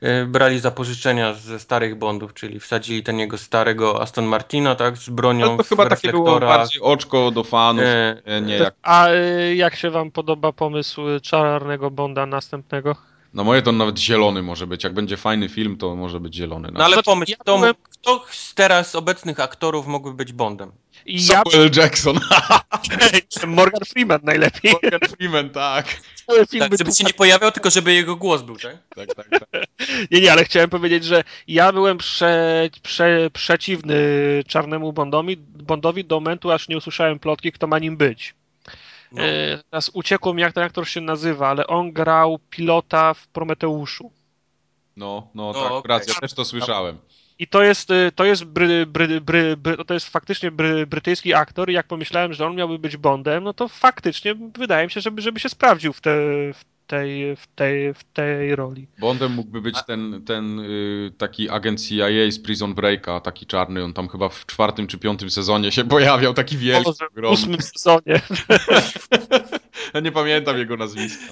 y, 0.03 0.25
brali 0.25 0.59
zapożyczenia 0.59 1.33
ze 1.33 1.59
starych 1.59 1.95
Bondów, 1.95 2.33
czyli 2.33 2.59
wsadzili 2.59 3.03
ten 3.03 3.19
jego 3.19 3.37
starego 3.37 4.01
Aston 4.01 4.25
Martina, 4.25 4.75
tak, 4.75 4.97
z 4.97 5.09
bronią 5.09 5.45
No 5.45 5.57
to 5.57 5.63
chyba 5.63 5.85
takie 5.85 6.11
było 6.11 6.39
bardziej 6.39 6.81
oczko 6.81 7.31
do 7.31 7.43
fanów, 7.43 7.85
E, 7.85 8.21
nie, 8.25 8.47
nie 8.47 8.55
jak... 8.55 8.73
A 8.83 9.09
y, 9.09 9.55
jak 9.55 9.75
się 9.75 9.89
wam 9.89 10.11
podoba 10.11 10.51
pomysł 10.51 11.01
czarnego 11.21 11.91
Bonda 11.91 12.25
następnego? 12.25 13.06
No 13.33 13.43
moje 13.43 13.61
to 13.61 13.71
nawet 13.71 13.99
zielony 13.99 14.43
może 14.43 14.67
być. 14.67 14.83
Jak 14.83 14.93
będzie 14.93 15.17
fajny 15.17 15.49
film, 15.49 15.77
to 15.77 15.95
może 15.95 16.19
być 16.19 16.35
zielony. 16.35 16.69
No 16.73 16.83
ale 16.83 16.93
Znaczy, 16.93 17.05
pomyśl, 17.05 17.31
ja 17.31 17.37
kto, 17.37 17.57
byłem- 17.57 17.75
kto 17.83 18.25
z 18.31 18.53
teraz 18.53 18.95
obecnych 18.95 19.39
aktorów 19.39 19.87
mógłby 19.87 20.13
być 20.15 20.33
Bondem? 20.33 20.71
I 21.05 21.25
ja 21.25 21.43
Samuel 21.43 21.71
Jackson. 21.75 22.19
Morgan 23.47 23.81
Freeman 23.85 24.19
najlepiej. 24.23 24.71
Morgan 24.71 25.09
Freeman, 25.09 25.49
tak. 25.49 25.85
Tak, 26.59 26.69
by 26.69 26.77
żeby 26.77 26.91
się 26.91 27.03
nie 27.03 27.13
pojawiał, 27.13 27.51
tylko 27.51 27.69
żeby 27.69 27.93
jego 27.93 28.15
głos 28.15 28.41
był, 28.41 28.57
tak? 28.57 28.77
tak, 28.95 29.15
tak, 29.15 29.29
tak. 29.29 29.63
Nie, 30.11 30.21
nie, 30.21 30.31
ale 30.31 30.45
chciałem 30.45 30.69
powiedzieć, 30.69 31.03
że 31.05 31.23
ja 31.47 31.73
byłem 31.73 31.97
prze, 31.97 32.69
prze, 32.83 33.29
przeciwny 33.33 33.95
czarnemu 34.47 34.93
Bondowi, 34.93 35.37
Bondowi 35.37 36.05
do 36.05 36.15
momentu, 36.15 36.51
aż 36.51 36.67
nie 36.67 36.77
usłyszałem 36.77 37.19
plotki, 37.19 37.51
kto 37.51 37.67
ma 37.67 37.79
nim 37.79 37.97
być. 37.97 38.35
No. 39.11 39.23
E, 39.23 39.57
teraz 39.69 39.89
uciekło 39.93 40.33
mi, 40.33 40.41
jak 40.41 40.53
ten 40.53 40.63
aktor 40.63 40.87
się 40.87 41.01
nazywa, 41.01 41.47
ale 41.47 41.67
on 41.67 41.91
grał 41.91 42.39
pilota 42.49 43.13
w 43.13 43.27
Prometeuszu. 43.27 44.11
No, 44.97 45.27
no, 45.35 45.45
No, 45.45 45.53
tak, 45.53 45.71
okej. 45.71 45.89
racja, 45.89 46.13
też 46.13 46.33
to 46.33 46.45
słyszałem. 46.45 46.97
I 47.39 47.47
to 47.47 47.63
jest, 47.63 47.91
y, 47.91 48.11
to 48.15 48.25
jest, 48.25 48.43
bry, 48.45 48.85
bry, 48.85 49.21
bry, 49.21 49.57
bry, 49.57 49.85
to 49.85 49.93
jest 49.93 50.09
faktycznie 50.09 50.51
bry, 50.51 50.87
brytyjski 50.87 51.33
aktor 51.33 51.69
i 51.69 51.73
jak 51.73 51.87
pomyślałem, 51.87 52.33
że 52.33 52.45
on 52.45 52.55
miałby 52.55 52.79
być 52.79 52.97
Bondem, 52.97 53.43
no 53.43 53.53
to 53.53 53.67
faktycznie 53.67 54.35
wydaje 54.35 54.85
mi 54.85 54.91
się, 54.91 55.01
żeby, 55.01 55.21
żeby 55.21 55.39
się 55.39 55.49
sprawdził 55.49 55.93
w, 55.93 56.01
te, 56.01 56.11
w, 56.53 56.63
tej, 56.87 57.35
w, 57.35 57.47
tej, 57.47 57.93
w 57.93 58.03
tej 58.03 58.55
roli. 58.55 58.87
Bondem 58.99 59.31
mógłby 59.33 59.61
być 59.61 59.75
ten, 59.87 60.23
ten 60.25 60.59
y, 60.59 61.11
taki 61.17 61.49
agent 61.49 61.81
CIA 61.81 62.31
z 62.31 62.39
Prison 62.39 62.73
Breaka, 62.73 63.19
taki 63.19 63.45
czarny, 63.45 63.83
on 63.83 63.93
tam 63.93 64.07
chyba 64.07 64.29
w 64.29 64.45
czwartym 64.45 64.87
czy 64.87 64.97
piątym 64.97 65.29
sezonie 65.29 65.71
się 65.71 65.83
pojawiał, 65.83 66.33
taki 66.33 66.57
wielki, 66.57 66.89
Może 66.89 67.07
w 67.15 67.31
ósmym 67.31 67.61
sezonie. 67.61 68.21
Ja 69.93 69.99
nie 69.99 70.11
pamiętam 70.11 70.57
jego 70.57 70.77
nazwiska. 70.77 71.25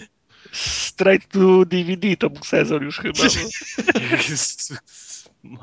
Straight 0.52 1.32
to 1.32 1.66
DVD 1.66 2.18
to 2.18 2.30
był 2.30 2.44
sezon 2.44 2.84
już 2.84 2.98
chyba. 3.00 3.20
no. 5.44 5.60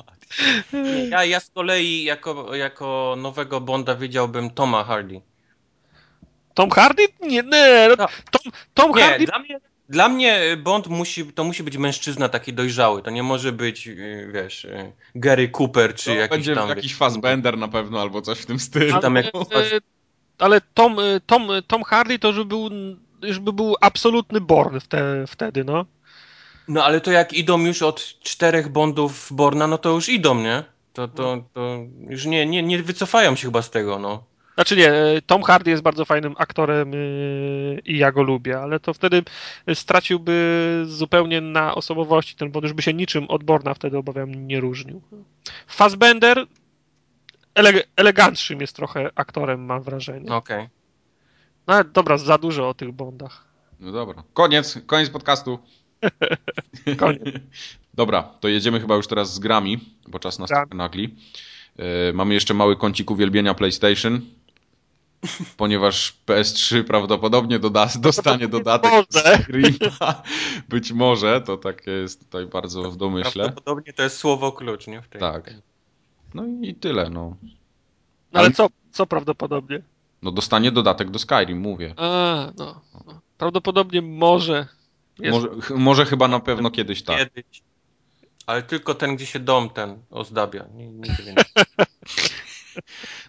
Ja, 1.10 1.24
ja 1.24 1.40
z 1.40 1.50
kolei 1.50 2.02
jako, 2.04 2.54
jako 2.54 3.16
nowego 3.18 3.60
Bonda 3.60 3.94
widziałbym 3.94 4.50
Toma 4.50 4.84
Hardy. 4.84 5.20
Tom 6.54 6.70
Hardy? 6.70 7.02
Nie, 7.20 7.42
nie. 7.42 7.86
No, 7.88 7.94
No. 7.98 8.06
Tom, 8.30 8.52
Tom 8.74 8.92
Nie, 8.96 9.02
Hardy. 9.02 9.26
dla 9.26 9.38
mnie, 9.38 9.60
dla 9.88 10.08
mnie 10.08 10.40
Bond 10.62 10.86
musi, 10.86 11.26
to 11.26 11.44
musi 11.44 11.62
być 11.62 11.76
mężczyzna 11.76 12.28
taki 12.28 12.52
dojrzały. 12.52 13.02
To 13.02 13.10
nie 13.10 13.22
może 13.22 13.52
być, 13.52 13.88
y, 13.88 14.30
wiesz, 14.34 14.64
y, 14.64 14.92
Gary 15.14 15.48
Cooper 15.58 15.94
czy 15.94 16.04
To 16.04 16.14
jakiś 16.14 16.30
będzie 16.30 16.54
tam... 16.54 16.68
jakiś 16.68 16.94
Fassbender 16.96 17.58
na 17.58 17.68
pewno, 17.68 18.00
albo 18.00 18.22
coś 18.22 18.38
w 18.38 18.46
tym 18.46 18.58
stylu. 18.58 19.00
tam 19.00 19.16
ale, 19.16 19.24
jak- 19.24 19.34
e, 19.72 19.80
ale 20.38 20.60
Tom, 20.74 20.98
e, 20.98 21.20
Tom, 21.26 21.48
Tom 21.66 21.82
Hardy 21.82 22.18
to 22.18 22.28
już 22.28 22.44
był, 22.44 22.70
już 23.22 23.38
by 23.38 23.52
był 23.52 23.74
absolutny 23.80 24.40
Born 24.40 24.80
wte, 24.80 25.24
wtedy, 25.28 25.64
no. 25.64 25.86
No 26.68 26.84
ale 26.84 27.00
to 27.00 27.10
jak 27.12 27.32
idą 27.32 27.64
już 27.66 27.82
od 27.82 28.00
czterech 28.22 28.68
Bondów 28.68 29.28
Borna, 29.30 29.66
no 29.66 29.78
to 29.78 29.90
już 29.90 30.08
idą, 30.08 30.34
nie? 30.34 30.64
To, 30.92 31.08
to, 31.08 31.44
to 31.54 31.78
już 32.08 32.24
nie, 32.24 32.46
nie, 32.46 32.62
nie 32.62 32.82
wycofają 32.82 33.36
się 33.36 33.46
chyba 33.46 33.62
z 33.62 33.70
tego, 33.70 33.98
no. 33.98 34.24
Znaczy 34.54 34.76
nie, 34.76 34.92
e, 34.92 35.22
Tom 35.22 35.42
Hardy 35.42 35.70
jest 35.70 35.82
bardzo 35.82 36.04
fajnym 36.04 36.34
aktorem 36.38 36.94
e, 36.94 36.96
i 37.84 37.98
ja 37.98 38.12
go 38.12 38.22
lubię, 38.22 38.60
ale 38.60 38.80
to 38.80 38.94
wtedy 38.94 39.22
straciłby 39.74 40.82
zupełnie 40.86 41.40
na 41.40 41.74
osobowości 41.74 42.36
ten 42.36 42.50
Bond, 42.50 42.62
już 42.62 42.72
by 42.72 42.82
się 42.82 42.94
niczym 42.94 43.24
od 43.28 43.44
Borna 43.44 43.74
wtedy 43.74 43.98
obawiam 43.98 44.46
nie 44.46 44.60
różnił. 44.60 45.02
Fassbender 45.66 46.46
ele, 47.54 47.72
elegantszym 47.96 48.60
jest 48.60 48.76
trochę 48.76 49.10
aktorem, 49.14 49.64
mam 49.64 49.82
wrażenie. 49.82 50.32
Okej. 50.32 50.68
No 51.66 51.74
ale 51.74 51.84
dobra, 51.84 52.18
za 52.18 52.38
dużo 52.38 52.68
o 52.68 52.74
tych 52.74 52.92
Bondach. 52.92 53.44
No 53.80 53.92
dobra. 53.92 54.22
Koniec, 54.32 54.78
koniec 54.86 55.10
podcastu. 55.10 55.58
Koniec. 56.98 57.22
Dobra, 57.94 58.22
to 58.22 58.48
jedziemy 58.48 58.80
chyba 58.80 58.94
już 58.94 59.06
teraz 59.06 59.34
z 59.34 59.38
grami, 59.38 59.78
bo 60.08 60.18
czas 60.18 60.38
nas 60.38 60.48
trochę 60.48 60.74
nagli. 60.74 61.16
E, 61.76 62.12
mamy 62.12 62.34
jeszcze 62.34 62.54
mały 62.54 62.76
kącik 62.76 63.10
uwielbienia 63.10 63.54
PlayStation, 63.54 64.20
ponieważ 65.56 66.16
PS3 66.26 66.84
prawdopodobnie 66.84 67.58
doda 67.58 67.88
dostanie 67.98 68.48
dodatek 68.48 68.90
może. 68.92 69.38
Screama. 69.38 70.22
Być 70.68 70.92
może, 70.92 71.40
to 71.40 71.56
tak 71.56 71.86
jest 71.86 72.20
tutaj 72.24 72.46
bardzo 72.46 72.90
w 72.90 72.96
domyśle. 72.96 73.44
Prawdopodobnie 73.44 73.92
to 73.92 74.02
jest 74.02 74.16
słowo 74.18 74.52
klucz, 74.52 74.86
nie? 74.86 75.02
W 75.02 75.08
tej, 75.08 75.20
Tak. 75.20 75.54
No 76.34 76.44
i 76.62 76.74
tyle, 76.74 77.10
no. 77.10 77.36
No 78.32 78.40
ale 78.40 78.50
co, 78.50 78.68
co 78.92 79.06
prawdopodobnie? 79.06 79.82
No 80.22 80.30
dostanie 80.32 80.72
dodatek 80.72 81.10
do 81.10 81.18
Skyrim, 81.18 81.60
mówię. 81.60 81.94
A, 81.96 82.52
no. 82.58 82.80
no. 83.06 83.20
Prawdopodobnie 83.38 84.02
może. 84.02 84.66
Jest, 85.18 85.32
Może, 85.32 85.48
ch- 85.60 85.70
może 85.70 86.06
chyba 86.06 86.28
na 86.28 86.40
pewno 86.40 86.70
kiedyś 86.70 87.02
tak. 87.02 87.18
Kiedyś. 87.18 87.62
Ale 88.46 88.62
tylko 88.62 88.94
ten, 88.94 89.16
gdzie 89.16 89.26
się 89.26 89.38
dom 89.38 89.70
ten 89.70 90.02
ozdabia. 90.10 90.64
Nie, 90.74 90.86
więcej. 90.86 91.34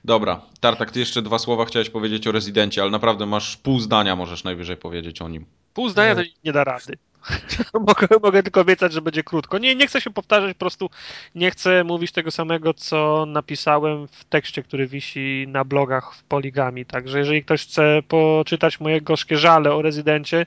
Dobra, 0.06 0.42
Tartak, 0.60 0.92
ty 0.92 1.00
jeszcze 1.00 1.22
dwa 1.22 1.40
słowa 1.40 1.66
chciałeś 1.66 1.90
powiedzieć 1.90 2.28
o 2.28 2.32
Rezydencie, 2.32 2.82
ale 2.82 2.92
naprawdę 2.92 3.26
masz 3.26 3.58
pół 3.58 3.80
zdania 3.80 4.16
możesz 4.16 4.44
najwyżej 4.44 4.78
powiedzieć 4.78 5.22
o 5.22 5.30
nim. 5.30 5.46
Pół 5.74 5.90
zdania 5.90 6.16
to 6.16 6.22
nie 6.44 6.52
da 6.52 6.64
rady. 6.64 6.98
mogę, 7.88 8.08
mogę 8.24 8.44
tylko 8.44 8.62
obiecać, 8.62 8.94
że 8.94 9.02
będzie 9.02 9.24
krótko. 9.24 9.58
Nie, 9.58 9.76
nie 9.76 9.88
chcę 9.88 10.02
się 10.02 10.10
powtarzać, 10.10 10.54
po 10.54 10.60
prostu 10.60 10.90
nie 11.36 11.52
chcę 11.52 11.84
mówić 11.84 12.12
tego 12.12 12.32
samego, 12.32 12.74
co 12.74 13.26
napisałem 13.26 14.08
w 14.08 14.24
tekście, 14.26 14.64
który 14.64 14.88
wisi 14.88 15.46
na 15.48 15.64
blogach 15.64 16.16
w 16.16 16.24
Poligami. 16.24 16.86
Także 16.86 17.20
jeżeli 17.20 17.44
ktoś 17.44 17.64
chce 17.64 18.04
poczytać 18.08 18.80
moje 18.80 19.02
gorzkie 19.02 19.38
żale 19.38 19.74
o 19.74 19.82
rezydencie, 19.82 20.46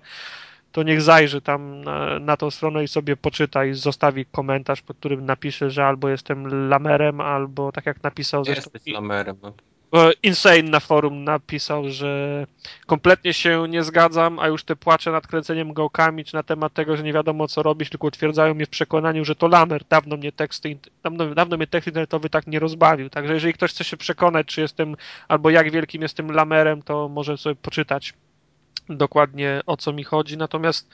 to 0.77 0.83
niech 0.83 1.03
zajrzy 1.03 1.41
tam 1.41 1.81
na, 1.81 2.19
na 2.19 2.37
tą 2.37 2.51
stronę 2.51 2.85
i 2.85 2.89
sobie 2.89 3.17
poczyta 3.17 3.65
i 3.65 3.75
zostawi 3.75 4.27
komentarz, 4.27 4.83
pod 4.83 4.97
którym 4.97 5.27
napisze, 5.27 5.71
że 5.71 5.87
albo 5.87 6.09
jestem 6.09 6.69
lamerem, 6.69 7.21
albo 7.21 7.73
tak 7.73 7.87
jak 7.87 8.03
napisał 8.03 8.45
zresztą 8.45 8.71
Jesteś 8.75 8.95
lamerem. 8.95 9.37
No. 9.43 9.53
Insane 10.23 10.63
na 10.63 10.81
forum 10.81 11.25
napisał, 11.25 11.89
że 11.89 12.47
kompletnie 12.87 13.33
się 13.33 13.69
nie 13.69 13.83
zgadzam, 13.83 14.39
a 14.39 14.49
już 14.49 14.65
te 14.65 14.77
płacze 14.77 15.11
nad 15.13 15.27
kręceniem 15.27 15.73
gałkami, 15.73 16.25
czy 16.25 16.35
na 16.35 16.43
temat 16.43 16.73
tego, 16.73 16.97
że 16.97 17.03
nie 17.03 17.13
wiadomo 17.13 17.49
co 17.49 17.63
robić, 17.63 17.91
tylko 17.91 18.07
utwierdzają 18.07 18.55
mnie 18.55 18.67
w 18.67 18.71
przekonaniu, 18.71 19.25
że 19.25 19.35
to 19.35 19.49
lamer. 19.49 19.85
Dawno 19.89 20.17
mnie 20.17 20.33
teksty, 20.33 20.79
dawno, 21.03 21.35
dawno 21.35 21.57
mnie 21.57 21.67
tekst 21.67 21.87
internetowy 21.87 22.31
tak 22.31 22.47
nie 22.47 22.59
rozbawił. 22.59 23.11
Także 23.11 23.35
jeżeli 23.35 23.55
ktoś 23.55 23.71
chce 23.71 23.85
się 23.85 23.97
przekonać, 23.97 24.47
czy 24.47 24.61
jestem, 24.61 24.97
albo 25.29 25.51
jak 25.51 25.71
wielkim 25.71 26.03
jestem 26.03 26.31
lamerem, 26.31 26.83
to 26.83 27.09
może 27.09 27.37
sobie 27.37 27.57
poczytać 27.57 28.15
dokładnie 28.89 29.61
o 29.67 29.77
co 29.77 29.93
mi 29.93 30.05
chodzi. 30.05 30.37
Natomiast 30.37 30.89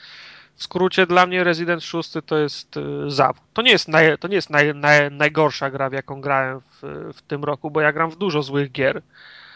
w 0.54 0.62
skrócie 0.62 1.06
dla 1.06 1.26
mnie 1.26 1.44
Resident 1.44 1.82
6 1.82 2.10
to 2.26 2.38
jest 2.38 2.76
y, 2.76 3.10
zawód. 3.10 3.42
To 3.52 3.62
nie 3.62 3.70
jest, 3.70 3.88
naj, 3.88 4.18
to 4.18 4.28
nie 4.28 4.34
jest 4.34 4.50
naj, 4.50 4.74
naj, 4.74 5.10
najgorsza 5.10 5.70
gra, 5.70 5.90
w 5.90 5.92
jaką 5.92 6.20
grałem 6.20 6.60
w, 6.60 7.10
w 7.14 7.22
tym 7.22 7.44
roku, 7.44 7.70
bo 7.70 7.80
ja 7.80 7.92
gram 7.92 8.10
w 8.10 8.16
dużo 8.16 8.42
złych 8.42 8.72
gier. 8.72 9.02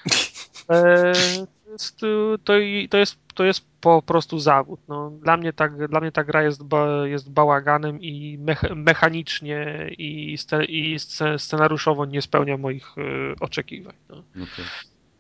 E, 0.68 1.12
to, 1.64 1.72
jest, 1.72 2.02
y, 2.02 2.06
to, 2.44 2.52
to, 2.90 2.98
jest, 2.98 3.18
to 3.34 3.44
jest 3.44 3.66
po 3.80 4.02
prostu 4.02 4.38
zawód. 4.38 4.80
No, 4.88 5.10
dla, 5.10 5.36
mnie 5.36 5.52
ta, 5.52 5.68
dla 5.68 6.00
mnie 6.00 6.12
ta 6.12 6.24
gra 6.24 6.42
jest, 6.42 6.64
ba, 6.64 7.06
jest 7.06 7.30
bałaganem 7.30 8.02
i 8.02 8.38
mech, 8.38 8.62
mechanicznie 8.76 9.90
i, 9.98 10.38
sce, 10.38 10.64
i 10.64 10.98
sce, 10.98 11.38
scenariuszowo 11.38 12.04
nie 12.04 12.22
spełnia 12.22 12.56
moich 12.56 12.98
y, 12.98 13.34
oczekiwań. 13.40 13.94
No. 14.08 14.16
Okej. 14.18 14.64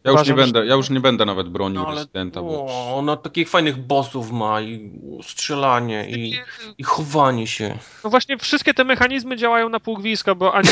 Ja 0.06 0.12
już, 0.12 0.28
nie 0.28 0.34
będę, 0.34 0.66
ja 0.66 0.74
już 0.74 0.90
nie 0.90 1.00
będę 1.00 1.24
nawet 1.24 1.48
bronił 1.48 1.80
No, 1.80 1.86
ale 1.86 1.96
Residenta, 2.00 2.42
bo... 2.42 2.48
o, 2.48 2.96
ona 2.96 3.16
takich 3.16 3.48
fajnych 3.48 3.76
bossów 3.76 4.30
ma 4.32 4.60
i 4.60 4.90
strzelanie 5.22 6.10
i, 6.10 6.34
i 6.78 6.82
chowanie 6.84 7.46
się. 7.46 7.78
No 8.04 8.10
właśnie 8.10 8.38
wszystkie 8.38 8.74
te 8.74 8.84
mechanizmy 8.84 9.36
działają 9.36 9.68
na 9.68 9.80
półgwiska, 9.80 10.34
bo 10.34 10.54
ani, 10.54 10.68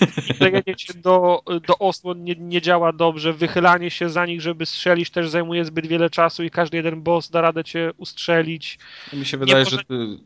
ani 0.66 0.78
się 0.78 0.94
do, 0.94 1.42
do 1.66 1.78
osłon 1.78 2.24
nie, 2.24 2.34
nie 2.34 2.60
działa 2.62 2.92
dobrze, 2.92 3.32
wychylanie 3.32 3.90
się 3.90 4.08
za 4.08 4.26
nich, 4.26 4.40
żeby 4.40 4.66
strzelić 4.66 5.10
też 5.10 5.28
zajmuje 5.30 5.64
zbyt 5.64 5.86
wiele 5.86 6.10
czasu 6.10 6.44
i 6.44 6.50
każdy 6.50 6.76
jeden 6.76 7.02
boss 7.02 7.30
da 7.30 7.40
radę 7.40 7.64
cię 7.64 7.92
ustrzelić. 7.96 8.78
Mi 9.12 9.26
się 9.26 9.36
wydaje, 9.36 9.64
może- 9.64 9.76
że 9.76 9.84
ty 9.84 10.18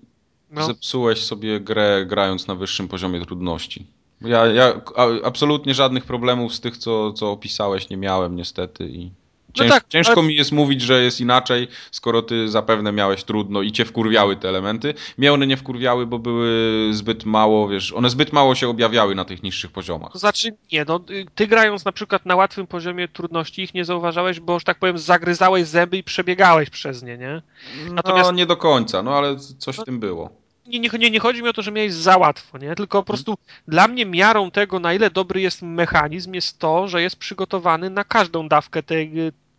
No. 0.50 0.66
zepsułeś 0.66 1.22
sobie 1.22 1.60
grę 1.60 2.04
grając 2.06 2.46
na 2.46 2.54
wyższym 2.54 2.88
poziomie 2.88 3.20
trudności. 3.26 3.86
Ja, 4.24 4.46
ja 4.46 4.80
absolutnie 5.24 5.74
żadnych 5.74 6.04
problemów 6.04 6.54
z 6.54 6.60
tych, 6.60 6.76
co, 6.76 7.12
co 7.12 7.30
opisałeś, 7.30 7.90
nie 7.90 7.96
miałem 7.96 8.36
niestety 8.36 8.88
i 8.88 9.10
cięż, 9.54 9.70
tak, 9.70 9.84
ciężko 9.88 10.12
ale- 10.20 10.22
mi 10.28 10.34
jest 10.34 10.52
mówić, 10.52 10.82
że 10.82 11.02
jest 11.02 11.20
inaczej, 11.20 11.68
skoro 11.90 12.22
ty 12.22 12.48
zapewne 12.48 12.92
miałeś 12.92 13.24
trudno 13.24 13.62
i 13.62 13.72
cię 13.72 13.84
wkurwiały 13.84 14.36
te 14.36 14.48
elementy. 14.48 14.94
Mnie 15.18 15.32
one 15.32 15.46
nie 15.46 15.56
wkurwiały, 15.56 16.06
bo 16.06 16.18
były 16.18 16.88
zbyt 16.94 17.24
mało, 17.24 17.68
wiesz, 17.68 17.92
one 17.92 18.10
zbyt 18.10 18.32
mało 18.32 18.54
się 18.54 18.68
objawiały 18.68 19.14
na 19.14 19.24
tych 19.24 19.42
niższych 19.42 19.70
poziomach. 19.70 20.12
To 20.12 20.18
znaczy, 20.18 20.56
nie, 20.72 20.84
no 20.88 21.00
ty 21.34 21.46
grając 21.46 21.84
na 21.84 21.92
przykład 21.92 22.26
na 22.26 22.36
łatwym 22.36 22.66
poziomie 22.66 23.08
trudności 23.08 23.62
ich 23.62 23.74
nie 23.74 23.84
zauważałeś, 23.84 24.40
bo, 24.40 24.58
że 24.58 24.64
tak 24.64 24.78
powiem, 24.78 24.98
zagryzałeś 24.98 25.66
zęby 25.66 25.96
i 25.98 26.02
przebiegałeś 26.02 26.70
przez 26.70 27.02
nie, 27.02 27.18
nie? 27.18 27.42
Natomiast- 27.90 28.30
No 28.30 28.36
nie 28.36 28.46
do 28.46 28.56
końca, 28.56 29.02
no 29.02 29.14
ale 29.18 29.36
coś 29.58 29.76
w 29.76 29.84
tym 29.84 30.00
było. 30.00 30.41
Nie, 30.66 30.80
nie, 30.80 30.88
nie, 30.98 31.10
nie 31.10 31.20
chodzi 31.20 31.42
mi 31.42 31.48
o 31.48 31.52
to, 31.52 31.62
że 31.62 31.72
miałeś 31.72 31.94
za 31.94 32.16
łatwo, 32.16 32.58
nie? 32.58 32.74
Tylko 32.74 33.02
po 33.02 33.06
prostu 33.06 33.38
dla 33.68 33.88
mnie 33.88 34.06
miarą 34.06 34.50
tego, 34.50 34.80
na 34.80 34.94
ile 34.94 35.10
dobry 35.10 35.40
jest 35.40 35.62
mechanizm, 35.62 36.34
jest 36.34 36.58
to, 36.58 36.88
że 36.88 37.02
jest 37.02 37.16
przygotowany 37.16 37.90
na 37.90 38.04
każdą 38.04 38.48
dawkę 38.48 38.82
tej, 38.82 39.12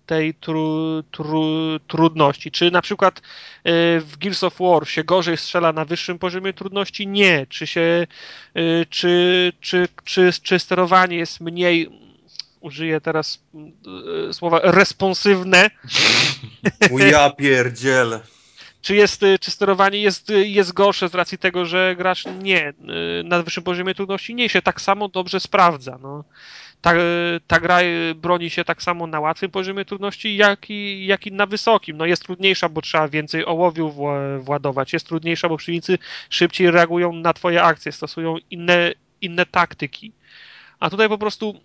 tej 0.06 0.34
tru, 0.34 1.04
tru, 1.12 1.80
trudności. 1.88 2.51
Czy 2.51 2.72
na 2.72 2.82
przykład 2.82 3.20
y, 3.20 3.22
w 3.99 4.18
Gears 4.18 4.43
of 4.43 4.60
War 4.60 4.88
się 4.88 5.04
gorzej 5.04 5.38
strzela 5.38 5.74
na 5.74 5.86
wyższym 5.86 6.20
poziomie 6.20 6.54
trudności? 6.54 7.08
Nie. 7.08 7.45
Czy 7.49 7.68
się, 7.68 8.08
y, 8.58 8.86
czy, 8.89 9.54
czy, 9.60 9.88
czy, 10.04 10.32
czy 10.43 10.60
sterowanie 10.60 11.18
jest 11.18 11.41
mniej 11.41 11.89
użyję 12.60 13.01
teraz 13.01 13.43
y, 14.30 14.34
słowa 14.34 14.60
responsywne, 14.64 15.70
ja 17.12 17.30
pierdzielę. 17.30 18.20
Czy 18.84 18.95
jest, 18.95 19.23
y, 19.23 19.39
czy 19.39 19.51
sterowanie 19.51 19.99
jest, 20.01 20.29
y, 20.29 20.47
jest 20.47 20.73
gorsze 20.73 21.09
z 21.09 21.15
racji 21.15 21.38
tego, 21.38 21.65
że 21.65 21.95
grasz 21.97 22.25
nie 22.41 22.69
y, 22.69 22.73
na 23.23 23.43
wyższym 23.43 23.63
poziomie 23.63 23.95
trudności? 23.95 24.36
Nie, 24.36 24.49
się 24.49 24.61
tak 24.61 24.81
samo 24.81 25.07
dobrze 25.09 25.39
sprawdza. 25.39 25.99
No. 26.01 26.23
Ta, 26.81 26.93
ta 27.47 27.59
gra 27.59 27.79
broni 28.15 28.49
się 28.49 28.63
tak 28.63 28.84
samo 28.84 29.07
na 29.07 29.19
łatwym 29.19 29.51
poziomie 29.51 29.86
trudności, 29.86 30.36
jak 30.36 30.69
i, 30.69 31.05
jak 31.05 31.27
i 31.27 31.31
na 31.31 31.45
wysokim. 31.45 31.97
No 31.97 32.05
jest 32.05 32.23
trudniejsza, 32.23 32.69
bo 32.69 32.81
trzeba 32.81 33.07
więcej 33.07 33.45
ołowiu 33.45 33.89
wła- 33.89 34.41
władować. 34.41 34.93
Jest 34.93 35.07
trudniejsza, 35.07 35.49
bo 35.49 35.57
przeciwnicy 35.57 35.97
szybciej 36.29 36.71
reagują 36.71 37.13
na 37.13 37.34
twoje 37.34 37.63
akcje, 37.63 37.91
stosują 37.91 38.36
inne, 38.51 38.93
inne 39.21 39.45
taktyki. 39.45 40.11
A 40.84 40.89
tutaj 40.89 41.09
po 41.09 41.17
prostu 41.17 41.59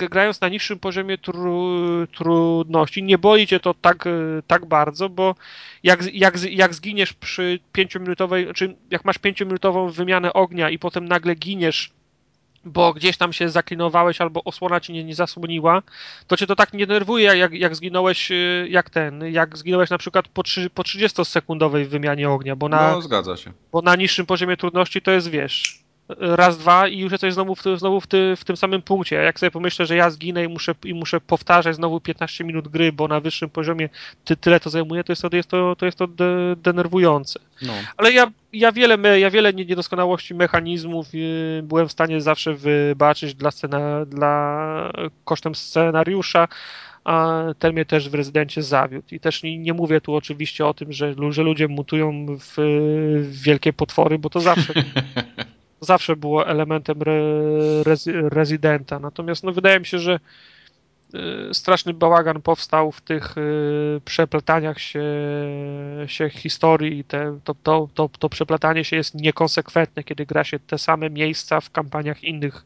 y, 0.00 0.08
grając 0.10 0.40
na 0.40 0.48
niższym 0.48 0.78
poziomie 0.78 1.18
tru, 1.18 1.68
trudności, 2.06 3.02
nie 3.02 3.18
boli 3.18 3.46
cię 3.46 3.60
to 3.60 3.74
tak, 3.74 4.06
y, 4.06 4.42
tak 4.46 4.66
bardzo, 4.66 5.08
bo 5.08 5.34
jak, 5.82 6.14
jak, 6.14 6.42
jak 6.52 6.74
zginiesz 6.74 7.12
przy 7.12 7.58
pięciominutowej, 7.72 8.48
czy 8.54 8.76
jak 8.90 9.04
masz 9.04 9.18
pięciominutową 9.18 9.88
wymianę 9.90 10.32
ognia 10.32 10.70
i 10.70 10.78
potem 10.78 11.08
nagle 11.08 11.34
giniesz, 11.34 11.90
bo 12.64 12.92
gdzieś 12.94 13.16
tam 13.16 13.32
się 13.32 13.48
zaklinowałeś 13.48 14.20
albo 14.20 14.44
osłona 14.44 14.80
ci 14.80 14.92
nie, 14.92 15.04
nie 15.04 15.14
zasłoniła, 15.14 15.82
to 16.26 16.36
cię 16.36 16.46
to 16.46 16.56
tak 16.56 16.72
nie 16.72 16.86
denerwuje, 16.86 17.36
jak- 17.36 17.52
jak, 17.54 17.76
zginąłeś, 17.76 18.30
y, 18.30 18.66
jak 18.70 18.90
ten, 18.90 19.24
jak 19.32 19.58
zginąłeś 19.58 19.90
na 19.90 19.98
przykład 19.98 20.28
po, 20.28 20.42
trzy- 20.42 20.70
po 20.70 20.82
30-sekundowej 20.82 21.86
wymianie 21.86 22.30
ognia, 22.30 22.56
bo 22.56 22.68
na, 22.68 22.92
No 22.92 23.02
zgadza 23.02 23.36
się. 23.36 23.52
bo 23.72 23.82
na 23.82 23.96
niższym 23.96 24.26
poziomie 24.26 24.56
trudności 24.56 25.02
to 25.02 25.10
jest, 25.10 25.30
wiesz, 25.30 25.87
raz, 26.18 26.58
dwa 26.58 26.88
i 26.88 26.98
już 26.98 27.12
jesteś 27.12 27.34
znowu 27.34 27.54
w, 27.54 27.62
znowu 27.76 28.00
w, 28.00 28.06
ty, 28.06 28.34
w 28.36 28.44
tym 28.44 28.56
samym 28.56 28.82
punkcie. 28.82 29.20
A 29.20 29.22
Jak 29.22 29.38
sobie 29.40 29.50
pomyślę, 29.50 29.86
że 29.86 29.96
ja 29.96 30.10
zginę 30.10 30.44
i 30.44 30.48
muszę, 30.48 30.74
i 30.84 30.94
muszę 30.94 31.20
powtarzać 31.20 31.76
znowu 31.76 32.00
15 32.00 32.44
minut 32.44 32.68
gry, 32.68 32.92
bo 32.92 33.08
na 33.08 33.20
wyższym 33.20 33.50
poziomie 33.50 33.88
ty, 34.24 34.36
tyle 34.36 34.60
to 34.60 34.70
zajmuje, 34.70 35.04
to 35.04 35.12
jest 35.12 35.22
to, 35.22 35.36
jest 35.36 35.48
to, 35.48 35.76
to, 35.76 35.86
jest 35.86 35.98
to 35.98 36.06
de, 36.06 36.56
denerwujące. 36.56 37.40
No. 37.62 37.72
Ale 37.96 38.12
ja, 38.12 38.30
ja, 38.52 38.72
wiele, 38.72 39.18
ja 39.18 39.30
wiele 39.30 39.52
nie- 39.52 39.64
niedoskonałości 39.64 40.34
mechanizmów 40.34 41.14
yy, 41.14 41.60
byłem 41.62 41.88
w 41.88 41.92
stanie 41.92 42.20
zawsze 42.20 42.54
wybaczyć 42.54 43.34
dla, 43.34 43.50
scena, 43.50 44.04
dla 44.04 44.92
kosztem 45.24 45.54
scenariusza, 45.54 46.48
a 47.04 47.42
ten 47.58 47.72
mnie 47.72 47.84
też 47.84 48.08
w 48.08 48.14
rezydencie 48.14 48.62
zawiódł. 48.62 49.14
I 49.14 49.20
też 49.20 49.42
nie, 49.42 49.58
nie 49.58 49.72
mówię 49.72 50.00
tu 50.00 50.14
oczywiście 50.14 50.66
o 50.66 50.74
tym, 50.74 50.92
że, 50.92 51.14
że 51.30 51.42
ludzie 51.42 51.68
mutują 51.68 52.26
w, 52.40 52.54
w 53.30 53.42
wielkie 53.42 53.72
potwory, 53.72 54.18
bo 54.18 54.30
to 54.30 54.40
zawsze, 54.40 54.72
zawsze 55.80 56.16
było 56.16 56.46
elementem 56.46 57.02
re, 57.02 57.94
rezydenta. 58.28 58.98
Natomiast 58.98 59.44
no, 59.44 59.52
wydaje 59.52 59.80
mi 59.80 59.86
się, 59.86 59.98
że 59.98 60.20
y, 61.14 61.54
straszny 61.54 61.94
bałagan 61.94 62.42
powstał 62.42 62.92
w 62.92 63.00
tych 63.00 63.38
y, 63.38 64.00
przeplataniach 64.04 64.80
się, 64.80 65.04
się 66.06 66.30
historii 66.30 66.98
i 66.98 67.04
te, 67.04 67.38
to, 67.44 67.54
to, 67.54 67.88
to, 67.94 68.08
to 68.18 68.28
przeplatanie 68.28 68.84
się 68.84 68.96
jest 68.96 69.14
niekonsekwentne, 69.14 70.04
kiedy 70.04 70.26
gra 70.26 70.44
się 70.44 70.58
te 70.58 70.78
same 70.78 71.10
miejsca 71.10 71.60
w 71.60 71.70
kampaniach 71.70 72.24
innych, 72.24 72.64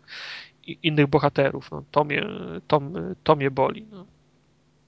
innych 0.83 1.07
bohaterów. 1.07 1.71
No, 1.71 1.85
to, 1.91 2.05
mnie, 2.05 2.27
to, 2.69 2.81
to 3.25 3.37
mnie 3.37 3.51
boli. 3.51 3.87
No. 3.91 4.07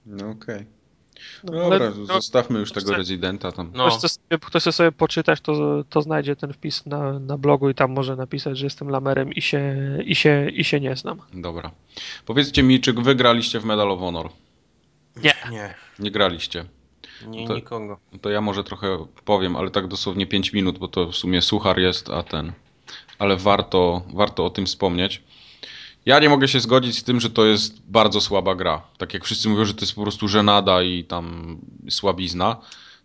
No 0.05 0.29
okej. 0.29 0.74
No, 1.43 1.69
Dobra, 1.69 1.91
no, 1.97 2.05
zostawmy 2.05 2.59
już 2.59 2.71
tego 2.71 2.93
rezydenta 2.95 3.51
tam. 3.51 3.71
No. 3.73 3.87
Ktoś 3.87 3.97
chce, 3.97 4.09
sobie, 4.09 4.39
ktoś 4.39 4.61
chce 4.63 4.71
sobie 4.71 4.91
poczytać, 4.91 5.41
to, 5.41 5.83
to 5.89 6.01
znajdzie 6.01 6.35
ten 6.35 6.53
wpis 6.53 6.85
na, 6.85 7.19
na 7.19 7.37
blogu 7.37 7.69
i 7.69 7.75
tam 7.75 7.91
może 7.91 8.15
napisać, 8.15 8.57
że 8.57 8.65
jestem 8.65 8.89
lamerem 8.89 9.33
i 9.33 9.41
się, 9.41 9.75
i 10.05 10.15
się, 10.15 10.49
i 10.49 10.63
się 10.63 10.79
nie 10.79 10.95
znam. 10.95 11.21
Dobra. 11.33 11.71
Powiedzcie 12.25 12.63
mi, 12.63 12.79
czy 12.81 12.93
wy 12.93 13.15
graliście 13.15 13.59
w 13.59 13.65
Medal 13.65 13.91
of 13.91 13.99
Honor? 13.99 14.29
Nie. 15.23 15.33
Nie, 15.51 15.75
Nie 15.99 16.11
graliście. 16.11 16.65
nie 17.27 17.47
To- 17.47 17.55
nikogo. 17.55 17.99
To 18.21 18.29
ja 18.29 18.41
może 18.41 18.63
trochę 18.63 19.05
powiem, 19.25 19.55
ale 19.55 19.71
tak 19.71 19.87
dosłownie 19.87 20.27
5 20.27 20.53
minut, 20.53 20.77
bo 20.77 20.87
to 20.87 21.11
w 21.11 21.15
sumie 21.15 21.41
suchar 21.41 21.79
jest, 21.79 22.09
a 22.09 22.23
ten. 22.23 22.51
Ale 23.19 23.37
warto, 23.37 24.01
warto 24.13 24.45
o 24.45 24.49
tym 24.49 24.65
wspomnieć. 24.65 25.23
Ja 26.05 26.19
nie 26.19 26.29
mogę 26.29 26.47
się 26.47 26.59
zgodzić 26.59 26.97
z 26.97 27.03
tym, 27.03 27.19
że 27.19 27.29
to 27.29 27.45
jest 27.45 27.81
bardzo 27.87 28.21
słaba 28.21 28.55
gra. 28.55 28.81
Tak 28.97 29.13
jak 29.13 29.23
wszyscy 29.23 29.49
mówią, 29.49 29.65
że 29.65 29.73
to 29.73 29.81
jest 29.81 29.95
po 29.95 30.01
prostu 30.01 30.27
żenada 30.27 30.83
i 30.83 31.03
tam 31.03 31.57
słabizna. 31.89 32.57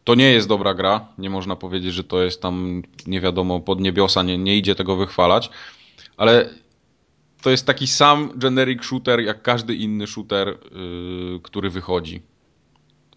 To 0.05 0.15
nie 0.15 0.33
jest 0.33 0.49
dobra 0.49 0.75
gra. 0.75 1.09
Nie 1.19 1.31
można 1.31 1.57
powiedzieć, 1.57 1.95
że 1.95 2.05
to 2.05 2.23
jest 2.23 2.43
tam 2.43 2.83
nie 3.07 3.21
wiadomo 3.21 3.61
pod 3.61 3.81
niebiosa, 3.81 4.23
nie, 4.23 4.39
nie 4.39 4.57
idzie 4.57 4.75
tego 4.75 4.97
wychwalać. 4.97 5.51
Ale 6.17 6.51
to 7.43 7.51
jest 7.51 7.67
taki 7.67 7.87
sam 7.87 8.33
generic 8.35 8.85
shooter 8.85 9.21
jak 9.21 9.43
każdy 9.43 9.75
inny 9.75 10.07
shooter, 10.07 10.49
yy, 10.49 11.41
który 11.43 11.71
wychodzi. 11.71 12.23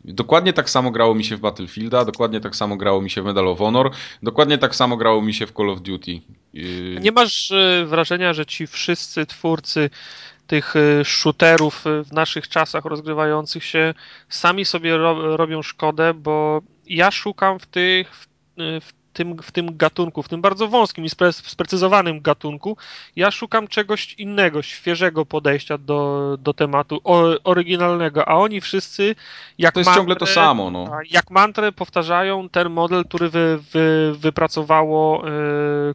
Dokładnie 0.06 0.54
tak 0.54 0.70
samo 0.70 0.92
grało 0.92 1.16
mi 1.16 1.24
się 1.24 1.38
w 1.38 1.40
Battlefielda, 1.40 2.06
dokładnie 2.06 2.40
tak 2.42 2.56
samo 2.56 2.78
grało 2.78 3.02
mi 3.02 3.10
się 3.10 3.22
w 3.22 3.26
Medal 3.26 3.48
of 3.48 3.58
Honor, 3.58 3.92
dokładnie 4.24 4.58
tak 4.58 4.76
samo 4.76 4.98
grało 4.98 5.22
mi 5.22 5.34
się 5.34 5.48
w 5.48 5.52
Call 5.52 5.70
of 5.70 5.82
Duty. 5.82 6.22
Yy, 6.54 7.00
Nie 7.02 7.12
masz 7.12 7.52
y, 7.52 7.86
wrażenia, 7.86 8.34
że 8.34 8.46
ci 8.46 8.68
wszyscy 8.68 9.26
twórcy 9.26 9.90
tych 10.48 10.76
y, 10.76 11.02
shooterów 11.06 11.88
y, 11.88 12.04
w 12.04 12.12
naszych 12.12 12.48
czasach 12.48 12.86
rozgrywających 12.86 13.64
się 13.64 13.94
sami 14.30 14.66
sobie 14.66 14.98
ro, 14.98 15.38
robią 15.38 15.62
szkodę, 15.62 16.14
bo 16.14 16.62
ja 16.88 17.12
szukam 17.12 17.60
w 17.60 17.66
tych 17.66 18.16
w, 18.16 18.28
w 18.58 19.03
tym, 19.14 19.38
w 19.44 19.52
tym 19.52 19.78
gatunku, 19.78 20.24
w 20.24 20.30
tym 20.30 20.42
bardzo 20.42 20.68
wąskim 20.68 21.06
i 21.06 21.10
spre, 21.10 21.34
sprecyzowanym 21.34 22.22
gatunku, 22.22 22.78
ja 23.16 23.32
szukam 23.32 23.68
czegoś 23.68 24.14
innego, 24.14 24.62
świeżego 24.62 25.26
podejścia 25.26 25.78
do, 25.78 26.38
do 26.40 26.54
tematu, 26.54 27.02
o, 27.04 27.24
oryginalnego, 27.44 28.28
a 28.28 28.34
oni 28.36 28.62
wszyscy 28.62 29.16
jak 29.58 29.74
To 29.74 29.80
jest 29.80 29.94
ciągle 29.96 30.16
to 30.16 30.26
mantrę- 30.26 30.34
samo, 30.34 30.72
no. 30.72 30.86
a 30.94 30.98
Jak 31.12 31.32
mantrę 31.32 31.72
powtarzają 31.72 32.50
ten 32.50 32.70
model, 32.70 33.06
który 33.06 33.30
wy, 33.30 33.60
wy, 33.72 34.14
wypracowało 34.18 35.28
y, 35.28 35.94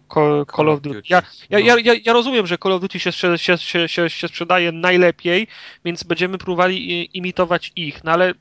Call, 0.56 0.68
of 0.68 0.80
Duty. 0.80 1.02
Ja, 1.08 1.22
ja, 1.50 1.58
No. 1.58 1.78
ja, 1.84 1.94
ja, 2.04 2.12
rozumiem, 2.12 2.46
że 2.46 2.58
Call 2.58 2.72
of 2.72 2.80
Duty 2.80 3.00
się, 3.00 3.12
się, 3.12 3.38
się, 3.38 3.58
się, 3.88 4.10
się, 4.10 4.28
sprzedaje 4.28 4.72
najlepiej, 4.72 5.46
więc 5.84 6.02
będziemy 6.02 6.38
próbowali 6.38 7.08
imitować 7.18 7.72
ich, 7.76 8.04
no 8.04 8.12
ale 8.12 8.34
k- 8.34 8.40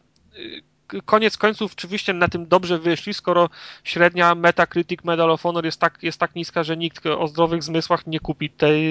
koniec 1.06 1.38
końców 1.38 1.74
oczywiście 1.74 2.14
na 2.14 2.28
tym 2.28 2.48
dobrze 2.48 2.80
wyszli, 2.80 3.14
skoro 3.14 3.50
średnia 3.84 4.36
Metacritic 4.36 5.04
Medal 5.04 5.32
of 5.32 5.42
Honor 5.42 5.66
jest 5.66 5.80
tak, 5.80 5.98
jest 6.02 6.20
tak 6.20 6.36
niska, 6.36 6.64
że 6.64 6.78
nikt 6.78 7.06
o 7.06 7.28
zdrowych 7.28 7.64
zmysłach 7.64 8.08
nie 8.08 8.20
kupi 8.20 8.50
tej, 8.50 8.84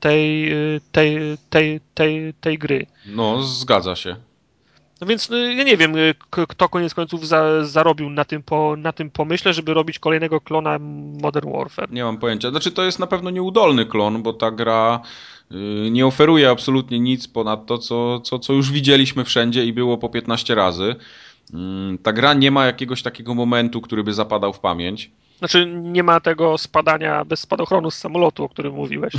tej, 0.00 0.50
tej, 0.92 1.18
tej, 1.50 1.80
tej, 1.94 2.34
tej 2.40 2.58
gry. 2.58 2.86
No, 3.06 3.42
zgadza 3.42 3.96
się. 3.96 4.16
No 5.02 5.06
więc 5.06 5.30
y, 5.30 5.54
ja 5.54 5.64
nie 5.64 5.76
wiem, 5.76 5.94
kto 6.30 6.68
koniec 6.68 6.94
końców 6.94 7.28
za, 7.28 7.64
zarobił 7.64 8.10
na 8.10 8.24
tym, 8.24 8.42
po, 8.42 8.76
na 8.76 8.92
tym 8.92 9.10
pomyśle, 9.10 9.52
żeby 9.52 9.74
robić 9.74 9.98
kolejnego 9.98 10.40
klona 10.40 10.78
Modern 11.22 11.52
Warfare. 11.52 11.92
Nie 11.92 12.04
mam 12.04 12.18
pojęcia. 12.18 12.50
Znaczy, 12.50 12.70
to 12.70 12.84
jest 12.84 12.98
na 12.98 13.06
pewno 13.06 13.30
nieudolny 13.30 13.86
klon, 13.86 14.22
bo 14.22 14.32
ta 14.32 14.50
gra 14.50 15.00
nie 15.90 16.06
oferuje 16.06 16.50
absolutnie 16.50 17.00
nic 17.00 17.28
ponad 17.28 17.66
to, 17.66 17.78
co, 17.78 18.20
co, 18.20 18.38
co 18.38 18.52
już 18.52 18.72
widzieliśmy 18.72 19.24
wszędzie 19.24 19.64
i 19.64 19.72
było 19.72 19.98
po 19.98 20.08
15 20.08 20.54
razy. 20.54 20.94
Mm, 21.54 21.98
ta 21.98 22.12
gra 22.12 22.34
nie 22.34 22.50
ma 22.50 22.66
jakiegoś 22.66 23.02
takiego 23.02 23.34
momentu, 23.34 23.80
który 23.80 24.04
by 24.04 24.14
zapadał 24.14 24.52
w 24.52 24.60
pamięć. 24.60 25.10
Znaczy, 25.38 25.66
nie 25.66 26.02
ma 26.02 26.20
tego 26.20 26.58
spadania 26.58 27.24
bez 27.24 27.40
spadochronu 27.40 27.90
z 27.90 27.94
samolotu, 27.94 28.44
o 28.44 28.48
którym 28.48 28.74
mówiłeś. 28.74 29.12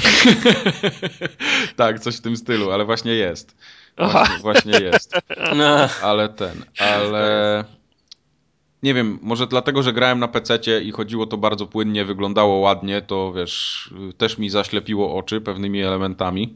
tak, 1.76 2.00
coś 2.00 2.18
w 2.18 2.22
tym 2.22 2.38
stylu, 2.38 2.72
ale 2.72 2.86
właśnie 2.86 3.14
jest. 3.14 3.56
Właśnie, 3.98 4.38
właśnie 4.38 4.80
jest. 4.80 5.14
No. 5.56 5.90
Ale 6.02 6.30
ten, 6.30 6.66
ale 6.80 7.66
nie 8.84 8.94
wiem, 8.94 9.20
może 9.22 9.48
dlatego, 9.48 9.84
że 9.84 9.94
grałem 9.94 10.20
na 10.20 10.28
PC 10.28 10.60
i 10.84 10.92
chodziło 10.92 11.26
to 11.26 11.38
bardzo 11.38 11.68
płynnie, 11.68 12.06
wyglądało 12.06 12.58
ładnie, 12.58 13.02
to 13.02 13.34
wiesz, 13.34 13.90
też 14.18 14.38
mi 14.38 14.50
zaślepiło 14.50 15.16
oczy 15.18 15.42
pewnymi 15.42 15.82
elementami. 15.82 16.54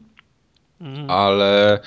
Mhm. 0.80 1.10
Ale 1.10 1.80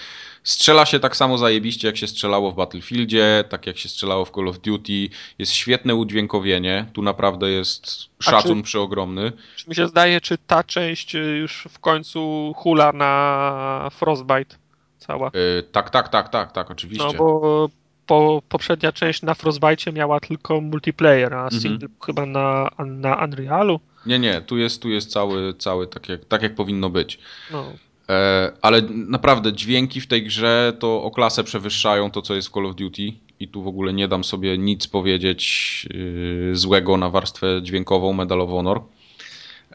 strzela 0.44 0.86
się 0.86 1.00
tak 1.00 1.16
samo 1.16 1.38
zajebiście, 1.38 1.88
jak 1.88 1.98
się 1.98 2.08
strzelało 2.08 2.52
w 2.52 2.56
Battlefieldzie, 2.56 3.44
tak 3.50 3.68
jak 3.68 3.78
się 3.78 3.90
strzelało 3.90 4.26
w 4.26 4.32
Call 4.32 4.48
of 4.48 4.60
Duty. 4.60 5.10
Jest 5.40 5.52
świetne 5.52 5.96
udźwiękowienie. 5.96 6.86
Tu 6.94 7.02
naprawdę 7.02 7.50
jest 7.50 8.06
szacun 8.20 8.58
czy, 8.58 8.64
przeogromny. 8.64 9.32
Czy 9.56 9.70
mi 9.70 9.76
się 9.76 9.88
zdaje, 9.88 10.22
czy 10.22 10.38
ta 10.38 10.64
część 10.64 11.14
już 11.14 11.68
w 11.72 11.80
końcu 11.80 12.54
hula 12.58 12.92
na 12.92 13.90
Frostbite 13.92 14.56
cała? 14.98 15.32
Yy, 15.34 15.64
tak, 15.64 15.90
tak, 15.90 16.10
tak, 16.10 16.30
tak, 16.30 16.52
tak, 16.52 16.72
oczywiście. 16.72 17.08
No 17.08 17.14
bo 17.14 17.70
po, 18.12 18.42
poprzednia 18.50 18.92
część 18.92 19.22
na 19.22 19.34
Frostbite 19.34 19.92
miała 19.92 20.20
tylko 20.20 20.62
multiplayer, 20.62 21.34
a 21.34 21.44
mhm. 21.44 21.62
single 21.62 21.88
chyba 22.06 22.26
na, 22.26 22.70
na 22.86 23.24
Unrealu. 23.24 23.80
Nie, 24.06 24.20
nie, 24.20 24.42
tu 24.42 24.58
jest, 24.58 24.82
tu 24.82 24.90
jest 24.90 25.12
cały, 25.12 25.54
cały 25.54 25.88
tak, 25.88 26.10
jak, 26.10 26.26
tak 26.26 26.42
jak 26.42 26.56
powinno 26.56 26.90
być. 26.90 27.20
No. 27.52 27.66
E, 28.10 28.52
ale 28.62 28.82
naprawdę 28.92 29.54
dźwięki 29.54 30.02
w 30.02 30.08
tej 30.08 30.24
grze 30.24 30.74
to 30.80 31.04
o 31.04 31.12
klasę 31.12 31.44
przewyższają 31.44 32.12
to, 32.12 32.22
co 32.22 32.36
jest 32.36 32.48
w 32.48 32.52
Call 32.52 32.66
of 32.66 32.76
Duty 32.76 33.14
i 33.40 33.48
tu 33.48 33.64
w 33.64 33.68
ogóle 33.68 33.94
nie 33.94 34.08
dam 34.08 34.24
sobie 34.24 34.58
nic 34.58 34.88
powiedzieć 34.88 35.88
yy, 35.94 36.56
złego 36.56 36.98
na 36.98 37.10
warstwę 37.10 37.62
dźwiękową 37.64 38.14
Medal 38.14 38.42
of 38.42 38.50
Honor. 38.50 38.82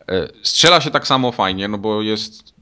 E, 0.08 0.28
strzela 0.42 0.80
się 0.80 0.90
tak 0.90 1.06
samo 1.06 1.32
fajnie, 1.32 1.68
no 1.68 1.78
bo 1.78 2.02
jest 2.02 2.54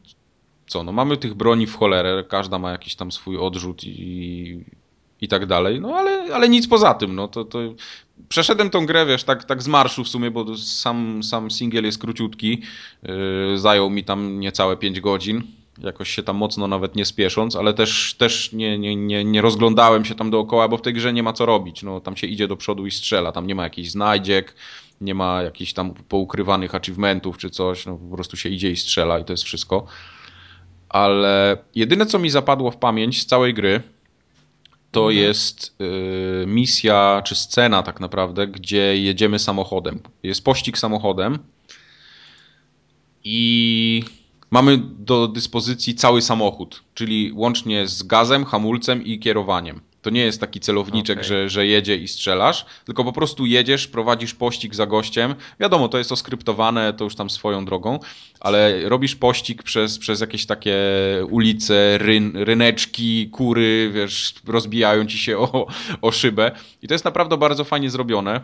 co, 0.67 0.85
no 0.85 0.93
mamy 0.93 1.17
tych 1.17 1.35
broni 1.35 1.67
w 1.67 1.77
cholerę, 1.77 2.25
każda 2.29 2.59
ma 2.59 2.71
jakiś 2.71 2.95
tam 2.95 3.13
swój 3.13 3.39
odrzut 3.39 3.85
i 3.85 4.65
i 5.25 5.29
tak 5.29 5.47
dalej, 5.47 5.81
no 5.81 5.95
ale, 5.95 6.35
ale 6.35 6.49
nic 6.49 6.69
poza 6.69 6.95
tym, 6.95 7.15
no 7.15 7.29
to, 7.29 7.45
to 7.45 7.59
przeszedłem 8.29 8.71
tą 8.71 8.87
grę, 8.87 9.07
wiesz, 9.07 9.25
tak, 9.25 9.45
tak 9.45 9.63
z 9.63 9.69
marszu 9.69 10.05
w 10.05 10.09
sumie, 10.09 10.31
bo 10.31 10.57
sam, 10.57 11.23
sam 11.23 11.51
singiel 11.51 11.85
jest 11.85 11.99
króciutki, 11.99 12.63
yy, 13.03 13.59
zajął 13.59 13.91
mi 13.91 14.05
tam 14.05 14.41
niecałe 14.41 14.77
5 14.77 15.01
godzin, 15.01 15.43
jakoś 15.79 16.11
się 16.11 16.23
tam 16.23 16.37
mocno 16.37 16.69
nawet 16.69 16.97
nie 16.97 17.05
spiesząc, 17.05 17.57
ale 17.57 17.75
też, 17.75 18.15
też 18.19 18.53
nie, 18.53 18.79
nie, 18.79 18.97
nie, 18.97 19.25
nie 19.25 19.41
rozglądałem 19.41 20.05
się 20.05 20.15
tam 20.15 20.31
dookoła, 20.31 20.69
bo 20.69 20.77
w 20.77 20.83
tej 20.83 20.93
grze 20.93 21.13
nie 21.13 21.23
ma 21.23 21.33
co 21.33 21.47
robić, 21.47 21.83
no 21.83 22.01
tam 22.01 22.17
się 22.17 22.27
idzie 22.27 22.49
do 22.49 22.57
przodu 22.57 22.87
i 22.87 22.91
strzela, 22.91 23.33
tam 23.33 23.47
nie 23.47 23.55
ma 23.55 23.63
jakichś 23.63 23.89
znajdziek, 23.89 24.55
nie 25.01 25.15
ma 25.15 25.43
jakichś 25.43 25.73
tam 25.73 25.95
poukrywanych 25.95 26.75
achievementów 26.75 27.39
czy 27.39 27.51
coś, 27.51 27.87
no 27.87 27.97
po 27.97 28.15
prostu 28.17 28.37
się 28.37 28.49
idzie 28.49 28.71
i 28.71 28.77
strzela 28.77 29.19
i 29.19 29.25
to 29.25 29.33
jest 29.33 29.43
wszystko. 29.43 29.87
Ale 30.89 31.57
jedyne 31.75 32.07
co 32.07 32.19
mi 32.19 32.31
zapadło 32.31 32.71
w 32.71 32.77
pamięć 32.77 33.23
z 33.23 33.27
całej 33.27 33.55
gry, 33.55 33.83
to 34.95 35.01
mhm. 35.01 35.17
jest 35.17 35.77
y, 35.81 36.47
misja, 36.47 37.23
czy 37.25 37.35
scena 37.35 37.83
tak 37.83 38.01
naprawdę, 38.01 38.47
gdzie 38.47 39.03
jedziemy 39.03 39.39
samochodem. 39.39 40.01
Jest 40.23 40.45
pościg 40.45 40.79
samochodem 40.79 41.39
i 43.25 44.05
mamy 44.51 44.79
do 44.99 45.29
dyspozycji 45.29 45.95
cały 45.95 46.23
samochód, 46.23 46.83
czyli 46.95 47.33
łącznie 47.35 47.87
z 47.87 48.03
gazem, 48.03 48.45
hamulcem 48.45 49.05
i 49.05 49.19
kierowaniem. 49.19 49.81
To 50.05 50.11
nie 50.11 50.21
jest 50.21 50.41
taki 50.41 50.61
celowniczek, 50.61 51.19
okay. 51.19 51.29
że, 51.29 51.49
że 51.49 51.67
jedzie 51.67 51.97
i 51.97 52.09
strzelasz, 52.09 52.67
tylko 52.85 53.05
po 53.05 53.13
prostu 53.13 53.47
jedziesz, 53.47 53.89
prowadzisz 53.89 54.35
pościg 54.35 54.75
za 54.75 54.87
gościem. 54.87 55.35
Wiadomo, 55.61 55.89
to 55.89 55.99
jest 55.99 56.13
oskryptowane, 56.13 56.93
to 56.93 57.05
już 57.05 57.15
tam 57.15 57.31
swoją 57.31 57.65
drogą, 57.65 57.99
ale 58.41 58.89
robisz 58.89 59.17
pościg 59.17 59.63
przez, 59.63 59.99
przez 59.99 60.21
jakieś 60.21 60.47
takie 60.47 60.77
ulice, 61.31 61.99
ryn, 61.99 62.33
ryneczki, 62.37 63.31
kury, 63.31 63.91
wiesz, 63.95 64.35
rozbijają 64.47 65.07
ci 65.07 65.19
się 65.19 65.39
o, 65.39 65.67
o 66.03 66.13
szybę. 66.13 66.51
I 66.83 66.89
to 66.89 66.95
jest 66.95 67.05
naprawdę 67.05 67.37
bardzo 67.37 67.65
fajnie 67.65 67.91
zrobione. 67.91 68.41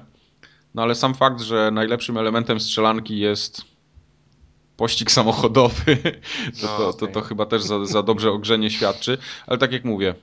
No 0.74 0.82
ale 0.82 0.94
sam 0.94 1.14
fakt, 1.14 1.40
że 1.40 1.70
najlepszym 1.70 2.16
elementem 2.16 2.60
strzelanki 2.60 3.18
jest 3.18 3.64
pościg 4.76 5.10
samochodowy, 5.10 5.96
to, 6.60 6.66
to, 6.66 6.92
to, 6.92 6.92
to, 6.92 7.06
to 7.06 7.20
chyba 7.20 7.46
też 7.46 7.62
za, 7.62 7.84
za 7.84 8.02
dobrze 8.02 8.30
ogrzenie 8.30 8.70
świadczy. 8.70 9.18
Ale 9.46 9.58
tak 9.58 9.72
jak 9.72 9.84
mówię, 9.84 10.14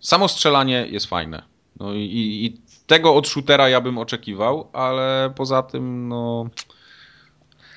samo 0.00 0.28
strzelanie 0.28 0.86
jest 0.90 1.06
fajne. 1.06 1.42
No 1.80 1.94
i, 1.94 2.00
i, 2.44 2.60
tego 2.86 3.14
od 3.14 3.28
shootera 3.28 3.68
ja 3.68 3.80
bym 3.80 3.98
oczekiwał, 3.98 4.68
ale 4.72 5.32
poza 5.36 5.62
tym, 5.62 6.08
no. 6.08 6.46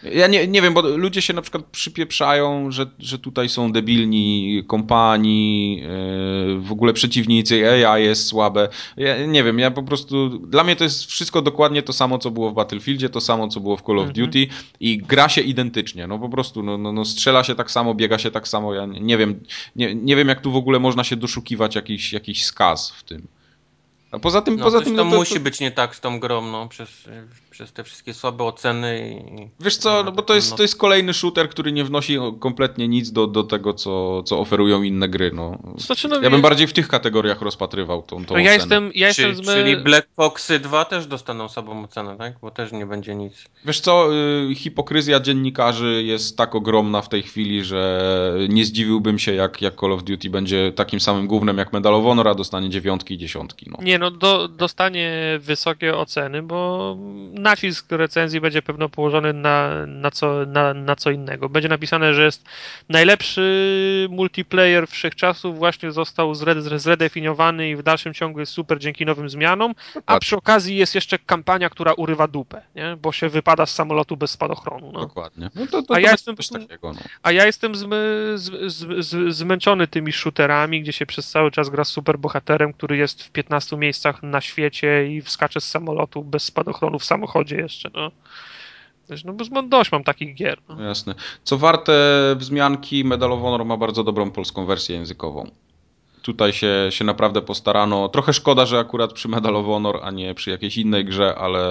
Ja 0.04 0.28
nie, 0.28 0.48
nie 0.48 0.62
wiem, 0.62 0.74
bo 0.74 0.82
ludzie 0.82 1.22
się 1.22 1.34
na 1.34 1.42
przykład 1.42 1.64
przypieprzają, 1.66 2.72
że, 2.72 2.86
że 3.00 3.20
tutaj 3.20 3.50
są 3.50 3.72
debilni 3.72 4.64
kompanii, 4.68 5.76
yy, 5.78 6.60
w 6.60 6.72
ogóle 6.72 6.94
przeciwnicy, 6.94 7.86
AI 7.88 8.04
jest 8.04 8.26
słabe. 8.26 8.70
Ja 8.98 9.26
nie 9.26 9.44
wiem, 9.44 9.60
ja 9.60 9.72
po 9.72 9.84
prostu. 9.84 10.30
Dla 10.30 10.64
mnie 10.64 10.76
to 10.76 10.84
jest 10.84 11.06
wszystko 11.06 11.42
dokładnie 11.42 11.84
to 11.84 11.94
samo, 11.94 12.18
co 12.18 12.32
było 12.32 12.52
w 12.52 12.54
Battlefieldzie, 12.54 13.10
to 13.10 13.22
samo, 13.22 13.48
co 13.48 13.60
było 13.60 13.78
w 13.78 13.82
Call 13.82 14.00
of 14.00 14.08
mhm. 14.08 14.26
Duty 14.26 14.48
i 14.80 14.98
gra 14.98 15.30
się 15.30 15.42
identycznie. 15.42 16.08
No 16.08 16.20
po 16.20 16.30
prostu, 16.30 16.64
no, 16.64 16.78
no, 16.78 16.92
no, 16.92 17.06
strzela 17.06 17.44
się 17.44 17.56
tak 17.56 17.72
samo, 17.72 17.94
biega 17.96 18.20
się 18.20 18.32
tak 18.32 18.48
samo. 18.48 18.74
Ja 18.74 18.86
nie 18.86 19.18
wiem, 19.18 19.44
nie, 19.76 19.96
nie 19.96 20.16
wiem, 20.16 20.28
jak 20.28 20.42
tu 20.42 20.52
w 20.52 20.56
ogóle 20.56 20.80
można 20.80 21.04
się 21.04 21.16
doszukiwać 21.16 21.76
jakiś, 21.76 22.14
jakiś 22.14 22.46
skaz 22.46 22.92
w 22.92 23.04
tym. 23.04 23.28
A 24.12 24.20
poza 24.20 24.42
tym, 24.42 24.56
no, 24.56 24.64
poza 24.64 24.82
tym. 24.82 24.96
No, 24.96 25.04
to, 25.04 25.10
musi 25.10 25.40
być 25.40 25.60
nie 25.60 25.72
tak 25.72 25.96
z 25.96 26.00
tą 26.00 26.20
grą, 26.20 26.42
no, 26.42 26.68
przez, 26.68 27.10
przez 27.62 27.74
te 27.74 27.84
wszystkie 27.84 28.14
słabe 28.14 28.44
oceny. 28.44 29.22
I... 29.38 29.64
Wiesz 29.64 29.78
co, 29.78 30.04
no 30.04 30.12
bo 30.12 30.22
to 30.22 30.36
jest, 30.36 30.56
to 30.56 30.62
jest 30.62 30.76
kolejny 30.76 31.14
shooter, 31.14 31.50
który 31.50 31.72
nie 31.72 31.84
wnosi 31.84 32.18
kompletnie 32.40 32.88
nic 32.88 33.12
do, 33.12 33.28
do 33.28 33.44
tego, 33.44 33.74
co, 33.74 34.24
co 34.24 34.40
oferują 34.40 34.84
inne 34.84 35.10
gry. 35.10 35.32
No. 35.34 35.58
Znaczy, 35.78 36.08
no 36.08 36.22
ja 36.22 36.30
bym 36.30 36.42
bardziej 36.42 36.68
w 36.68 36.74
tych 36.74 36.88
kategoriach 36.88 37.42
rozpatrywał 37.42 38.02
tą, 38.02 38.26
tą 38.26 38.34
no, 38.34 38.40
ja 38.40 38.54
Jestem, 38.54 38.92
ja 38.96 39.08
jestem 39.08 39.36
Czy, 39.36 39.44
Czyli 39.44 39.78
Black 39.78 40.08
Foxy 40.16 40.60
2 40.60 40.86
też 40.86 41.08
dostaną 41.08 41.50
słabą 41.50 41.84
ocenę, 41.84 42.18
tak? 42.18 42.34
Bo 42.42 42.52
też 42.52 42.72
nie 42.72 42.86
będzie 42.86 43.16
nic. 43.16 43.34
Wiesz 43.66 43.80
co, 43.80 44.10
y, 44.52 44.56
hipokryzja 44.56 45.20
dziennikarzy 45.20 46.04
jest 46.04 46.38
tak 46.38 46.56
ogromna 46.56 47.02
w 47.02 47.10
tej 47.10 47.24
chwili, 47.24 47.64
że 47.64 48.02
nie 48.50 48.66
zdziwiłbym 48.66 49.20
się, 49.20 49.34
jak, 49.34 49.62
jak 49.62 49.80
Call 49.80 49.94
of 49.94 50.04
Duty 50.04 50.30
będzie 50.30 50.72
takim 50.72 51.00
samym 51.00 51.28
głównym 51.28 51.58
jak 51.58 51.74
Medal 51.74 51.96
of 51.96 52.04
Honor, 52.04 52.28
a 52.28 52.36
dostanie 52.36 52.70
dziewiątki 52.70 53.14
i 53.14 53.18
dziesiątki. 53.18 53.66
No. 53.70 53.78
Nie, 53.84 54.00
no 54.00 54.12
do, 54.12 54.48
dostanie 54.48 55.40
wysokie 55.40 55.98
oceny, 55.98 56.44
bo 56.44 56.98
nacisk 57.52 57.92
recenzji 57.92 58.42
będzie 58.42 58.62
pewno 58.62 58.90
położony 58.90 59.34
na, 59.34 59.86
na, 59.86 60.12
co, 60.12 60.46
na, 60.46 60.74
na 60.74 60.96
co 60.96 61.12
innego. 61.12 61.50
Będzie 61.50 61.70
napisane, 61.70 62.14
że 62.14 62.26
jest 62.26 62.44
najlepszy 62.90 64.08
multiplayer 64.10 64.88
wszechczasów, 64.88 65.58
właśnie 65.58 65.92
został 65.92 66.36
zredefiniowany 66.76 67.70
i 67.70 67.76
w 67.76 67.84
dalszym 67.84 68.14
ciągu 68.14 68.40
jest 68.40 68.52
super 68.52 68.80
dzięki 68.80 69.06
nowym 69.06 69.30
zmianom, 69.30 69.76
a 70.06 70.20
przy 70.20 70.36
okazji 70.36 70.78
jest 70.78 70.96
jeszcze 70.96 71.20
kampania, 71.20 71.70
która 71.70 71.94
urywa 71.94 72.28
dupę, 72.28 72.62
nie? 72.76 72.98
bo 73.02 73.12
się 73.12 73.30
wypada 73.30 73.66
z 73.66 73.74
samolotu 73.76 74.18
bez 74.18 74.32
spadochronu. 74.32 74.92
No. 74.92 75.00
Dokładnie. 75.00 75.50
No 75.56 75.68
to, 75.68 75.84
to, 75.84 75.94
a, 75.94 76.00
ja 76.00 76.12
jestem, 76.12 76.36
takiego, 76.36 76.94
no. 76.94 77.00
a 77.24 77.32
ja 77.32 77.46
jestem 77.46 77.76
zmy, 77.76 78.32
z, 78.36 78.74
z, 78.74 79.06
z, 79.06 79.36
zmęczony 79.36 79.88
tymi 79.88 80.12
shooterami, 80.12 80.82
gdzie 80.82 80.94
się 80.94 81.06
przez 81.06 81.30
cały 81.30 81.52
czas 81.52 81.70
gra 81.70 81.84
super 81.84 82.20
bohaterem, 82.20 82.74
który 82.74 82.98
jest 82.98 83.24
w 83.24 83.32
15 83.32 83.78
miejscach 83.78 84.24
na 84.24 84.42
świecie 84.42 85.08
i 85.08 85.22
wskacze 85.22 85.62
z 85.62 85.70
samolotu 85.70 86.24
bez 86.24 86.44
spadochronu 86.44 87.00
w 87.00 87.06
samochodzie 87.06 87.41
jeszcze, 87.50 87.90
no. 87.94 88.12
No 89.26 89.34
bo 89.52 89.64
dość 89.64 89.92
mam 89.92 90.04
takich 90.04 90.36
gier. 90.36 90.62
No. 90.70 90.82
Jasne. 90.82 91.16
Co 91.44 91.58
warte 91.58 91.94
wzmianki, 92.36 93.06
Medal 93.06 93.32
of 93.32 93.42
Honor 93.42 93.66
ma 93.66 93.78
bardzo 93.78 94.04
dobrą 94.04 94.32
polską 94.32 94.66
wersję 94.66 94.96
językową. 94.96 95.52
Tutaj 96.22 96.54
się, 96.54 96.88
się 96.90 97.06
naprawdę 97.06 97.42
postarano. 97.42 98.10
Trochę 98.10 98.34
szkoda, 98.34 98.66
że 98.66 98.80
akurat 98.80 99.14
przy 99.14 99.28
Medal 99.28 99.56
of 99.56 99.66
Honor, 99.66 100.00
a 100.04 100.12
nie 100.12 100.34
przy 100.36 100.50
jakiejś 100.50 100.78
innej 100.78 101.06
grze, 101.06 101.36
ale 101.36 101.62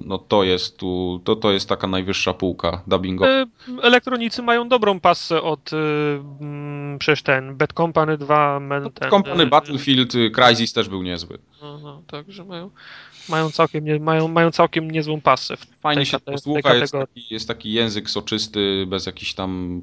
no 0.00 0.18
to 0.18 0.44
jest 0.44 0.78
tu, 0.78 1.20
to, 1.24 1.36
to 1.36 1.52
jest 1.52 1.68
taka 1.68 1.86
najwyższa 1.86 2.34
półka 2.34 2.82
dubbingowa. 2.86 3.30
E, 3.30 3.46
elektronicy 3.82 4.42
mają 4.42 4.68
dobrą 4.68 5.00
pasę 5.00 5.42
od 5.42 5.72
yy, 5.72 6.98
przecież 6.98 7.22
ten 7.22 7.56
Bad 7.56 7.72
Company 7.72 8.18
2, 8.18 8.60
Bad 8.60 8.94
ten, 8.94 9.10
Company, 9.10 9.46
Battlefield, 9.46 10.14
y, 10.14 10.30
Crysis 10.30 10.72
też 10.72 10.88
był 10.88 11.02
niezły. 11.02 11.38
Aha, 11.62 11.98
także 12.06 12.44
mają, 12.44 12.70
mają, 13.28 13.50
całkiem 13.50 13.84
nie, 13.84 14.00
mają, 14.00 14.28
mają 14.28 14.50
całkiem 14.50 14.90
niezłą 14.90 15.20
pasę. 15.20 15.56
Fajnie 15.80 16.06
się 16.06 16.18
posłucha, 16.18 16.74
jest 16.74 16.92
taki, 16.92 17.26
jest 17.30 17.48
taki 17.48 17.72
język 17.72 18.10
soczysty, 18.10 18.86
bez 18.88 19.06
jakichś 19.06 19.34
tam 19.34 19.82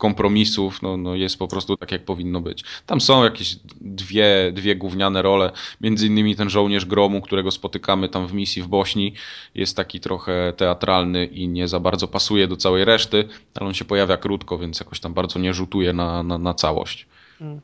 kompromisów, 0.00 0.82
no, 0.82 0.96
no 0.96 1.14
jest 1.14 1.38
po 1.38 1.48
prostu 1.48 1.76
tak, 1.76 1.92
jak 1.92 2.04
powinno 2.04 2.40
być. 2.40 2.64
Tam 2.86 3.00
są 3.00 3.24
jakieś 3.24 3.56
dwie, 3.80 4.52
dwie 4.52 4.76
gówniane 4.76 5.22
role, 5.22 5.52
między 5.80 6.06
innymi 6.06 6.36
ten 6.36 6.50
żołnierz 6.50 6.84
gromu, 6.84 7.20
którego 7.20 7.50
spotykamy 7.50 8.08
tam 8.08 8.26
w 8.26 8.32
misji 8.32 8.62
w 8.62 8.68
Bośni, 8.68 9.14
jest 9.54 9.76
taki 9.76 10.00
trochę 10.00 10.52
teatralny 10.56 11.26
i 11.26 11.48
nie 11.48 11.68
za 11.68 11.80
bardzo 11.80 12.08
pasuje 12.08 12.48
do 12.48 12.56
całej 12.56 12.84
reszty, 12.84 13.28
ale 13.54 13.68
on 13.68 13.74
się 13.74 13.84
pojawia 13.84 14.16
krótko, 14.16 14.58
więc 14.58 14.80
jakoś 14.80 15.00
tam 15.00 15.14
bardzo 15.14 15.38
nie 15.38 15.54
rzutuje 15.54 15.92
na, 15.92 16.22
na, 16.22 16.38
na 16.38 16.54
całość. 16.54 17.06
Mm. 17.40 17.60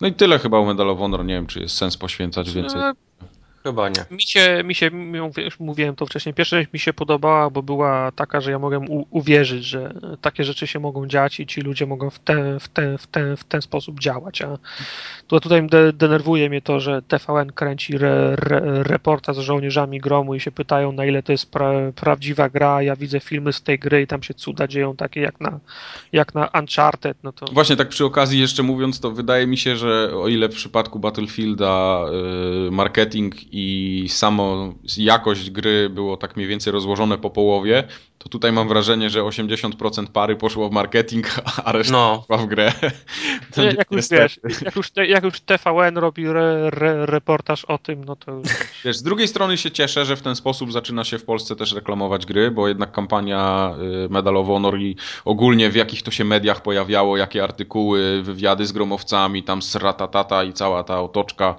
No 0.00 0.08
i 0.08 0.12
tyle 0.12 0.38
chyba 0.38 0.58
o 0.58 0.64
Medal 0.64 0.90
of 0.90 0.98
Honor, 0.98 1.24
nie 1.24 1.34
wiem, 1.34 1.46
czy 1.46 1.60
jest 1.60 1.76
sens 1.76 1.96
poświęcać 1.96 2.52
więcej. 2.52 2.80
Chyba 3.62 3.88
nie. 3.88 4.04
Mi 4.10 4.22
się, 4.22 4.62
mi 4.64 4.74
się, 4.74 4.90
już 5.36 5.60
mówiłem 5.60 5.96
to 5.96 6.06
wcześniej, 6.06 6.34
pierwsza 6.34 6.56
część 6.56 6.72
mi 6.72 6.78
się 6.78 6.92
podobała, 6.92 7.50
bo 7.50 7.62
była 7.62 8.12
taka, 8.12 8.40
że 8.40 8.50
ja 8.50 8.58
mogłem 8.58 8.90
u, 8.90 9.06
uwierzyć, 9.10 9.64
że 9.64 9.94
takie 10.20 10.44
rzeczy 10.44 10.66
się 10.66 10.80
mogą 10.80 11.06
dziać 11.06 11.40
i 11.40 11.46
ci 11.46 11.60
ludzie 11.60 11.86
mogą 11.86 12.10
w 12.10 12.18
ten, 12.18 12.60
w 12.60 12.68
ten, 12.68 12.98
w 12.98 13.06
ten, 13.06 13.36
w 13.36 13.44
ten 13.44 13.62
sposób 13.62 14.00
działać. 14.00 14.42
A 14.42 14.58
tu, 15.26 15.40
tutaj 15.40 15.66
de, 15.66 15.92
denerwuje 15.92 16.48
mnie 16.48 16.62
to, 16.62 16.80
że 16.80 17.02
TVN 17.02 17.52
kręci 17.52 17.96
re, 17.96 18.36
re, 18.36 18.82
reportaż 18.82 19.36
z 19.36 19.38
żołnierzami 19.38 20.00
gromu 20.00 20.34
i 20.34 20.40
się 20.40 20.50
pytają, 20.50 20.92
na 20.92 21.04
ile 21.04 21.22
to 21.22 21.32
jest 21.32 21.50
pra, 21.50 21.72
prawdziwa 21.96 22.48
gra. 22.48 22.82
Ja 22.82 22.96
widzę 22.96 23.20
filmy 23.20 23.52
z 23.52 23.62
tej 23.62 23.78
gry 23.78 24.02
i 24.02 24.06
tam 24.06 24.22
się 24.22 24.34
cuda 24.34 24.66
dzieją 24.66 24.96
takie 24.96 25.20
jak 25.20 25.40
na, 25.40 25.60
jak 26.12 26.34
na 26.34 26.48
Uncharted. 26.60 27.16
No 27.22 27.32
to 27.32 27.46
Właśnie 27.52 27.76
tak 27.76 27.88
przy 27.88 28.04
okazji 28.04 28.40
jeszcze 28.40 28.62
mówiąc, 28.62 29.00
to 29.00 29.10
wydaje 29.10 29.46
mi 29.46 29.58
się, 29.58 29.76
że 29.76 30.10
o 30.14 30.28
ile 30.28 30.48
w 30.48 30.54
przypadku 30.54 30.98
Battlefielda 30.98 32.04
y, 32.66 32.70
marketing 32.70 33.49
i 33.52 34.04
samo 34.08 34.74
jakość 34.96 35.50
gry 35.50 35.90
było 35.90 36.16
tak 36.16 36.36
mniej 36.36 36.48
więcej 36.48 36.72
rozłożone 36.72 37.18
po 37.18 37.30
połowie, 37.30 37.84
to 38.22 38.28
tutaj 38.28 38.52
mam 38.52 38.68
wrażenie, 38.68 39.10
że 39.10 39.20
80% 39.20 40.06
pary 40.06 40.36
poszło 40.36 40.68
w 40.68 40.72
marketing, 40.72 41.26
a 41.64 41.72
reszta 41.72 41.92
No, 41.92 42.24
poszła 42.28 42.36
w 42.44 42.46
grę. 42.46 42.72
To 43.54 43.62
jak, 43.62 43.90
już 43.90 44.08
wiesz, 44.08 44.40
jak 44.62 44.76
już, 44.76 44.90
jak 45.08 45.24
już 45.24 45.40
TVN 45.40 45.98
robi 45.98 46.26
re, 46.26 46.70
re, 46.72 47.06
reportaż 47.06 47.64
o 47.64 47.78
tym, 47.78 48.04
no 48.04 48.16
to 48.16 48.32
już 48.32 48.48
Wiesz, 48.84 48.96
z 48.96 49.02
drugiej 49.02 49.28
strony 49.28 49.56
się 49.56 49.70
cieszę, 49.70 50.04
że 50.04 50.16
w 50.16 50.22
ten 50.22 50.36
sposób 50.36 50.72
zaczyna 50.72 51.04
się 51.04 51.18
w 51.18 51.24
Polsce 51.24 51.56
też 51.56 51.72
reklamować 51.72 52.26
gry, 52.26 52.50
bo 52.50 52.68
jednak 52.68 52.92
kampania 52.92 53.74
y, 54.04 54.08
Medal 54.08 54.36
of 54.36 54.46
Honor 54.46 54.78
i 54.78 54.96
ogólnie 55.24 55.70
w 55.70 55.74
jakich 55.74 56.02
to 56.02 56.10
się 56.10 56.24
mediach 56.24 56.62
pojawiało, 56.62 57.16
jakie 57.16 57.44
artykuły, 57.44 58.22
wywiady 58.22 58.66
z 58.66 58.72
gromowcami, 58.72 59.42
tam 59.42 59.62
sratatata 59.62 60.44
i 60.44 60.52
cała 60.52 60.84
ta 60.84 61.00
otoczka. 61.02 61.54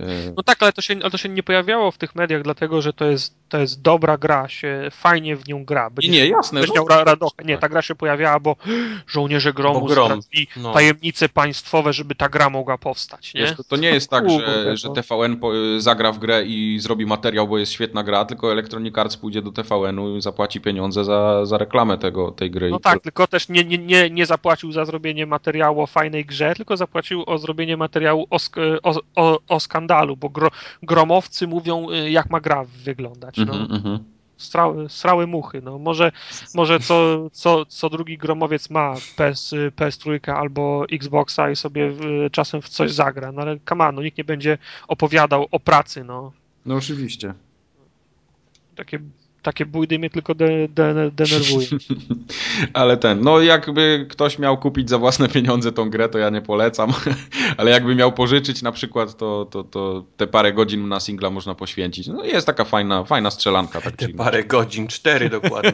y, 0.00 0.32
No 0.36 0.42
tak, 0.42 0.62
ale 0.62 0.72
to, 0.72 0.82
się, 0.82 0.94
ale 1.02 1.10
to 1.10 1.18
się 1.18 1.28
nie 1.28 1.42
pojawiało 1.42 1.90
w 1.90 1.98
tych 1.98 2.14
mediach, 2.14 2.42
dlatego 2.42 2.82
że 2.82 2.92
to 2.92 3.04
jest, 3.04 3.34
to 3.48 3.58
jest 3.58 3.82
dobra 3.82 4.18
gra, 4.18 4.48
się 4.48 4.88
fajnie 4.90 5.36
w 5.36 5.48
nią 5.48 5.64
gra. 5.64 5.90
Nie, 6.02 6.08
nie, 6.08 6.28
jasne. 6.28 6.60
Będziesz 6.60 6.74
miał 6.76 6.88
ra- 6.88 7.04
radochę. 7.04 7.44
Nie, 7.44 7.58
ta 7.58 7.68
gra 7.68 7.82
się 7.82 7.94
pojawiała, 7.94 8.40
bo 8.40 8.56
żołnierze 9.06 9.52
gromu 9.52 9.80
Bo 9.80 9.86
grom, 9.86 10.20
no. 10.56 10.72
tajemnice 10.72 11.28
państwowe, 11.28 11.92
żeby 11.92 12.14
ta 12.14 12.28
gra 12.28 12.50
mogła 12.50 12.78
powstać, 12.78 13.34
nie? 13.34 13.40
Wiesz, 13.40 13.56
to, 13.56 13.64
to 13.64 13.76
nie 13.76 13.88
jest 13.88 14.10
tak, 14.10 14.30
że, 14.30 14.76
że. 14.76 14.88
TVN 14.90 15.40
zagra 15.78 16.12
w 16.12 16.18
grę 16.18 16.44
i 16.44 16.78
zrobi 16.80 17.06
materiał, 17.06 17.48
bo 17.48 17.58
jest 17.58 17.72
świetna 17.72 18.02
gra, 18.02 18.24
tylko 18.24 18.52
Electronic 18.52 18.98
Arts 18.98 19.16
pójdzie 19.16 19.42
do 19.42 19.52
TVN-u 19.52 20.16
i 20.16 20.22
zapłaci 20.22 20.60
pieniądze 20.60 21.04
za, 21.04 21.46
za 21.46 21.58
reklamę 21.58 21.98
tego, 21.98 22.30
tej 22.30 22.50
gry. 22.50 22.70
No 22.70 22.78
tak, 22.80 22.94
to- 22.94 23.00
tylko 23.00 23.26
też 23.26 23.48
nie, 23.48 23.64
nie, 23.64 23.78
nie, 23.78 24.10
nie 24.10 24.26
zapłacił 24.26 24.72
za 24.72 24.84
zrobienie 24.84 25.26
materiału 25.26 25.82
o 25.82 25.86
fajnej 25.86 26.24
grze, 26.24 26.54
tylko 26.56 26.76
zapłacił 26.76 27.22
o 27.26 27.38
zrobienie 27.38 27.76
materiału 27.76 28.26
o, 28.30 28.36
sk- 28.36 28.78
o, 28.82 28.94
o, 29.16 29.38
o 29.48 29.60
skandalu, 29.60 30.16
bo 30.16 30.28
gro, 30.28 30.50
gromowcy 30.82 31.46
mówią, 31.46 31.90
y, 31.90 32.10
jak 32.10 32.30
ma 32.30 32.40
gra 32.40 32.64
wyglądać. 32.84 33.36
No. 33.36 33.52
Mhm, 33.52 33.72
mhm. 33.72 33.98
Strały, 34.40 34.88
strały 34.88 35.26
muchy. 35.26 35.62
No, 35.62 35.78
może 35.78 36.12
może 36.54 36.80
co, 36.80 37.30
co, 37.30 37.66
co 37.66 37.90
drugi 37.90 38.18
gromowiec 38.18 38.70
ma 38.70 38.94
PS, 39.16 39.54
PS3 39.76 40.30
albo 40.32 40.84
Xboxa 40.92 41.50
i 41.50 41.56
sobie 41.56 41.86
y, 42.26 42.30
czasem 42.30 42.62
w 42.62 42.68
coś 42.68 42.92
zagra, 42.92 43.32
no 43.32 43.42
ale 43.42 43.58
come 43.68 43.88
on, 43.88 43.94
no, 43.94 44.02
nikt 44.02 44.18
nie 44.18 44.24
będzie 44.24 44.58
opowiadał 44.88 45.46
o 45.50 45.60
pracy, 45.60 46.04
no. 46.04 46.32
No 46.66 46.74
oczywiście. 46.74 47.34
Takie, 48.76 49.00
takie 49.42 49.66
bójdy 49.66 49.98
mnie 49.98 50.10
tylko 50.10 50.34
de, 50.34 50.68
de, 50.68 51.10
denerwują. 51.10 51.68
Ale 52.72 52.96
ten, 52.96 53.20
no 53.20 53.40
jakby 53.40 54.06
ktoś 54.10 54.38
miał 54.38 54.58
kupić 54.58 54.90
za 54.90 54.98
własne 54.98 55.28
pieniądze 55.28 55.72
tą 55.72 55.90
grę, 55.90 56.08
to 56.08 56.18
ja 56.18 56.30
nie 56.30 56.40
polecam, 56.40 56.92
ale 57.56 57.70
jakby 57.70 57.94
miał 57.94 58.12
pożyczyć 58.12 58.62
na 58.62 58.72
przykład, 58.72 59.16
to, 59.16 59.46
to, 59.50 59.64
to 59.64 60.04
te 60.16 60.26
parę 60.26 60.52
godzin 60.52 60.88
na 60.88 61.00
singla 61.00 61.30
można 61.30 61.54
poświęcić. 61.54 62.06
No 62.06 62.24
jest 62.24 62.46
taka 62.46 62.64
fajna, 62.64 63.04
fajna 63.04 63.30
strzelanka. 63.30 63.80
Tak 63.80 63.96
te 63.96 64.08
parę 64.08 64.44
godzin, 64.44 64.88
cztery 64.88 65.30
dokładnie. 65.30 65.72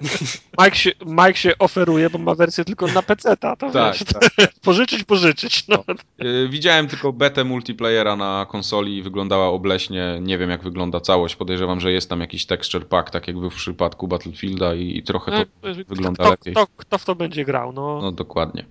Mike 0.60 0.76
się, 0.76 0.90
Mike 1.06 1.34
się 1.34 1.58
oferuje, 1.58 2.10
bo 2.10 2.18
ma 2.18 2.34
wersję 2.34 2.64
tylko 2.64 2.86
na 2.86 3.02
PC, 3.02 3.36
to 3.36 3.56
Tak, 3.56 3.72
wiesz, 3.72 4.04
tak. 4.04 4.52
pożyczyć, 4.62 5.04
pożyczyć. 5.04 5.68
No. 5.68 5.84
Yy, 6.18 6.48
Widziałem 6.48 6.88
tylko 6.88 7.12
betę 7.12 7.44
multiplayera 7.44 8.16
na 8.16 8.46
konsoli 8.50 8.96
i 8.96 9.02
wyglądała 9.02 9.46
obleśnie. 9.48 10.18
Nie 10.20 10.38
wiem 10.38 10.50
jak 10.50 10.62
wygląda 10.62 11.00
całość. 11.00 11.36
Podejrzewam, 11.36 11.80
że 11.80 11.92
jest 11.92 12.10
tam 12.10 12.20
jakiś 12.20 12.46
texture 12.46 12.86
pack, 12.86 12.97
tak 13.10 13.26
jak 13.28 13.38
był 13.38 13.50
w 13.50 13.54
przypadku 13.54 14.08
Battlefielda 14.08 14.74
i, 14.74 14.96
i 14.98 15.02
trochę 15.02 15.32
to 15.62 15.68
wygląda 15.88 16.22
kto, 16.24 16.30
lepiej. 16.30 16.52
Kto, 16.54 16.66
kto 16.76 16.98
w 16.98 17.04
to 17.04 17.14
będzie 17.14 17.44
grał? 17.44 17.72
No, 17.72 17.98
No 18.02 18.12
dokładnie. 18.12 18.64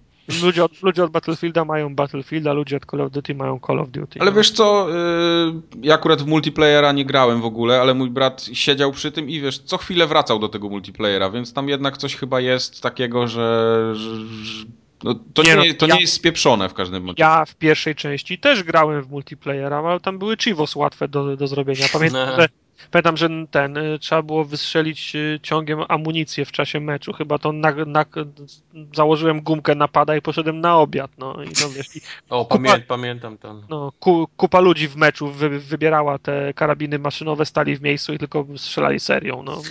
ludzie, 0.43 0.63
od, 0.63 0.81
ludzie 0.81 1.03
od 1.03 1.11
Battlefielda 1.11 1.65
mają 1.65 1.95
Battlefielda, 1.95 2.53
ludzie 2.53 2.77
od 2.77 2.85
Call 2.85 3.01
of 3.01 3.11
Duty 3.11 3.35
mają 3.35 3.59
Call 3.67 3.79
of 3.79 3.89
Duty. 3.89 4.19
Ale 4.21 4.31
no. 4.31 4.37
wiesz 4.37 4.51
co, 4.51 4.87
yy, 4.89 5.61
ja 5.81 5.95
akurat 5.95 6.21
w 6.21 6.27
multiplayera 6.27 6.91
nie 6.91 7.05
grałem 7.05 7.41
w 7.41 7.45
ogóle, 7.45 7.81
ale 7.81 7.93
mój 7.93 8.09
brat 8.09 8.49
siedział 8.53 8.91
przy 8.91 9.11
tym 9.11 9.29
i 9.29 9.41
wiesz, 9.41 9.59
co 9.59 9.77
chwilę 9.77 10.07
wracał 10.07 10.39
do 10.39 10.49
tego 10.49 10.69
multiplayera, 10.69 11.29
więc 11.29 11.53
tam 11.53 11.69
jednak 11.69 11.97
coś 11.97 12.15
chyba 12.15 12.39
jest 12.41 12.81
takiego, 12.81 13.27
że... 13.27 13.91
że, 13.95 14.15
że 14.43 14.65
no, 15.03 15.15
to 15.33 15.43
Nie 15.43 15.49
nie, 15.49 15.55
no, 15.69 15.73
to 15.77 15.87
ja- 15.87 15.95
nie 15.95 16.01
jest 16.01 16.13
spieprzone 16.13 16.69
w 16.69 16.73
każdym 16.73 17.03
razie. 17.05 17.15
Ja 17.17 17.45
w 17.45 17.55
pierwszej 17.55 17.95
części 17.95 18.37
też 18.37 18.63
grałem 18.63 19.01
w 19.01 19.09
multiplayera, 19.09 19.77
ale 19.77 19.99
tam 19.99 20.19
były 20.19 20.37
chivos 20.37 20.75
łatwe 20.75 21.07
do, 21.07 21.37
do 21.37 21.47
zrobienia. 21.47 21.85
Pamiętam, 21.93 22.27
No. 22.29 22.35
że, 22.41 22.47
pamiętam, 22.91 23.17
że 23.17 23.29
ten 23.51 23.77
y, 23.77 23.99
trzeba 23.99 24.21
było 24.21 24.45
wystrzelić 24.45 25.15
y, 25.15 25.39
ciągiem 25.43 25.79
amunicję 25.87 26.45
w 26.45 26.51
czasie 26.51 26.79
meczu. 26.79 27.13
Chyba 27.13 27.37
to 27.37 27.51
na, 27.51 27.71
na, 27.85 28.05
założyłem 28.95 29.41
gumkę 29.41 29.75
napada 29.75 30.15
i 30.15 30.21
poszedłem 30.21 30.61
na 30.61 30.77
obiad. 30.77 31.11
No 31.17 31.43
i 31.43 31.47
no, 31.61 31.69
wiesz, 31.69 31.95
i, 31.95 32.01
O, 32.29 32.45
Kupa- 32.45 32.47
pamię, 32.47 32.83
pamiętam 32.87 33.37
to. 33.37 33.61
no, 33.69 33.91
ku, 33.99 34.27
kupa 34.37 34.59
ludzi 34.59 34.87
w 34.87 34.95
meczu 34.95 35.31
wy, 35.31 35.59
wybierała 35.59 36.19
te 36.19 36.53
karabiny 36.53 36.99
maszynowe, 36.99 37.45
stali 37.45 37.77
w 37.77 37.81
miejscu 37.81 38.13
i 38.13 38.17
tylko 38.17 38.45
strzelali 38.57 38.99
serią. 38.99 39.43
No. 39.43 39.61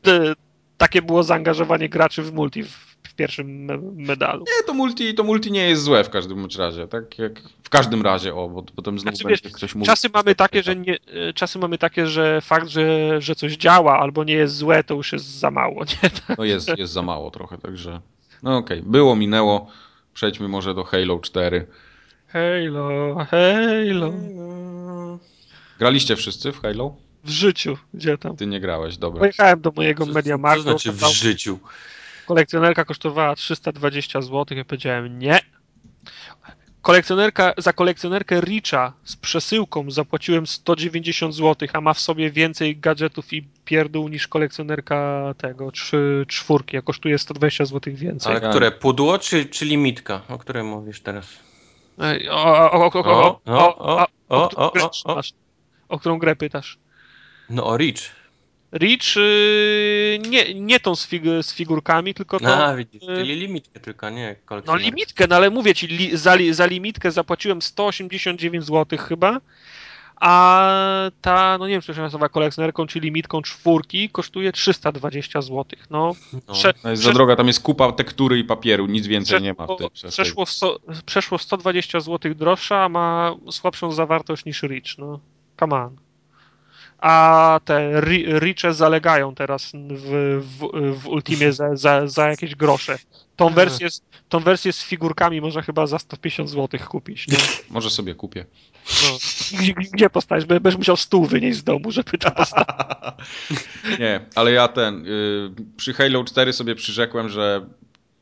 Takie 0.78 1.02
było 1.02 1.22
zaangażowanie 1.22 1.88
graczy 1.88 2.22
w 2.22 2.32
multi 2.32 2.62
w 2.62 2.95
pierwszym 3.16 3.64
me- 3.64 3.78
medalu. 3.94 4.40
Nie, 4.40 4.66
to 4.66 4.74
multi, 4.74 5.14
to 5.14 5.24
multi 5.24 5.52
nie 5.52 5.68
jest 5.68 5.82
złe 5.82 6.04
w 6.04 6.10
każdym 6.10 6.46
razie, 6.58 6.88
tak 6.88 7.18
jak 7.18 7.42
w 7.62 7.68
każdym 7.68 8.02
razie, 8.02 8.34
o, 8.34 8.48
bo 8.48 8.62
potem 8.62 8.98
znowu 8.98 9.16
Znaczy, 9.16 9.28
będzie 9.28 9.42
wiesz, 9.44 9.52
ktoś 9.52 9.74
mówił. 9.74 9.86
Czasy 9.86 10.08
mamy 10.14 10.34
takie, 10.34 10.62
że 10.62 10.76
nie, 10.76 10.98
e, 11.28 11.32
czasy 11.32 11.58
mamy 11.58 11.78
takie, 11.78 12.06
że 12.06 12.40
fakt, 12.40 12.68
że, 12.68 13.16
że 13.20 13.34
coś 13.34 13.56
działa 13.56 13.98
albo 13.98 14.24
nie 14.24 14.34
jest 14.34 14.56
złe, 14.56 14.84
to 14.84 14.94
już 14.94 15.12
jest 15.12 15.24
za 15.24 15.50
mało, 15.50 15.84
nie? 15.84 16.10
No 16.38 16.44
jest, 16.44 16.78
jest 16.78 16.92
za 16.92 17.02
mało 17.02 17.30
trochę, 17.30 17.58
także... 17.58 18.00
No 18.42 18.56
okej, 18.56 18.82
było, 18.82 19.16
minęło. 19.16 19.70
Przejdźmy 20.14 20.48
może 20.48 20.74
do 20.74 20.84
Halo 20.84 21.18
4. 21.18 21.66
Halo, 22.28 23.16
Halo. 23.30 24.12
Graliście 25.78 26.16
wszyscy 26.16 26.52
w 26.52 26.60
Halo? 26.60 26.96
W 27.24 27.30
życiu, 27.30 27.76
gdzie 27.94 28.18
tam? 28.18 28.36
Ty 28.36 28.46
nie 28.46 28.60
grałeś, 28.60 28.96
dobra. 28.96 29.20
Pojechałem 29.20 29.60
do 29.60 29.72
mojego 29.76 30.06
Co, 30.06 30.12
Media 30.12 30.34
co 30.34 30.38
Marktu, 30.38 30.62
znaczy 30.62 30.92
w 30.92 31.00
życiu? 31.00 31.58
Kolekcjonerka 32.26 32.84
kosztowała 32.84 33.34
320 33.34 34.22
zł, 34.22 34.58
ja 34.58 34.64
powiedziałem 34.64 35.18
nie. 35.18 35.40
Kolekcjonerka, 36.82 37.54
za 37.58 37.72
kolekcjonerkę 37.72 38.40
Richa 38.40 38.92
z 39.04 39.16
przesyłką 39.16 39.90
zapłaciłem 39.90 40.46
190 40.46 41.34
zł, 41.34 41.68
a 41.72 41.80
ma 41.80 41.94
w 41.94 42.00
sobie 42.00 42.30
więcej 42.30 42.76
gadżetów 42.76 43.32
i 43.32 43.48
pierdół 43.64 44.08
niż 44.08 44.28
kolekcjonerka 44.28 45.34
tego, 45.38 45.72
trzy, 45.72 46.24
czwórki, 46.28 46.76
a 46.76 46.82
kosztuje 46.82 47.18
120 47.18 47.64
zł 47.64 47.94
więcej. 47.96 48.32
Ale 48.32 48.50
które, 48.50 48.70
pudło 48.70 49.18
czy, 49.18 49.46
czy 49.46 49.64
limitka? 49.64 50.22
O 50.28 50.38
której 50.38 50.62
mówisz 50.62 51.00
teraz? 51.00 51.26
O 55.88 55.98
którą 55.98 56.18
grę 56.18 56.36
pytasz? 56.36 56.78
No 57.50 57.66
o 57.66 57.76
Rich. 57.76 58.25
Reach 58.78 59.16
yy, 59.16 60.18
nie, 60.28 60.54
nie 60.54 60.80
tą 60.80 60.96
z, 60.96 61.08
fig- 61.08 61.42
z 61.42 61.54
figurkami, 61.54 62.14
tylko 62.14 62.40
tą, 62.40 62.48
A, 62.48 62.76
widzisz, 62.76 63.02
y- 63.02 63.06
czyli 63.06 63.36
limitkę 63.36 63.80
tylko, 63.80 64.10
nie 64.10 64.28
no 64.40 64.46
kolekcjoner. 64.46 64.82
limitkę, 64.82 65.26
no 65.30 65.36
ale 65.36 65.50
mówię 65.50 65.74
ci, 65.74 65.86
li, 65.86 66.16
za, 66.16 66.36
za 66.50 66.66
limitkę 66.66 67.10
zapłaciłem 67.10 67.62
189 67.62 68.64
zł 68.64 68.98
chyba, 68.98 69.40
a 70.20 71.10
ta, 71.20 71.58
no 71.58 71.66
nie 71.66 71.72
wiem, 71.72 71.80
czy 71.80 71.86
to 71.86 71.94
się 71.94 72.00
nazywa 72.00 72.28
kolekcjonerką, 72.28 72.86
czy 72.86 73.00
limitką 73.00 73.42
czwórki, 73.42 74.08
kosztuje 74.10 74.52
320 74.52 75.42
zł. 75.42 75.64
No, 75.90 76.12
No. 76.48 76.54
prze, 76.54 76.74
No 76.84 76.90
jest 76.90 77.02
za 77.02 77.12
droga, 77.12 77.36
tam 77.36 77.46
jest 77.46 77.62
kupa 77.62 77.92
tektury 77.92 78.38
i 78.38 78.44
papieru, 78.44 78.86
nic 78.86 79.06
więcej 79.06 79.42
nie 79.42 79.54
ma 79.58 79.66
w 79.66 79.76
tej 79.76 79.90
przeszło, 79.90 80.10
przeszło, 80.10 80.46
sto, 80.46 80.78
przeszło 81.06 81.38
120 81.38 82.00
zł 82.00 82.34
droższa, 82.34 82.84
a 82.84 82.88
ma 82.88 83.34
słabszą 83.50 83.92
zawartość 83.92 84.44
niż 84.44 84.62
Reach, 84.62 84.98
no. 84.98 85.20
Come 85.60 85.76
on. 85.76 85.96
A 86.98 87.60
te 87.64 88.00
ricze 88.40 88.74
zalegają 88.74 89.34
teraz 89.34 89.72
w, 89.74 90.42
w, 90.42 90.58
w 91.00 91.06
Ultimie 91.08 91.52
za, 91.52 91.76
za, 91.76 92.06
za 92.06 92.28
jakieś 92.28 92.54
grosze. 92.54 92.98
Tą 93.36 93.48
wersję, 93.48 93.90
z, 93.90 94.02
tą 94.28 94.40
wersję 94.40 94.72
z 94.72 94.82
figurkami 94.82 95.40
można 95.40 95.62
chyba 95.62 95.86
za 95.86 95.98
150 95.98 96.50
zł 96.50 96.80
kupić. 96.88 97.28
Nie? 97.28 97.38
Może 97.70 97.90
sobie 97.90 98.14
kupię. 98.14 98.46
No. 98.86 99.18
Gdzie, 99.58 99.74
gdzie 99.74 100.10
postawisz? 100.10 100.44
Będziesz 100.44 100.76
musiał 100.76 100.96
stół 100.96 101.26
wynieść 101.26 101.58
z 101.58 101.64
domu, 101.64 101.90
żeby 101.90 102.18
to 102.18 102.30
postawić. 102.30 102.68
Nie, 104.00 104.20
ale 104.34 104.52
ja 104.52 104.68
ten, 104.68 105.06
y, 105.06 105.50
przy 105.76 105.94
Halo 105.94 106.24
4 106.24 106.52
sobie 106.52 106.74
przyrzekłem, 106.74 107.28
że 107.28 107.66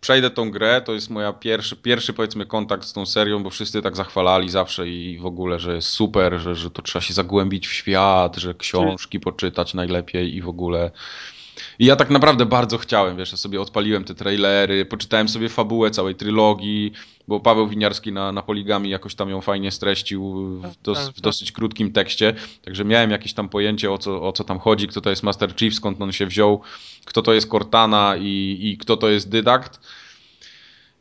przejdę 0.05 0.31
tą 0.31 0.51
grę, 0.51 0.83
to 0.85 0.93
jest 0.93 1.11
moja 1.11 1.33
pierwszy, 1.33 1.77
pierwszy 1.77 2.13
powiedzmy 2.13 2.47
kontakt 2.47 2.85
z 2.85 2.93
tą 2.93 3.07
serią, 3.07 3.43
bo 3.43 3.51
wszyscy 3.51 3.83
tak 3.83 3.97
zachwalali 3.97 4.51
zawsze 4.51 4.89
i 4.89 5.19
w 5.19 5.27
ogóle, 5.27 5.61
że 5.61 5.75
jest 5.75 5.89
super, 5.89 6.39
że, 6.39 6.55
że 6.55 6.71
to 6.71 6.83
trzeba 6.83 7.03
się 7.03 7.15
zagłębić 7.15 7.67
w 7.67 7.73
świat, 7.73 8.37
że 8.37 8.55
książki 8.55 9.21
poczytać 9.21 9.75
najlepiej 9.75 10.35
i 10.37 10.43
w 10.43 10.49
ogóle. 10.49 10.91
I 11.79 11.87
ja 11.87 11.97
tak 11.97 12.11
naprawdę 12.11 12.47
bardzo 12.47 12.79
chciałem, 12.79 13.17
wiesz, 13.17 13.33
ja 13.33 13.39
sobie 13.39 13.61
odpaliłem 13.61 14.05
te 14.05 14.15
trailery, 14.15 14.85
poczytałem 14.85 15.29
sobie 15.29 15.49
fabułę 15.49 15.91
całej 15.91 16.15
trylogii, 16.15 16.93
bo 17.29 17.41
Paweł 17.41 17.69
Winiarski 17.69 18.13
na, 18.13 18.33
na 18.33 18.43
Poligami 18.43 18.91
jakoś 18.91 19.15
tam 19.15 19.31
ją 19.31 19.41
fajnie 19.41 19.71
streścił 19.71 20.35
w, 20.61 20.83
dos, 20.83 21.09
w 21.09 21.21
dosyć 21.21 21.53
krótkim 21.53 21.93
tekście, 21.93 22.35
także 22.65 22.85
miałem 22.85 23.11
jakieś 23.11 23.35
tam 23.35 23.49
pojęcie 23.49 23.93
o 23.93 23.99
co, 23.99 24.23
o 24.23 24.33
co 24.33 24.45
tam 24.45 24.59
chodzi, 24.59 24.89
kto 24.89 25.01
to 25.01 25.11
jest 25.11 25.23
Master 25.23 25.57
Chief, 25.57 25.75
skąd 25.75 26.03
on 26.03 26.13
się 26.13 26.27
wziął, 26.27 26.61
kto 27.05 27.23
to 27.23 27.33
jest 27.33 27.51
Cortana 27.51 28.17
i, 28.17 28.59
i 28.63 28.79
kto 28.79 28.97
to 28.97 29.09
jest 29.09 29.29
Dydakt. 29.29 29.81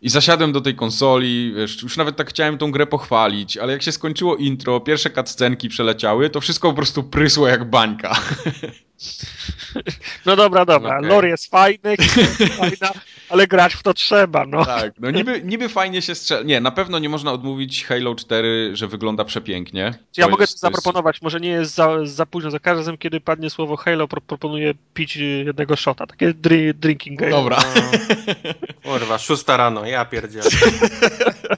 I 0.01 0.09
zasiadłem 0.09 0.51
do 0.51 0.61
tej 0.61 0.75
konsoli, 0.75 1.53
wiesz, 1.55 1.83
już 1.83 1.97
nawet 1.97 2.15
tak 2.15 2.29
chciałem 2.29 2.57
tą 2.57 2.71
grę 2.71 2.87
pochwalić, 2.87 3.57
ale 3.57 3.73
jak 3.73 3.83
się 3.83 3.91
skończyło 3.91 4.35
intro, 4.35 4.79
pierwsze 4.79 5.09
cutscenki 5.09 5.69
przeleciały, 5.69 6.29
to 6.29 6.41
wszystko 6.41 6.69
po 6.69 6.75
prostu 6.75 7.03
prysło 7.03 7.47
jak 7.47 7.69
bańka. 7.69 8.15
No 10.25 10.35
dobra, 10.35 10.65
dobra, 10.65 10.97
okay. 10.97 11.09
lore 11.09 11.29
jest 11.29 11.51
fajny, 11.51 11.97
fajna, 12.57 12.91
ale 13.29 13.47
grać 13.47 13.73
w 13.73 13.83
to 13.83 13.93
trzeba, 13.93 14.45
no. 14.45 14.65
Tak, 14.65 14.93
no 14.99 15.11
niby, 15.11 15.41
niby 15.43 15.69
fajnie 15.69 16.01
się 16.01 16.15
strzela. 16.15 16.43
Nie, 16.43 16.61
na 16.61 16.71
pewno 16.71 16.99
nie 16.99 17.09
można 17.09 17.31
odmówić 17.31 17.85
Halo 17.85 18.15
4, 18.15 18.71
że 18.73 18.87
wygląda 18.87 19.25
przepięknie. 19.25 19.91
To 19.91 20.21
ja 20.21 20.27
mogę 20.27 20.43
jest, 20.43 20.59
zaproponować, 20.59 21.15
jest... 21.15 21.23
może 21.23 21.39
nie 21.39 21.49
jest 21.49 21.75
za, 21.75 22.05
za 22.05 22.25
późno, 22.25 22.51
za 22.51 22.59
każdym 22.59 22.79
razem, 22.79 22.97
kiedy 22.97 23.21
padnie 23.21 23.49
słowo 23.49 23.75
Halo, 23.75 24.07
pro, 24.07 24.21
proponuję 24.21 24.73
pić 24.93 25.15
jednego 25.15 25.75
shota, 25.75 26.07
takie 26.07 26.33
dri, 26.33 26.73
drinking 26.73 27.19
game. 27.19 27.31
Dobra. 27.31 27.57
No. 27.75 27.81
Kurwa, 28.91 29.17
szósta 29.17 29.57
rano, 29.57 29.85
ja 29.85 30.05
pierdzielę. 30.05 30.49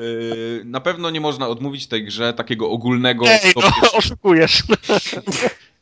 Yy, 0.00 0.62
na 0.64 0.80
pewno 0.80 1.10
nie 1.10 1.20
można 1.20 1.48
odmówić 1.48 1.86
tej 1.86 2.04
grze 2.04 2.32
takiego 2.32 2.70
ogólnego... 2.70 3.28
Ej, 3.28 3.52
no, 3.56 3.90
oszukujesz. 3.98 4.62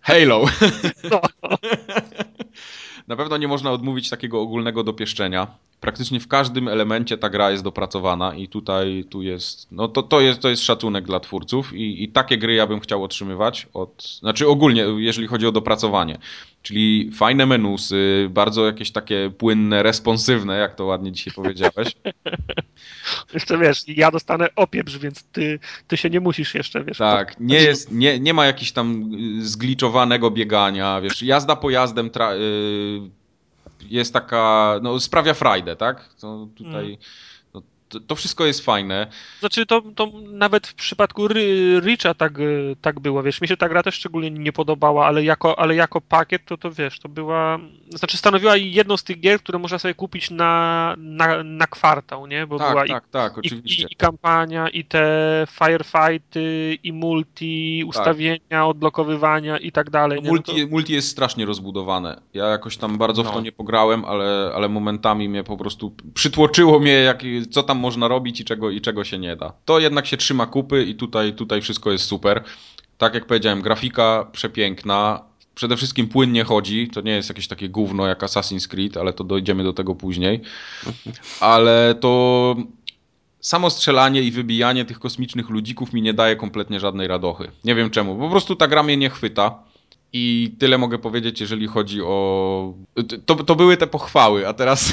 Halo. 0.00 0.44
No. 1.10 1.20
Na 3.08 3.16
pewno 3.16 3.36
nie 3.36 3.48
można 3.48 3.70
odmówić 3.70 4.10
takiego 4.10 4.40
ogólnego 4.40 4.84
dopieszczenia. 4.84 5.46
Praktycznie 5.80 6.20
w 6.20 6.28
każdym 6.28 6.68
elemencie 6.68 7.18
ta 7.18 7.30
gra 7.30 7.50
jest 7.50 7.64
dopracowana 7.64 8.34
i 8.34 8.48
tutaj 8.48 9.04
tu 9.10 9.22
jest, 9.22 9.66
no 9.70 9.88
to, 9.88 10.02
to 10.02 10.20
jest, 10.20 10.40
to 10.40 10.48
jest 10.48 10.62
szacunek 10.62 11.04
dla 11.04 11.20
twórców 11.20 11.72
i, 11.72 12.04
i 12.04 12.08
takie 12.08 12.38
gry 12.38 12.54
ja 12.54 12.66
bym 12.66 12.80
chciał 12.80 13.04
otrzymywać 13.04 13.66
od, 13.74 14.18
znaczy 14.20 14.48
ogólnie, 14.48 14.84
jeżeli 14.96 15.28
chodzi 15.28 15.46
o 15.46 15.52
dopracowanie. 15.52 16.18
Czyli 16.62 17.10
fajne 17.14 17.46
menusy, 17.46 18.28
bardzo 18.30 18.66
jakieś 18.66 18.90
takie 18.90 19.30
płynne, 19.38 19.82
responsywne, 19.82 20.58
jak 20.58 20.74
to 20.74 20.84
ładnie 20.84 21.12
dzisiaj 21.12 21.34
powiedziałeś. 21.34 21.92
jeszcze 23.34 23.58
wiesz, 23.58 23.84
ja 23.88 24.10
dostanę 24.10 24.48
opieprz, 24.56 24.98
więc 24.98 25.22
ty, 25.22 25.58
ty 25.88 25.96
się 25.96 26.10
nie 26.10 26.20
musisz 26.20 26.54
jeszcze, 26.54 26.84
wiesz. 26.84 26.98
Tak, 26.98 27.40
nie, 27.40 27.56
jest, 27.56 27.92
nie, 27.92 28.20
nie 28.20 28.34
ma 28.34 28.46
jakichś 28.46 28.72
tam 28.72 29.10
zgliczowanego 29.40 30.30
biegania, 30.30 31.00
wiesz, 31.00 31.22
jazda 31.22 31.56
pojazdem 31.56 32.10
tra- 32.10 32.34
y, 32.34 33.10
jest 33.88 34.12
taka, 34.12 34.74
no 34.82 35.00
sprawia 35.00 35.34
frajdę, 35.34 35.76
tak? 35.76 36.14
To 36.20 36.48
tutaj... 36.56 36.86
Mm 36.86 36.98
to, 37.88 38.00
to, 38.00 38.14
wszystko 38.14 38.46
jest 38.46 38.64
fajne. 38.64 39.06
Znaczy, 39.40 39.66
to, 39.66 39.82
to 39.94 40.12
nawet 40.32 40.66
w 40.66 40.74
przypadku 40.74 41.28
Richa 41.80 42.14
tak, 42.14 42.32
tak 42.80 43.00
było, 43.00 43.22
wiesz, 43.22 43.40
mi 43.40 43.48
się 43.48 43.56
ta 43.56 43.68
gra 43.68 43.82
też 43.82 43.94
szczególnie 43.94 44.30
nie 44.30 44.52
podobała, 44.52 45.06
ale 45.06 45.24
jako, 45.24 45.58
ale 45.58 45.74
jako 45.74 46.00
pakiet, 46.00 46.44
to, 46.44 46.56
to 46.56 46.70
wiesz, 46.70 46.98
to 46.98 47.08
była, 47.08 47.58
znaczy 47.90 48.16
stanowiła 48.16 48.56
jedną 48.56 48.96
z 48.96 49.04
tych 49.04 49.20
gier, 49.20 49.40
które 49.40 49.58
można 49.58 49.78
sobie 49.78 49.94
kupić 49.94 50.30
na, 50.30 50.94
na, 50.98 51.42
na 51.42 51.66
kwartał, 51.66 52.26
nie? 52.26 52.46
Bo 52.46 52.58
tak, 52.58 52.70
była 52.70 52.86
tak, 52.86 53.04
i, 53.08 53.10
tak, 53.10 53.38
oczywiście. 53.38 53.86
I, 53.86 53.92
i, 53.92 53.96
kampania, 53.96 54.68
i 54.68 54.84
te 54.84 55.46
firefighty, 55.50 56.78
i 56.82 56.92
multi, 56.92 57.80
tak. 57.80 57.88
ustawienia, 57.88 58.38
tak. 58.48 58.64
odblokowywania 58.64 59.58
i 59.58 59.72
tak 59.72 59.90
dalej. 59.90 60.20
No 60.22 60.28
multi, 60.28 60.52
no 60.52 60.64
to... 60.64 60.70
multi 60.70 60.92
jest 60.92 61.08
strasznie 61.08 61.46
rozbudowane. 61.46 62.20
Ja 62.34 62.46
jakoś 62.46 62.76
tam 62.76 62.98
bardzo 62.98 63.22
no. 63.22 63.30
w 63.30 63.34
to 63.34 63.40
nie 63.40 63.52
pograłem, 63.52 64.04
ale, 64.04 64.52
ale 64.54 64.68
momentami 64.68 65.28
mnie 65.28 65.44
po 65.44 65.56
prostu 65.56 65.94
przytłoczyło 66.14 66.80
mnie, 66.80 66.92
jak, 66.92 67.22
co 67.50 67.62
tam 67.62 67.77
można 67.78 68.08
robić 68.08 68.40
i 68.40 68.44
czego, 68.44 68.70
i 68.70 68.80
czego 68.80 69.04
się 69.04 69.18
nie 69.18 69.36
da. 69.36 69.52
To 69.64 69.78
jednak 69.78 70.06
się 70.06 70.16
trzyma 70.16 70.46
kupy 70.46 70.84
i 70.84 70.94
tutaj, 70.94 71.32
tutaj 71.32 71.60
wszystko 71.60 71.92
jest 71.92 72.04
super. 72.04 72.44
Tak 72.98 73.14
jak 73.14 73.26
powiedziałem, 73.26 73.62
grafika 73.62 74.28
przepiękna, 74.32 75.28
przede 75.58 75.76
wszystkim 75.76 76.08
płynnie 76.08 76.44
chodzi. 76.44 76.88
To 76.88 77.00
nie 77.00 77.12
jest 77.12 77.28
jakieś 77.28 77.48
takie 77.48 77.68
gówno 77.68 78.06
jak 78.06 78.20
Assassin's 78.20 78.68
Creed, 78.68 78.96
ale 78.96 79.12
to 79.12 79.24
dojdziemy 79.24 79.64
do 79.64 79.72
tego 79.72 79.94
później. 79.94 80.40
Ale 81.40 81.94
to 82.00 82.56
samo 83.40 83.70
strzelanie 83.70 84.22
i 84.22 84.30
wybijanie 84.30 84.84
tych 84.84 84.98
kosmicznych 84.98 85.48
ludzików 85.50 85.92
mi 85.92 86.02
nie 86.02 86.14
daje 86.14 86.36
kompletnie 86.36 86.80
żadnej 86.80 87.08
radochy. 87.08 87.50
Nie 87.64 87.74
wiem 87.74 87.90
czemu. 87.90 88.16
Po 88.16 88.30
prostu 88.30 88.56
ta 88.56 88.68
gra 88.68 88.82
mnie 88.82 88.96
nie 88.96 89.10
chwyta. 89.10 89.62
I 90.12 90.54
tyle 90.58 90.78
mogę 90.78 90.98
powiedzieć, 90.98 91.40
jeżeli 91.40 91.66
chodzi 91.66 92.02
o. 92.02 92.74
To, 93.26 93.34
to 93.34 93.56
były 93.56 93.76
te 93.76 93.86
pochwały, 93.86 94.48
a 94.48 94.52
teraz. 94.52 94.92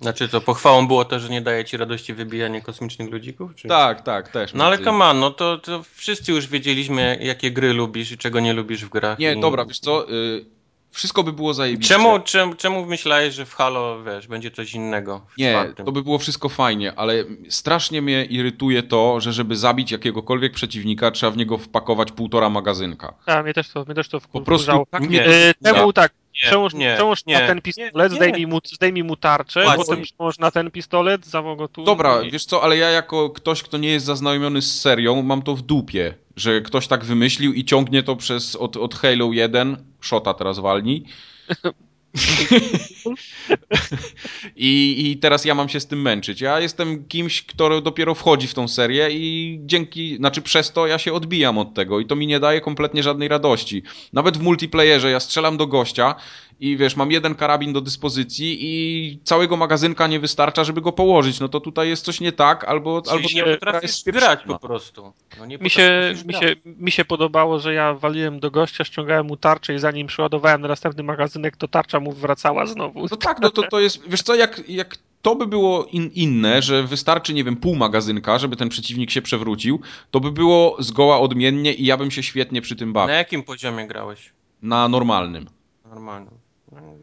Znaczy 0.00 0.28
to 0.28 0.40
pochwałą 0.40 0.86
było 0.86 1.04
to, 1.04 1.20
że 1.20 1.28
nie 1.28 1.40
daje 1.40 1.64
ci 1.64 1.76
radości 1.76 2.14
wybijanie 2.14 2.62
kosmicznych 2.62 3.10
ludzików? 3.10 3.54
Czy... 3.54 3.68
Tak, 3.68 4.02
tak, 4.02 4.28
też. 4.28 4.54
No 4.54 4.64
ale 4.64 4.78
come 4.78 5.04
on, 5.04 5.20
no 5.20 5.30
to, 5.30 5.58
to 5.58 5.82
wszyscy 5.82 6.32
już 6.32 6.46
wiedzieliśmy, 6.46 7.18
jakie 7.22 7.50
gry 7.50 7.72
lubisz 7.72 8.12
i 8.12 8.18
czego 8.18 8.40
nie 8.40 8.52
lubisz 8.52 8.84
w 8.84 8.88
grach. 8.88 9.18
Nie, 9.18 9.32
i... 9.32 9.40
dobra, 9.40 9.64
wiesz 9.64 9.78
co, 9.78 10.10
y, 10.10 10.44
wszystko 10.90 11.22
by 11.22 11.32
było 11.32 11.54
zajebiście. 11.54 11.94
Czemu, 11.94 12.20
czemu, 12.20 12.54
czemu 12.54 12.86
myślałeś, 12.86 13.34
że 13.34 13.46
w 13.46 13.54
Halo, 13.54 14.02
wiesz, 14.04 14.26
będzie 14.26 14.50
coś 14.50 14.74
innego? 14.74 15.26
nie, 15.38 15.52
czwartym? 15.52 15.86
to 15.86 15.92
by 15.92 16.02
było 16.02 16.18
wszystko 16.18 16.48
fajnie, 16.48 16.92
ale 16.96 17.24
strasznie 17.48 18.02
mnie 18.02 18.24
irytuje 18.24 18.82
to, 18.82 19.20
że 19.20 19.32
żeby 19.32 19.56
zabić 19.56 19.90
jakiegokolwiek 19.90 20.52
przeciwnika, 20.52 21.10
trzeba 21.10 21.32
w 21.32 21.36
niego 21.36 21.58
wpakować 21.58 22.12
półtora 22.12 22.50
magazynka. 22.50 23.14
Tak, 23.26 23.44
mnie 23.44 23.54
też 23.54 23.68
to, 23.68 23.84
mnie 23.84 23.94
też 23.94 24.08
to 24.08 24.20
wkurzało. 24.20 24.44
Po 24.44 24.86
prostu 24.86 24.86
tak 24.90 25.02
mnie, 25.02 25.24
e, 25.24 25.54
temu 25.54 25.92
tak, 25.92 26.12
nie, 26.34 26.48
przełóż, 26.48 26.74
nie, 26.74 26.94
przełóż 26.94 27.26
nie, 27.26 27.40
na 27.40 27.46
ten 27.46 27.62
pistolet, 27.62 28.12
nie, 28.12 28.16
zdejmij, 28.16 28.46
mu, 28.46 28.58
zdejmij 28.64 29.04
mu 29.04 29.16
tarczę, 29.16 29.64
Właśnie. 29.64 29.84
potem 29.84 30.02
przełóż 30.02 30.38
na 30.38 30.50
ten 30.50 30.70
pistolet, 30.70 31.26
zawo 31.26 31.56
go 31.56 31.68
tu. 31.68 31.84
Dobra, 31.84 32.22
i... 32.22 32.30
wiesz 32.30 32.44
co, 32.44 32.62
ale 32.62 32.76
ja 32.76 32.90
jako 32.90 33.30
ktoś, 33.30 33.62
kto 33.62 33.78
nie 33.78 33.88
jest 33.88 34.06
zaznajomiony 34.06 34.62
z 34.62 34.80
serią, 34.80 35.22
mam 35.22 35.42
to 35.42 35.54
w 35.54 35.62
dupie, 35.62 36.14
że 36.36 36.60
ktoś 36.60 36.86
tak 36.86 37.04
wymyślił 37.04 37.52
i 37.52 37.64
ciągnie 37.64 38.02
to 38.02 38.16
przez 38.16 38.56
od, 38.56 38.76
od 38.76 38.94
Halo 38.94 39.32
1, 39.32 39.76
Shota 40.00 40.34
teraz 40.34 40.58
walni, 40.58 41.04
I, 44.56 45.10
I 45.10 45.16
teraz 45.16 45.44
ja 45.44 45.54
mam 45.54 45.68
się 45.68 45.80
z 45.80 45.86
tym 45.86 46.02
męczyć. 46.02 46.40
Ja 46.40 46.60
jestem 46.60 47.04
kimś, 47.04 47.42
kto 47.42 47.80
dopiero 47.80 48.14
wchodzi 48.14 48.48
w 48.48 48.54
tą 48.54 48.68
serię 48.68 49.08
i 49.10 49.58
dzięki, 49.62 50.16
znaczy 50.16 50.42
przez 50.42 50.72
to 50.72 50.86
ja 50.86 50.98
się 50.98 51.12
odbijam 51.12 51.58
od 51.58 51.74
tego 51.74 52.00
i 52.00 52.06
to 52.06 52.16
mi 52.16 52.26
nie 52.26 52.40
daje 52.40 52.60
kompletnie 52.60 53.02
żadnej 53.02 53.28
radości. 53.28 53.82
Nawet 54.12 54.38
w 54.38 54.42
multiplayerze 54.42 55.10
ja 55.10 55.20
strzelam 55.20 55.56
do 55.56 55.66
gościa 55.66 56.14
i 56.60 56.76
wiesz, 56.76 56.96
mam 56.96 57.10
jeden 57.10 57.34
karabin 57.34 57.72
do 57.72 57.80
dyspozycji 57.80 58.58
i 58.60 59.18
całego 59.24 59.56
magazynka 59.56 60.06
nie 60.06 60.20
wystarcza, 60.20 60.64
żeby 60.64 60.80
go 60.80 60.92
położyć. 60.92 61.40
No 61.40 61.48
to 61.48 61.60
tutaj 61.60 61.88
jest 61.88 62.04
coś 62.04 62.20
nie 62.20 62.32
tak, 62.32 62.64
albo, 62.64 63.02
albo 63.10 63.28
nie 63.34 63.44
potrafisz 63.44 64.02
grać 64.04 64.40
po 64.46 64.58
prostu. 64.58 65.12
No 65.38 65.46
mi, 65.60 65.70
się, 65.70 66.14
mi, 66.26 66.34
się, 66.34 66.56
mi 66.64 66.90
się 66.90 67.04
podobało, 67.04 67.58
że 67.58 67.74
ja 67.74 67.94
waliłem 67.94 68.40
do 68.40 68.50
gościa, 68.50 68.84
ściągałem 68.84 69.26
mu 69.26 69.36
tarczę 69.36 69.74
i 69.74 69.78
zanim 69.78 70.06
przeładowałem 70.06 70.60
na 70.60 70.68
następny 70.68 71.02
magazynek, 71.02 71.56
to 71.56 71.68
tarcza 71.68 72.00
mu 72.00 72.12
wracała 72.12 72.66
znowu. 72.66 73.06
No 73.10 73.16
tak, 73.16 73.40
no 73.40 73.50
to, 73.50 73.62
to 73.62 73.80
jest, 73.80 74.08
wiesz 74.08 74.22
co, 74.22 74.34
jak, 74.34 74.68
jak 74.68 74.98
to 75.22 75.36
by 75.36 75.46
było 75.46 75.84
in, 75.84 76.10
inne, 76.14 76.62
że 76.62 76.82
wystarczy, 76.82 77.34
nie 77.34 77.44
wiem, 77.44 77.56
pół 77.56 77.76
magazynka, 77.76 78.38
żeby 78.38 78.56
ten 78.56 78.68
przeciwnik 78.68 79.10
się 79.10 79.22
przewrócił, 79.22 79.80
to 80.10 80.20
by 80.20 80.32
było 80.32 80.76
zgoła 80.78 81.20
odmiennie 81.20 81.74
i 81.74 81.84
ja 81.84 81.96
bym 81.96 82.10
się 82.10 82.22
świetnie 82.22 82.62
przy 82.62 82.76
tym 82.76 82.92
bawił. 82.92 83.08
Na 83.08 83.18
jakim 83.18 83.42
poziomie 83.42 83.86
grałeś? 83.86 84.32
Na 84.62 84.88
normalnym. 84.88 85.46
Normalnym. 85.90 86.39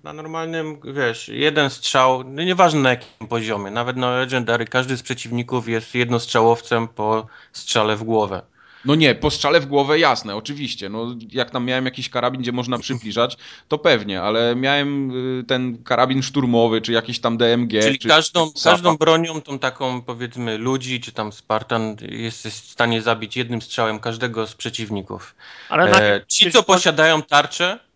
Na 0.08 0.14
normalnym, 0.14 0.80
wiesz, 0.84 1.28
jeden 1.28 1.70
strzał, 1.70 2.24
no 2.24 2.44
nieważne 2.44 2.80
na 2.80 2.90
jakim 2.90 3.28
poziomie, 3.28 3.72
nawet 3.72 3.98
na 3.98 4.12
Legendary, 4.12 4.66
każdy 4.66 4.98
z 4.98 5.02
przeciwników 5.02 5.70
jest 5.70 5.96
jednostrzałowcem 5.96 6.88
po 6.88 7.28
strzale 7.52 7.96
w 7.96 8.04
głowę. 8.04 8.42
No 8.86 8.96
nie, 8.96 9.16
po 9.16 9.32
strzale 9.32 9.60
w 9.60 9.66
głowę 9.66 10.00
jasne, 10.00 10.36
oczywiście. 10.36 10.90
No, 10.90 11.16
jak 11.32 11.52
tam 11.52 11.66
miałem 11.66 11.86
jakiś 11.86 12.10
karabin, 12.10 12.42
gdzie 12.42 12.52
można 12.52 12.80
przybliżać, 12.80 13.38
to 13.68 13.78
pewnie, 13.78 14.22
ale 14.22 14.56
miałem 14.56 15.12
y, 15.40 15.44
ten 15.44 15.84
karabin 15.84 16.24
szturmowy, 16.24 16.82
czy 16.82 16.92
jakiś 16.92 17.20
tam 17.20 17.38
DMG. 17.38 17.82
Czyli 17.82 18.00
czy, 18.00 18.08
każdą, 18.08 18.52
czy 18.54 18.64
każdą 18.64 18.98
bronią, 18.98 19.42
tą 19.42 19.60
taką 19.60 20.02
powiedzmy 20.02 20.58
ludzi, 20.58 21.02
czy 21.02 21.12
tam 21.12 21.32
Spartan, 21.32 21.96
jesteś 22.02 22.54
w 22.54 22.72
stanie 22.72 23.02
zabić 23.02 23.38
jednym 23.38 23.62
strzałem 23.62 24.00
każdego 24.00 24.48
z 24.48 24.56
przeciwników. 24.56 25.36
Ale 25.70 25.92
na, 25.92 26.02
E, 26.02 26.22
ci, 26.28 26.52
co 26.52 26.64
posiadają 26.64 27.22
tarczę, 27.22 27.87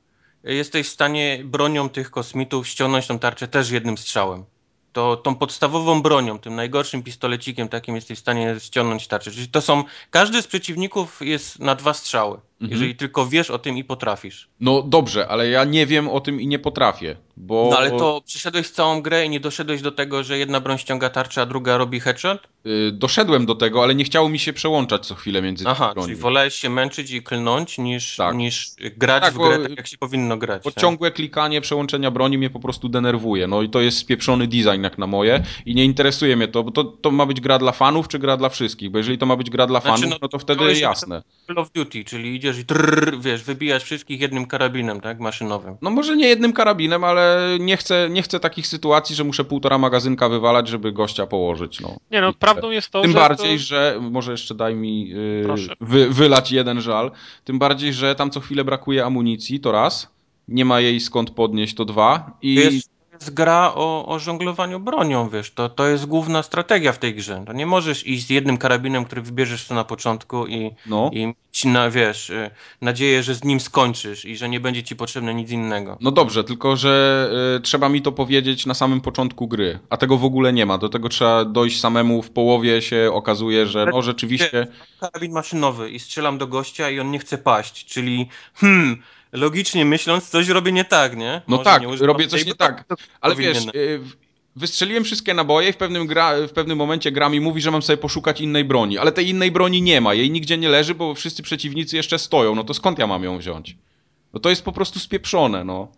jesteś 0.44 0.88
w 0.88 0.92
stanie 0.92 1.42
bronią 1.46 1.90
tych 1.90 2.12
kosmitów 2.12 2.68
ściągnąć 2.68 3.08
tą 3.08 3.20
tarczę 3.20 3.48
też 3.48 3.70
jednym 3.70 3.98
strzałem. 3.98 4.46
To 4.94 5.18
tą 5.18 5.36
podstawową 5.36 6.02
bronią, 6.02 6.40
tym 6.40 6.56
najgorszym 6.56 7.04
pistolecikiem 7.04 7.70
takim 7.70 7.96
jesteś 7.96 8.18
w 8.18 8.22
stanie 8.22 8.56
ściągnąć 8.60 9.08
tarczę. 9.08 9.32
Czyli 9.32 9.48
to 9.48 9.62
są, 9.62 9.84
każdy 10.10 10.42
z 10.42 10.48
przeciwników 10.48 11.22
jest 11.22 11.60
na 11.60 11.76
dwa 11.76 11.94
strzały. 11.94 12.40
Jeżeli 12.62 12.96
tylko 12.96 13.26
wiesz 13.28 13.50
o 13.52 13.60
tym 13.60 13.78
i 13.78 13.84
potrafisz. 13.84 14.48
No 14.60 14.84
dobrze, 14.84 15.28
ale 15.28 15.50
ja 15.50 15.64
nie 15.64 15.86
wiem 15.86 16.10
o 16.10 16.20
tym 16.20 16.42
i 16.42 16.48
nie 16.48 16.60
potrafię, 16.60 17.16
bo... 17.38 17.68
No 17.72 17.78
ale 17.78 17.92
to 17.92 18.22
przeszedłeś 18.26 18.70
całą 18.70 19.02
grę 19.02 19.26
i 19.26 19.30
nie 19.30 19.40
doszedłeś 19.40 19.82
do 19.82 19.92
tego, 19.92 20.24
że 20.24 20.38
jedna 20.38 20.60
broń 20.60 20.78
ściąga 20.78 21.10
tarczę, 21.10 21.42
a 21.42 21.46
druga 21.46 21.78
robi 21.78 22.00
headshot? 22.00 22.48
y, 22.66 22.92
doszedłem 22.92 23.46
do 23.46 23.56
tego, 23.56 23.84
ale 23.84 23.96
nie 23.96 24.04
chciało 24.04 24.30
mi 24.30 24.40
się 24.40 24.54
przełączać 24.54 25.06
co 25.06 25.16
chwilę 25.16 25.42
między 25.42 25.64
Aha, 25.68 25.90
tymi 25.94 26.04
czyli 26.04 26.16
broni. 26.16 26.22
wolałeś 26.22 26.56
się 26.56 26.70
męczyć 26.70 27.12
i 27.12 27.24
klnąć 27.24 27.78
niż, 27.78 28.16
Tak. 28.16 28.36
niż 28.36 28.72
grać 28.98 29.24
Tak, 29.24 29.34
w 29.34 29.38
grę 29.38 29.60
tak, 29.60 29.78
jak 29.78 29.88
się 29.88 29.98
powinno 29.98 30.38
grać. 30.38 30.64
Bo 30.64 30.72
tak? 30.72 30.82
ciągłe 30.82 31.12
klikanie 31.12 31.62
przełączenia 31.62 32.12
broni 32.12 32.38
mnie 32.38 32.50
po 32.50 32.60
prostu 32.60 32.90
denerwuje. 32.90 33.48
No 33.48 33.62
i 33.62 33.70
to 33.70 33.82
jest 33.82 33.98
spieprzony 33.98 34.48
design 34.48 34.84
jak 34.84 34.98
na 34.98 35.08
moje 35.08 35.44
i 35.66 35.76
nie 35.76 35.86
interesuje 35.86 36.38
mnie 36.38 36.48
to, 36.48 36.64
bo 36.64 36.72
to, 36.72 36.84
to 36.84 37.12
ma 37.12 37.26
być 37.26 37.42
gra 37.42 37.60
dla 37.60 37.72
fanów 37.72 38.08
czy 38.08 38.20
gra 38.20 38.38
dla 38.38 38.50
wszystkich? 38.50 38.90
Bo 38.92 38.98
jeżeli 38.98 39.18
to 39.18 39.26
ma 39.26 39.36
być 39.36 39.50
gra 39.50 39.68
dla 39.68 39.80
Znaczy, 39.82 40.02
fanów, 40.02 40.10
no, 40.12 40.18
no 40.22 40.28
to 40.28 40.40
wtedy 40.40 40.80
jasne. 40.80 41.24
Call 41.48 41.58
of 41.60 41.72
Duty, 41.72 42.04
czyli 42.04 42.36
idziesz 42.36 42.51
i 42.60 42.66
trrr, 42.66 43.20
wiesz, 43.20 43.44
wybijasz 43.44 43.84
wszystkich 43.84 44.22
jednym 44.22 44.46
karabinem, 44.46 45.02
tak, 45.02 45.20
maszynowym. 45.20 45.78
No 45.82 45.90
może 45.90 46.18
nie 46.18 46.28
jednym 46.28 46.54
karabinem, 46.54 47.04
ale 47.04 47.40
nie 47.60 47.78
chcę, 47.78 48.08
nie 48.12 48.22
chcę 48.22 48.40
takich 48.40 48.68
sytuacji, 48.68 49.16
że 49.16 49.24
muszę 49.24 49.44
półtora 49.44 49.78
magazynka 49.78 50.30
wywalać, 50.30 50.68
żeby 50.68 50.92
gościa 50.92 51.28
położyć. 51.28 51.80
No. 51.80 51.98
nie 52.12 52.22
no, 52.22 52.34
prawdą 52.34 52.72
jest 52.72 52.90
to, 52.90 53.02
Tym 53.02 53.12
że 53.12 53.18
bardziej, 53.18 53.58
to, 53.58 53.64
że 53.64 54.00
może 54.12 54.32
jeszcze 54.32 54.56
daj 54.56 54.76
mi 54.76 55.10
yy, 55.10 55.46
wy, 55.82 56.10
wylać 56.10 56.52
jeden 56.52 56.82
żal. 56.82 57.12
Tym 57.44 57.60
bardziej, 57.60 57.94
że 57.94 58.16
tam 58.16 58.32
co 58.32 58.40
chwilę 58.40 58.64
brakuje 58.64 59.06
amunicji, 59.06 59.60
to 59.60 59.72
raz. 59.72 60.12
Nie 60.48 60.66
ma 60.66 60.80
jej 60.80 61.00
skąd 61.00 61.32
podnieść, 61.32 61.76
to 61.76 61.86
dwa. 61.86 62.38
I 62.42 62.56
To 62.56 62.62
jest, 63.22 63.34
gra 63.34 63.72
o, 63.76 64.06
o 64.06 64.20
żonglowaniu 64.20 64.80
bronią, 64.80 65.30
wiesz, 65.30 65.52
to, 65.52 65.70
to 65.70 65.88
jest 65.88 66.06
główna 66.06 66.44
strategia 66.44 66.92
w 66.92 66.98
tej 66.98 67.16
grze. 67.16 67.44
To 67.48 67.54
nie 67.54 67.66
możesz 67.66 68.08
iść 68.08 68.26
z 68.26 68.30
jednym 68.30 68.58
karabinem, 68.58 69.06
który 69.06 69.22
wybierzesz 69.22 69.68
tu 69.68 69.74
na 69.74 69.84
początku 69.84 70.48
i, 70.48 70.72
no. 70.86 71.10
i 71.14 71.28
mieć, 71.28 71.66
na, 71.66 71.90
wiesz, 71.90 72.30
y, 72.30 72.52
nadzieję, 72.82 73.24
że 73.24 73.36
z 73.36 73.44
nim 73.44 73.60
skończysz 73.60 74.26
i 74.26 74.38
że 74.38 74.50
nie 74.50 74.60
będzie 74.60 74.84
ci 74.84 74.96
potrzebne 74.96 75.34
nic 75.34 75.52
innego. 75.52 75.98
No 76.02 76.12
dobrze, 76.12 76.44
tylko 76.44 76.76
że 76.76 77.30
y, 77.58 77.62
trzeba 77.62 77.90
mi 77.90 78.02
to 78.02 78.12
powiedzieć 78.12 78.66
na 78.66 78.74
samym 78.74 79.02
początku 79.02 79.48
gry, 79.48 79.80
a 79.90 79.98
tego 79.98 80.18
w 80.18 80.26
ogóle 80.26 80.54
nie 80.54 80.66
ma. 80.66 80.78
Do 80.78 80.90
tego 80.90 81.10
trzeba 81.10 81.46
dojść 81.46 81.80
samemu 81.80 82.22
w 82.22 82.30
połowie 82.32 82.82
się 82.82 83.12
okazuje, 83.14 83.66
że 83.66 83.86
no 83.92 84.02
rzeczywiście. 84.02 84.68
karabin 85.00 85.32
maszynowy 85.32 85.90
i 85.90 86.00
strzelam 86.00 86.38
do 86.38 86.48
gościa 86.48 86.90
i 86.90 87.00
on 87.00 87.12
nie 87.12 87.20
chce 87.20 87.38
paść, 87.38 87.86
czyli 87.86 88.30
hmm, 88.54 89.02
logicznie 89.32 89.86
myśląc, 89.86 90.30
coś 90.30 90.48
robię 90.48 90.72
nie 90.72 90.86
tak, 90.86 91.18
nie? 91.18 91.42
No 91.48 91.58
Może 91.58 91.64
tak, 91.64 91.82
nie 91.82 91.96
robię 91.96 92.28
coś 92.28 92.42
tej 92.42 92.48
nie 92.48 92.56
tak. 92.56 92.86
Ale 93.22 93.36
wiesz, 93.36 93.58
powinienem. 93.58 94.02
y, 94.04 94.10
wystrzeliłem 94.56 95.04
wszystkie 95.04 95.34
naboje 95.34 95.70
i 95.70 95.74
w 95.74 95.78
pewnym, 95.78 96.08
gra, 96.08 96.48
w 96.48 96.52
pewnym 96.52 96.78
momencie 96.78 97.12
gra 97.12 97.30
mi 97.30 97.40
mówi, 97.40 97.62
że 97.62 97.72
mam 97.72 97.82
sobie 97.82 97.98
poszukać 97.98 98.42
innej 98.42 98.66
broni, 98.66 98.98
ale 98.98 99.12
tej 99.12 99.30
innej 99.30 99.52
broni 99.52 99.82
nie 99.82 100.02
ma, 100.02 100.14
jej 100.14 100.32
nigdzie 100.32 100.58
nie 100.58 100.70
leży, 100.70 100.96
bo 100.96 101.16
wszyscy 101.16 101.44
przeciwnicy 101.44 101.96
jeszcze 101.96 102.20
stoją. 102.20 102.56
No 102.56 102.64
to 102.64 102.74
skąd 102.74 103.00
ja 103.00 103.08
mam 103.08 103.24
ją 103.24 103.38
wziąć? 103.38 103.78
No 104.34 104.40
to 104.40 104.50
jest 104.50 104.64
po 104.64 104.72
prostu 104.72 105.00
spieprzone, 105.00 105.64
no. 105.64 105.92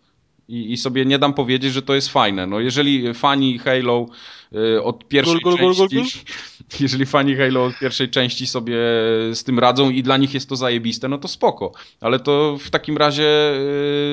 I, 0.48 0.72
I 0.72 0.78
sobie 0.78 1.06
nie 1.06 1.20
dam 1.20 1.34
powiedzieć, 1.34 1.74
że 1.74 1.82
to 1.82 1.96
jest 1.96 2.10
fajne. 2.10 2.48
No 2.48 2.60
jeżeli 2.60 3.14
fani 3.14 3.58
Halo 3.60 4.06
y, 4.54 4.84
od 4.84 5.08
pierwszej 5.08 5.40
Gul, 5.42 5.58
gul, 5.58 5.76
gul, 5.76 5.90
części, 5.90 6.20
gul, 6.20 6.80
jeżeli 6.86 7.06
fani 7.06 7.36
Halo 7.36 7.66
od 7.66 7.80
pierwszej 7.80 8.10
części 8.10 8.48
sobie 8.48 8.76
z 9.34 9.44
tym 9.44 9.60
radzą 9.60 9.90
i 9.90 10.04
dla 10.04 10.18
nich 10.18 10.34
jest 10.34 10.50
to 10.50 10.56
zajebiste, 10.56 11.08
no 11.08 11.18
to 11.18 11.28
spoko. 11.28 11.72
Ale 12.02 12.20
to 12.20 12.58
w 12.60 12.70
takim 12.70 12.98
razie 12.98 13.54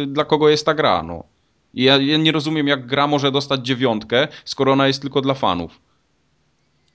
y, 0.02 0.06
dla 0.06 0.24
kogo 0.24 0.48
jest 0.48 0.66
ta 0.66 0.74
gra, 0.74 1.02
no. 1.02 1.24
I 1.74 1.82
ja, 1.82 1.96
ja 1.96 2.16
nie 2.16 2.32
rozumiem, 2.32 2.68
jak 2.68 2.86
gra 2.86 3.06
może 3.06 3.32
dostać 3.32 3.66
dziewiątkę, 3.66 4.28
skoro 4.44 4.72
ona 4.72 4.86
jest 4.86 5.02
tylko 5.02 5.20
dla 5.20 5.34
fanów. 5.34 5.80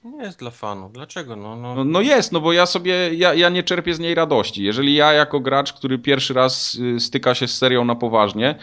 Nie 0.04 0.22
jest 0.22 0.38
dla 0.38 0.50
fanów. 0.50 0.92
Dlaczego? 0.92 1.36
No, 1.36 1.56
no, 1.56 1.74
No, 1.74 1.84
no 1.84 2.00
jest, 2.00 2.32
no 2.32 2.40
bo 2.40 2.52
ja 2.52 2.66
sobie, 2.66 3.14
ja, 3.14 3.34
ja 3.34 3.48
nie 3.48 3.62
czerpię 3.62 3.94
z 3.94 3.98
niej 3.98 4.14
radości. 4.14 4.64
Jeżeli 4.64 4.94
ja 4.94 5.12
jako 5.12 5.40
gracz, 5.40 5.72
który 5.72 5.98
pierwszy 5.98 6.34
raz 6.34 6.74
y, 6.74 7.00
styka 7.00 7.34
się 7.34 7.48
z 7.48 7.58
serią 7.58 7.84
na 7.84 7.94
poważnie, 7.94 8.54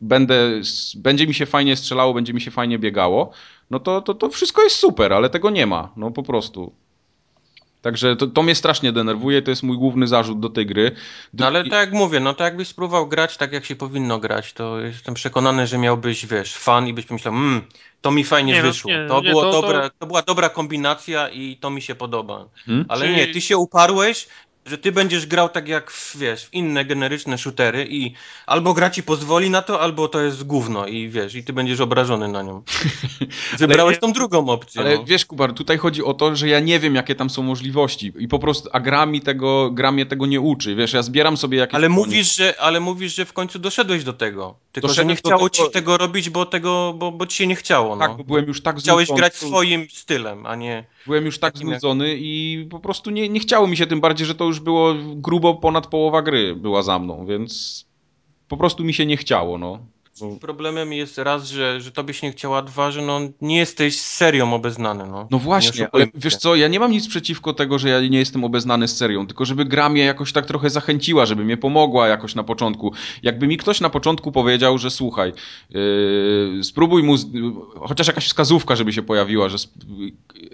będę, 0.00 0.34
s- 0.60 0.94
będzie 0.96 1.26
mi 1.26 1.34
się 1.34 1.46
fajnie 1.46 1.76
strzelało, 1.76 2.14
będzie 2.14 2.32
mi 2.32 2.40
się 2.40 2.50
fajnie 2.50 2.78
biegało, 2.78 3.30
no 3.70 3.80
to, 3.80 4.00
to, 4.02 4.14
to 4.14 4.28
wszystko 4.30 4.62
jest 4.62 4.76
super, 4.76 5.12
ale 5.12 5.30
tego 5.30 5.50
nie 5.50 5.66
ma, 5.66 5.92
no 5.96 6.10
po 6.10 6.22
prostu. 6.22 6.72
Także 7.82 8.16
to, 8.16 8.26
to 8.26 8.42
mnie 8.42 8.54
strasznie 8.54 8.92
denerwuje, 8.92 9.42
to 9.42 9.50
jest 9.50 9.62
mój 9.62 9.76
główny 9.78 10.06
zarzut 10.06 10.40
do 10.40 10.48
tej 10.48 10.66
gry. 10.66 10.92
No 11.34 11.46
ale 11.46 11.62
tak 11.64 11.72
jak 11.72 11.92
mówię, 11.92 12.20
no 12.20 12.34
to 12.34 12.44
jakbyś 12.44 12.68
spróbował 12.68 13.06
grać 13.08 13.36
tak, 13.36 13.52
jak 13.52 13.64
się 13.64 13.76
powinno 13.76 14.18
grać, 14.18 14.52
to 14.52 14.80
jestem 14.80 15.14
przekonany, 15.14 15.66
że 15.66 15.78
miałbyś, 15.78 16.26
wiesz, 16.26 16.54
fan 16.56 16.88
i 16.88 16.92
byś 16.92 17.06
pomyślał, 17.06 17.34
mmm, 17.34 17.62
to 18.00 18.10
mi 18.10 18.24
fajnie 18.24 18.52
Nie, 18.52 18.62
no, 18.62 18.68
wyszło. 18.68 18.90
nie, 18.90 19.06
to, 19.08 19.20
nie, 19.20 19.30
było 19.30 19.42
to- 19.42 19.50
to- 19.52 19.62
dobre, 19.62 19.90
to 19.98 20.06
była 20.06 20.22
dobra 20.22 20.48
kombinacja 20.48 21.28
i 21.28 21.56
to 21.56 21.70
mi 21.70 21.82
się 21.82 21.94
podoba. 21.94 22.44
Hmm? 22.66 22.84
Ale 22.88 23.00
Czyli- 23.04 23.16
nie, 23.16 23.26
ty 23.26 23.40
się 23.40 23.56
uparłeś, 23.56 24.28
że 24.66 24.78
ty 24.78 24.92
będziesz 24.92 25.26
grał 25.26 25.48
tak 25.48 25.68
jak, 25.68 25.90
w, 25.90 26.16
wiesz, 26.16 26.44
w 26.44 26.54
inne 26.54 26.84
generyczne 26.84 27.38
shootery 27.38 27.86
i 27.90 28.12
albo 28.46 28.74
gra 28.74 28.90
ci 28.90 29.02
pozwoli 29.02 29.50
na 29.50 29.62
to, 29.62 29.80
albo 29.80 30.08
to 30.08 30.20
jest 30.20 30.44
gówno 30.44 30.86
i 30.86 31.08
wiesz, 31.08 31.34
i 31.34 31.44
ty 31.44 31.52
będziesz 31.52 31.80
obrażony 31.80 32.28
na 32.28 32.42
nią. 32.42 32.62
Wybrałeś 33.58 33.98
tą 33.98 34.12
drugą 34.12 34.48
opcję. 34.48 34.80
Ale 34.80 34.96
no. 34.96 35.04
wiesz, 35.04 35.26
Kubar, 35.26 35.52
tutaj 35.52 35.78
chodzi 35.78 36.04
o 36.04 36.14
to, 36.14 36.36
że 36.36 36.48
ja 36.48 36.60
nie 36.60 36.80
wiem, 36.80 36.94
jakie 36.94 37.14
tam 37.14 37.30
są 37.30 37.42
możliwości 37.42 38.12
i 38.18 38.28
po 38.28 38.38
prostu, 38.38 38.68
a 38.72 38.80
gra 38.80 39.06
mi 39.06 39.20
tego, 39.20 39.70
gra 39.70 39.92
mnie 39.92 40.06
tego 40.06 40.26
nie 40.26 40.40
uczy. 40.40 40.74
Wiesz, 40.74 40.92
ja 40.92 41.02
zbieram 41.02 41.36
sobie 41.36 41.58
jakieś... 41.58 41.74
Ale 41.74 41.88
mówisz, 41.88 42.36
że, 42.36 42.60
ale 42.60 42.80
mówisz, 42.80 43.14
że 43.14 43.24
w 43.24 43.32
końcu 43.32 43.58
doszedłeś 43.58 44.04
do 44.04 44.12
tego. 44.12 44.54
Tylko, 44.72 44.88
że 44.88 45.04
nie 45.04 45.16
chciało 45.16 45.50
tego- 45.50 45.66
ci 45.66 45.72
tego 45.72 45.96
robić, 45.96 46.30
bo 46.30 46.46
tego, 46.46 46.94
bo, 46.98 47.12
bo 47.12 47.26
ci 47.26 47.36
się 47.36 47.46
nie 47.46 47.56
chciało. 47.56 47.96
Tak, 47.96 48.10
No. 48.10 48.16
bo 48.16 48.24
byłem 48.24 48.46
już 48.46 48.62
tak 48.62 48.78
Chciałeś 48.78 49.06
znudzony. 49.06 49.20
grać 49.20 49.34
swoim 49.34 49.86
stylem, 49.90 50.46
a 50.46 50.54
nie. 50.56 50.84
Byłem 51.06 51.24
już 51.24 51.38
tak 51.38 51.52
takim 51.54 51.68
jak- 51.68 51.80
znudzony 51.80 52.16
i 52.18 52.66
po 52.70 52.80
prostu 52.80 53.10
nie, 53.10 53.28
nie 53.28 53.40
chciało 53.40 53.66
mi 53.66 53.76
się, 53.76 53.86
tym 53.86 54.00
bardziej, 54.00 54.26
że 54.26 54.34
to 54.34 54.44
już 54.44 54.55
było 54.60 54.94
grubo 55.14 55.54
ponad 55.54 55.86
połowa 55.86 56.22
gry 56.22 56.56
była 56.56 56.82
za 56.82 56.98
mną, 56.98 57.26
więc 57.26 57.84
po 58.48 58.56
prostu 58.56 58.84
mi 58.84 58.94
się 58.94 59.06
nie 59.06 59.16
chciało, 59.16 59.58
no. 59.58 59.78
Bo- 60.20 60.36
Problemem 60.36 60.92
jest 60.92 61.18
raz, 61.18 61.48
że, 61.48 61.80
że 61.80 61.92
tobie 61.92 62.14
się 62.14 62.26
nie 62.26 62.32
chciała, 62.32 62.62
dwa, 62.62 62.90
że 62.90 63.02
no, 63.02 63.20
nie 63.40 63.56
jesteś 63.56 64.00
z 64.00 64.06
serią 64.14 64.54
obeznany. 64.54 65.04
No, 65.06 65.28
No 65.30 65.38
Nie 65.38 65.44
właśnie, 65.44 65.88
ale 65.92 66.06
wiesz 66.14 66.36
co, 66.36 66.56
ja 66.56 66.68
nie 66.68 66.80
mam 66.80 66.90
nic 66.90 67.08
przeciwko 67.08 67.52
tego, 67.52 67.78
że 67.78 67.88
ja 67.88 68.00
nie 68.00 68.18
jestem 68.18 68.44
obeznany 68.44 68.88
z 68.88 68.96
serią, 68.96 69.26
tylko 69.26 69.44
żeby 69.44 69.64
gra 69.64 69.88
mnie 69.88 70.02
jakoś 70.04 70.32
tak 70.32 70.46
trochę 70.46 70.70
zachęciła, 70.70 71.26
żeby 71.26 71.44
mnie 71.44 71.56
pomogła 71.56 72.08
jakoś 72.08 72.34
na 72.34 72.44
początku. 72.44 72.92
Jakby 73.22 73.46
mi 73.46 73.56
ktoś 73.56 73.80
na 73.80 73.90
początku 73.90 74.32
powiedział, 74.32 74.78
że 74.78 74.90
słuchaj, 74.90 75.32
yy, 75.70 76.60
spróbuj 76.64 77.02
mu, 77.02 77.16
z, 77.16 77.26
chociaż 77.80 78.06
jakaś 78.06 78.26
wskazówka, 78.26 78.76
żeby 78.76 78.92
się 78.92 79.02
pojawiła, 79.02 79.48
że 79.48 79.56
sp- 79.64 79.80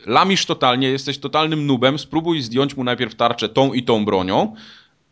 lamisz 0.07 0.47
totalnie, 0.47 0.89
jesteś 0.89 1.19
totalnym 1.19 1.67
nubem, 1.67 1.99
spróbuj 1.99 2.43
zdjąć 2.43 2.77
mu 2.77 2.85
najpierw 2.85 3.15
tarczę 3.15 3.49
tą 3.49 3.73
i 3.73 3.83
tą 3.83 4.05
bronią 4.05 4.55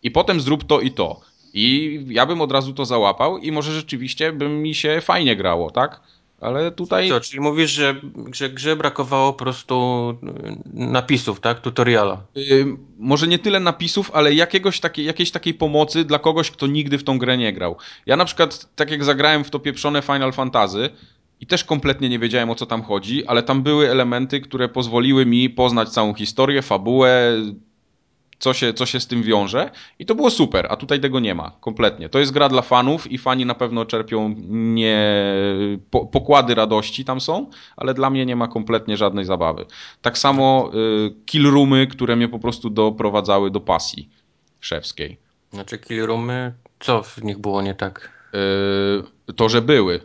i 0.03 0.11
potem 0.11 0.41
zrób 0.41 0.65
to 0.65 0.81
i 0.81 0.91
to. 0.91 1.30
I 1.55 2.01
ja 2.09 2.27
bym 2.27 2.41
od 2.41 2.53
razu 2.53 2.73
to 2.73 2.85
załapał 2.85 3.39
i 3.39 3.53
może 3.53 3.73
rzeczywiście 3.73 4.33
by 4.33 4.49
mi 4.49 4.75
się 4.75 5.01
fajnie 5.01 5.37
grało, 5.37 5.71
tak? 5.71 6.01
Ale 6.41 6.71
tutaj... 6.71 7.09
Co, 7.09 7.21
czyli 7.21 7.41
mówisz, 7.41 7.71
że, 7.71 7.95
że 8.33 8.51
grze 8.51 8.77
brakowało 8.77 9.33
po 9.33 9.39
prostu 9.39 10.09
y, 10.23 10.59
napisów, 10.75 11.41
tak? 11.41 11.61
Tutoriala. 11.61 12.23
Y, 12.37 12.67
może 12.99 13.27
nie 13.27 13.39
tyle 13.39 13.61
napisów, 13.61 14.11
ale 14.15 14.35
jakiegoś 14.35 14.81
takiej, 14.81 15.05
jakiejś 15.05 15.31
takiej 15.31 15.55
pomocy 15.55 16.05
dla 16.05 16.19
kogoś, 16.19 16.51
kto 16.51 16.67
nigdy 16.67 16.99
w 16.99 17.05
tą 17.05 17.19
grę 17.19 17.37
nie 17.37 17.53
grał. 17.53 17.77
Ja 18.07 18.17
na 18.17 18.25
przykład, 18.25 18.75
tak 18.77 18.91
jak 18.91 19.05
zagrałem 19.05 19.45
w 19.45 19.51
to 19.51 19.59
pieprzone 19.59 20.03
Final 20.03 20.33
Fantasy 20.33 20.91
i 21.41 21.47
też 21.47 21.65
kompletnie 21.65 22.09
nie 22.09 22.19
wiedziałem 22.19 22.51
o 22.51 22.55
co 22.55 22.67
tam 22.67 22.83
chodzi, 22.83 23.27
ale 23.27 23.43
tam 23.43 23.63
były 23.63 23.91
elementy, 23.91 24.41
które 24.41 24.69
pozwoliły 24.69 25.27
mi 25.27 25.51
poznać 25.51 25.89
całą 25.89 26.15
historię, 26.15 26.63
fabułę, 26.63 27.33
co 28.41 28.53
się, 28.55 28.75
co 28.75 28.87
się 28.87 29.01
z 29.01 29.07
tym 29.07 29.23
wiąże 29.23 29.71
i 29.99 30.07
to 30.07 30.15
było 30.15 30.31
super, 30.31 30.67
a 30.71 30.77
tutaj 30.77 31.01
tego 31.01 31.21
nie 31.21 31.35
ma, 31.35 31.53
kompletnie. 31.61 32.09
To 32.09 32.19
jest 32.19 32.33
gra 32.33 32.49
dla 32.49 32.63
fanów 32.63 33.13
i 33.13 33.19
fani 33.19 33.47
na 33.47 33.55
pewno 33.55 33.87
czerpią 33.87 34.35
nie 34.49 35.15
po, 35.91 36.07
pokłady 36.07 36.55
radości 36.55 37.05
tam 37.05 37.21
są, 37.21 37.51
ale 37.77 37.95
dla 37.95 38.11
mnie 38.11 38.27
nie 38.27 38.37
ma 38.37 38.49
kompletnie 38.49 38.97
żadnej 38.97 39.25
zabawy. 39.25 39.67
Tak 40.03 40.19
samo 40.19 40.71
y, 40.75 41.15
kill 41.27 41.51
roomy, 41.51 41.87
które 41.87 42.17
mnie 42.17 42.29
po 42.29 42.39
prostu 42.39 42.71
doprowadzały 42.71 43.51
do 43.51 43.61
pasji 43.61 44.11
szewskiej. 44.61 45.17
Znaczy, 45.53 45.79
kill 45.79 46.07
roomy, 46.07 46.53
co 46.81 47.03
w 47.03 47.25
nich 47.25 47.39
było 47.39 47.63
nie 47.63 47.75
tak? 47.75 48.11
Y, 49.29 49.33
to, 49.33 49.49
że 49.49 49.63
były. 49.63 50.01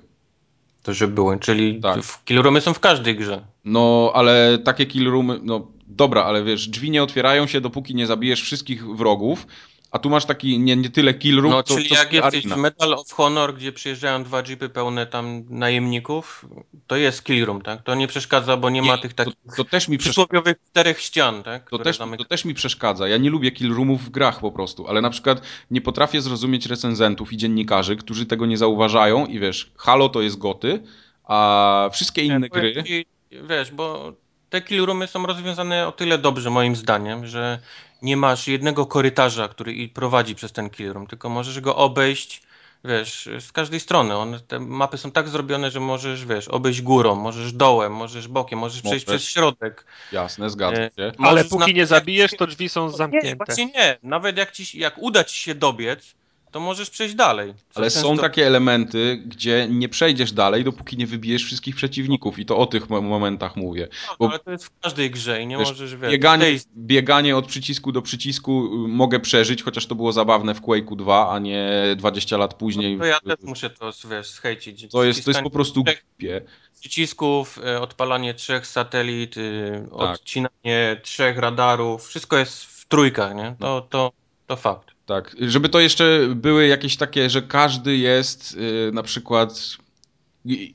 To, 0.83 0.93
że 0.93 1.07
były, 1.07 1.39
czyli 1.39 1.81
Tak. 1.81 1.99
killroomy 2.25 2.61
są 2.61 2.73
w 2.73 2.79
każdej 2.79 3.15
grze. 3.15 3.45
No, 3.65 4.11
ale 4.13 4.57
takie 4.57 4.85
kill 4.85 5.09
roomy, 5.09 5.39
no 5.43 5.67
dobra, 5.87 6.23
ale 6.23 6.43
wiesz, 6.43 6.67
drzwi 6.67 6.91
nie 6.91 7.03
otwierają 7.03 7.47
się, 7.47 7.61
dopóki 7.61 7.95
nie 7.95 8.07
zabijesz 8.07 8.41
wszystkich 8.41 8.87
wrogów, 8.95 9.47
a 9.91 9.99
tu 9.99 10.09
masz 10.09 10.25
taki 10.25 10.59
nie, 10.59 10.75
nie 10.75 10.89
tyle 10.89 11.13
kill 11.13 11.41
room, 11.41 11.51
No, 11.53 11.63
to, 11.63 11.75
czyli 11.75 11.89
to 11.89 11.95
jak 11.95 12.13
jesteś 12.13 12.45
arena. 12.45 12.55
w 12.55 12.59
Medal 12.59 12.93
of 12.93 13.11
Honor, 13.11 13.55
gdzie 13.55 13.71
przyjeżdżają 13.71 14.23
dwa 14.23 14.43
jeepy 14.47 14.69
pełne 14.69 15.05
tam 15.05 15.43
najemników, 15.49 16.45
to 16.87 16.95
jest 16.95 17.23
killroom, 17.23 17.61
tak? 17.61 17.83
To 17.83 17.95
nie 17.95 18.07
przeszkadza, 18.07 18.57
bo 18.57 18.69
nie, 18.69 18.81
ma 18.81 18.97
tych 18.97 19.13
to, 19.13 19.25
takich 19.25 19.55
to 19.57 19.63
też 19.63 19.87
mi 19.87 19.97
przysłowiowych 19.97 20.57
czterech 20.69 21.01
ścian, 21.01 21.43
tak? 21.43 21.69
To 21.69 21.79
też, 21.79 21.99
zamyka- 21.99 22.17
to 22.17 22.25
też 22.25 22.45
mi 22.45 22.53
przeszkadza. 22.53 23.07
Ja 23.07 23.17
nie 23.17 23.29
lubię 23.29 23.51
kill 23.51 23.73
roomów 23.75 24.05
w 24.05 24.09
grach 24.09 24.39
po 24.39 24.51
prostu, 24.51 24.87
ale 24.87 25.01
na 25.01 25.09
przykład 25.09 25.41
nie 25.71 25.81
potrafię 25.81 26.21
zrozumieć 26.21 26.65
recenzentów 26.65 27.33
i 27.33 27.37
dziennikarzy, 27.37 27.95
którzy 27.95 28.25
tego 28.25 28.45
nie 28.45 28.57
zauważają 28.57 29.25
i 29.25 29.39
wiesz, 29.39 29.71
Halo 29.77 30.09
to 30.09 30.21
jest 30.21 30.37
goty, 30.37 30.83
a 31.23 31.89
wszystkie 31.93 32.23
inne 32.23 32.39
Nie, 32.39 32.49
powiem 32.49 32.73
gry... 32.73 32.83
ci, 32.83 33.05
wiesz, 33.49 33.71
bo 33.71 34.13
te 34.55 34.61
killroomy 34.61 35.07
są 35.07 35.25
rozwiązane 35.25 35.87
o 35.87 35.91
tyle 35.91 36.17
dobrze 36.17 36.49
moim 36.49 36.75
zdaniem, 36.75 37.27
że 37.27 37.59
nie 38.01 38.17
masz 38.17 38.47
jednego 38.47 38.85
korytarza, 38.85 39.47
który 39.47 39.73
i 39.73 39.89
prowadzi 39.89 40.35
przez 40.35 40.51
ten 40.51 40.69
killroom, 40.69 41.07
tylko 41.07 41.29
możesz 41.29 41.59
go 41.59 41.75
obejść, 41.75 42.41
wiesz, 42.85 43.29
z 43.39 43.51
każdej 43.51 43.79
strony. 43.79 44.17
One, 44.17 44.39
te 44.39 44.59
mapy 44.59 44.97
są 44.97 45.11
tak 45.11 45.29
zrobione, 45.29 45.71
że 45.71 45.79
możesz, 45.79 46.25
wiesz, 46.25 46.47
obejść 46.47 46.81
górą, 46.81 47.15
możesz 47.15 47.53
dołem, 47.53 47.93
możesz 47.93 48.27
bokiem, 48.27 48.59
możesz 48.59 48.81
przejść 48.81 49.05
przez 49.05 49.23
środek. 49.23 49.85
Jasne, 50.11 50.49
zgadzam 50.49 50.83
E, 50.83 50.91
się. 50.95 51.11
Ale 51.17 51.43
póki 51.43 51.59
nawet 51.59 51.75
nie 51.75 51.85
zabijesz, 51.85 52.31
to 52.37 52.47
drzwi 52.47 52.69
są 52.69 52.85
Nie, 52.85 52.97
zamknięte. 52.97 53.35
właśnie 53.45 53.65
nie. 53.65 53.97
Nawet 54.03 54.37
jak, 54.37 54.51
ci, 54.51 54.79
jak 54.79 54.97
uda 54.97 55.23
ci 55.23 55.37
się 55.39 55.55
dobiec, 55.55 56.15
to 56.55 56.59
możesz 56.59 56.89
przejść 56.89 57.15
dalej. 57.15 57.53
Ale 57.75 57.85
często- 57.85 58.01
są 58.09 58.17
takie 58.17 58.47
elementy, 58.47 59.23
gdzie 59.25 59.67
nie 59.69 59.89
przejdziesz 59.89 60.31
dalej, 60.31 60.63
dopóki 60.63 60.97
nie 60.97 61.07
wybijesz 61.07 61.43
wszystkich 61.43 61.75
przeciwników 61.75 62.39
i 62.39 62.45
to 62.45 62.57
o 62.57 62.65
tych 62.65 62.89
mo- 62.89 63.01
momentach 63.01 63.55
mówię. 63.55 63.87
Tak, 64.07 64.17
bo- 64.19 64.29
ale 64.29 64.39
to 64.39 64.51
jest 64.51 64.65
w 64.65 64.79
każdej 64.79 65.11
grze 65.11 65.41
i 65.41 65.47
nie 65.47 65.57
Wiesz, 65.57 65.67
możesz, 65.69 65.95
wiesz, 65.95 66.11
Bieganie, 66.11 66.45
tej- 66.45 66.59
bieganie 66.77 67.37
od 67.37 67.45
przycisku 67.47 67.91
do 67.91 68.01
przycisku 68.01 68.85
y, 68.85 68.87
mogę 68.87 69.19
przeżyć, 69.19 69.63
chociaż 69.63 69.85
to 69.85 69.95
było 69.95 70.11
zabawne 70.11 70.53
w 70.55 70.61
Quake'u 70.61 70.95
2, 70.95 71.29
a 71.31 71.39
nie 71.39 71.71
20 71.97 72.37
lat 72.37 72.53
później. 72.53 72.93
No 72.97 72.99
to 73.03 73.05
ja 73.05 73.19
też 73.19 73.35
muszę 73.43 73.69
to, 73.69 73.91
wiesz, 74.09 74.27
schejcić. 74.27 74.91
To 74.91 75.03
jest, 75.03 75.25
to 75.25 75.31
jest 75.31 75.41
po 75.41 75.49
prostu 75.49 75.83
głupie. 75.83 76.41
przycisków, 76.79 77.59
e, 77.65 77.81
odpalanie 77.81 78.33
trzech 78.33 78.67
satelit, 78.67 79.37
y, 79.37 79.87
Tak. 79.99 79.99
odcinanie 80.09 80.99
trzech 81.03 81.37
radarów, 81.37 82.07
wszystko 82.07 82.37
jest 82.37 82.63
w 82.63 82.85
trójkach, 82.85 83.35
nie? 83.35 83.55
To, 83.59 83.81
to, 83.89 84.11
to 84.47 84.55
fakt. 84.55 84.94
Tak, 85.05 85.35
żeby 85.39 85.69
to 85.69 85.79
jeszcze 85.79 86.19
były 86.35 86.67
jakieś 86.67 86.97
takie, 86.97 87.29
że 87.29 87.41
każdy 87.41 87.97
jest 87.97 88.57
y, 88.89 88.91
na 88.93 89.03
przykład 89.03 89.77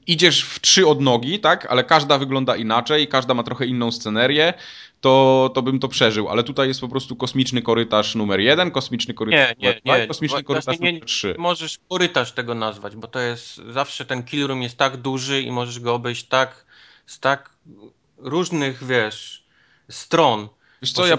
idziesz 0.07 0.44
w 0.44 0.61
trzy 0.61 0.86
odnogi, 0.86 1.40
tak, 1.40 1.66
ale 1.66 1.85
każda 1.85 2.19
wygląda 2.19 2.57
inaczej, 2.57 3.09
każda 3.09 3.35
ma 3.35 3.43
trochę 3.43 3.66
inną 3.66 3.93
scenerię, 3.93 4.55
to, 5.01 5.51
to 5.55 5.62
bym 5.62 5.78
to 5.78 5.89
przeżył, 5.89 6.28
ale 6.28 6.43
tutaj 6.43 6.69
jest 6.69 6.81
po 6.81 6.89
prostu 6.89 7.16
kosmiczny 7.16 7.62
korytarz 7.62 8.15
numer 8.15 8.40
jeden, 8.40 8.70
kosmiczny 8.70 9.15
korytarz 9.15 9.48
Nie, 9.48 9.55
numer 9.65 9.81
nie, 9.85 9.98
nie. 10.01 10.07
kosmiczny 10.07 10.43
korytarz 10.43 10.78
nie- 10.78 10.93
numer 10.93 11.07
trzy. 11.07 11.35
Możesz 11.39 11.78
korytarz 11.89 12.32
tego 12.32 12.55
nazwać, 12.55 12.97
bo 12.97 13.09
to 13.09 13.20
jest 13.20 13.57
zawsze 13.70 14.05
ten 14.05 14.23
killroom 14.23 14.62
jest 14.62 14.77
tak 14.77 14.97
duży 14.97 15.43
i 15.43 15.51
możesz 15.52 15.81
go 15.81 15.94
obejść 15.94 16.24
tak 16.24 16.65
z 17.07 17.20
tak 17.20 17.51
różnych, 18.19 18.85
wiesz, 18.85 19.44
stron. 19.90 20.48
Wiesz 20.82 20.93
co, 20.93 21.07
ja 21.07 21.16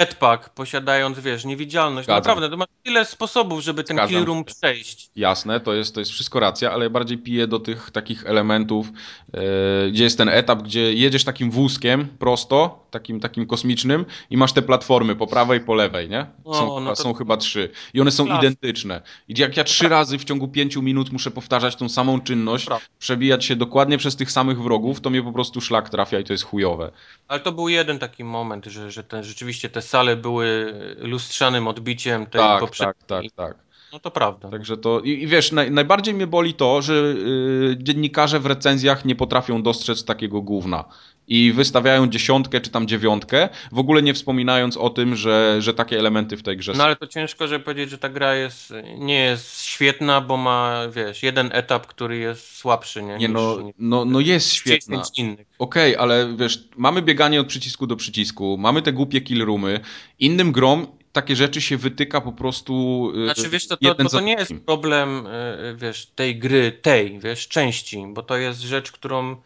jetpack, 0.00 0.48
posiadając, 0.48 1.18
wiesz, 1.18 1.44
niewidzialność. 1.44 2.06
Zgadzam. 2.06 2.20
Naprawdę, 2.20 2.50
to 2.50 2.56
masz 2.56 2.68
tyle 2.82 3.04
sposobów, 3.04 3.60
żeby 3.60 3.84
ten 3.84 3.96
Zgadzam 3.96 4.14
killroom 4.16 4.38
się. 4.38 4.44
przejść. 4.44 5.10
Jasne, 5.16 5.60
to 5.60 5.74
jest, 5.74 5.94
to 5.94 6.00
jest 6.00 6.12
wszystko 6.12 6.40
racja, 6.40 6.72
ale 6.72 6.84
ja 6.84 6.90
bardziej 6.90 7.18
piję 7.18 7.46
do 7.46 7.58
tych 7.60 7.90
takich 7.90 8.26
elementów, 8.26 8.88
e, 9.34 9.90
gdzie 9.90 10.04
jest 10.04 10.18
ten 10.18 10.28
etap, 10.28 10.62
gdzie 10.62 10.94
jedziesz 10.94 11.24
takim 11.24 11.50
wózkiem 11.50 12.08
prosto, 12.18 12.86
takim, 12.90 13.20
takim 13.20 13.46
kosmicznym 13.46 14.06
i 14.30 14.36
masz 14.36 14.52
te 14.52 14.62
platformy 14.62 15.16
po 15.16 15.26
prawej 15.26 15.60
po 15.60 15.74
lewej, 15.74 16.08
nie? 16.08 16.26
O, 16.44 16.54
Są, 16.54 16.66
no 16.66 16.78
chyba, 16.80 16.96
to- 16.96 17.02
są 17.02 17.14
chyba 17.14 17.36
trzy. 17.36 17.70
I 17.94 18.00
one 18.00 18.10
są 18.10 18.38
identyczne. 18.38 19.02
I 19.28 19.40
jak 19.40 19.56
ja 19.56 19.64
trzy 19.64 19.88
razy 19.88 20.18
w 20.18 20.24
ciągu 20.24 20.48
pięciu 20.48 20.82
minut 20.82 21.12
muszę 21.12 21.30
powtarzać 21.30 21.76
tą 21.76 21.88
samą 21.88 22.20
czynność, 22.20 22.66
przebijać 22.98 23.44
się 23.44 23.56
dokładnie 23.56 23.98
przez 23.98 24.16
tych 24.16 24.32
samych 24.32 24.62
wrogów, 24.62 25.00
to 25.00 25.10
mnie 25.10 25.22
po 25.22 25.32
prostu 25.32 25.60
szlak 25.60 25.88
trafia 25.90 26.18
i 26.18 26.24
to 26.24 26.32
jest 26.32 26.44
chujowe. 26.44 26.90
Ale 27.28 27.40
to 27.40 27.52
był 27.52 27.68
jeden 27.68 27.98
taki 27.98 28.24
moment, 28.24 28.66
że, 28.66 28.90
że 28.90 29.04
te, 29.04 29.24
rzeczywiście 29.24 29.68
te 29.68 29.82
sale 29.90 30.16
były 30.16 30.74
lustrzanym 30.98 31.68
odbiciem 31.68 32.26
tej 32.26 32.40
Tak, 32.40 32.60
poprzedniej. 32.60 32.94
tak, 33.06 33.22
tak, 33.22 33.54
tak. 33.56 33.70
No 33.92 33.98
to 34.00 34.10
prawda. 34.10 34.50
Także 34.50 34.76
to. 34.76 35.00
I, 35.00 35.10
i 35.10 35.26
wiesz, 35.26 35.52
naj, 35.52 35.70
najbardziej 35.70 36.14
mnie 36.14 36.26
boli 36.26 36.54
to, 36.54 36.82
że 36.82 36.94
y, 36.94 37.76
dziennikarze 37.78 38.40
w 38.40 38.46
recenzjach 38.46 39.04
nie 39.04 39.16
potrafią 39.16 39.62
dostrzec 39.62 40.04
takiego 40.04 40.42
gówna. 40.42 40.84
I 41.30 41.52
wystawiają 41.52 42.06
dziesiątkę 42.06 42.60
czy 42.60 42.70
tam 42.70 42.88
dziewiątkę, 42.88 43.48
w 43.72 43.78
ogóle 43.78 44.02
nie 44.02 44.14
wspominając 44.14 44.76
o 44.76 44.90
tym, 44.90 45.16
że, 45.16 45.56
że 45.62 45.74
takie 45.74 45.98
elementy 45.98 46.36
w 46.36 46.42
tej 46.42 46.56
grze 46.56 46.72
No 46.72 46.78
są. 46.78 46.84
ale 46.84 46.96
to 46.96 47.06
ciężko, 47.06 47.48
żeby 47.48 47.64
powiedzieć, 47.64 47.90
że 47.90 47.98
ta 47.98 48.08
gra 48.08 48.34
jest, 48.34 48.74
nie 48.98 49.18
jest 49.18 49.62
świetna, 49.62 50.20
bo 50.20 50.36
ma, 50.36 50.82
wiesz, 50.94 51.22
jeden 51.22 51.50
etap, 51.52 51.86
który 51.86 52.18
jest 52.18 52.56
słabszy, 52.56 53.02
nie? 53.02 53.16
Nie, 53.16 53.28
niż, 53.28 53.30
no, 53.30 53.60
niż 53.60 53.74
no, 53.78 54.04
no 54.04 54.20
jest 54.20 54.52
świetna. 54.52 54.96
10 54.96 55.18
innych. 55.18 55.46
Okej, 55.58 55.96
ale 55.96 56.36
wiesz, 56.36 56.68
mamy 56.76 57.02
bieganie 57.02 57.40
od 57.40 57.46
przycisku 57.46 57.86
do 57.86 57.96
przycisku, 57.96 58.56
mamy 58.58 58.82
te 58.82 58.92
głupie 58.92 59.20
kill 59.20 59.44
roomy. 59.44 59.80
Innym 60.18 60.52
grom 60.52 60.86
takie 61.12 61.36
rzeczy 61.36 61.60
się 61.60 61.76
wytyka 61.76 62.20
po 62.20 62.32
prostu. 62.32 63.12
y, 63.16 63.24
Znaczy, 63.24 63.48
wiesz, 63.48 63.66
to, 63.66 63.76
to, 63.76 63.94
to, 63.94 64.08
to 64.08 64.20
nie 64.20 64.32
jest 64.32 64.52
problem, 64.66 65.26
y, 65.26 65.76
wiesz, 65.76 66.06
tej 66.06 66.38
gry, 66.38 66.72
tej, 66.72 67.18
wiesz, 67.18 67.48
części, 67.48 68.04
bo 68.08 68.22
to 68.22 68.36
jest 68.36 68.60
rzecz, 68.60 68.92
którą, 68.92 69.32
y, 69.32 69.36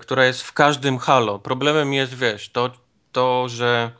która 0.00 0.24
jest 0.24 0.42
w 0.42 0.52
każdym 0.52 0.98
Halo. 0.98 1.38
Problemem 1.38 1.92
jest, 1.92 2.14
wiesz, 2.14 2.48
to, 2.48 2.70
to, 3.12 3.48
że 3.48 3.90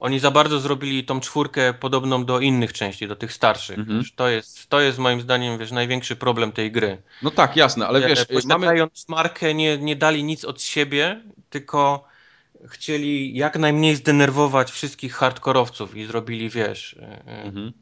oni 0.00 0.18
za 0.18 0.30
bardzo 0.30 0.60
zrobili 0.60 1.04
tą 1.04 1.20
czwórkę 1.20 1.74
podobną 1.74 2.24
do 2.24 2.40
innych 2.40 2.72
części, 2.72 3.08
do 3.08 3.16
tych 3.16 3.32
starszych. 3.32 3.78
Mhm. 3.78 4.04
To, 4.16 4.28
jest, 4.28 4.68
to 4.68 4.80
jest 4.80 4.98
moim 4.98 5.20
zdaniem, 5.20 5.58
wiesz, 5.58 5.70
największy 5.70 6.16
problem 6.16 6.52
tej 6.52 6.72
gry. 6.72 7.02
No 7.22 7.30
tak, 7.30 7.56
jasne, 7.56 7.86
ale 7.86 8.04
E, 8.04 8.08
wiesz, 8.08 8.20
y, 8.20 8.26
mamy. 8.30 8.42
Posiadając 8.42 9.08
markę, 9.08 9.54
nie, 9.54 9.78
nie 9.78 9.96
dali 9.96 10.24
nic 10.24 10.44
od 10.44 10.62
siebie, 10.62 11.20
tylko 11.50 12.04
chcieli 12.68 13.34
jak 13.34 13.58
najmniej 13.58 13.96
zdenerwować 13.96 14.70
wszystkich 14.70 15.14
hardkorowców 15.14 15.96
i 15.96 16.04
zrobili, 16.04 16.50
wiesz, 16.50 16.96
e, 17.00 17.22
e, 17.26 17.42
Mhm. 17.42 17.72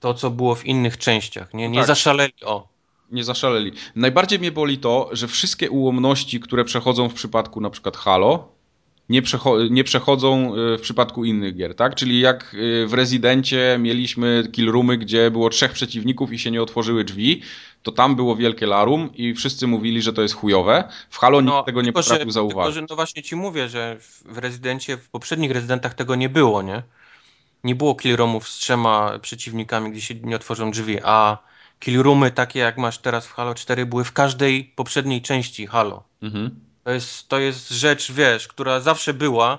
to, 0.00 0.14
co 0.14 0.30
było 0.30 0.54
w 0.54 0.66
innych 0.66 0.98
częściach. 0.98 1.54
Nie, 1.54 1.68
No 1.68 1.74
nie 1.74 1.78
tak. 1.80 1.86
zaszaleli, 1.86 2.32
o. 2.44 2.68
Nie 3.10 3.24
zaszaleli. 3.24 3.72
Najbardziej 3.96 4.38
mnie 4.38 4.52
boli 4.52 4.78
to, 4.78 5.08
że 5.12 5.28
wszystkie 5.28 5.70
ułomności, 5.70 6.40
które 6.40 6.64
przechodzą 6.64 7.08
w 7.08 7.14
przypadku 7.14 7.60
na 7.60 7.70
przykład 7.70 7.96
Halo, 7.96 8.48
nie, 9.08 9.22
przecho- 9.22 9.70
nie 9.70 9.84
przechodzą 9.84 10.54
y, 10.74 10.78
w 10.78 10.80
przypadku 10.80 11.24
innych 11.24 11.56
gier, 11.56 11.74
tak? 11.74 11.94
Czyli 11.94 12.20
jak 12.20 12.54
y, 12.54 12.86
w 12.86 12.94
Rezydencie 12.94 13.76
mieliśmy 13.80 14.48
killroomy, 14.52 14.98
gdzie 14.98 15.30
było 15.30 15.50
trzech 15.50 15.72
przeciwników 15.72 16.32
i 16.32 16.38
się 16.38 16.50
nie 16.50 16.62
otworzyły 16.62 17.04
drzwi, 17.04 17.42
to 17.82 17.92
tam 17.92 18.16
było 18.16 18.36
wielkie 18.36 18.66
larum 18.66 19.10
i 19.14 19.34
wszyscy 19.34 19.66
mówili, 19.66 20.02
że 20.02 20.12
to 20.12 20.22
jest 20.22 20.34
chujowe. 20.34 20.88
W 21.10 21.18
Halo 21.18 21.40
nikt 21.40 21.66
tego 21.66 21.82
nie 21.82 21.86
No, 21.88 21.92
potrafił 21.92 22.26
że, 22.26 22.32
zauważyć. 22.32 22.74
Tylko, 22.74 22.86
że 22.86 22.86
no 22.90 22.96
właśnie 22.96 23.22
ci 23.22 23.36
mówię, 23.36 23.68
że 23.68 23.96
w, 24.00 24.22
w 24.34 24.38
Rezydencie, 24.38 24.96
w 24.96 25.08
poprzednich 25.08 25.50
Rezydentach 25.50 25.94
tego 25.94 26.14
nie 26.14 26.28
było, 26.28 26.62
nie? 26.62 26.82
Nie 27.64 27.74
było 27.74 27.94
killroomów 27.94 28.48
z 28.48 28.58
trzema 28.58 29.18
przeciwnikami, 29.18 29.90
gdzie 29.90 30.00
się 30.00 30.14
nie 30.14 30.36
otworzą 30.36 30.70
drzwi, 30.70 30.98
a 31.02 31.38
killroomy 31.80 32.30
takie 32.30 32.58
jak 32.58 32.78
masz 32.78 32.98
teraz 32.98 33.26
w 33.26 33.32
Halo 33.32 33.54
4 33.54 33.86
były 33.86 34.04
w 34.04 34.12
każdej 34.12 34.64
poprzedniej 34.64 35.22
części 35.22 35.66
Halo. 35.66 36.02
Mhm. 36.22 36.60
To 36.84 36.90
jest, 36.90 37.28
to 37.28 37.38
jest 37.38 37.70
rzecz, 37.70 38.12
wiesz, 38.12 38.48
która 38.48 38.80
zawsze 38.80 39.14
była 39.14 39.58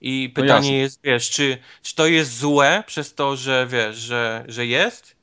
i 0.00 0.32
No 0.36 0.42
pytanie 0.42 0.68
jasne. 0.68 0.72
jest, 0.72 1.00
wiesz, 1.04 1.30
czy, 1.30 1.58
czy 1.82 1.94
to 1.94 2.06
jest 2.06 2.38
złe 2.38 2.84
przez 2.86 3.14
to, 3.14 3.36
że 3.36 3.66
wiesz, 3.70 3.96
że, 3.96 4.44
że 4.48 4.66
jest, 4.66 5.16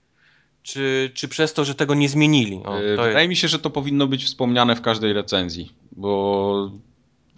czy, 0.64 1.12
czy 1.14 1.28
przez 1.28 1.54
to, 1.54 1.66
że 1.66 1.76
tego 1.76 1.96
nie 1.96 2.10
zmienili? 2.10 2.58
O, 2.58 2.64
to 2.64 2.80
Wydaje 2.80 3.18
jest, 3.18 3.30
mi 3.30 3.36
się, 3.36 3.48
że 3.48 3.60
to 3.60 3.70
powinno 3.70 4.08
być 4.08 4.26
wspomniane 4.26 4.76
w 4.76 4.82
każdej 4.82 5.14
recenzji, 5.14 5.74
bo 5.92 6.72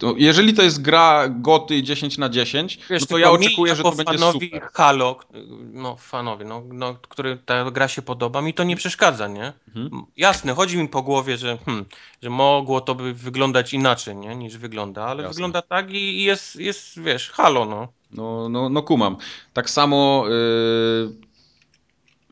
to, 0.02 0.14
jeżeli 0.16 0.54
to 0.54 0.62
jest 0.62 0.82
gra 0.82 1.28
goty 1.28 1.82
10 1.82 2.18
na 2.18 2.28
10, 2.28 2.78
wiesz, 2.90 3.00
no 3.00 3.06
to 3.06 3.18
ja 3.18 3.28
mi 3.28 3.34
oczekuję, 3.34 3.76
że 3.76 3.82
to 3.82 3.92
będzie 3.92 4.18
fanowi 4.18 4.46
super. 4.46 4.68
Halo, 4.74 5.16
no 5.72 5.96
fanowi, 5.96 6.44
no, 6.44 6.62
no, 6.72 6.94
który 6.94 7.38
ta 7.46 7.70
gra 7.70 7.88
się 7.88 8.02
podoba, 8.02 8.42
mi 8.42 8.54
to 8.54 8.64
nie 8.64 8.76
przeszkadza, 8.76 9.28
nie? 9.28 9.52
Mhm. 9.76 10.02
Jasne, 10.16 10.54
chodzi 10.54 10.78
mi 10.78 10.88
po 10.88 11.02
głowie, 11.02 11.36
że, 11.36 11.58
hmm, 11.58 11.84
że 12.22 12.30
mogło 12.30 12.80
to 12.80 12.94
by 12.94 13.14
wyglądać 13.14 13.74
inaczej, 13.74 14.16
nie, 14.16 14.36
niż 14.36 14.56
wygląda, 14.56 15.04
ale 15.04 15.22
Jasne. 15.22 15.34
wygląda 15.34 15.62
tak 15.62 15.90
i 15.90 15.96
i 15.96 16.22
jest, 16.22 16.56
jest, 16.56 17.00
wiesz, 17.00 17.30
Halo, 17.30 17.64
no. 17.64 17.88
No, 18.10 18.48
no, 18.48 18.68
no 18.68 18.82
kumam. 18.82 19.16
Tak 19.52 19.70
samo 19.70 20.24
yy, 20.28 21.31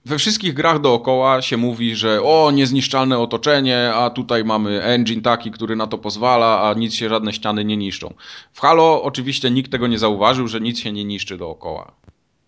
we 0.05 0.18
wszystkich 0.18 0.55
grach 0.55 0.81
dookoła 0.81 1.43
się 1.43 1.56
mówi, 1.56 1.97
że 1.97 2.22
o, 2.22 2.51
niezniszczalne 2.51 3.18
otoczenie, 3.18 3.93
a 3.94 4.10
tutaj 4.10 4.44
mamy 4.44 4.82
engine 4.82 5.22
taki, 5.22 5.51
który 5.51 5.77
na 5.77 5.86
to 5.86 5.98
pozwala, 5.98 6.62
a 6.62 6.74
nic 6.74 6.94
się, 6.94 7.09
żadne 7.09 7.32
ściany 7.32 7.64
nie 7.64 7.77
niszczą. 7.77 8.14
W 8.52 8.60
Halo 8.60 9.02
oczywiście 9.02 9.51
nikt 9.51 9.72
tego 9.72 9.86
nie 9.86 9.98
zauważył, 9.98 10.48
że 10.48 10.60
nic 10.60 10.78
się 10.78 10.93
nie 10.93 11.05
niszczy 11.05 11.36
dookoła. 11.36 11.93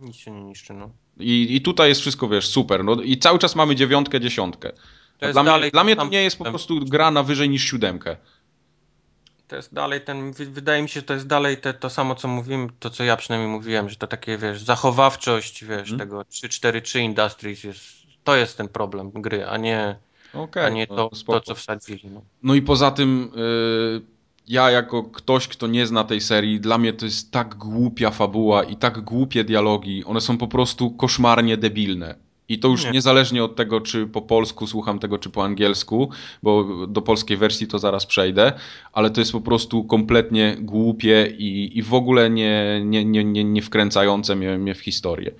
Nic 0.00 0.16
się 0.16 0.30
nie 0.30 0.42
niszczy, 0.42 0.74
no. 0.74 0.90
I, 1.18 1.56
I 1.56 1.60
tutaj 1.60 1.88
jest 1.88 2.00
wszystko, 2.00 2.28
wiesz, 2.28 2.48
super. 2.48 2.84
No, 2.84 2.94
I 2.94 3.18
cały 3.18 3.38
czas 3.38 3.56
mamy 3.56 3.76
dziewiątkę, 3.76 4.20
dziesiątkę. 4.20 4.72
Dla 5.32 5.42
mnie, 5.42 5.52
dalej 5.52 5.70
dla 5.70 5.80
ten 5.80 5.86
mnie 5.86 5.96
to 5.96 6.06
nie 6.06 6.22
jest 6.22 6.38
po 6.38 6.44
prostu 6.44 6.80
gra 6.80 7.10
na 7.10 7.22
wyżej 7.22 7.48
niż 7.48 7.64
siódemkę. 7.64 8.16
To 9.52 9.56
jest 9.56 9.74
dalej 9.74 10.00
ten, 10.00 10.32
wy- 10.32 10.46
wydaje 10.46 10.82
mi 10.82 10.88
się, 10.88 11.00
że 11.00 11.06
to 11.06 11.14
jest 11.14 11.26
dalej 11.26 11.56
te, 11.56 11.74
to 11.74 11.90
samo, 11.90 12.14
co 12.14 12.28
mówiłem, 12.28 12.68
to 12.80 12.90
co 12.90 13.04
ja 13.04 13.16
przynajmniej 13.16 13.50
mówiłem, 13.50 13.88
że 13.90 13.96
to 13.96 14.06
takie, 14.06 14.38
wiesz, 14.38 14.62
zachowawczość, 14.62 15.64
wiesz, 15.64 15.90
Mhm. 15.90 15.98
tego 15.98 16.20
3-4-3 16.22 17.00
Industries 17.00 17.64
jest, 17.64 17.80
to 18.24 18.36
jest 18.36 18.56
ten 18.56 18.68
problem 18.68 19.10
gry, 19.10 19.46
a 19.46 19.56
nie, 19.56 19.96
Okej, 20.34 20.64
a 20.64 20.68
nie 20.68 20.86
no, 20.90 20.96
to, 20.96 21.10
to, 21.26 21.40
co 21.40 21.54
wsadzili. 21.54 22.10
No. 22.10 22.22
No 22.42 22.54
i 22.54 22.62
poza 22.62 22.90
tym 22.90 23.32
y, 23.36 24.00
ja 24.48 24.70
jako 24.70 25.02
ktoś, 25.02 25.48
kto 25.48 25.66
nie 25.66 25.86
zna 25.86 26.04
tej 26.04 26.20
serii, 26.20 26.60
dla 26.60 26.78
mnie 26.78 26.92
to 26.92 27.04
jest 27.04 27.30
tak 27.30 27.54
głupia 27.54 28.10
fabuła 28.10 28.64
i 28.64 28.76
tak 28.76 29.00
głupie 29.00 29.44
dialogi. 29.44 30.04
One 30.04 30.20
są 30.20 30.38
po 30.38 30.48
prostu 30.48 30.90
koszmarnie 30.90 31.56
debilne. 31.56 32.14
I 32.48 32.58
to 32.58 32.68
już 32.68 32.84
Nie. 32.84 32.90
niezależnie 32.90 33.44
od 33.44 33.56
tego, 33.56 33.80
czy 33.80 34.06
po 34.06 34.22
polsku 34.22 34.66
słucham 34.66 34.98
tego, 34.98 35.18
czy 35.18 35.30
po 35.30 35.44
angielsku, 35.44 36.10
bo 36.42 36.64
do 36.86 37.02
polskiej 37.02 37.36
wersji 37.36 37.66
to 37.66 37.78
zaraz 37.78 38.06
przejdę, 38.06 38.52
ale 38.92 39.10
to 39.10 39.20
jest 39.20 39.32
po 39.32 39.40
prostu 39.40 39.84
kompletnie 39.84 40.56
głupie 40.60 41.26
i, 41.38 41.78
i 41.78 41.82
w 41.82 41.94
ogóle 41.94 42.30
nie, 42.30 42.80
nie, 42.84 43.04
nie, 43.04 43.24
nie, 43.24 43.44
nie 43.44 43.62
wkręcające 43.62 44.36
mnie, 44.36 44.58
mnie 44.58 44.74
w 44.74 44.80
historię. 44.80 45.30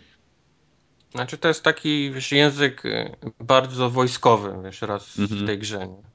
Znaczy 1.13 1.39
to 1.39 1.49
jest 1.49 1.63
taki, 1.65 2.11
wiesz, 2.11 2.33
język 2.33 2.85
y, 2.85 3.11
bardzo 3.41 3.91
wojskowy, 3.91 4.53
wiesz, 4.65 4.83
raz 4.83 5.19
Mhm. 5.19 5.41
w 5.41 5.47
tej 5.47 5.59
grze, 5.59 5.79
nie? 5.79 6.12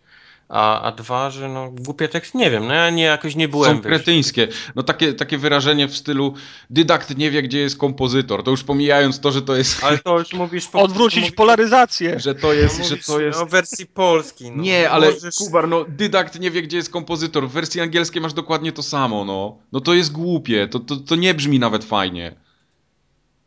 A, 0.50 0.82
a 0.82 0.92
dwa, 0.92 1.30
że 1.30 1.50
no 1.50 1.72
głupie 1.72 2.08
tekst, 2.08 2.36
nie 2.36 2.52
wiem, 2.52 2.68
no 2.68 2.74
ja 2.74 2.90
nie, 2.90 3.04
jakoś 3.04 3.36
nie 3.36 3.48
byłem, 3.48 3.78
Są 3.78 3.82
kretyńskie. 3.84 4.48
No 4.76 4.84
takie, 4.84 5.14
takie 5.14 5.38
wyrażenie 5.38 5.88
w 5.88 5.98
stylu 5.98 6.34
dydakt 6.70 7.18
nie 7.18 7.32
wie, 7.32 7.42
gdzie 7.42 7.60
jest 7.60 7.78
kompozytor. 7.78 8.44
To 8.44 8.52
już 8.52 8.64
pomijając 8.64 9.20
to, 9.20 9.32
że 9.32 9.42
to 9.42 9.56
jest... 9.56 9.84
ale 9.84 9.98
to 9.98 10.20
już 10.20 10.34
mówisz... 10.34 10.68
Po, 10.68 10.82
Odwrócić 10.88 11.20
mówisz, 11.20 11.36
polaryzację. 11.36 12.20
że 12.20 12.36
to 12.36 12.54
jest, 12.54 12.80
mówisz 12.80 12.90
że 12.90 13.14
to 13.14 13.20
jest... 13.22 13.40
o 13.40 13.46
wersji 13.46 13.86
polskiej. 13.86 14.52
No. 14.52 14.64
Nie, 14.64 14.90
ale 14.90 15.12
Możesz- 15.12 15.36
Kubar, 15.38 15.68
no 15.68 15.86
dydakt 15.90 16.40
nie 16.40 16.52
wie, 16.52 16.62
gdzie 16.62 16.78
jest 16.78 16.90
kompozytor. 16.90 17.48
W 17.50 17.52
wersji 17.52 17.82
angielskiej 17.82 18.22
masz 18.22 18.34
dokładnie 18.34 18.72
to 18.72 18.84
samo, 18.84 19.26
no. 19.26 19.58
No 19.72 19.80
to 19.82 19.94
jest 19.94 20.12
głupie, 20.12 20.68
to, 20.68 20.80
to, 20.80 20.96
to 20.96 21.16
nie 21.16 21.34
brzmi 21.34 21.60
nawet 21.60 21.86
fajnie. 21.86 22.47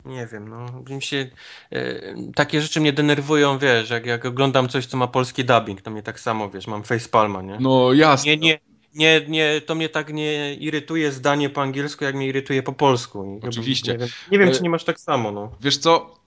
Nie 0.05 0.27
wiem, 0.27 0.47
no, 0.47 0.65
mi 0.95 1.01
się 1.01 1.27
e, 1.71 2.01
takie 2.35 2.61
rzeczy 2.61 2.81
mnie 2.81 2.93
denerwują, 2.93 3.57
wiesz, 3.57 3.89
jak, 3.89 4.05
jak 4.05 4.25
oglądam 4.25 4.69
coś, 4.69 4.85
co 4.85 4.97
ma 4.97 5.07
polski 5.07 5.45
dubbing, 5.45 5.81
to 5.81 5.91
mnie 5.91 6.03
tak 6.03 6.19
samo, 6.19 6.49
wiesz, 6.49 6.67
mam 6.67 6.83
facepalma, 6.83 7.41
nie? 7.41 7.57
No 7.59 7.93
jasne. 7.93 8.29
Nie, 8.29 8.37
nie, 8.37 8.59
nie, 8.95 9.21
nie, 9.27 9.61
to 9.65 9.75
mnie 9.75 9.89
tak 9.89 10.13
nie 10.13 10.55
irytuje 10.55 11.11
zdanie 11.11 11.49
po 11.49 11.61
angielsku, 11.61 12.03
jak 12.03 12.15
mnie 12.15 12.27
irytuje 12.27 12.63
po 12.63 12.73
polsku. 12.73 13.39
Oczywiście. 13.43 13.91
Nie 13.91 13.97
wiem, 13.97 14.09
nie 14.31 14.39
wiem 14.39 14.51
czy 14.51 14.63
nie 14.63 14.69
masz 14.69 14.83
tak 14.83 14.99
samo, 14.99 15.31
no. 15.31 15.51
Wiesz 15.61 15.77
co? 15.77 16.20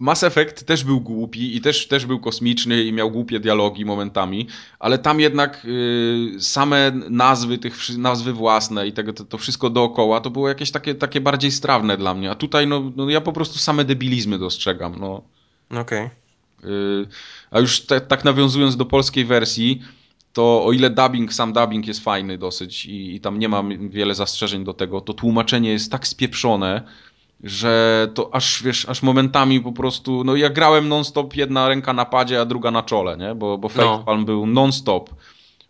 Mass 0.00 0.24
Effect 0.24 0.64
też 0.64 0.84
był 0.84 1.00
głupi 1.00 1.56
i 1.56 1.60
też, 1.60 1.86
też 1.86 2.06
był 2.06 2.20
kosmiczny 2.20 2.82
i 2.84 2.92
miał 2.92 3.10
głupie 3.10 3.40
dialogi 3.40 3.84
momentami, 3.84 4.46
ale 4.78 4.98
tam 4.98 5.20
jednak 5.20 5.64
y, 5.64 6.36
same 6.38 6.92
nazwy, 7.10 7.58
tych 7.58 7.98
nazwy 7.98 8.32
własne 8.32 8.86
i 8.86 8.92
tego, 8.92 9.12
to, 9.12 9.24
to 9.24 9.38
wszystko 9.38 9.70
dookoła, 9.70 10.20
to 10.20 10.30
było 10.30 10.48
jakieś 10.48 10.70
takie, 10.70 10.94
takie 10.94 11.20
bardziej 11.20 11.50
strawne 11.50 11.96
dla 11.96 12.14
mnie. 12.14 12.30
A 12.30 12.34
tutaj 12.34 12.66
no, 12.66 12.92
no 12.96 13.10
ja 13.10 13.20
po 13.20 13.32
prostu 13.32 13.58
same 13.58 13.84
debilizmy 13.84 14.38
dostrzegam. 14.38 14.96
No. 15.00 15.22
Okej. 15.80 16.10
Y, 16.64 17.06
A 17.50 17.60
już 17.60 17.80
te, 17.80 18.00
tak 18.00 18.24
nawiązując 18.24 18.76
do 18.76 18.84
polskiej 18.84 19.24
wersji, 19.24 19.82
to 20.32 20.64
o 20.64 20.72
ile 20.72 20.90
dubbing, 20.90 21.32
sam 21.32 21.52
dubbing 21.52 21.86
jest 21.86 22.04
fajny 22.04 22.38
dosyć 22.38 22.86
i, 22.86 23.14
i 23.14 23.20
tam 23.20 23.38
nie 23.38 23.48
mam 23.48 23.88
wiele 23.88 24.14
zastrzeżeń 24.14 24.64
do 24.64 24.74
tego, 24.74 25.00
to 25.00 25.14
tłumaczenie 25.14 25.70
jest 25.70 25.92
tak 25.92 26.06
spieprzone, 26.06 26.82
że 27.44 28.08
to 28.14 28.34
aż, 28.34 28.62
wiesz, 28.62 28.88
aż 28.88 29.02
momentami 29.02 29.60
po 29.60 29.72
prostu, 29.72 30.24
no 30.24 30.36
ja 30.36 30.50
grałem 30.50 30.88
non-stop, 30.88 31.36
jedna 31.36 31.68
ręka 31.68 31.92
na 31.92 32.04
padzie, 32.04 32.40
a 32.40 32.44
druga 32.44 32.70
na 32.70 32.82
czole, 32.82 33.16
nie? 33.16 33.34
Bo, 33.34 33.58
bo 33.58 33.68
No. 33.68 33.74
Facepalm 33.74 34.24
był 34.24 34.46
non-stop. 34.46 35.10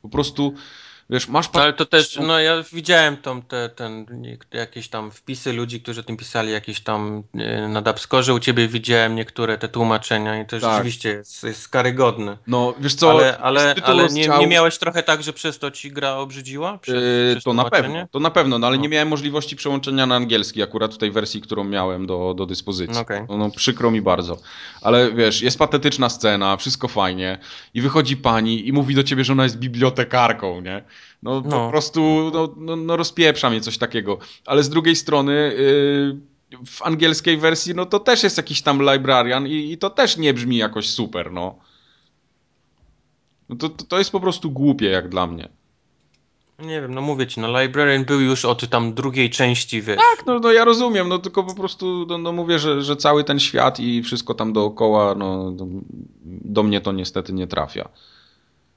Po 0.03 0.09
prostu, 0.09 0.53
wiesz, 1.11 1.29
masz... 1.29 1.49
pa- 1.49 1.63
Ale 1.63 1.73
to 1.73 1.87
też, 1.87 2.17
no 2.17 2.39
ja 2.41 2.63
widziałem 2.73 3.17
tam 3.17 3.43
te, 3.43 3.69
ten, 3.69 4.07
jakieś 4.53 4.89
tam 4.89 5.11
wpisy 5.11 5.53
ludzi, 5.53 5.81
którzy 5.81 6.01
o 6.01 6.03
tym 6.05 6.17
pisali, 6.17 6.53
jakieś 6.53 6.81
tam 6.81 7.23
e, 7.35 7.69
na 7.69 7.83
Dubscorze 7.83 8.35
u 8.35 8.39
ciebie 8.41 8.69
widziałem 8.69 9.15
niektóre 9.17 9.59
te 9.59 9.69
tłumaczenia 9.69 10.41
i 10.43 10.47
to 10.47 10.61
Tak. 10.61 10.71
rzeczywiście 10.73 11.09
jest, 11.09 11.43
jest 11.45 11.69
karygodne. 11.69 12.37
No, 12.47 12.75
wiesz 12.81 12.95
co, 12.95 13.11
ale 13.11 13.39
ale, 13.39 13.75
ale 13.83 14.09
nie, 14.09 14.29
nie 14.29 14.47
miałeś 14.47 14.79
trochę 14.79 15.03
tak, 15.03 15.23
że 15.23 15.33
przez 15.33 15.59
to 15.59 15.71
ci 15.71 15.91
gra 15.93 16.15
obrzydziła? 16.17 16.79
Przez, 16.79 16.95
Yy, 16.95 17.31
przez 17.33 17.45
to 17.45 17.53
na 17.55 17.65
pewno, 17.71 18.07
to 18.11 18.21
na 18.21 18.31
pewno, 18.31 18.59
no 18.59 18.67
ale 18.67 18.77
No. 18.77 18.83
nie 18.83 18.89
miałem 18.89 19.09
możliwości 19.09 19.57
przełączenia 19.57 20.07
na 20.07 20.17
angielski 20.17 20.63
akurat 20.63 20.95
w 20.95 20.99
tej 20.99 21.11
wersji, 21.11 21.41
którą 21.41 21.65
miałem 21.65 22.07
do, 22.07 22.35
do 22.37 22.47
dyspozycji. 22.47 22.99
Okej. 23.01 23.21
No, 23.29 23.37
no 23.37 23.51
przykro 23.51 23.91
mi 23.91 24.03
bardzo. 24.03 24.39
Ale 24.83 25.13
wiesz, 25.13 25.43
jest 25.43 25.59
patetyczna 25.59 26.09
scena, 26.09 26.57
wszystko 26.57 26.89
fajnie 26.89 27.39
i 27.75 27.81
wychodzi 27.81 28.17
pani 28.17 28.69
i 28.69 28.73
mówi 28.73 28.95
do 28.95 29.03
ciebie, 29.03 29.25
że 29.25 29.33
ona 29.33 29.43
jest 29.43 29.59
bibliotekarką, 29.59 30.61
nie? 30.61 30.83
No, 31.23 31.43
po 31.43 31.49
No. 31.49 31.71
prostu 31.71 32.31
no, 32.35 32.55
no, 32.57 32.77
no 32.77 32.97
rozpieprza 32.97 33.51
mnie 33.51 33.61
coś 33.61 33.79
takiego. 33.79 34.19
Ale 34.47 34.63
z 34.63 34.69
drugiej 34.69 34.97
strony 34.97 35.33
yy, 36.53 36.67
w 36.67 36.83
angielskiej 36.83 37.37
wersji 37.37 37.75
no 37.75 37.87
to 37.87 38.01
też 38.01 38.23
jest 38.23 38.37
jakiś 38.37 38.63
tam 38.63 38.83
librarian 38.93 39.47
i, 39.47 39.73
i 39.73 39.79
to 39.79 39.91
też 39.91 40.17
nie 40.17 40.35
brzmi 40.35 40.57
jakoś 40.57 40.91
super, 40.91 41.33
no. 41.33 41.59
No 43.49 43.57
to, 43.57 43.69
to, 43.69 43.85
to 43.85 43.99
jest 43.99 44.13
po 44.13 44.21
prostu 44.21 44.51
głupie 44.51 44.87
jak 44.87 45.09
dla 45.09 45.27
mnie. 45.27 45.49
Nie 46.59 46.81
wiem, 46.81 46.95
no 46.95 47.01
mówię 47.01 47.27
ci, 47.27 47.41
no 47.41 47.63
Librarian 47.63 48.05
był 48.05 48.21
już 48.21 48.45
od 48.45 48.69
tam 48.69 48.95
drugiej 48.95 49.31
części, 49.31 49.83
wiesz. 49.83 49.97
Tak, 49.97 50.27
no, 50.27 50.39
no 50.39 50.53
ja 50.53 50.65
rozumiem, 50.65 51.09
no 51.09 51.19
tylko 51.19 51.45
po 51.45 51.55
prostu 51.55 52.07
no, 52.09 52.19
no 52.19 52.33
mówię, 52.33 52.59
że, 52.59 52.83
że 52.83 52.97
cały 52.97 53.25
ten 53.25 53.41
świat 53.41 53.81
i 53.81 54.03
wszystko 54.03 54.35
tam 54.35 54.53
dookoła, 54.53 55.15
no 55.15 55.51
do, 55.51 55.67
do 56.25 56.63
mnie 56.63 56.81
to 56.81 56.93
niestety 56.93 57.33
nie 57.33 57.47
trafia. 57.47 57.89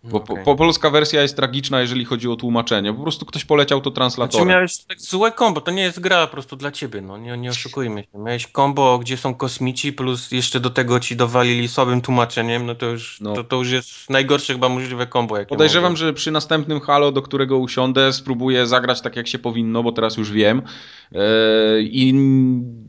Bo 0.04 0.20
po, 0.20 0.34
Okej. 0.34 0.46
po, 0.46 0.56
polska 0.56 0.90
wersja 0.90 1.22
jest 1.22 1.36
tragiczna, 1.36 1.82
jeżeli 1.82 2.06
chodzi 2.06 2.28
o 2.30 2.36
tłumaczenie. 2.36 2.94
Po 2.94 3.02
prostu 3.02 3.26
ktoś 3.26 3.46
poleciał 3.46 3.80
to 3.82 3.84
Znaczy 3.84 3.96
translatorem. 3.96 4.48
miałeś 4.48 4.78
tak 4.78 5.02
złe 5.02 5.32
kombo, 5.32 5.62
to 5.62 5.72
nie 5.72 5.82
jest 5.84 6.00
gra 6.00 6.28
po 6.28 6.32
prostu 6.34 6.56
dla 6.56 6.72
ciebie, 6.72 7.02
no 7.02 7.18
nie, 7.18 7.38
nie 7.38 7.50
oszukujmy 7.50 8.02
się. 8.04 8.20
Miałeś 8.20 8.48
kombo, 8.48 9.00
gdzie 9.00 9.18
są 9.18 9.36
kosmici, 9.36 9.94
plus 9.94 10.32
jeszcze 10.32 10.60
do 10.60 10.70
tego 10.70 11.00
ci 11.00 11.16
dowalili 11.16 11.68
słabym 11.68 12.02
tłumaczeniem, 12.02 12.66
no 12.66 12.76
to 12.76 12.86
już, 12.86 13.22
No. 13.22 13.34
To, 13.34 13.44
to 13.44 13.56
już 13.56 13.72
jest 13.72 14.10
najgorsze 14.10 14.54
chyba 14.54 14.70
możliwe 14.70 15.08
kombo, 15.08 15.38
jakie 15.38 15.50
Podejrzewam, 15.50 15.92
mogło. 15.92 16.06
że 16.06 16.14
przy 16.14 16.32
następnym 16.32 16.80
Halo, 16.80 17.12
do 17.12 17.22
którego 17.22 17.58
usiądę, 17.58 18.14
spróbuję 18.14 18.68
zagrać 18.68 19.02
tak, 19.02 19.16
jak 19.16 19.28
się 19.28 19.40
powinno, 19.40 19.84
bo 19.84 19.92
teraz 19.92 20.18
już 20.18 20.32
wiem. 20.32 20.62
Eee, 21.12 21.90
I 21.92 22.14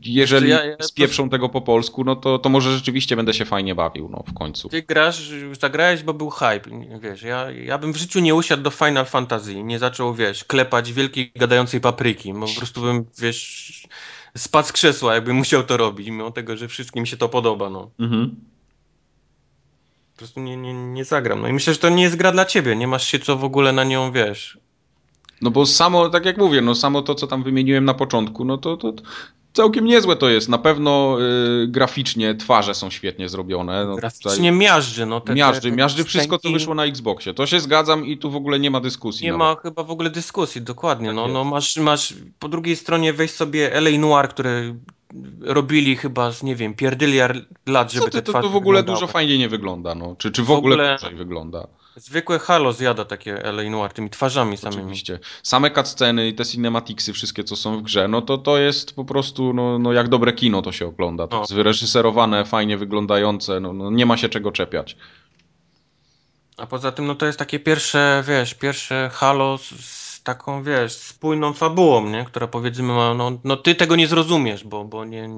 jeżeli 0.05 0.49
Ja- 0.49 0.65
ja- 0.65 0.75
spieprzą 0.81 1.29
tego 1.29 1.49
po 1.49 1.61
polsku, 1.61 2.03
no 2.03 2.15
to, 2.15 2.39
to 2.39 2.49
może 2.49 2.71
rzeczywiście 2.73 3.15
będę 3.15 3.33
się 3.33 3.45
fajnie 3.45 3.75
bawił, 3.75 4.09
no 4.09 4.23
w 4.27 4.33
końcu. 4.33 4.69
Ty 4.69 4.81
grasz, 4.81 5.31
zagrałeś, 5.61 6.03
bo 6.03 6.13
był 6.13 6.29
hype, 6.29 6.69
wiesz, 7.05 7.21
ja, 7.21 7.51
ja 7.51 7.77
bym 7.77 7.93
w 7.93 7.97
życiu 7.97 8.19
nie 8.19 8.35
usiadł 8.35 8.63
do 8.63 8.69
Final 8.69 9.05
Fantasy, 9.05 9.63
nie 9.63 9.79
zaczął, 9.79 10.13
wiesz, 10.13 10.43
klepać 10.43 10.93
wielkiej 10.93 11.31
gadającej 11.35 11.81
papryki, 11.81 12.33
bo 12.33 12.47
po 12.47 12.53
prostu 12.57 12.81
bym, 12.81 13.05
wiesz, 13.19 13.87
spadł 14.37 14.67
z 14.67 14.71
krzesła, 14.71 15.15
jakbym 15.15 15.35
musiał 15.43 15.63
to 15.63 15.77
robić, 15.77 16.07
mimo 16.07 16.31
tego, 16.31 16.57
że 16.57 16.67
wszystkim 16.67 17.05
się 17.05 17.17
to 17.17 17.29
podoba, 17.29 17.69
no. 17.69 17.89
Mhm. 17.99 18.35
Po 20.13 20.17
prostu 20.17 20.39
nie, 20.39 20.57
nie, 20.57 20.73
nie 20.73 21.05
zagram. 21.05 21.41
No 21.41 21.47
i 21.47 21.53
myślę, 21.53 21.73
że 21.73 21.79
to 21.79 21.89
nie 21.89 22.03
jest 22.03 22.15
gra 22.15 22.31
dla 22.31 22.45
ciebie. 22.45 22.75
Nie 22.75 22.87
masz 22.87 23.07
się 23.07 23.19
co 23.19 23.37
w 23.37 23.43
ogóle 23.43 23.71
na 23.71 23.83
nią, 23.83 24.11
wiesz. 24.11 24.57
No 25.41 25.51
bo 25.51 25.65
samo, 25.65 26.09
tak 26.09 26.25
jak 26.25 26.37
mówię, 26.37 26.61
no 26.61 26.75
samo 26.75 27.01
to, 27.01 27.15
co 27.15 27.27
tam 27.27 27.43
wymieniłem 27.43 27.85
na 27.85 27.93
początku, 27.93 28.45
no 28.45 28.57
to, 28.57 28.77
to 28.77 28.93
całkiem 29.55 29.85
niezłe 29.85 30.15
to 30.15 30.29
jest. 30.29 30.49
Na 30.49 30.57
pewno 30.57 31.17
y, 31.63 31.67
graficznie 31.67 32.35
twarze 32.35 32.75
są 32.75 32.89
świetnie 32.89 33.29
zrobione. 33.29 33.85
No, 33.85 33.95
Graficznie 33.95 34.51
miażdży, 34.51 35.05
no. 35.05 35.19
Te, 35.19 35.23
tutaj 35.23 35.35
miażdży, 35.35 35.61
te, 35.61 35.69
te 35.69 35.75
miażdży 35.75 36.03
wszystko, 36.03 36.37
co 36.39 36.49
wyszło 36.49 36.75
na 36.75 36.85
Xboxie. 36.85 37.33
To 37.33 37.45
się 37.45 37.59
zgadzam 37.59 38.05
i 38.05 38.17
tu 38.17 38.31
w 38.31 38.35
ogóle 38.35 38.59
nie 38.59 38.71
ma 38.71 38.79
dyskusji. 38.79 39.25
Nie 39.25 39.31
nawet. 39.31 39.57
ma 39.57 39.61
chyba 39.61 39.83
w 39.83 39.91
ogóle 39.91 40.09
dyskusji, 40.09 40.61
dokładnie. 40.61 41.07
Tak 41.07 41.15
no, 41.15 41.21
jest. 41.21 41.33
no 41.33 41.43
masz, 41.43 41.77
masz 41.77 42.13
po 42.39 42.49
drugiej 42.49 42.75
stronie 42.75 43.13
weź 43.13 43.31
sobie 43.31 43.73
LA 43.81 43.97
Noir, 43.99 44.29
które 44.29 44.75
robili 45.41 45.95
chyba 45.95 46.31
z, 46.31 46.43
nie 46.43 46.55
wiem, 46.55 46.73
pierdyliard 46.73 47.37
lat, 47.67 47.91
żeby 47.91 48.05
Co 48.05 48.11
ty, 48.11 48.17
te 48.17 48.21
to, 48.21 48.31
twarze 48.31 48.47
to 48.47 48.53
w 48.53 48.55
ogóle 48.55 48.79
wyglądały. 48.79 49.05
dużo 49.07 49.13
fajnie 49.13 49.37
nie 49.37 49.49
wygląda, 49.49 49.95
no. 49.95 50.15
Czy, 50.17 50.31
czy 50.31 50.43
w, 50.43 50.45
W 50.45 50.51
ogóle, 50.51 50.95
ogóle- 50.95 51.15
wygląda. 51.17 51.67
Zwykłe 51.95 52.39
Halo 52.39 52.73
zjada 52.73 53.05
takie 53.05 53.43
LA 53.43 53.63
Noir 53.69 53.93
tymi 53.93 54.09
twarzami 54.09 54.57
samymi. 54.57 54.81
Oczywiście. 54.81 55.19
Same 55.43 55.71
cutsceny 55.71 56.27
i 56.27 56.33
te 56.33 56.45
cinematicsy, 56.45 57.13
wszystkie 57.13 57.43
co 57.43 57.55
są 57.55 57.77
w 57.77 57.81
grze, 57.81 58.07
no 58.07 58.21
to 58.21 58.37
to 58.37 58.57
jest 58.57 58.95
po 58.95 59.05
prostu, 59.05 59.53
no, 59.53 59.79
no 59.79 59.93
jak 59.93 60.09
dobre 60.09 60.33
kino 60.33 60.61
to 60.61 60.71
się 60.71 60.87
ogląda. 60.87 61.27
To 61.27 61.39
jest 61.39 61.53
wyreżyserowane, 61.53 62.45
fajnie 62.45 62.77
wyglądające, 62.77 63.59
no, 63.59 63.73
no 63.73 63.91
nie 63.91 64.05
ma 64.05 64.17
się 64.17 64.29
czego 64.29 64.51
czepiać. 64.51 64.97
A 66.57 66.67
poza 66.67 66.91
tym, 66.91 67.05
no 67.05 67.15
to 67.15 67.25
jest 67.25 67.39
takie 67.39 67.59
pierwsze, 67.59 68.23
wiesz, 68.27 68.53
pierwsze 68.53 69.09
Halo 69.13 69.57
z, 69.57 69.69
z 69.85 70.23
taką, 70.23 70.63
wiesz, 70.63 70.93
spójną 70.93 71.53
fabułą, 71.53 72.09
nie? 72.09 72.25
Która 72.25 72.47
powiedzmy 72.47 72.93
ma, 72.93 73.13
no, 73.13 73.39
no 73.43 73.57
ty 73.57 73.75
tego 73.75 73.95
nie 73.95 74.07
zrozumiesz, 74.07 74.63
bo, 74.63 74.85
bo 74.85 75.05
nie, 75.05 75.29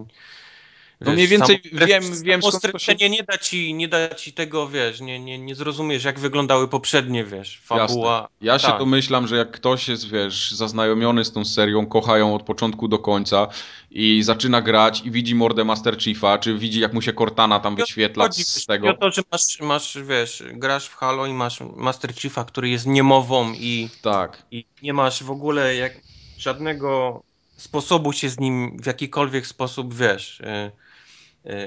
No 1.01 1.11
mniej 1.11 1.27
więcej 1.27 1.61
wiem, 1.73 2.03
wiem 2.23 2.41
skąd 2.41 2.71
to 2.71 2.79
się... 2.79 2.95
nie 3.09 3.23
da 3.23 3.37
ci, 3.37 3.73
nie 3.73 3.87
da 3.87 4.09
ci 4.15 4.33
tego, 4.33 4.67
wiesz, 4.67 5.01
nie, 5.01 5.19
nie, 5.19 5.39
nie 5.39 5.55
zrozumiesz, 5.55 6.03
jak 6.03 6.19
wyglądały 6.19 6.67
poprzednie, 6.67 7.23
wiesz, 7.23 7.61
fabuła. 7.63 8.13
Jasne. 8.21 8.27
Ja 8.41 8.59
się 8.59 8.67
Tak. 8.67 8.79
domyślam, 8.79 9.27
że 9.27 9.37
jak 9.37 9.51
ktoś 9.51 9.87
jest, 9.87 10.09
wiesz, 10.09 10.51
zaznajomiony 10.51 11.25
z 11.25 11.31
tą 11.31 11.45
serią, 11.45 11.85
kocha 11.85 12.17
ją 12.17 12.35
od 12.35 12.43
początku 12.43 12.87
do 12.87 12.99
końca 12.99 13.47
i 13.91 14.23
zaczyna 14.23 14.61
grać 14.61 15.01
i 15.05 15.11
widzi 15.11 15.35
mordę 15.35 15.63
Master 15.65 15.97
Chiefa, 15.99 16.37
czy 16.37 16.57
widzi 16.57 16.79
jak 16.79 16.93
mu 16.93 17.01
się 17.01 17.13
Cortana 17.13 17.59
tam 17.59 17.75
wyświetla 17.75 18.23
Chodzi 18.23 18.43
z 18.43 18.65
tego. 18.65 18.93
to, 18.93 19.11
że 19.11 19.21
masz, 19.31 19.59
masz, 19.59 19.97
wiesz, 20.03 20.43
grasz 20.53 20.87
w 20.87 20.95
Halo 20.95 21.25
i 21.25 21.33
masz 21.33 21.59
Master 21.75 22.15
Chiefa, 22.15 22.45
który 22.45 22.69
jest 22.69 22.85
niemową 22.85 23.53
i, 23.53 23.89
Tak. 24.01 24.43
i 24.51 24.65
nie 24.83 24.93
masz 24.93 25.23
w 25.23 25.31
ogóle 25.31 25.75
jak, 25.75 25.93
żadnego 26.37 27.23
sposobu 27.57 28.13
się 28.13 28.29
z 28.29 28.39
nim 28.39 28.77
w 28.81 28.85
jakikolwiek 28.85 29.47
sposób, 29.47 29.93
wiesz... 29.93 30.39
y, 30.39 30.45
y, 30.45 30.86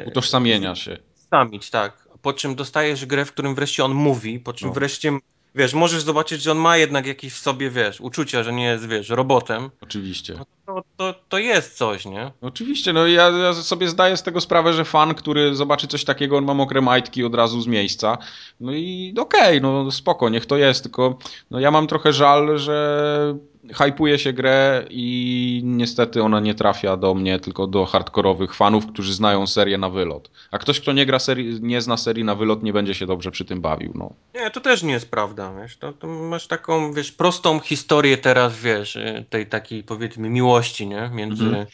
Utożsamienia 0.06 0.74
się. 0.74 0.96
utożsamić, 1.18 1.70
tak. 1.70 2.08
Po 2.22 2.32
czym 2.32 2.54
dostajesz 2.54 3.06
grę, 3.06 3.24
w 3.24 3.32
którym 3.32 3.54
wreszcie 3.54 3.84
on 3.84 3.94
mówi, 3.94 4.40
po 4.40 4.52
czym 4.52 4.68
No. 4.68 4.74
wreszcie, 4.74 5.18
wiesz, 5.54 5.74
możesz 5.74 6.02
zobaczyć, 6.02 6.42
że 6.42 6.50
on 6.52 6.58
ma 6.58 6.76
jednak 6.76 7.06
jakieś 7.06 7.32
w 7.32 7.38
sobie, 7.38 7.70
wiesz, 7.70 8.00
uczucia, 8.00 8.42
że 8.42 8.52
nie 8.52 8.64
jest, 8.64 8.88
wiesz, 8.88 9.08
robotem. 9.08 9.70
Oczywiście. 9.80 10.34
No 10.38 10.44
to, 10.66 10.82
to, 10.96 11.14
to 11.28 11.38
jest 11.38 11.76
coś, 11.76 12.04
nie? 12.04 12.30
Oczywiście, 12.40 12.92
no 12.92 13.06
ja, 13.06 13.28
ja 13.28 13.54
sobie 13.54 13.88
zdaję 13.88 14.16
z 14.16 14.22
tego 14.22 14.40
sprawę, 14.40 14.72
że 14.72 14.84
fan, 14.84 15.14
który 15.14 15.54
zobaczy 15.54 15.86
coś 15.86 16.04
takiego, 16.04 16.36
on 16.36 16.44
ma 16.44 16.54
mokre 16.54 16.80
majtki 16.80 17.24
od 17.24 17.34
razu 17.34 17.60
z 17.60 17.66
miejsca. 17.66 18.18
No 18.60 18.72
i 18.72 19.14
okej, 19.18 19.60
no 19.60 19.90
spoko, 19.90 20.28
niech 20.28 20.46
to 20.46 20.56
jest, 20.56 20.82
tylko 20.82 21.18
no 21.50 21.60
ja 21.60 21.70
mam 21.70 21.86
trochę 21.86 22.12
żal, 22.12 22.58
że 22.58 23.38
hypuje 23.74 24.18
się 24.18 24.32
grę 24.32 24.84
i 24.90 25.60
niestety 25.64 26.22
ona 26.22 26.40
nie 26.40 26.54
trafia 26.54 26.96
do 26.96 27.14
mnie, 27.14 27.38
tylko 27.38 27.66
do 27.66 27.86
hardkorowych 27.86 28.54
fanów, 28.54 28.86
którzy 28.86 29.14
znają 29.14 29.46
serię 29.46 29.78
na 29.78 29.90
wylot. 29.90 30.30
A 30.50 30.58
ktoś, 30.58 30.80
kto 30.80 30.92
nie 30.92 31.06
gra 31.06 31.18
serii, 31.18 31.58
nie 31.62 31.80
zna 31.82 31.96
serii 31.96 32.24
na 32.24 32.34
wylot, 32.34 32.62
nie 32.62 32.72
będzie 32.72 32.94
się 32.94 33.06
dobrze 33.06 33.30
przy 33.30 33.44
tym 33.44 33.60
bawił, 33.60 33.92
no. 33.94 34.12
Nie, 34.34 34.50
to 34.50 34.60
też 34.60 34.82
nie 34.82 34.92
jest 34.92 35.10
prawda, 35.10 35.52
wiesz, 35.62 35.76
to, 35.76 35.92
to 35.92 36.06
masz 36.06 36.46
taką, 36.46 36.92
wiesz, 36.92 37.12
prostą 37.12 37.60
historię 37.60 38.18
teraz, 38.18 38.58
wiesz, 38.58 38.98
tej 39.30 39.46
takiej, 39.46 39.82
powiedzmy, 39.82 40.30
miłości, 40.30 40.86
nie? 40.86 41.10
Między, 41.14 41.44
Mhm. 41.44 41.66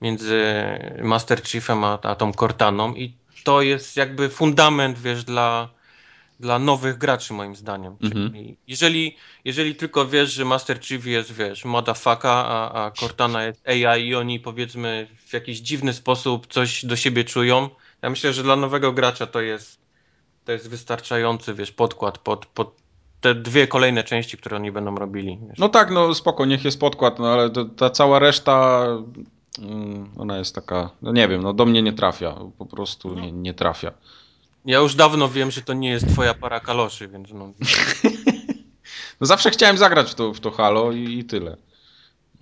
między 0.00 0.42
Master 1.02 1.42
Chiefem 1.42 1.84
a, 1.84 1.98
a 2.02 2.14
tą 2.14 2.32
Cortaną 2.32 2.94
i 2.94 3.12
to 3.44 3.62
jest 3.62 3.96
jakby 3.96 4.28
fundament, 4.28 4.98
wiesz, 4.98 5.24
dla, 5.24 5.68
dla 6.40 6.58
nowych 6.58 6.98
graczy, 6.98 7.32
moim 7.32 7.56
zdaniem. 7.56 7.96
Mhm. 8.02 8.56
Jeżeli, 8.66 9.16
jeżeli 9.44 9.74
tylko 9.74 10.06
wiesz, 10.06 10.32
że 10.32 10.44
Master 10.44 10.80
Chief 10.80 11.06
jest, 11.06 11.32
wiesz, 11.32 11.64
motherfucker, 11.64 12.30
a, 12.30 12.84
a 12.84 12.90
Cortana 12.90 13.44
jest 13.44 13.68
AI 13.68 14.06
i 14.06 14.14
oni, 14.14 14.40
powiedzmy, 14.40 15.08
w 15.26 15.32
jakiś 15.32 15.58
dziwny 15.58 15.92
sposób 15.92 16.46
coś 16.46 16.84
do 16.84 16.96
siebie 16.96 17.24
czują, 17.24 17.70
ja 18.02 18.10
myślę, 18.10 18.32
że 18.32 18.42
dla 18.42 18.56
nowego 18.56 18.92
gracza 18.92 19.26
to 19.26 19.40
jest 19.40 19.78
to 20.44 20.52
jest 20.52 20.68
wystarczający, 20.68 21.54
wiesz, 21.54 21.72
podkład 21.72 22.18
pod, 22.18 22.46
pod 22.46 22.74
te 23.20 23.34
dwie 23.34 23.66
kolejne 23.66 24.04
części, 24.04 24.36
które 24.36 24.56
oni 24.56 24.72
będą 24.72 24.94
robili. 24.94 25.38
Wiesz. 25.48 25.58
No 25.58 25.68
tak, 25.68 25.90
no 25.90 26.14
spoko, 26.14 26.46
niech 26.46 26.64
jest 26.64 26.80
podkład, 26.80 27.18
no 27.18 27.28
ale 27.28 27.50
to, 27.50 27.64
ta 27.64 27.90
cała 27.90 28.18
reszta, 28.18 28.86
mm, 29.58 30.10
ona 30.18 30.38
jest 30.38 30.54
taka, 30.54 30.90
no 31.02 31.12
nie 31.12 31.28
wiem, 31.28 31.42
no 31.42 31.52
do 31.52 31.66
mnie 31.66 31.82
nie 31.82 31.92
trafia, 31.92 32.34
po 32.58 32.66
prostu 32.66 33.14
nie, 33.14 33.32
nie 33.32 33.54
trafia. 33.54 33.92
Ja 34.64 34.78
już 34.78 34.94
dawno 34.94 35.28
wiem, 35.28 35.50
że 35.50 35.62
to 35.62 35.72
nie 35.72 35.90
jest 35.90 36.08
twoja 36.08 36.34
para 36.34 36.60
kaloszy, 36.60 37.08
więc 37.08 37.32
no. 37.32 37.52
No 39.20 39.26
zawsze 39.26 39.50
chciałem 39.50 39.78
zagrać 39.78 40.10
w 40.10 40.14
to, 40.14 40.34
w 40.34 40.40
to 40.40 40.50
Halo 40.50 40.92
i, 40.92 41.18
i 41.18 41.24
tyle. 41.24 41.56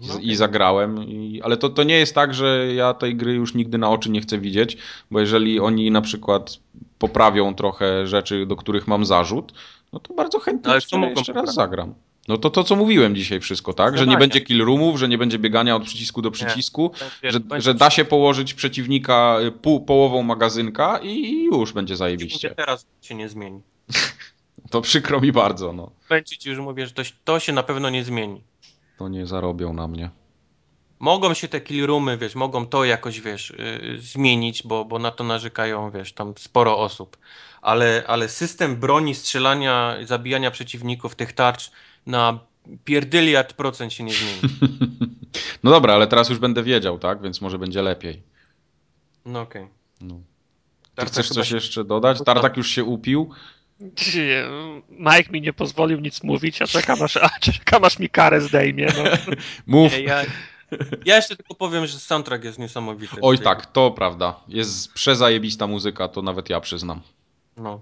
I, 0.00 0.06
No 0.08 0.14
I 0.14 0.16
okej. 0.16 0.36
zagrałem, 0.36 1.04
i, 1.04 1.42
ale 1.42 1.56
to, 1.56 1.68
to 1.70 1.82
nie 1.82 1.98
jest 1.98 2.14
tak, 2.14 2.34
że 2.34 2.74
ja 2.74 2.94
tej 2.94 3.16
gry 3.16 3.32
już 3.32 3.54
nigdy 3.54 3.78
na 3.78 3.90
oczy 3.90 4.10
nie 4.10 4.20
chcę 4.20 4.38
widzieć, 4.38 4.76
bo 5.10 5.20
jeżeli 5.20 5.60
oni 5.60 5.90
na 5.90 6.00
przykład 6.00 6.58
poprawią 6.98 7.54
trochę 7.54 8.06
rzeczy, 8.06 8.46
do 8.46 8.56
których 8.56 8.86
mam 8.88 9.06
zarzut, 9.06 9.52
no 9.92 10.00
to 10.00 10.14
bardzo 10.14 10.38
chętnie 10.38 10.68
Ale 10.68 10.76
jeszcze, 10.76 10.98
mogą 10.98 11.12
jeszcze 11.12 11.32
raz 11.32 11.54
zagram. 11.54 11.94
No 12.28 12.36
to 12.36 12.50
to, 12.50 12.64
co 12.64 12.76
mówiłem 12.76 13.16
dzisiaj 13.16 13.40
wszystko, 13.40 13.72
tak? 13.72 13.98
Że 13.98 14.06
nie 14.06 14.16
będzie 14.16 14.40
kill 14.40 14.64
roomów, 14.64 14.98
że 14.98 15.08
nie 15.08 15.18
będzie 15.18 15.38
biegania 15.38 15.76
od 15.76 15.84
przycisku 15.84 16.22
do 16.22 16.30
przycisku, 16.30 16.88
Będzie- 16.88 17.30
że, 17.30 17.40
będzie- 17.40 17.64
że 17.64 17.74
da 17.74 17.90
się 17.90 18.04
położyć 18.04 18.54
przeciwnika 18.54 19.38
y, 19.40 19.52
pół, 19.52 19.80
połową 19.80 20.22
magazynka 20.22 20.98
i, 21.02 21.44
już 21.44 21.72
będzie 21.72 21.74
Będzie 21.74 21.96
zajebiście. 21.96 22.50
teraz 22.50 22.86
się 23.02 23.14
nie 23.14 23.28
zmieni. 23.28 23.60
To 24.70 24.80
przykro 24.80 25.20
mi 25.20 25.32
bardzo, 25.32 25.72
no. 25.72 25.90
Będzie 26.08 26.36
ci 26.36 26.48
już 26.48 26.58
mówię, 26.58 26.86
że 26.86 26.92
to, 26.92 27.02
to 27.24 27.40
się 27.40 27.52
na 27.52 27.62
pewno 27.62 27.90
nie 27.90 28.04
zmieni. 28.04 28.42
To 28.98 29.08
nie 29.08 29.26
zarobią 29.26 29.72
na 29.72 29.88
mnie. 29.88 30.10
Mogą 30.98 31.34
się 31.34 31.48
te 31.48 31.60
kill 31.60 31.86
roomy, 31.86 32.18
wiesz, 32.18 32.34
mogą 32.34 32.66
to 32.66 32.84
jakoś, 32.84 33.20
wiesz, 33.20 33.52
yy, 33.82 34.00
zmienić, 34.00 34.62
bo, 34.62 34.84
bo 34.84 34.98
na 34.98 35.10
to 35.10 35.24
narzekają, 35.24 35.90
wiesz, 35.90 36.12
tam 36.12 36.34
sporo 36.38 36.78
osób. 36.78 37.16
Ale, 37.62 38.04
ale 38.06 38.28
system 38.28 38.76
broni, 38.76 39.14
strzelania, 39.14 39.96
zabijania 40.04 40.50
przeciwników, 40.50 41.14
tych 41.14 41.32
tarcz 41.32 41.70
na 42.06 42.38
pierdyliard 42.84 43.52
procent 43.52 43.92
się 43.92 44.04
nie 44.04 44.12
zmieni. 44.12 44.40
No 45.62 45.70
dobra, 45.70 45.94
ale 45.94 46.06
teraz 46.06 46.28
już 46.28 46.38
będę 46.38 46.62
wiedział, 46.62 46.98
tak? 46.98 47.22
Więc 47.22 47.40
może 47.40 47.58
będzie 47.58 47.82
lepiej. 47.82 48.22
No 49.24 49.40
okej. 49.40 49.68
No. 50.00 50.14
Ty 50.14 50.90
Tartak 50.94 51.12
chcesz 51.12 51.28
coś 51.28 51.48
się- 51.48 51.54
jeszcze 51.54 51.84
dodać? 51.84 52.18
Tartak 52.24 52.56
już 52.56 52.70
się 52.70 52.84
upił. 52.84 53.30
Mike 54.90 55.32
mi 55.32 55.40
nie 55.40 55.52
pozwolił 55.52 56.00
nic 56.00 56.22
mówić, 56.22 56.62
a 56.62 56.66
czekam 56.66 57.02
aż, 57.02 57.16
a 57.16 57.28
czekam 57.40 57.84
aż 57.84 57.98
mi 57.98 58.08
karę 58.08 58.40
zdejmie. 58.40 58.86
No. 58.86 59.34
Mów. 59.66 59.92
Nie, 59.92 60.00
ja, 60.00 60.22
ja 61.04 61.16
jeszcze 61.16 61.36
tylko 61.36 61.54
powiem, 61.54 61.86
że 61.86 61.98
soundtrack 61.98 62.44
jest 62.44 62.58
niesamowity. 62.58 63.16
Oj 63.22 63.38
tak, 63.38 63.66
to 63.66 63.90
prawda. 63.90 64.40
Jest 64.48 64.92
przezajebista 64.92 65.66
muzyka, 65.66 66.08
to 66.08 66.22
nawet 66.22 66.50
ja 66.50 66.60
przyznam. 66.60 67.00
No, 67.56 67.80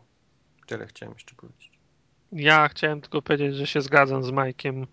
tyle 0.66 0.86
chciałem 0.86 1.12
jeszcze 1.14 1.34
powiedzieć. 1.34 1.70
Ja 2.34 2.68
chciałem 2.68 3.00
tylko 3.00 3.22
powiedzieć, 3.22 3.56
że 3.56 3.66
się 3.66 3.80
zgadzam 3.80 4.24
z 4.24 4.28
Mike'iem 4.30 4.86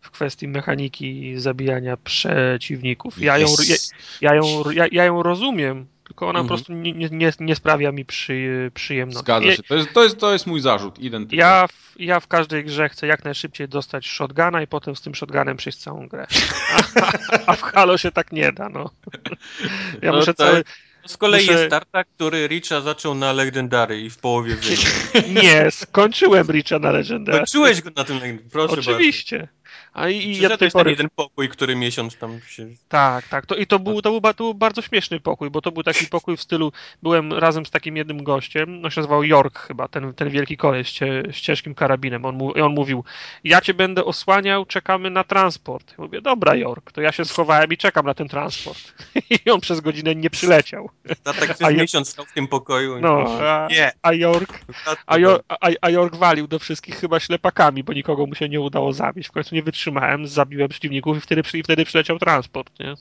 w 0.00 0.10
kwestii 0.10 0.48
mechaniki 0.48 1.34
zabijania 1.40 1.96
przeciwników. 1.96 3.18
Ja 3.22 3.38
ją, 3.38 3.46
ja, 3.68 3.76
ja 4.20 4.34
ją, 4.34 4.70
ja, 4.70 4.86
ja 4.92 5.04
ją 5.04 5.22
rozumiem, 5.22 5.86
tylko 6.04 6.28
ona 6.28 6.38
Mhm. 6.40 6.48
po 6.48 6.54
prostu 6.54 6.72
nie, 6.72 6.92
nie, 7.10 7.32
nie 7.40 7.54
sprawia 7.56 7.92
mi 7.92 8.04
przy, 8.04 8.70
przyjemności. 8.74 9.22
Zgadza 9.24 9.52
się. 9.52 9.62
To 9.62 9.74
jest, 9.76 9.92
to, 9.92 10.04
jest, 10.04 10.18
to 10.18 10.32
jest 10.32 10.46
mój 10.46 10.60
zarzut, 10.60 10.98
identyczny. 10.98 11.38
Ja 11.38 11.66
w, 11.66 11.94
ja 12.00 12.20
w 12.20 12.26
każdej 12.26 12.64
grze 12.64 12.88
chcę 12.88 13.06
jak 13.06 13.24
najszybciej 13.24 13.68
dostać 13.68 14.06
shotguna 14.06 14.62
i 14.62 14.66
potem 14.66 14.96
z 14.96 15.00
tym 15.02 15.14
shotgunem 15.14 15.56
przejść 15.56 15.78
całą 15.78 16.08
grę. 16.08 16.26
A, 17.02 17.38
a 17.46 17.56
w 17.56 17.62
Halo 17.62 17.98
się 17.98 18.12
tak 18.12 18.32
nie 18.32 18.52
da, 18.52 18.68
no. 18.68 18.90
Ja 20.02 20.10
No 20.12 20.18
muszę 20.18 20.34
to- 20.34 20.44
cały... 20.46 20.64
Z 21.06 21.16
kolei 21.16 21.40
Muszę- 21.46 21.52
jest 21.58 21.70
Tartak, 21.70 22.08
który 22.08 22.46
Richa 22.46 22.80
zaczął 22.80 23.14
na 23.14 23.32
Legendary 23.32 24.00
i 24.00 24.10
w 24.10 24.18
połowie 24.18 24.54
wygrał. 24.54 24.92
Nie, 25.42 25.70
skończyłem 25.70 26.46
Richa 26.46 26.78
na 26.78 26.90
Legendary. 26.90 27.38
Kończyłeś 27.38 27.82
go 27.82 27.90
na 27.96 28.04
tym 28.04 28.18
Legendary, 28.18 28.50
proszę 28.50 28.74
Oczywiście. 28.80 29.48
A 29.92 30.08
i, 30.08 30.16
i 30.16 30.40
ja 30.40 30.48
do 30.48 30.56
tej 30.58 30.68
Przyszedłeś 30.68 30.72
ten 30.72 30.80
pory... 30.80 30.90
jeden 30.90 31.08
pokój, 31.16 31.48
który 31.48 31.76
miesiąc 31.76 32.16
tam 32.16 32.40
się... 32.48 32.66
Tak, 32.88 33.28
tak. 33.28 33.46
To, 33.46 33.54
I 33.54 33.66
to 33.66 33.78
był, 33.78 34.02
to, 34.02 34.10
był, 34.10 34.20
to 34.20 34.34
był 34.34 34.54
bardzo 34.54 34.82
śmieszny 34.82 35.20
pokój, 35.20 35.50
bo 35.50 35.60
to 35.62 35.72
był 35.72 35.82
taki 35.82 36.06
pokój 36.06 36.36
w 36.36 36.42
stylu. 36.42 36.72
Byłem 37.02 37.32
razem 37.32 37.66
z 37.66 37.70
takim 37.70 37.96
jednym 37.96 38.24
gościem, 38.24 38.80
on 38.84 38.90
się 38.90 39.00
nazywał 39.00 39.24
York 39.24 39.58
chyba, 39.58 39.88
ten, 39.88 40.14
ten 40.14 40.30
wielki 40.30 40.56
koleś 40.56 40.92
cie, 40.92 41.22
z 41.32 41.36
ciężkim 41.36 41.74
karabinem. 41.74 42.24
On, 42.24 42.34
mu, 42.36 42.52
I 42.52 42.60
on 42.60 42.74
mówił: 42.74 43.04
Ja 43.44 43.60
cię 43.60 43.74
będę 43.74 44.04
osłaniał, 44.04 44.66
czekamy 44.66 45.10
na 45.10 45.24
transport. 45.24 45.90
Ja 45.98 46.04
mówię: 46.04 46.20
Dobra, 46.22 46.54
York, 46.54 46.92
to 46.92 47.00
ja 47.00 47.12
się 47.12 47.24
schowałem 47.24 47.72
i 47.72 47.76
czekam 47.76 48.06
na 48.06 48.14
ten 48.14 48.28
transport. 48.28 48.80
I 49.46 49.50
on 49.50 49.60
przez 49.60 49.80
godzinę 49.80 50.14
nie 50.14 50.30
przyleciał. 50.30 50.90
Tartak 51.22 51.50
A 51.50 51.54
przez 51.54 51.70
ja- 51.70 51.82
miesiąc 51.82 52.08
stał 52.08 52.24
w 52.24 52.32
tym 52.32 52.48
pokoju. 52.48 52.98
i- 52.98 53.00
No, 53.00 53.24
a, 53.40 53.68
Nie. 53.70 53.92
a 54.02 54.12
York. 54.12 54.58
A, 55.06 55.18
York, 55.18 55.44
a, 55.48 55.68
a 55.80 55.90
York 55.90 56.16
walił 56.16 56.46
do 56.48 56.58
wszystkich 56.58 56.96
chyba 56.96 57.20
ślepakami, 57.20 57.84
bo 57.84 57.92
nikogo 57.92 58.26
mu 58.26 58.34
się 58.34 58.48
nie 58.48 58.60
udało 58.60 58.92
zabić. 58.92 59.28
W 59.28 59.32
końcu 59.32 59.54
nie 59.54 59.62
wytrzymałem, 59.80 60.26
zabiłem 60.26 60.68
przeciwników 60.68 61.16
i 61.16 61.20
wtedy, 61.20 61.42
i 61.54 61.62
wtedy 61.62 61.84
przyleciał 61.84 62.18
transport, 62.18 62.80
nie? 62.80 62.94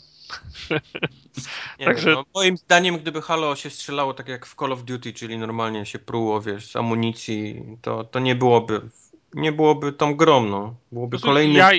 Nie 1.79 1.85
Także- 1.85 2.11
no, 2.11 2.25
moim 2.35 2.57
zdaniem, 2.57 2.97
gdyby 2.97 3.21
Halo 3.21 3.55
się 3.55 3.69
strzelało 3.69 4.13
tak 4.13 4.27
jak 4.27 4.45
w 4.45 4.55
Call 4.55 4.71
of 4.71 4.83
Duty, 4.83 5.13
czyli 5.13 5.37
normalnie 5.37 5.85
się 5.85 5.99
pruło, 5.99 6.41
wiesz, 6.41 6.71
z 6.71 6.75
amunicji, 6.75 7.63
to, 7.81 8.03
to 8.03 8.19
nie 8.19 8.35
byłoby 8.35 8.81
nie 9.33 9.51
byłoby 9.51 9.93
tą 9.93 10.15
grą, 10.15 10.45
no. 10.45 10.75
Byłoby 10.91 11.09
prostu 11.09 11.27
kolejnym 11.27 11.57
ja- 11.57 11.71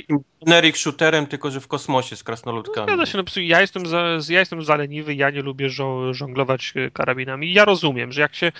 generic 0.47 0.77
shooterem, 0.77 1.27
tylko 1.27 1.51
że 1.51 1.61
w 1.61 1.69
kosmosie 1.69 2.17
z 2.17 2.23
krasnoludkami. 2.25 2.87
Zgadza 2.87 3.07
się, 3.07 3.19
no 3.19 3.25
ja 3.37 3.61
jestem, 3.61 3.87
za, 3.87 4.03
ja 4.29 4.41
jestem 4.41 4.63
zaleniwy, 4.65 5.15
ja 5.15 5.31
nie 5.31 5.43
lubię 5.43 5.69
żo- 5.71 6.15
żonglować 6.15 6.73
e, 6.77 6.91
karabinami. 6.91 7.53
Ja 7.53 7.65
rozumiem, 7.65 8.13
że 8.13 8.21
jak 8.21 8.35
się 8.35 8.53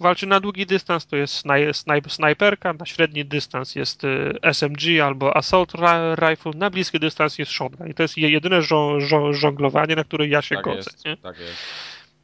walczy 0.00 0.26
na 0.26 0.40
długi 0.40 0.66
dystans, 0.66 1.06
to 1.06 1.16
jest 1.16 1.34
snaj, 1.34 1.74
snaj, 1.74 2.02
snajperka, 2.08 2.72
na 2.72 2.86
średni 2.86 3.24
dystans 3.24 3.74
jest 3.74 4.02
e, 4.04 4.08
SMG 4.54 5.00
albo 5.04 5.36
Assault 5.36 5.72
ri- 5.72 6.28
Rifle, 6.30 6.52
na 6.54 6.70
bliski 6.70 7.00
dystans 7.00 7.38
jest 7.38 7.52
shotgun. 7.52 7.88
I 7.88 7.94
to 7.94 8.02
jest 8.02 8.16
je- 8.18 8.30
jedyne 8.30 8.62
żo, 8.62 9.00
żo, 9.00 9.32
żonglowanie, 9.32 9.96
na 9.96 10.04
które 10.04 10.28
ja 10.28 10.42
się 10.42 10.54
Tak 10.54 10.64
godzę. 10.64 10.76
jest, 10.76 11.04
Nie? 11.04 11.16
tak 11.16 11.38
jest. 11.38 11.52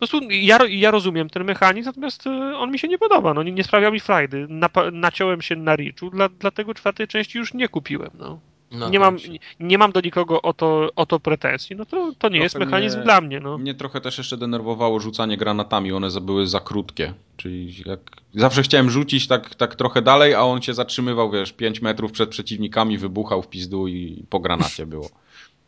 Po 0.00 0.06
prostu 0.06 0.30
ja, 0.30 0.58
ja 0.68 0.90
rozumiem 0.90 1.30
ten 1.30 1.44
mechanizm, 1.44 1.88
natomiast 1.88 2.26
e, 2.26 2.56
on 2.56 2.70
mi 2.70 2.78
się 2.78 2.88
nie 2.88 2.98
podoba, 2.98 3.34
no 3.34 3.42
nie, 3.42 3.52
nie 3.52 3.64
sprawia 3.64 3.90
mi 3.90 4.00
frajdy. 4.00 4.46
Napa- 4.48 4.92
naciąłem 4.92 5.42
się 5.42 5.56
na 5.56 5.76
Richu, 5.76 6.10
dla, 6.10 6.28
dlatego 6.28 6.74
czwartej 6.74 7.08
części 7.08 7.38
już 7.38 7.54
nie 7.54 7.68
kupiłem, 7.68 8.10
no. 8.18 8.40
no 8.72 8.90
nie, 8.90 9.00
mam, 9.00 9.16
nie, 9.16 9.38
nie 9.60 9.78
mam 9.78 9.92
do 9.92 10.00
nikogo 10.00 10.42
o 10.42 10.52
to, 10.52 10.88
o 10.96 11.06
to 11.06 11.20
pretensji, 11.20 11.76
no 11.76 11.84
to, 11.84 12.12
to 12.18 12.28
nie 12.28 12.38
jest 12.38 12.58
mechanizm 12.58 12.96
mnie, 12.96 13.04
dla 13.04 13.20
mnie. 13.20 13.40
No. 13.40 13.58
Mnie 13.58 13.74
trochę 13.74 14.00
też 14.00 14.18
jeszcze 14.18 14.36
denerwowało 14.36 15.00
rzucanie 15.00 15.36
granatami, 15.36 15.92
one 15.92 16.08
były 16.20 16.46
za 16.46 16.60
krótkie. 16.60 17.14
Czyli 17.36 17.74
jak 17.86 18.00
zawsze 18.34 18.62
chciałem 18.62 18.90
rzucić 18.90 19.26
tak, 19.26 19.54
tak 19.54 19.74
trochę 19.74 20.02
dalej, 20.02 20.34
a 20.34 20.42
on 20.42 20.62
się 20.62 20.74
zatrzymywał, 20.74 21.30
wiesz, 21.30 21.52
5 21.52 21.82
metrów 21.82 22.12
przed 22.12 22.30
przeciwnikami, 22.30 22.98
wybuchał 22.98 23.42
w 23.42 23.48
pizdu 23.48 23.88
i 23.88 24.24
po 24.30 24.40
granacie 24.40 24.86
było. 24.86 25.08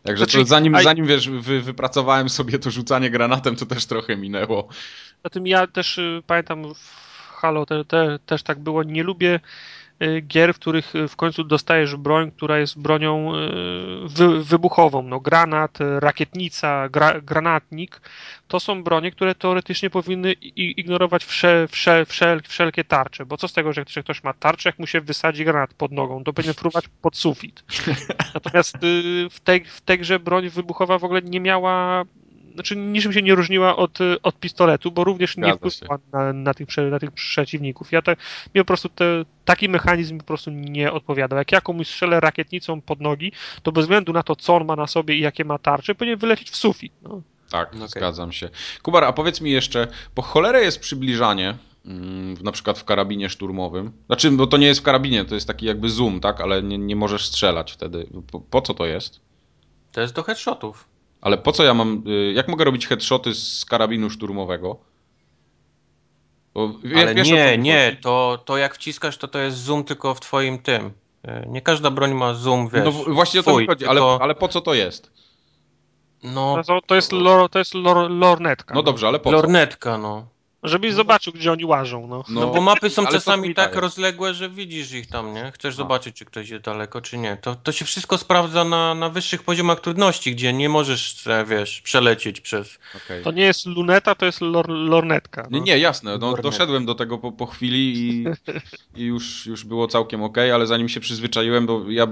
Także 0.02 0.24
znaczy, 0.24 0.38
to 0.38 0.44
zanim, 0.44 0.74
a... 0.74 0.82
zanim 0.82 1.06
wiesz, 1.06 1.30
wy, 1.30 1.60
wypracowałem 1.60 2.28
sobie 2.28 2.58
to 2.58 2.70
rzucanie 2.70 3.10
granatem, 3.10 3.56
to 3.56 3.66
też 3.66 3.86
trochę 3.86 4.16
minęło. 4.16 4.68
Zatem 5.24 5.46
ja 5.46 5.66
też 5.66 5.98
y, 5.98 6.22
pamiętam 6.26 6.74
w 6.74 7.12
Halo 7.30 7.66
te, 7.66 7.84
te, 7.84 8.18
też 8.26 8.42
tak 8.42 8.58
było. 8.58 8.82
Nie 8.82 9.02
lubię 9.02 9.40
gier, 10.27 10.55
w 10.55 10.59
których 10.59 10.94
y, 10.94 11.09
w 11.09 11.16
końcu 11.16 11.44
dostajesz 11.44 11.97
broń, 11.97 12.31
która 12.31 12.59
jest 12.59 12.81
bronią 12.81 13.35
y, 13.35 13.39
wy, 14.09 14.44
wybuchową. 14.44 15.02
No, 15.02 15.20
granat, 15.20 15.78
rakietnica, 15.98 16.89
gra, 16.89 17.20
granatnik 17.20 18.01
to 18.48 18.60
są 18.60 18.82
bronie, 18.82 19.10
które 19.10 19.35
teoretycznie 19.35 19.90
powinny 19.90 20.32
ignorować 20.56 21.24
wsze, 21.24 21.69
wsze, 21.70 22.06
wszel, 22.06 22.43
wszelkie 22.48 22.85
tarcze. 22.85 23.27
Bo 23.27 23.36
co 23.36 23.48
z 23.48 23.52
tego, 23.52 23.73
że 23.73 23.85
ktoś 23.85 24.24
ma 24.24 24.32
tarczę, 24.32 24.69
jak 24.69 24.78
mu 24.78 24.86
się 24.86 25.01
wysadzi 25.01 25.44
granat 25.44 25.74
pod 25.74 25.93
nogą, 25.93 26.24
to 26.24 26.32
będzie 26.32 26.55
fruwać 26.55 26.85
pod 27.02 27.16
sufit. 27.16 27.64
Natomiast 28.35 28.77
w 29.31 29.40
tej, 29.40 29.64
w 29.64 29.81
tej 29.81 29.98
grze 29.98 30.19
broń 30.19 30.48
wybuchowa 30.48 30.98
w 30.98 31.05
ogóle 31.05 31.23
nie 31.23 31.40
miała 31.40 32.05
znaczy 32.54 32.76
niczym 32.76 33.12
się 33.12 33.22
nie 33.22 33.34
różniła 33.34 33.76
od, 33.76 33.98
od 34.22 34.40
pistoletu, 34.40 34.90
bo 34.90 35.04
również 35.04 35.36
nie 35.36 35.54
wpływała 35.54 35.98
na, 36.12 36.32
na, 36.32 36.54
tych, 36.54 36.68
na 36.90 36.98
tych 36.98 37.10
przeciwników. 37.10 37.92
Ja 37.92 38.02
te, 38.02 38.16
mi 38.54 38.60
po 38.60 38.64
prostu 38.64 38.88
te, 38.88 39.24
taki 39.44 39.68
mechanizm 39.68 40.18
po 40.18 40.24
prostu 40.24 40.50
nie 40.50 40.92
odpowiadał. 40.92 41.38
Jak 41.38 41.52
ja 41.52 41.60
komuś 41.60 41.88
strzelę 41.88 42.20
rakietnicą 42.20 42.80
pod 42.80 43.00
nogi, 43.00 43.32
to 43.62 43.72
bez 43.72 43.84
względu 43.84 44.12
na 44.12 44.22
to, 44.22 44.36
co 44.36 44.56
on 44.56 44.64
ma 44.64 44.76
na 44.76 44.86
sobie 44.86 45.16
i 45.16 45.20
jakie 45.20 45.44
ma 45.44 45.58
tarcze, 45.58 45.94
powinien 45.94 46.18
wylecieć 46.18 46.50
w 46.50 46.56
sufit. 46.56 46.92
No. 47.02 47.22
Tak, 47.50 47.74
okay. 47.74 47.88
zgadzam 47.88 48.32
się. 48.32 48.48
Kubar, 48.82 49.04
a 49.04 49.12
powiedz 49.12 49.40
mi 49.40 49.50
jeszcze, 49.50 49.88
po 50.14 50.22
cholerę 50.22 50.62
jest 50.62 50.80
przybliżanie, 50.80 51.54
mm, 51.86 52.34
na 52.42 52.52
przykład 52.52 52.78
w 52.78 52.84
karabinie 52.84 53.30
szturmowym. 53.30 53.92
Znaczy, 54.06 54.30
bo 54.30 54.46
to 54.46 54.56
nie 54.56 54.66
jest 54.66 54.80
w 54.80 54.82
karabinie, 54.82 55.24
to 55.24 55.34
jest 55.34 55.46
taki 55.46 55.66
jakby 55.66 55.88
zoom, 55.88 56.20
tak? 56.20 56.40
Ale 56.40 56.62
nie, 56.62 56.78
nie 56.78 56.96
możesz 56.96 57.26
strzelać 57.26 57.72
wtedy. 57.72 58.06
Po, 58.30 58.40
po 58.40 58.62
co 58.62 58.74
to 58.74 58.86
jest? 58.86 59.20
To 59.92 60.00
jest 60.00 60.14
do 60.14 60.22
headshotów. 60.22 60.91
Ale 61.23 61.39
po 61.39 61.53
co 61.53 61.65
ja 61.65 61.74
mam. 61.74 62.03
Y, 62.07 62.32
jak 62.32 62.49
mogę 62.49 62.65
robić 62.65 62.86
headshoty 62.86 63.35
z 63.35 63.65
karabinu 63.65 64.11
szturmowego? 64.11 64.77
Bo, 66.55 66.73
Ale 66.97 67.15
wiesz, 67.15 67.28
nie, 67.28 67.59
nie, 67.59 67.97
to, 68.01 68.43
to 68.44 68.57
jak 68.57 68.74
wciskasz, 68.74 69.16
to 69.16 69.28
to 69.28 69.39
jest 69.39 69.57
zoom 69.57 69.85
tylko 69.85 70.15
w 70.15 70.20
twoim 70.20 70.59
tym. 70.59 70.86
Y, 70.86 71.47
nie 71.49 71.62
każda 71.62 71.90
broń 71.90 72.15
ma 72.15 72.35
zoom, 72.35 72.69
wiesz. 72.69 72.85
No 72.85 72.93
właśnie 72.93 73.40
o 73.40 73.43
to 73.43 73.59
mi 73.59 73.66
chodzi, 73.66 73.86
ale, 73.86 74.01
ale 74.20 74.35
po 74.35 74.49
co 74.49 74.61
to 74.61 74.74
jest? 74.74 75.12
No, 76.23 76.62
to 76.86 76.94
jest, 76.94 77.12
lor, 77.12 77.51
to 77.51 77.59
jest 77.59 77.74
lor, 77.74 78.11
lornetka. 78.11 78.74
No, 78.74 78.81
no 78.81 78.82
dobrze, 78.82 79.09
ale 79.09 79.19
po 79.19 79.31
co? 79.31 79.36
Lornetka, 79.36 79.99
no. 79.99 80.27
Żebyś 80.62 80.90
no 80.90 80.97
zobaczył, 80.97 81.32
gdzie 81.32 81.52
oni 81.52 81.64
łażą. 81.64 82.06
No, 82.06 82.24
no, 82.28 82.40
no 82.40 82.47
bo 82.47 82.60
mapy 82.60 82.90
są 82.90 83.06
czasami 83.06 83.55
tak 83.55 83.76
rozległe, 83.76 84.34
że 84.34 84.51
widzisz 84.51 84.93
ich 84.93 85.06
tam, 85.06 85.34
nie? 85.34 85.52
Chcesz 85.55 85.74
zobaczyć, 85.74 86.16
czy 86.16 86.24
ktoś 86.24 86.48
jest 86.48 86.64
daleko, 86.64 87.01
czy 87.01 87.18
nie. 87.18 87.36
To, 87.36 87.55
to 87.55 87.72
się 87.72 87.84
wszystko 87.84 88.18
sprawdza 88.18 88.64
na, 88.64 88.94
na 88.94 89.09
wyższych 89.09 89.43
poziomach 89.43 89.80
trudności, 89.80 90.32
gdzie 90.32 90.52
nie 90.52 90.68
możesz, 90.68 91.24
wiesz, 91.47 91.80
przelecieć 91.80 92.40
przez... 92.40 92.78
Okay. 92.97 93.22
To 93.22 93.30
nie 93.30 93.43
jest 93.43 93.66
luneta, 93.66 94.14
to 94.14 94.26
jest 94.26 94.40
lor, 94.40 94.68
lornetka. 94.68 95.48
No. 95.51 95.59
Nie, 95.59 95.64
nie, 95.64 95.78
jasne. 95.78 96.18
No, 96.18 96.36
doszedłem 96.36 96.86
do 96.86 96.94
tego 96.94 97.18
po, 97.18 97.32
po 97.32 97.47
chwili 97.47 97.94
i, 97.98 98.24
i 99.02 99.05
już, 99.05 99.47
już 99.47 99.64
było 99.64 99.89
całkiem 99.89 100.22
ok, 100.22 100.39
ale 100.39 100.66
zanim 100.66 100.89
się 100.89 101.01
przyzwyczaiłem, 101.01 101.66
bo 101.66 101.90
ja, 101.90 102.06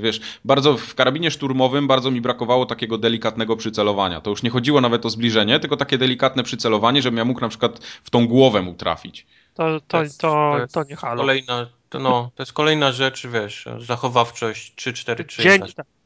wiesz, 0.00 0.20
bardzo 0.44 0.76
w 0.76 0.94
karabinie 0.94 1.30
szturmowym 1.30 1.86
bardzo 1.86 2.10
mi 2.10 2.20
brakowało 2.20 2.66
takiego 2.66 2.98
delikatnego 2.98 3.56
przycelowania. 3.56 4.20
To 4.20 4.30
już 4.30 4.42
nie 4.42 4.50
chodziło 4.50 4.80
nawet 4.80 5.06
o 5.06 5.10
zbliżenie, 5.10 5.60
tylko 5.60 5.76
takie 5.76 5.98
delikatne 5.98 6.42
przycelowanie, 6.42 7.02
żebym 7.02 7.18
ja 7.18 7.24
mógł 7.24 7.40
na 7.40 7.48
przykład 7.48 7.81
w 8.04 8.10
tą 8.10 8.26
głowę 8.26 8.62
mu 8.62 8.74
trafić. 8.74 9.26
To, 9.54 9.80
to, 9.80 10.02
to, 10.02 10.08
to, 10.18 10.66
to 10.72 10.84
nie 10.84 10.96
halo. 10.96 11.20
Kolejna, 11.20 11.66
to, 11.88 11.98
no, 11.98 12.30
to 12.34 12.42
jest 12.42 12.52
kolejna 12.52 12.92
rzecz, 12.92 13.26
wiesz, 13.26 13.68
zachowawczość 13.78 14.74
3-4-3. 14.76 15.42
Dzień, 15.42 15.60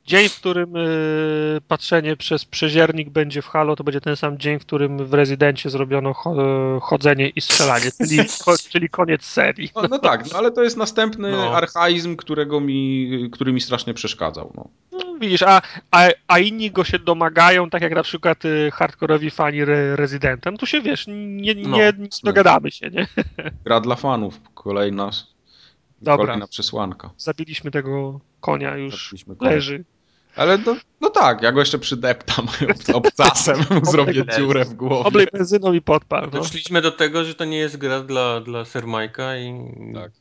dzień, 0.07 0.29
w 0.29 0.37
którym 0.37 0.77
y, 0.77 1.61
patrzenie 1.69 2.17
przez 2.17 2.45
przeziernik 2.45 3.11
będzie 3.11 3.43
w 3.43 3.47
halo, 3.47 3.77
to 3.77 3.85
będzie 3.85 4.01
ten 4.01 4.17
sam 4.17 4.39
dzień, 4.39 4.59
w 4.59 4.67
którym 4.67 5.07
w 5.07 5.15
rezydencie 5.15 5.71
zrobiono 5.71 6.15
cho, 6.15 6.35
chodzenie 6.83 7.29
i 7.29 7.41
strzelanie, 7.41 7.91
czyli, 7.99 8.19
ko, 8.45 8.55
czyli 8.71 8.89
koniec 8.89 9.25
serii. 9.25 9.71
No, 9.75 9.83
no, 9.91 9.99
tak, 9.99 10.33
no, 10.33 10.39
ale 10.39 10.51
to 10.51 10.63
jest 10.63 10.77
następny 10.77 11.31
no. 11.31 11.57
archaizm, 11.57 12.17
którego 12.17 12.61
mi, 12.61 13.31
który 13.33 13.53
mi 13.53 13.61
strasznie 13.61 13.95
przeszkadzał. 13.95 14.53
No. 14.57 14.69
no 14.93 15.19
widzisz, 15.19 15.43
a, 15.43 15.63
a, 15.91 16.09
a 16.29 16.39
inni 16.39 16.71
go 16.71 16.85
się 16.85 16.99
domagają, 16.99 17.71
tak 17.71 17.83
jak 17.83 17.95
na 17.95 18.03
przykład 18.03 18.45
y, 18.45 18.71
hardkorowi 18.71 19.31
fani 19.31 19.61
re, 19.61 19.97
Rezydentem, 19.97 20.57
to 20.57 20.67
się 20.67 20.81
wiesz, 20.81 21.05
nie, 21.09 21.55
nie, 21.55 21.55
no, 21.55 21.77
nie 21.77 21.93
dogadamy 22.23 22.71
się, 22.71 22.91
nie? 22.91 23.07
Gra 23.65 23.81
dla 23.81 23.97
fanów, 23.97 24.41
kolejna, 24.55 25.11
Dobra. 26.03 26.17
kolejna 26.17 26.47
przesłanka. 26.47 27.11
Zabiliśmy 27.19 27.71
tego 27.71 28.21
konia, 28.41 28.77
już 28.77 29.15
leży. 29.41 29.85
Ale 30.37 30.59
no, 30.59 30.77
no 31.01 31.11
tak, 31.11 31.43
ja 31.43 31.53
go 31.53 31.61
jeszcze 31.61 31.79
przydeptam 31.79 32.47
obcasem, 32.95 33.65
zrobię 33.83 34.25
dziurę 34.37 34.65
w 34.65 34.75
głowie. 34.75 35.05
Oblej 35.05 35.27
benzyną 35.33 35.73
i 35.73 35.81
podpal. 35.81 36.23
No. 36.33 36.39
Doszliśmy 36.41 36.83
do 36.83 36.93
tego, 36.93 37.25
że 37.25 37.35
to 37.35 37.45
nie 37.45 37.59
jest 37.59 37.77
gra 37.77 38.01
dla, 38.01 38.41
dla 38.41 38.65
Sir 38.65 38.87
Majka 38.87 39.37
i... 39.37 39.55
Tak. 39.95 40.13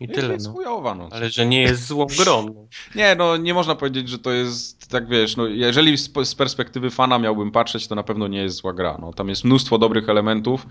I 0.00 0.08
tyle. 0.08 0.34
Jest 0.34 0.46
no. 0.46 0.52
chujowa, 0.52 0.94
no. 0.94 1.08
Ale 1.12 1.30
że 1.30 1.46
nie 1.46 1.62
jest 1.62 1.86
złą 1.86 2.06
grą. 2.18 2.46
No. 2.46 2.66
Nie, 3.00 3.14
no 3.14 3.36
nie 3.36 3.54
można 3.54 3.74
powiedzieć, 3.74 4.08
że 4.08 4.18
to 4.18 4.30
jest, 4.30 4.88
tak 4.88 5.08
wiesz, 5.08 5.36
no 5.36 5.46
jeżeli 5.46 5.98
z, 5.98 6.12
z, 6.24 6.34
perspektywy 6.34 6.90
fana 6.90 7.18
miałbym 7.18 7.50
patrzeć, 7.50 7.88
to 7.88 7.94
na 7.94 8.02
pewno 8.02 8.28
nie 8.28 8.42
jest 8.42 8.56
zła 8.56 8.72
gra. 8.72 8.98
No, 9.00 9.12
tam 9.12 9.28
jest 9.28 9.44
mnóstwo 9.44 9.78
dobrych 9.78 10.08
elementów, 10.08 10.66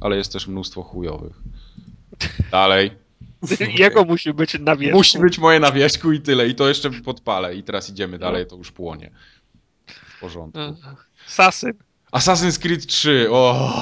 ale 0.00 0.16
jest 0.16 0.32
też 0.32 0.48
mnóstwo 0.48 0.82
chujowych. 0.82 1.36
Dalej. 2.50 3.05
Jego 3.78 4.04
musi 4.04 4.32
być 4.32 4.58
na 4.58 4.76
wierzchu. 4.76 4.96
Musi 4.96 5.18
być 5.18 5.38
moje 5.38 5.60
na 5.60 5.72
wierzchu 5.72 6.12
i 6.12 6.20
tyle. 6.20 6.48
I 6.48 6.54
to 6.54 6.68
jeszcze 6.68 6.90
podpalę. 6.90 7.54
I 7.54 7.62
teraz 7.62 7.90
idziemy 7.90 8.18
dalej, 8.18 8.46
to 8.46 8.56
już 8.56 8.72
płonie. 8.72 9.10
W 9.86 10.20
porządku. 10.20 10.60
Assassin. 11.26 11.72
Assassin's 12.12 12.58
Creed 12.58 12.86
3. 12.86 13.28
O. 13.30 13.72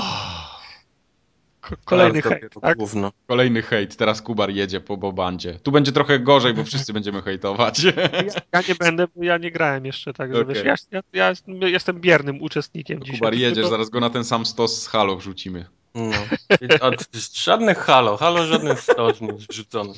Kolejny 1.85 2.23
hejt, 2.23 2.55
tak? 2.61 2.79
Kolejny 3.27 3.63
hejt. 3.63 3.97
Teraz 3.97 4.23
Kubar 4.23 4.51
jedzie 4.51 4.81
po 4.81 4.97
Bobandzie. 4.97 5.59
Tu 5.63 5.73
będzie 5.73 5.93
trochę 5.93 6.19
gorzej, 6.19 6.55
bo 6.55 6.65
wszyscy 6.65 6.93
będziemy 6.93 7.23
hejtować. 7.23 7.83
Ja, 7.85 7.93
ja, 8.53 8.61
nie 8.69 8.75
będę, 8.75 9.07
bo 9.17 9.25
ja 9.25 9.39
nie 9.39 9.51
grałem 9.51 9.87
jeszcze, 9.87 10.13
tak 10.13 10.31
okay. 10.31 10.45
wiesz, 10.45 10.65
ja, 10.65 11.01
ja, 11.13 11.33
ja, 11.61 11.69
jestem 11.69 12.01
biernym 12.01 12.43
uczestnikiem 12.43 12.99
Kubar, 12.99 13.07
dzisiaj. 13.07 13.19
Kubar, 13.19 13.35
jedziesz, 13.35 13.55
tylko... 13.55 13.71
zaraz 13.71 13.91
go 13.91 14.01
na 14.01 14.11
ten 14.11 14.25
sam 14.25 14.47
stos 14.47 14.83
z 14.83 14.89
Halo 14.89 15.17
wrzucimy. 15.17 15.67
No. 15.95 16.27
Od, 16.81 17.09
żadnych 17.35 17.79
halo, 17.79 18.17
halo 18.17 18.47
żadnych 18.47 18.81
stos 18.81 19.21
nie 19.21 19.33
zrzucony. 19.39 19.95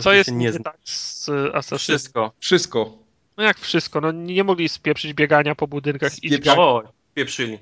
Co 0.00 0.12
jest 0.12 0.32
nie 0.32 0.52
tak 0.52 0.76
z 0.84 1.28
Assassin's? 1.28 1.78
Wszystko. 1.78 2.32
Wszystko. 2.40 2.98
No 3.36 3.44
jak 3.44 3.58
wszystko, 3.58 4.00
no 4.00 4.12
nie 4.12 4.44
mogli 4.44 4.68
spieprzyć 4.68 5.14
biegania 5.14 5.54
po 5.54 5.66
budynkach 5.66 6.12
Spieprzy... 6.12 6.50
i... 6.50 6.58
O, 6.58 6.92
spieprzyli. 7.12 7.58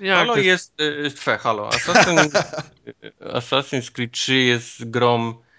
Jak 0.00 0.18
halo 0.18 0.36
jest, 0.36 0.74
jest 1.02 1.16
twe, 1.16 1.38
halo. 1.38 1.68
Assassin, 1.68 2.18
Assassin's 3.38 3.90
Creed 3.90 4.12
3 4.12 4.34
jest 4.34 4.90
grom 4.90 5.34
Y, 5.34 5.51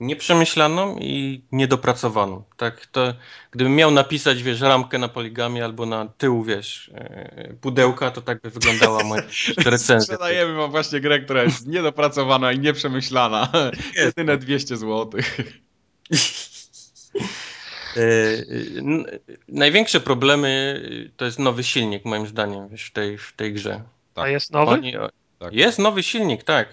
nieprzemyślaną 0.00 0.98
i 0.98 1.42
niedopracowaną. 1.52 2.42
Tak, 2.56 2.86
to 2.86 3.14
gdybym 3.50 3.74
miał 3.74 3.90
napisać, 3.90 4.42
wiesz, 4.42 4.60
ramkę 4.60 4.98
na 4.98 5.08
poligamie 5.08 5.64
albo 5.64 5.86
na 5.86 6.06
tył, 6.18 6.44
wiesz, 6.44 6.88
y, 6.88 7.56
pudełka, 7.60 8.10
to 8.10 8.22
tak 8.22 8.40
by 8.42 8.50
wyglądała 8.50 9.04
moja 9.04 9.22
recenzja. 9.56 10.00
Sprzedajemy 10.00 10.54
wam 10.54 10.70
właśnie 10.70 11.00
grę, 11.00 11.20
która 11.20 11.42
jest 11.42 11.66
niedopracowana 11.66 12.52
i 12.52 12.58
nieprzemyślana. 12.58 13.52
Jedyne 14.04 14.38
200 14.38 14.76
zł. 14.76 15.10
Y, 17.96 18.82
największe 19.48 20.00
problemy 20.00 20.80
to 21.16 21.24
jest 21.24 21.38
nowy 21.38 21.64
silnik, 21.64 22.04
moim 22.04 22.26
zdaniem, 22.26 22.68
wiesz, 22.68 22.84
w 22.84 22.92
tej, 22.92 23.18
w 23.18 23.32
tej 23.36 23.52
grze. 23.52 23.82
Tak. 24.14 24.24
A 24.24 24.28
jest 24.28 24.52
nowy? 24.52 24.72
Oni, 24.72 24.94
tak. 25.38 25.52
Jest 25.52 25.78
nowy 25.78 26.02
silnik, 26.02 26.44
tak 26.44 26.68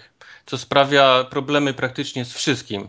co 0.48 0.58
sprawia 0.58 1.24
problemy 1.30 1.74
praktycznie 1.74 2.24
z 2.24 2.32
wszystkim. 2.32 2.88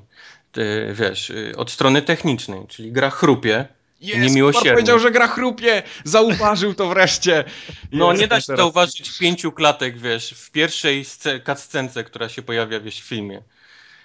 Ty, 0.52 0.94
wiesz, 0.94 1.30
y, 1.30 1.54
od 1.58 1.72
strony 1.72 2.02
technicznej, 2.02 2.68
czyli 2.68 2.92
gra 2.92 3.10
chrupie. 3.10 3.68
Jest, 4.02 4.20
niemiłosiernie. 4.20 4.72
powiedział, 4.72 5.00
że 5.00 5.12
gra 5.12 5.28
chrupie! 5.28 5.84
Zauważył 6.04 6.74
to 6.74 6.90
wreszcie! 6.90 7.44
No 7.92 8.14
nie 8.14 8.28
da 8.28 8.42
się 8.42 8.48
teraz. 8.48 8.60
zauważyć 8.60 9.18
pięciu 9.18 9.52
klatek, 9.52 9.98
wiesz, 9.98 10.34
w 10.38 10.52
pierwszej 10.52 11.06
cutscence, 11.46 12.04
która 12.04 12.30
się 12.30 12.42
pojawia 12.42 12.80
wiesz, 12.80 13.02
w 13.02 13.08
filmie. 13.08 13.42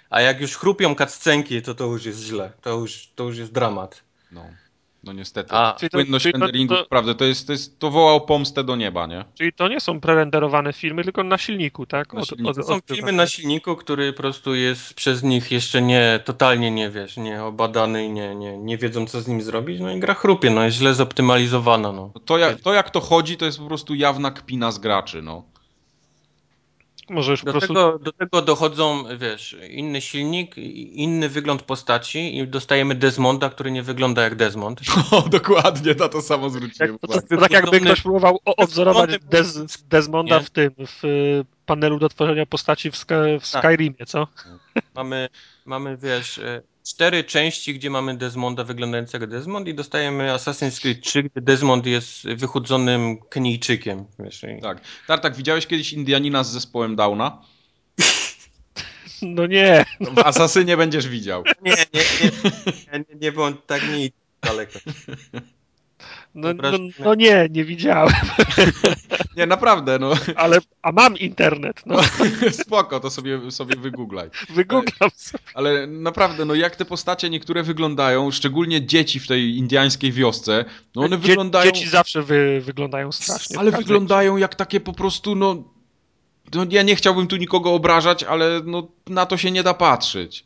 A 0.09 0.21
jak 0.21 0.41
już 0.41 0.55
chrupią 0.55 0.95
cutscenki, 0.95 1.61
to 1.61 1.75
to 1.75 1.85
już 1.85 2.05
jest 2.05 2.19
źle. 2.19 2.51
To 2.61 2.69
już, 2.69 3.09
to 3.15 3.23
już 3.23 3.37
jest 3.37 3.51
dramat. 3.51 4.03
No. 4.31 4.45
No 5.05 5.13
niestety. 5.13 5.49
A, 5.53 5.75
Czyli 5.79 5.89
to- 5.89 5.97
Płynność 5.97 6.23
czyli 6.23 6.33
to- 6.33 6.39
renderingu, 6.39 6.75
to- 6.75 6.81
naprawdę, 6.81 7.15
to 7.15 7.25
jest, 7.25 7.47
to 7.47 7.51
jest, 7.53 7.79
to 7.79 7.91
woła 7.91 8.13
o 8.13 8.21
pomstę 8.21 8.63
do 8.63 8.75
nieba, 8.75 9.07
nie? 9.07 9.25
Czyli 9.37 9.53
to 9.53 9.67
nie 9.67 9.79
są 9.79 9.99
prerenderowane 9.99 10.73
filmy, 10.73 11.03
tylko 11.03 11.23
na 11.23 11.37
silniku, 11.37 11.85
tak? 11.85 12.13
Na 12.13 12.25
silniku. 12.25 12.53
To 12.53 12.63
są 12.63 12.79
filmy 12.93 13.11
na 13.11 13.27
silniku, 13.27 13.75
który 13.75 14.13
po 14.13 14.17
prostu 14.17 14.55
jest 14.55 14.93
przez 14.93 15.23
nich 15.23 15.51
jeszcze 15.51 15.81
nie, 15.81 16.19
totalnie 16.25 16.71
nie 16.71 16.89
wiesz, 16.89 17.17
nie 17.17 17.43
obadany 17.43 18.05
i 18.05 18.09
nie, 18.09 18.35
nie, 18.35 18.57
nie 18.57 18.77
wiedzą 18.77 19.05
co 19.07 19.21
z 19.21 19.27
nim 19.27 19.41
zrobić, 19.41 19.79
no 19.79 19.91
i 19.91 19.99
gra 19.99 20.13
chrupie, 20.13 20.49
no 20.49 20.63
jest 20.63 20.77
źle 20.77 20.93
zoptymalizowana, 20.93 21.91
no. 21.91 22.11
To 22.25 22.37
jak, 22.37 22.61
to 22.61 22.73
jak 22.73 22.89
to 22.89 22.99
chodzi, 23.01 23.37
to 23.37 23.45
jest 23.45 23.59
po 23.59 23.67
prostu 23.67 23.95
jawna 23.95 24.31
kpina 24.31 24.71
z 24.71 24.79
graczy, 24.79 25.21
no. 25.21 25.43
Może 27.09 27.31
już 27.31 27.39
po 27.39 27.45
Do 27.45 27.51
prostu 27.51 27.67
tego, 27.73 27.99
do 27.99 28.11
tego 28.11 28.41
dochodzą, 28.41 29.03
wiesz, 29.17 29.55
inny 29.69 30.01
silnik, 30.01 30.57
i- 30.57 31.01
inny 31.03 31.29
wygląd 31.29 31.61
postaci 31.61 32.37
i 32.37 32.47
dostajemy 32.47 32.95
Desmonda, 32.95 33.49
który 33.49 33.71
nie 33.71 33.83
wygląda 33.83 34.23
jak 34.23 34.35
Desmond. 34.35 34.81
O, 35.11 35.21
dokładnie, 35.21 35.95
na 35.99 36.09
to 36.09 36.21
samo 36.21 36.49
zwróciłem 36.49 36.97
uwagę. 37.01 37.21
to 37.27 37.37
tak 37.37 37.51
jakby 37.51 37.79
ktoś 37.79 38.01
próbował 38.01 38.39
odwzorować 38.45 39.11
Des, 39.19 39.83
Desmonda 39.83 40.37
Nie? 40.37 40.43
w 40.43 40.49
tym, 40.49 40.71
w 40.87 41.05
y, 41.05 41.45
panelu 41.65 41.99
do 41.99 42.09
tworzenia 42.09 42.45
postaci 42.45 42.91
w, 42.91 42.97
Sky, 42.97 43.13
w 43.41 43.51
Tak. 43.51 43.63
Skyrimie, 43.63 44.05
co? 44.05 44.27
Mamy, 44.95 45.29
mamy, 45.65 45.97
wiesz, 45.97 46.37
e, 46.37 46.61
cztery 46.85 47.23
części, 47.23 47.73
gdzie 47.73 47.89
mamy 47.89 48.17
Desmonda 48.17 48.63
wyglądającego 48.63 49.27
Desmond 49.27 49.67
i 49.67 49.73
dostajemy 49.73 50.27
Assassin's 50.27 50.81
Creed 50.81 51.01
3, 51.01 51.23
gdzie 51.23 51.41
Desmond 51.41 51.85
jest 51.85 52.27
wychudzonym 52.27 53.17
Kenijczykiem. 53.29 54.05
Tak. 54.61 54.81
Tartak, 55.07 55.35
widziałeś 55.35 55.67
kiedyś 55.67 55.93
Indianina 55.93 56.43
z 56.43 56.51
zespołem 56.51 56.95
Downa? 56.95 57.41
No 59.21 59.45
nie, 59.47 59.85
No, 59.99 60.11
w 60.11 60.17
Asasynie 60.17 60.77
będziesz 60.77 61.07
widział. 61.07 61.43
Nie, 61.61 61.71
nie, 61.71 61.75
nie, 61.93 62.31
nie, 62.93 62.99
nie, 62.99 63.15
nie, 63.21 63.31
bo 63.31 63.43
on 63.45 63.57
tak 63.67 63.89
nie 63.89 64.05
idzie 64.05 64.15
daleko. 64.41 64.79
No, 66.35 66.53
no, 66.53 66.71
no 66.99 67.15
nie, 67.15 67.47
nie 67.51 67.65
widziałem, 67.65 68.13
Nie, 69.37 69.45
naprawdę, 69.45 69.99
no. 69.99 70.11
ale, 70.35 70.57
a 70.81 70.91
mam 70.91 71.17
internet, 71.17 71.81
no, 71.85 71.97
Spoko, 72.63 72.99
to 72.99 73.09
sobie, 73.09 73.51
sobie 73.51 73.75
wygooglaj. 73.75 74.29
wygooglam 74.49 75.09
sobie. 75.15 75.43
Ale 75.53 75.87
naprawdę, 75.87 76.45
no 76.45 76.55
jak 76.55 76.75
te 76.75 76.85
postacie 76.85 77.29
niektóre 77.29 77.63
wyglądają, 77.63 78.31
szczególnie 78.31 78.85
dzieci 78.85 79.19
w 79.19 79.27
tej 79.27 79.57
indiańskiej 79.57 80.11
wiosce, 80.11 80.65
no 80.95 81.01
one 81.01 81.17
Dzie- 81.17 81.27
wyglądają... 81.27 81.71
Dzieci 81.71 81.89
zawsze 81.89 82.23
wy, 82.23 82.61
wyglądają 82.61 83.11
strasznie. 83.11 83.59
Ale 83.59 83.71
każdej- 83.71 83.77
wyglądają 83.83 84.37
jak 84.37 84.55
takie 84.55 84.79
po 84.79 84.93
prostu, 84.93 85.35
no... 85.35 85.63
no... 86.53 86.65
Ja 86.69 86.83
nie 86.83 86.95
chciałbym 86.95 87.27
tu 87.27 87.35
nikogo 87.35 87.73
obrażać, 87.73 88.23
ale 88.23 88.61
no 88.65 88.87
na 89.07 89.25
to 89.25 89.37
się 89.37 89.51
nie 89.51 89.63
da 89.63 89.73
patrzeć. 89.73 90.45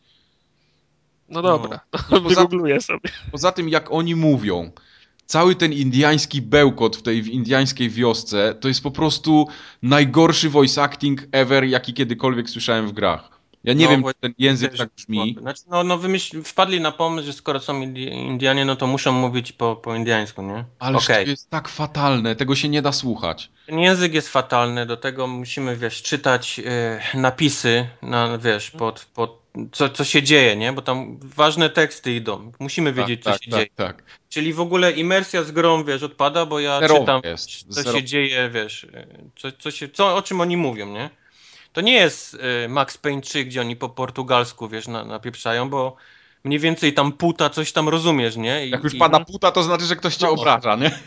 No 1.30 1.42
dobra, 1.42 1.80
No, 1.94 2.00
poza- 2.22 2.30
wygoogluję 2.30 2.82
sobie. 2.82 3.10
Poza 3.32 3.52
tym, 3.52 3.70
jak 3.70 3.92
oni 3.92 4.16
mówią, 4.16 4.72
cały 5.30 5.56
ten 5.56 5.74
indiański 5.74 6.42
bełkot 6.42 6.98
w 6.98 7.02
tej 7.02 7.22
w 7.22 7.28
indiańskiej 7.28 7.90
wiosce, 7.90 8.56
to 8.60 8.68
jest 8.68 8.84
po 8.84 8.92
prostu 8.92 9.48
najgorszy 9.82 10.50
voice 10.50 10.84
acting 10.84 11.22
ever, 11.32 11.64
jaki 11.64 11.94
kiedykolwiek 11.94 12.50
słyszałem 12.50 12.88
w 12.88 12.92
grach. 12.92 13.40
Ja 13.64 13.74
nie 13.74 13.86
No, 13.86 13.92
wiem, 13.92 14.04
czy 14.04 14.14
ten 14.22 14.34
język 14.38 14.78
tak 14.78 14.90
brzmi. 14.96 15.36
Znaczy, 15.42 15.62
no, 15.70 15.84
no 15.84 15.98
wymyśl, 15.98 16.44
wpadli 16.44 16.82
na 16.82 16.92
pomysł, 16.92 17.26
że 17.26 17.34
skoro 17.34 17.60
są 17.60 17.80
Indi- 17.82 18.12
Indianie, 18.12 18.66
no 18.66 18.76
to 18.76 18.88
muszą 18.88 19.12
mówić 19.12 19.52
po, 19.52 19.76
po 19.76 19.96
indiańsku, 19.96 20.42
nie? 20.42 20.66
Ale 20.80 20.98
Okej. 20.98 21.26
to 21.26 21.32
jest 21.32 21.50
tak 21.50 21.68
fatalne, 21.68 22.36
tego 22.36 22.56
się 22.56 22.70
nie 22.70 22.82
da 22.82 22.92
słuchać. 22.92 23.50
Ten 23.66 23.80
język 23.80 24.14
jest 24.14 24.30
fatalny, 24.30 24.86
do 24.86 24.98
tego 24.98 25.28
musimy, 25.28 25.76
wiesz, 25.76 26.02
czytać 26.02 26.62
e, 26.66 27.02
napisy, 27.14 27.88
na, 28.02 28.38
wiesz, 28.38 28.72
pod, 28.72 29.08
pod 29.14 29.39
co, 29.72 29.90
co 29.90 30.04
się 30.04 30.24
dzieje, 30.24 30.56
nie? 30.56 30.74
Bo 30.74 30.82
tam 30.82 31.20
ważne 31.22 31.70
teksty 31.70 32.16
idą. 32.16 32.52
Musimy 32.60 32.94
wiedzieć, 32.94 33.24
tak, 33.24 33.38
co 33.38 33.44
się 33.44 33.52
tak, 33.52 33.60
dzieje. 33.60 33.70
tak. 33.76 34.04
Czyli 34.30 34.54
w 34.54 34.60
ogóle 34.60 34.92
imersja 34.92 35.44
z 35.44 35.52
grą, 35.52 35.84
wiesz, 35.84 36.04
odpada, 36.04 36.46
bo 36.46 36.60
ja 36.60 36.80
Zerowa 36.80 37.00
czytam, 37.00 37.22
jest, 37.24 37.50
co 37.50 37.82
zero- 37.82 37.92
się 37.94 38.04
dzieje, 38.04 38.50
wiesz, 38.50 38.88
co, 39.36 39.52
co 39.52 39.72
się, 39.72 39.90
co, 39.90 40.16
o 40.16 40.22
czym 40.22 40.42
oni 40.42 40.58
mówią, 40.58 40.94
nie? 40.94 41.10
To 41.74 41.82
nie 41.82 41.94
jest 41.94 42.38
e, 42.66 42.68
Max 42.68 42.98
Payne 42.98 43.22
3, 43.22 43.46
gdzie 43.46 43.62
oni 43.62 43.76
po 43.76 43.90
portugalsku, 43.90 44.70
wiesz, 44.70 44.88
na, 44.88 45.06
napieprzają, 45.06 45.70
bo 45.70 45.96
mniej 46.44 46.60
więcej 46.60 46.94
tam 46.94 47.12
puta 47.12 47.50
coś 47.50 47.72
tam 47.72 47.90
rozumiesz, 47.90 48.36
nie? 48.38 48.68
I, 48.68 48.70
Jak 48.70 48.84
już 48.84 48.94
i 48.94 48.98
pada 48.98 49.20
puta, 49.20 49.52
to 49.52 49.64
znaczy, 49.64 49.86
że 49.86 49.96
ktoś 49.96 50.16
cię 50.16 50.26
No. 50.26 50.32
obraża, 50.32 50.76
nie? 50.76 50.92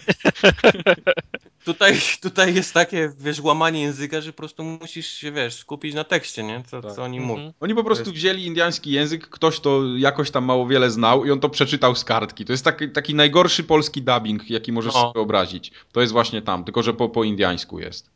Tutaj, 1.64 1.98
tutaj 2.22 2.54
jest 2.54 2.74
takie, 2.74 3.12
wiesz, 3.20 3.40
łamanie 3.40 3.82
języka, 3.82 4.20
że 4.20 4.32
po 4.32 4.36
prostu 4.38 4.64
musisz 4.64 5.06
się, 5.06 5.32
wiesz, 5.32 5.54
skupić 5.54 5.94
na 5.94 6.04
tekście, 6.04 6.42
nie? 6.42 6.62
Co, 6.66 6.82
Tak. 6.82 6.92
co 6.92 7.02
oni 7.02 7.18
Mhm. 7.18 7.38
mówią. 7.38 7.52
Oni 7.60 7.74
po 7.74 7.84
prostu 7.84 8.12
wzięli 8.12 8.46
indiański 8.46 8.90
język, 8.90 9.28
ktoś 9.28 9.60
to 9.60 9.80
jakoś 9.96 10.30
tam 10.30 10.44
mało 10.44 10.66
wiele 10.66 10.90
znał 10.90 11.24
i 11.24 11.30
on 11.30 11.40
to 11.40 11.48
przeczytał 11.48 11.94
z 11.94 12.04
kartki. 12.04 12.44
To 12.44 12.52
jest 12.52 12.64
taki, 12.64 12.88
taki 12.90 13.14
najgorszy 13.14 13.64
polski 13.64 14.02
dubbing, 14.02 14.50
jaki 14.50 14.72
możesz 14.72 14.94
No. 14.94 15.00
sobie 15.00 15.12
wyobrazić. 15.14 15.72
To 15.92 16.00
jest 16.00 16.12
właśnie 16.12 16.42
tam, 16.42 16.64
tylko 16.64 16.82
że 16.82 16.94
po, 16.94 17.08
po 17.08 17.24
indiańsku 17.24 17.80
jest. 17.80 18.10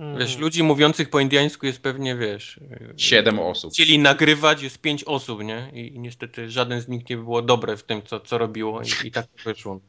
Wiesz, 0.00 0.30
Mhm. 0.30 0.40
ludzi 0.40 0.62
mówiących 0.62 1.10
po 1.10 1.20
indiańsku 1.20 1.66
jest 1.66 1.80
pewnie, 1.80 2.16
wiesz... 2.16 2.60
e, 2.72 2.78
Siedem 2.96 3.38
osób. 3.38 3.72
Chcieli 3.72 3.98
nagrywać, 3.98 4.62
jest 4.62 4.78
pięć 4.78 5.04
osób, 5.04 5.42
nie? 5.44 5.70
I, 5.74 5.94
i 5.94 5.98
niestety 6.00 6.50
żaden 6.50 6.80
z 6.80 6.88
nich 6.88 7.08
nie 7.08 7.16
było 7.16 7.42
dobre 7.42 7.76
w 7.76 7.82
tym, 7.82 8.02
co, 8.02 8.20
co 8.20 8.38
robiło 8.38 8.82
i, 8.82 9.06
i 9.06 9.10
tak 9.10 9.26
to 9.26 9.42
wyszło. 9.44 9.80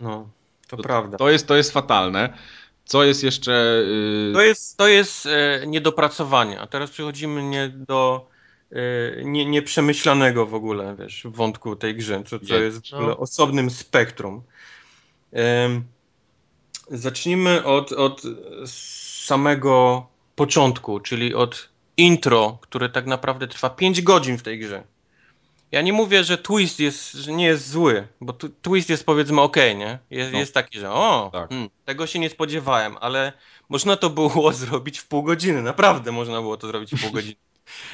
No, 0.00 0.28
to, 0.68 0.76
prawda. 0.76 1.16
To 1.18 1.30
jest, 1.30 1.46
to 1.46 1.56
jest 1.56 1.72
fatalne. 1.72 2.38
Co 2.84 3.04
jest 3.04 3.22
jeszcze... 3.24 3.82
Yy... 4.28 4.32
To 4.34 4.42
jest, 4.42 4.76
to 4.76 4.88
jest 4.88 5.26
e, 5.26 5.66
niedopracowanie, 5.66 6.60
a 6.60 6.66
teraz 6.66 6.90
przechodzimy 6.90 7.42
nie 7.42 7.68
do 7.68 8.28
e, 8.72 8.76
nie, 9.24 9.46
nieprzemyślanego 9.46 10.46
w 10.46 10.54
ogóle, 10.54 10.96
wiesz, 10.98 11.22
wątku 11.24 11.76
tej 11.76 11.94
grze, 11.96 12.22
co, 12.26 12.38
co 12.40 12.54
jest 12.56 12.88
w 12.88 12.92
No. 12.92 12.98
ogóle 12.98 13.16
osobnym 13.16 13.70
spektrum. 13.70 14.42
Zacznijmy 16.90 17.64
od, 17.64 17.92
od 17.92 18.22
samego 19.26 20.06
początku, 20.36 21.00
czyli 21.00 21.34
od 21.34 21.68
intro, 21.96 22.58
które 22.60 22.88
tak 22.88 23.06
naprawdę 23.06 23.48
trwa 23.48 23.70
5 23.70 24.02
godzin 24.02 24.38
w 24.38 24.42
tej 24.42 24.58
grze. 24.58 24.82
Ja 25.72 25.82
nie 25.82 25.92
mówię, 25.92 26.24
że 26.24 26.38
twist 26.38 26.80
jest, 26.80 27.12
że 27.12 27.32
nie 27.32 27.44
jest 27.44 27.70
zły, 27.70 28.08
bo 28.20 28.32
twist 28.62 28.90
jest 28.90 29.06
powiedzmy 29.06 29.40
ok, 29.40 29.56
nie? 29.56 29.98
Jest, 30.10 30.32
No. 30.32 30.38
jest 30.38 30.54
taki, 30.54 30.78
że 30.78 30.92
o, 30.92 31.30
Tak. 31.32 31.48
hmm, 31.48 31.68
tego 31.84 32.06
się 32.06 32.18
nie 32.18 32.30
spodziewałem, 32.30 32.96
ale 33.00 33.32
można 33.68 33.96
to 33.96 34.10
było 34.10 34.52
zrobić 34.62 34.98
w 34.98 35.06
pół 35.06 35.22
godziny, 35.22 35.62
naprawdę 35.62 36.12
można 36.12 36.40
było 36.40 36.56
to 36.56 36.66
zrobić 36.66 36.90
w 36.94 37.02
pół 37.02 37.10
godziny. 37.12 37.36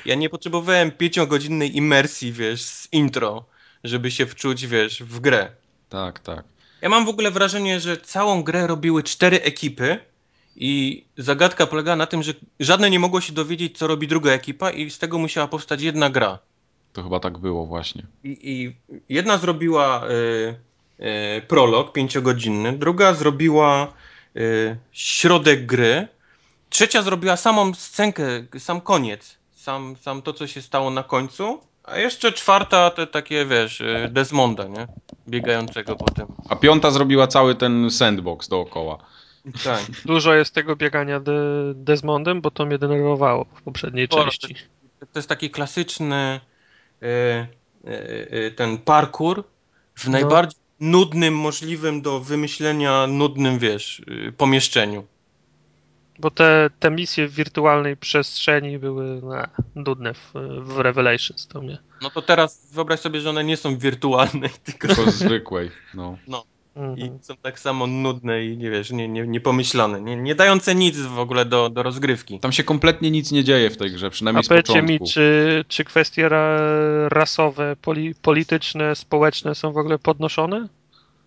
Ja 0.07 0.15
nie 0.15 0.29
potrzebowałem 0.31 0.91
pięciogodzinnej 0.91 1.77
imersji, 1.77 2.33
wiesz, 2.33 2.63
z 2.63 2.89
intro, 2.93 3.45
żeby 3.85 4.11
się 4.11 4.27
wczuć, 4.27 4.67
wiesz, 4.67 5.03
w 5.03 5.21
grę. 5.21 5.51
Tak, 5.89 6.21
tak. 6.21 6.45
Ja 6.83 6.89
mam 6.89 7.05
w 7.05 7.09
ogóle 7.09 7.31
wrażenie, 7.31 7.81
że 7.81 7.97
całą 7.97 8.43
grę 8.43 8.67
robiły 8.67 9.03
cztery 9.03 9.43
ekipy 9.43 9.99
i 10.57 11.05
zagadka 11.17 11.67
polega 11.67 11.97
na 11.97 12.07
tym, 12.07 12.23
że 12.23 12.35
żadne 12.61 12.91
nie 12.91 12.99
mogło 12.99 13.21
się 13.21 13.33
dowiedzieć, 13.33 13.79
co 13.79 13.87
robi 13.87 14.09
druga 14.09 14.31
ekipa 14.31 14.71
i 14.71 14.91
z 14.91 14.99
tego 14.99 15.19
musiała 15.19 15.49
powstać 15.49 15.83
jedna 15.83 16.11
gra. 16.11 16.39
To 16.93 17.03
chyba 17.03 17.21
tak 17.21 17.39
było 17.39 17.67
właśnie. 17.67 18.07
I, 18.25 18.39
i 18.43 18.75
jedna 19.09 19.39
zrobiła 19.39 20.05
y, 20.07 21.05
y, 21.39 21.43
prolog 21.49 21.93
pięciogodzinny, 21.93 22.73
druga 22.73 23.15
zrobiła 23.15 23.93
y, 24.37 24.77
środek 24.93 25.67
gry, 25.67 26.09
trzecia 26.71 27.03
zrobiła 27.03 27.37
samą 27.37 27.75
scenkę, 27.75 28.25
sam 28.59 28.81
koniec, 28.81 29.39
sam, 29.55 29.97
sam 30.01 30.23
to, 30.23 30.33
co 30.33 30.47
się 30.47 30.63
stało 30.63 30.91
na 30.91 31.03
końcu, 31.03 31.61
a 31.85 31.99
jeszcze 31.99 32.33
czwarta 32.33 32.91
te 32.91 33.07
takie, 33.07 33.47
wiesz, 33.47 33.81
y, 33.81 34.09
Desmonda, 34.11 34.65
nie? 34.65 34.87
Biegającego 35.29 35.97
potem. 35.97 36.27
A 36.49 36.57
piąta 36.57 36.91
zrobiła 36.91 37.27
cały 37.27 37.55
ten 37.55 37.91
sandbox 37.91 38.49
dookoła. 38.49 38.99
Tak. 39.65 39.81
Dużo 40.05 40.35
jest 40.35 40.55
tego 40.55 40.77
biegania 40.77 41.21
de 41.21 41.33
Desmondem, 41.75 42.41
bo 42.41 42.51
to 42.51 42.67
mnie 42.67 42.79
denerwowało 42.79 43.45
w 43.55 43.63
poprzedniej 43.63 44.07
Sporo. 44.07 44.25
części. 44.25 44.55
To 45.13 45.19
jest 45.19 45.29
taki 45.29 45.51
klasyczny 45.51 46.41
y, 47.03 47.07
y, 48.33 48.51
ten 48.57 48.79
parkour 48.79 49.45
w 49.95 50.05
No. 50.07 50.13
najbardziej 50.13 50.61
nudnym 50.81 51.37
możliwym 51.37 52.03
do 52.03 52.21
wymyślenia 52.21 53.07
nudnym, 53.07 53.59
wiesz, 53.59 54.03
pomieszczeniu. 54.37 55.07
Bo 56.23 56.31
te, 56.31 56.71
te 56.81 56.91
misje 56.91 57.29
w 57.29 57.35
wirtualnej 57.35 57.97
przestrzeni 57.97 58.79
były 58.79 59.21
no, 59.23 59.35
nudne 59.75 60.15
w, 60.15 60.33
w 60.61 60.79
Revelations 60.79 61.47
to 61.47 61.63
mnie. 61.63 61.79
No 62.03 62.11
to 62.11 62.23
teraz 62.23 62.73
wyobraź 62.73 63.01
sobie, 63.01 63.21
że 63.21 63.31
one 63.31 63.45
nie 63.45 63.57
są 63.57 63.79
wirtualne, 63.79 64.49
tylko 64.65 64.89
Tylko 64.89 65.11
zwykłej. 65.11 65.71
No. 65.95 66.19
Mhm. 66.77 66.99
i 66.99 67.25
są 67.25 67.35
tak 67.37 67.61
samo 67.61 67.87
nudne 67.87 68.45
i 68.45 68.57
nie 68.57 68.71
wiesz, 68.71 68.91
nie, 68.91 69.09
nie, 69.09 69.27
niepomyślane, 69.27 70.01
nie, 70.01 70.17
nie 70.17 70.35
dające 70.35 70.75
nic 70.75 70.99
w 70.99 71.19
ogóle 71.19 71.45
do, 71.45 71.71
do 71.71 71.83
rozgrywki. 71.83 72.41
Tam 72.41 72.53
się 72.53 72.65
kompletnie 72.65 73.11
nic 73.11 73.33
nie 73.33 73.45
dzieje 73.45 73.71
w 73.71 73.77
tej 73.77 73.91
grze, 73.91 74.07
A 74.07 74.11
przynajmniej 74.11 74.45
z 74.45 74.49
powiedzcie 74.49 74.83
mi, 74.83 74.99
początku. 74.99 75.15
czy, 75.15 75.65
czy 75.69 75.85
kwestie 75.85 76.29
ra, 76.29 76.59
rasowe, 77.09 77.77
poli, 77.83 78.15
polityczne, 78.23 78.97
społeczne 78.97 79.55
są 79.55 79.73
w 79.73 79.79
ogóle 79.79 79.99
podnoszone? 79.99 80.69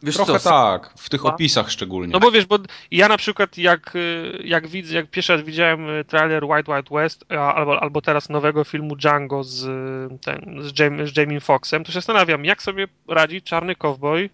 Wiesz 0.03 0.15
Trochę 0.15 0.39
co, 0.39 0.49
tak, 0.49 0.93
w 0.97 1.09
tych 1.09 1.25
opisach 1.25 1.71
szczególnie. 1.71 2.13
No 2.13 2.19
bo 2.19 2.31
wiesz, 2.31 2.45
bo 2.45 2.59
ja 2.91 3.07
na 3.07 3.17
przykład 3.17 3.57
jak, 3.57 3.95
y, 3.95 4.41
jak 4.43 4.67
widzę, 4.67 4.95
jak 4.95 5.09
pierwszy 5.09 5.33
raz 5.33 5.41
widziałem 5.41 5.89
y, 5.89 6.05
trailer 6.05 6.43
White 6.43 6.75
White 6.75 6.95
West, 6.95 7.25
albo, 7.31 7.81
albo 7.81 8.01
teraz 8.01 8.29
nowego 8.29 8.63
filmu 8.63 8.95
Django 8.95 9.43
z, 9.43 9.63
y, 9.63 10.19
ten, 10.19 10.57
z, 10.61 10.79
Jamie, 10.79 11.07
z 11.07 11.17
Jamie 11.17 11.39
Foxxem, 11.39 11.83
to 11.83 11.91
się 11.91 11.93
zastanawiam, 11.93 12.45
jak 12.45 12.63
sobie 12.63 12.87
radzi 13.07 13.41
czarny 13.41 13.75
cowboy 13.75 14.29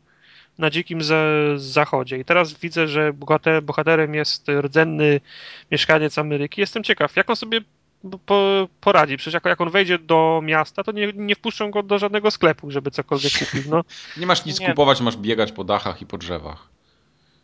na 0.58 0.70
dzikim 0.70 1.02
za- 1.02 1.16
zachodzie. 1.56 2.18
I 2.18 2.26
teraz 2.26 2.54
widzę, 2.54 2.88
że 2.88 3.14
bohater, 3.14 3.64
bohaterem 3.64 4.16
jest 4.16 4.48
rdzenny 4.62 5.22
mieszkaniec 5.72 6.18
Ameryki. 6.18 6.62
Jestem 6.62 6.84
ciekaw, 6.84 7.16
jak 7.16 7.30
on 7.30 7.36
sobie 7.36 7.62
po, 8.26 8.68
poradzi. 8.82 9.18
Przecież 9.18 9.34
jak, 9.34 9.46
jak 9.46 9.62
on 9.62 9.70
wejdzie 9.70 10.00
do 10.00 10.40
miasta, 10.44 10.84
to 10.84 10.92
nie, 10.92 11.14
nie 11.16 11.36
wpuszczą 11.36 11.72
go 11.72 11.84
do 11.84 12.00
żadnego 12.00 12.32
sklepu, 12.32 12.72
żeby 12.72 12.92
cokolwiek 12.92 13.34
kupił. 13.40 13.64
No. 13.70 13.84
Nie 14.18 14.26
masz 14.28 14.46
nic 14.46 14.60
Nie. 14.60 14.68
kupować, 14.68 15.02
masz 15.02 15.18
biegać 15.18 15.52
po 15.52 15.64
dachach 15.64 16.02
i 16.02 16.06
po 16.06 16.18
drzewach. 16.18 16.68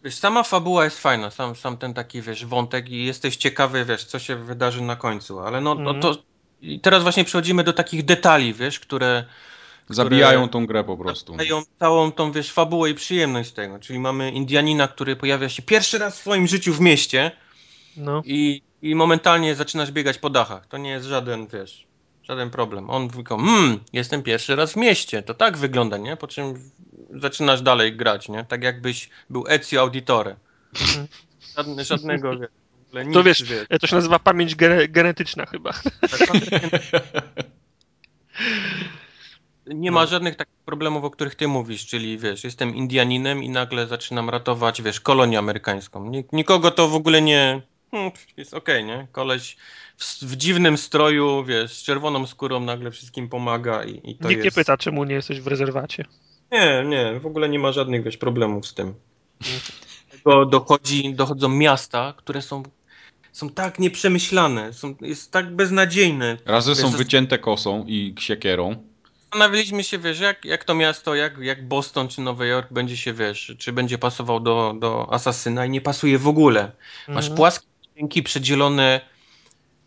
Wiesz, 0.04 0.16
sama 0.16 0.44
fabuła 0.44 0.84
jest 0.86 1.00
fajna, 1.02 1.30
sam, 1.32 1.56
sam 1.56 1.78
ten 1.78 1.94
taki, 1.94 2.22
wiesz, 2.22 2.46
wątek 2.46 2.90
i 2.90 3.06
jesteś 3.06 3.36
ciekawy, 3.36 3.86
wiesz, 3.86 4.06
co 4.06 4.20
się 4.20 4.36
wydarzy 4.36 4.82
na 4.82 4.96
końcu, 4.96 5.40
ale 5.40 5.62
no, 5.62 5.76
no 5.76 5.92
Mhm. 5.92 6.02
to 6.02 6.22
i 6.62 6.80
teraz 6.80 7.04
właśnie 7.04 7.24
przechodzimy 7.24 7.64
do 7.64 7.74
takich 7.74 8.06
detali, 8.06 8.54
wiesz, 8.54 8.80
które 8.80 9.24
Zabijają 9.90 10.50
tą 10.50 10.66
grę 10.66 10.84
po 10.84 10.98
prostu. 10.98 11.36
dają 11.36 11.62
całą 11.80 12.12
tą, 12.12 12.32
wiesz, 12.32 12.52
fabułę 12.52 12.90
i 12.90 12.94
przyjemność 12.94 13.50
z 13.50 13.54
tego, 13.54 13.80
czyli 13.80 14.00
mamy 14.00 14.32
Indianina, 14.32 14.88
który 14.88 15.16
pojawia 15.16 15.50
się 15.50 15.62
pierwszy 15.62 15.98
raz 15.98 16.16
w 16.18 16.20
swoim 16.22 16.48
życiu 16.48 16.74
w 16.74 16.80
mieście 16.80 17.32
No. 17.98 18.22
i, 18.26 18.62
i 18.82 18.96
momentalnie 18.96 19.56
zaczynasz 19.56 19.92
biegać 19.92 20.18
po 20.18 20.30
dachach, 20.30 20.68
to 20.68 20.78
nie 20.78 20.90
jest 20.90 21.06
żaden, 21.08 21.48
wiesz, 21.48 21.88
żaden 22.24 22.50
problem, 22.50 22.90
on 22.90 23.10
tylko, 23.10 23.38
hmm, 23.38 23.80
jestem 23.94 24.24
pierwszy 24.24 24.56
raz 24.56 24.74
w 24.74 24.76
mieście, 24.76 25.24
to 25.24 25.34
tak 25.34 25.58
wygląda, 25.58 25.98
nie, 25.98 26.18
po 26.18 26.28
czym 26.28 26.72
zaczynasz 27.10 27.62
dalej 27.62 27.96
grać, 27.96 28.30
nie, 28.30 28.44
tak 28.46 28.64
jakbyś 28.64 29.10
był 29.30 29.46
Ezio 29.48 29.82
Auditore. 29.82 30.36
Żadne, 31.58 31.84
żadnego, 31.86 32.30
wiesz, 32.40 32.50
ogóle 32.88 33.04
To 33.14 33.20
nic, 33.20 33.26
wiesz, 33.26 33.44
E, 33.70 33.80
To 33.80 33.88
się 33.88 33.96
nazywa 33.96 34.20
pamięć 34.20 34.56
gene- 34.56 34.88
genetyczna 34.90 35.46
chyba. 35.46 35.72
Nie 39.68 39.92
No. 39.92 39.96
ma 39.96 40.06
żadnych 40.06 40.36
takich 40.36 40.54
problemów, 40.66 41.04
o 41.04 41.10
których 41.10 41.36
ty 41.36 41.48
mówisz, 41.48 41.86
czyli 41.86 42.18
wiesz, 42.18 42.44
jestem 42.44 42.76
Indianinem 42.76 43.44
i 43.44 43.50
nagle 43.50 43.88
zaczynam 43.88 44.30
ratować, 44.30 44.82
wiesz, 44.82 45.00
kolonię 45.02 45.40
amerykańską. 45.40 46.10
Nik- 46.12 46.28
nikogo 46.34 46.72
to 46.72 46.88
w 46.88 46.96
ogóle 46.96 47.22
nie. 47.22 47.62
Hmm, 47.92 48.12
jest 48.38 48.54
okej, 48.54 48.86
nie? 48.86 49.08
Koleś 49.12 49.58
w, 49.98 50.24
w 50.24 50.36
dziwnym 50.36 50.78
stroju, 50.78 51.44
wiesz, 51.44 51.74
z 51.74 51.84
czerwoną 51.84 52.28
skórą 52.28 52.60
nagle 52.60 52.92
wszystkim 52.92 53.30
pomaga 53.30 53.84
i, 53.84 53.92
i 54.04 54.16
to 54.16 54.28
Nikt 54.30 54.40
nie 54.40 54.46
jest. 54.46 54.56
pyta, 54.58 54.78
czemu 54.78 55.04
nie 55.04 55.16
jesteś 55.16 55.42
w 55.42 55.48
rezerwacie. 55.48 56.06
Nie, 56.52 56.84
nie, 56.86 57.20
w 57.20 57.26
ogóle 57.26 57.50
nie 57.50 57.60
ma 57.60 57.72
żadnych, 57.72 58.04
wiesz, 58.04 58.18
problemów 58.18 58.68
z 58.68 58.74
tym. 58.74 58.94
Tylko 60.12 60.46
dochodzi, 60.46 61.14
dochodzą 61.14 61.50
miasta, 61.50 62.14
które 62.18 62.42
są, 62.42 62.64
są 63.32 63.50
tak 63.50 63.80
nieprzemyślane, 63.80 64.74
są, 64.74 64.96
jest 65.02 65.32
tak 65.32 65.56
beznadziejne. 65.56 66.38
Raz, 66.46 66.66
że 66.66 66.76
są 66.76 66.88
Wiesz, 66.88 66.98
wycięte 66.98 67.40
kosą 67.40 67.86
i 67.88 68.16
siekierą. 68.20 68.76
Zastanawialiśmy 69.24 69.84
się, 69.84 69.98
wiesz, 69.98 70.20
jak, 70.20 70.46
jak 70.46 70.64
to 70.64 70.74
miasto, 70.76 71.16
jak, 71.16 71.38
jak 71.38 71.68
Boston 71.68 72.08
czy 72.08 72.22
Nowy 72.22 72.48
Jork 72.48 72.74
będzie 72.74 72.98
się, 72.98 73.14
wiesz, 73.14 73.56
czy 73.58 73.74
będzie 73.74 73.98
pasował 73.98 74.40
do, 74.40 74.76
do 74.80 75.14
Asasyna 75.14 75.66
i 75.66 75.70
nie 75.70 75.82
pasuje 75.82 76.18
w 76.18 76.28
ogóle. 76.28 76.72
Masz 77.08 77.26
Mhm. 77.26 77.36
płaskie 77.38 77.68
budynki 77.98 78.24
przedzielone 78.24 79.02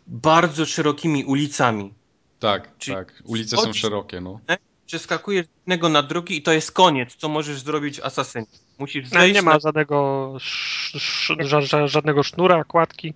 bardzo 0.07 0.65
szerokimi 0.65 1.25
ulicami. 1.25 1.93
Tak, 2.39 2.77
Czyli 2.77 2.97
tak. 2.97 3.23
Ulice 3.25 3.57
są 3.57 3.73
szerokie, 3.73 4.21
no. 4.21 4.39
Przeskakujesz 4.85 5.45
z 5.45 5.49
jednego 5.57 5.89
na 5.89 6.03
drugi 6.03 6.37
i 6.37 6.41
to 6.41 6.51
jest 6.51 6.71
koniec, 6.71 7.15
co 7.15 7.29
możesz 7.29 7.61
zrobić 7.61 7.99
Asasynie. 7.99 8.45
Musisz 8.79 9.11
No, 9.11 9.19
zejść 9.19 9.35
nie 9.35 9.41
ma 9.41 9.53
na... 9.53 9.59
żadnego, 9.59 10.33
sz, 10.35 10.95
sz, 10.95 11.47
ża, 11.47 11.61
ża, 11.61 11.87
żadnego 11.87 12.23
sznura, 12.23 12.63
kładki. 12.63 13.13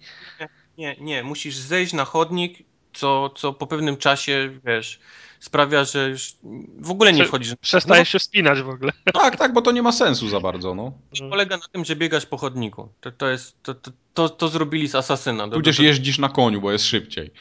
Nie, 0.78 0.96
nie, 1.02 1.24
musisz 1.24 1.56
zejść 1.56 1.94
na 1.94 2.06
chodnik, 2.06 2.66
co, 2.94 3.30
co 3.30 3.54
po 3.54 3.68
pewnym 3.68 3.98
czasie, 3.98 4.60
wiesz, 4.66 5.00
sprawia, 5.46 5.84
że 5.84 6.10
już 6.10 6.36
w 6.80 6.92
ogóle 6.92 7.14
nie 7.14 7.20
Prze- 7.20 7.28
wchodzisz. 7.28 7.56
Przestajesz 7.62 8.10
się 8.10 8.20
wspinać 8.20 8.62
w 8.62 8.70
ogóle. 8.70 8.92
Tak, 9.14 9.36
tak, 9.36 9.54
bo 9.54 9.62
to 9.62 9.72
nie 9.72 9.82
ma 9.82 9.92
sensu 9.92 10.30
za 10.30 10.40
bardzo, 10.40 10.76
no. 10.76 10.94
No, 11.22 11.30
polega 11.30 11.58
na 11.58 11.68
tym, 11.72 11.86
że 11.86 11.96
biegasz 11.96 12.26
po 12.26 12.38
chodniku. 12.38 12.90
To, 13.02 13.12
to 13.12 13.30
jest, 13.30 13.64
to, 13.64 13.74
to, 13.74 13.92
to, 14.14 14.30
to 14.30 14.48
zrobili 14.48 14.88
z 14.88 14.96
Asasyna. 14.96 15.48
Tudzież 15.48 15.80
jeździsz 15.80 16.20
na 16.20 16.30
koniu, 16.30 16.62
bo 16.62 16.72
jest 16.72 16.86
szybciej. 16.86 17.32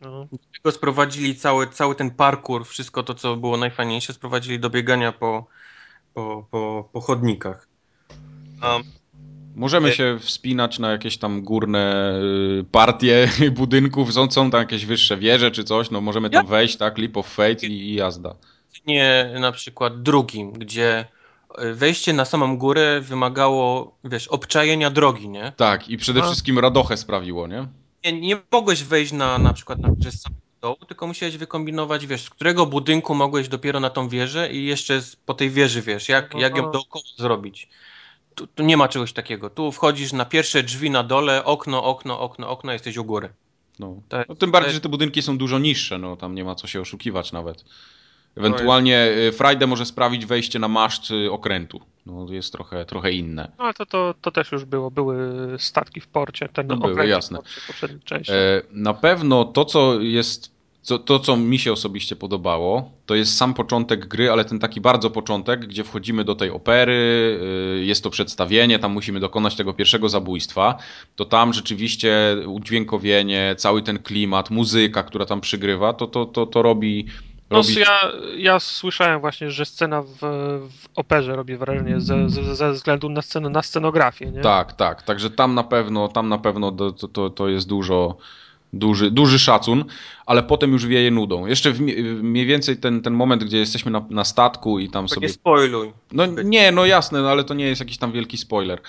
No. 0.00 0.26
tego 0.52 0.72
sprowadzili 0.72 1.36
cały, 1.36 1.66
cały 1.66 1.94
ten 1.94 2.10
parkour, 2.10 2.66
wszystko 2.66 3.02
to, 3.02 3.14
co 3.14 3.36
było 3.36 3.56
najfajniejsze, 3.56 4.12
sprowadzili 4.12 4.60
do 4.60 4.70
biegania 4.70 5.12
po, 5.12 5.46
po, 6.14 6.46
po, 6.50 6.88
po 6.92 7.00
chodnikach. 7.00 7.68
Um, 8.62 8.82
Możemy 9.54 9.88
Nie. 9.88 9.94
się 9.94 10.18
wspinać 10.20 10.78
na 10.78 10.90
jakieś 10.92 11.18
tam 11.18 11.42
górne 11.42 12.14
y, 12.60 12.64
partie 12.72 13.28
budynków, 13.50 14.12
są, 14.12 14.30
są 14.30 14.50
tam 14.50 14.60
jakieś 14.60 14.86
wyższe 14.86 15.16
wieże 15.16 15.50
czy 15.50 15.64
coś, 15.64 15.90
no 15.90 16.00
możemy 16.00 16.30
tam 16.30 16.46
wejść, 16.46 16.76
tak, 16.76 16.98
leap 16.98 17.16
of 17.16 17.34
fate 17.34 17.66
i, 17.66 17.72
i 17.72 17.94
jazda. 17.94 18.34
nie 18.86 19.30
na 19.40 19.52
przykład 19.52 20.02
drugim, 20.02 20.52
gdzie 20.52 21.04
y, 21.62 21.74
wejście 21.74 22.12
na 22.12 22.24
samą 22.24 22.58
górę 22.58 23.00
wymagało, 23.00 23.94
wiesz, 24.04 24.28
obczajenia 24.28 24.90
drogi, 24.90 25.28
nie? 25.28 25.52
Tak, 25.56 25.88
i 25.88 25.96
przede 25.96 26.22
A. 26.22 26.26
wszystkim 26.26 26.58
radochę 26.58 26.96
sprawiło, 26.96 27.46
nie? 27.46 27.66
Nie, 28.04 28.20
nie 28.20 28.36
mogłeś 28.52 28.84
wejść 28.84 29.12
na, 29.12 29.38
na 29.38 29.52
przykład 29.52 29.78
na 29.78 29.90
wieżę 29.90 30.12
z 30.12 30.20
samego 30.22 30.40
dołu, 30.62 30.76
tylko 30.88 31.06
musiałeś 31.06 31.36
wykombinować, 31.36 32.06
wiesz, 32.06 32.22
z 32.22 32.30
którego 32.30 32.66
budynku 32.66 33.14
mogłeś 33.14 33.48
dopiero 33.48 33.80
na 33.80 33.90
tą 33.90 34.08
wieżę 34.08 34.52
i 34.52 34.64
jeszcze 34.64 35.00
z, 35.00 35.16
po 35.16 35.34
tej 35.34 35.50
wieży, 35.50 35.82
wiesz, 35.82 36.08
jak, 36.08 36.34
jak 36.34 36.56
ją 36.56 36.70
dookoła 36.70 37.04
zrobić. 37.16 37.68
Tu, 38.34 38.46
tu 38.46 38.62
nie 38.62 38.76
ma 38.76 38.88
czegoś 38.88 39.12
takiego. 39.12 39.50
Tu 39.50 39.72
wchodzisz 39.72 40.12
na 40.12 40.24
pierwsze 40.24 40.62
drzwi 40.62 40.90
na 40.90 41.02
dole, 41.02 41.44
okno, 41.44 41.84
okno, 41.84 42.20
okno, 42.20 42.48
okno, 42.48 42.72
jesteś 42.72 42.96
u 42.96 43.04
góry. 43.04 43.28
No. 43.78 44.00
To- 44.08 44.24
no 44.28 44.34
tym 44.34 44.50
bardziej, 44.50 44.70
to- 44.70 44.74
że 44.74 44.80
te 44.80 44.88
budynki 44.88 45.22
są 45.22 45.38
dużo 45.38 45.58
niższe, 45.58 45.98
no 45.98 46.16
tam 46.16 46.34
nie 46.34 46.44
ma 46.44 46.54
co 46.54 46.66
się 46.66 46.80
oszukiwać 46.80 47.32
nawet. 47.32 47.64
Ewentualnie 48.36 49.08
y, 49.28 49.32
Friday 49.32 49.68
może 49.68 49.86
sprawić 49.86 50.26
wejście 50.26 50.58
na 50.58 50.68
maszt 50.68 51.10
y, 51.10 51.32
okrętu. 51.32 51.80
No 52.06 52.26
jest 52.30 52.52
trochę, 52.52 52.84
trochę 52.84 53.12
inne. 53.12 53.52
No 53.58 53.64
ale 53.64 53.74
to, 53.74 53.86
to, 53.86 54.14
to 54.20 54.30
też 54.30 54.52
już 54.52 54.64
było. 54.64 54.90
Były 54.90 55.16
statki 55.58 56.00
w 56.00 56.06
porcie. 56.06 56.48
Ten 56.48 56.66
No 56.66 56.76
były, 56.76 56.92
okręt 56.92 57.10
jasne. 57.10 57.38
w 57.38 57.42
porcie 57.42 57.60
poprzedniej 57.66 58.00
części. 58.00 58.32
E, 58.32 58.62
na 58.70 58.94
pewno 58.94 59.44
to, 59.44 59.64
co 59.64 60.00
jest, 60.00 60.53
co, 60.84 60.98
to, 60.98 61.18
co 61.18 61.36
mi 61.36 61.58
się 61.58 61.72
osobiście 61.72 62.16
podobało, 62.16 62.90
to 63.06 63.14
jest 63.14 63.36
sam 63.36 63.54
początek 63.54 64.06
gry, 64.06 64.30
ale 64.30 64.44
ten 64.44 64.58
taki 64.58 64.80
bardzo 64.80 65.10
początek, 65.10 65.66
gdzie 65.66 65.84
wchodzimy 65.84 66.24
do 66.24 66.34
tej 66.34 66.50
opery, 66.50 66.92
y, 67.80 67.84
jest 67.84 68.04
to 68.04 68.10
przedstawienie, 68.10 68.78
tam 68.78 68.92
musimy 68.92 69.20
dokonać 69.20 69.56
tego 69.56 69.74
pierwszego 69.74 70.08
zabójstwa, 70.08 70.78
to 71.16 71.24
tam 71.24 71.52
rzeczywiście 71.52 72.36
udźwiękowienie, 72.46 73.54
cały 73.58 73.82
ten 73.82 73.98
klimat, 73.98 74.50
muzyka, 74.50 75.02
która 75.02 75.26
tam 75.26 75.40
przygrywa, 75.40 75.92
to, 75.92 76.06
to, 76.06 76.26
to, 76.26 76.46
to 76.46 76.62
robi... 76.62 77.06
No, 77.50 77.56
robi... 77.56 77.74
ja, 77.74 78.12
ja 78.36 78.60
słyszałem 78.60 79.20
właśnie, 79.20 79.50
że 79.50 79.64
scena 79.64 80.02
w, 80.02 80.18
w 80.70 80.88
operze 80.96 81.36
robi 81.36 81.56
wrażenie 81.56 82.00
ze, 82.00 82.30
ze, 82.30 82.56
ze 82.56 82.72
względu 82.72 83.08
na, 83.08 83.22
scenę, 83.22 83.50
na 83.50 83.62
scenografię. 83.62 84.26
Nie? 84.26 84.40
Tak, 84.40 84.72
tak, 84.72 85.02
także 85.02 85.30
tam 85.30 85.54
na 85.54 85.64
pewno, 85.64 86.08
tam 86.08 86.28
na 86.28 86.38
pewno 86.38 86.72
to- 86.72 86.92
to, 86.92 87.30
to 87.30 87.48
jest 87.48 87.68
dużo, 87.68 88.16
duży, 88.78 89.10
duży 89.10 89.38
szacun, 89.38 89.84
ale 90.26 90.42
potem 90.42 90.72
już 90.72 90.86
wieje 90.86 91.10
nudą. 91.10 91.46
Jeszcze 91.46 91.72
w, 91.72 91.80
mniej 92.22 92.46
więcej 92.46 92.76
ten, 92.76 93.02
ten 93.02 93.12
moment, 93.14 93.44
gdzie 93.44 93.58
jesteśmy 93.58 93.90
na, 93.90 94.06
na 94.10 94.24
statku 94.24 94.78
i 94.78 94.90
tam 94.90 95.06
To 95.08 95.14
sobie 95.14 95.26
nie 95.26 95.32
spoiluj. 95.32 95.92
No 96.12 96.26
nie, 96.26 96.72
no 96.72 96.86
jasne, 96.86 97.22
no, 97.22 97.30
ale 97.30 97.44
to 97.44 97.54
nie 97.54 97.66
jest 97.66 97.80
jakiś 97.80 97.98
tam 97.98 98.12
wielki 98.12 98.38
spoiler. 98.38 98.80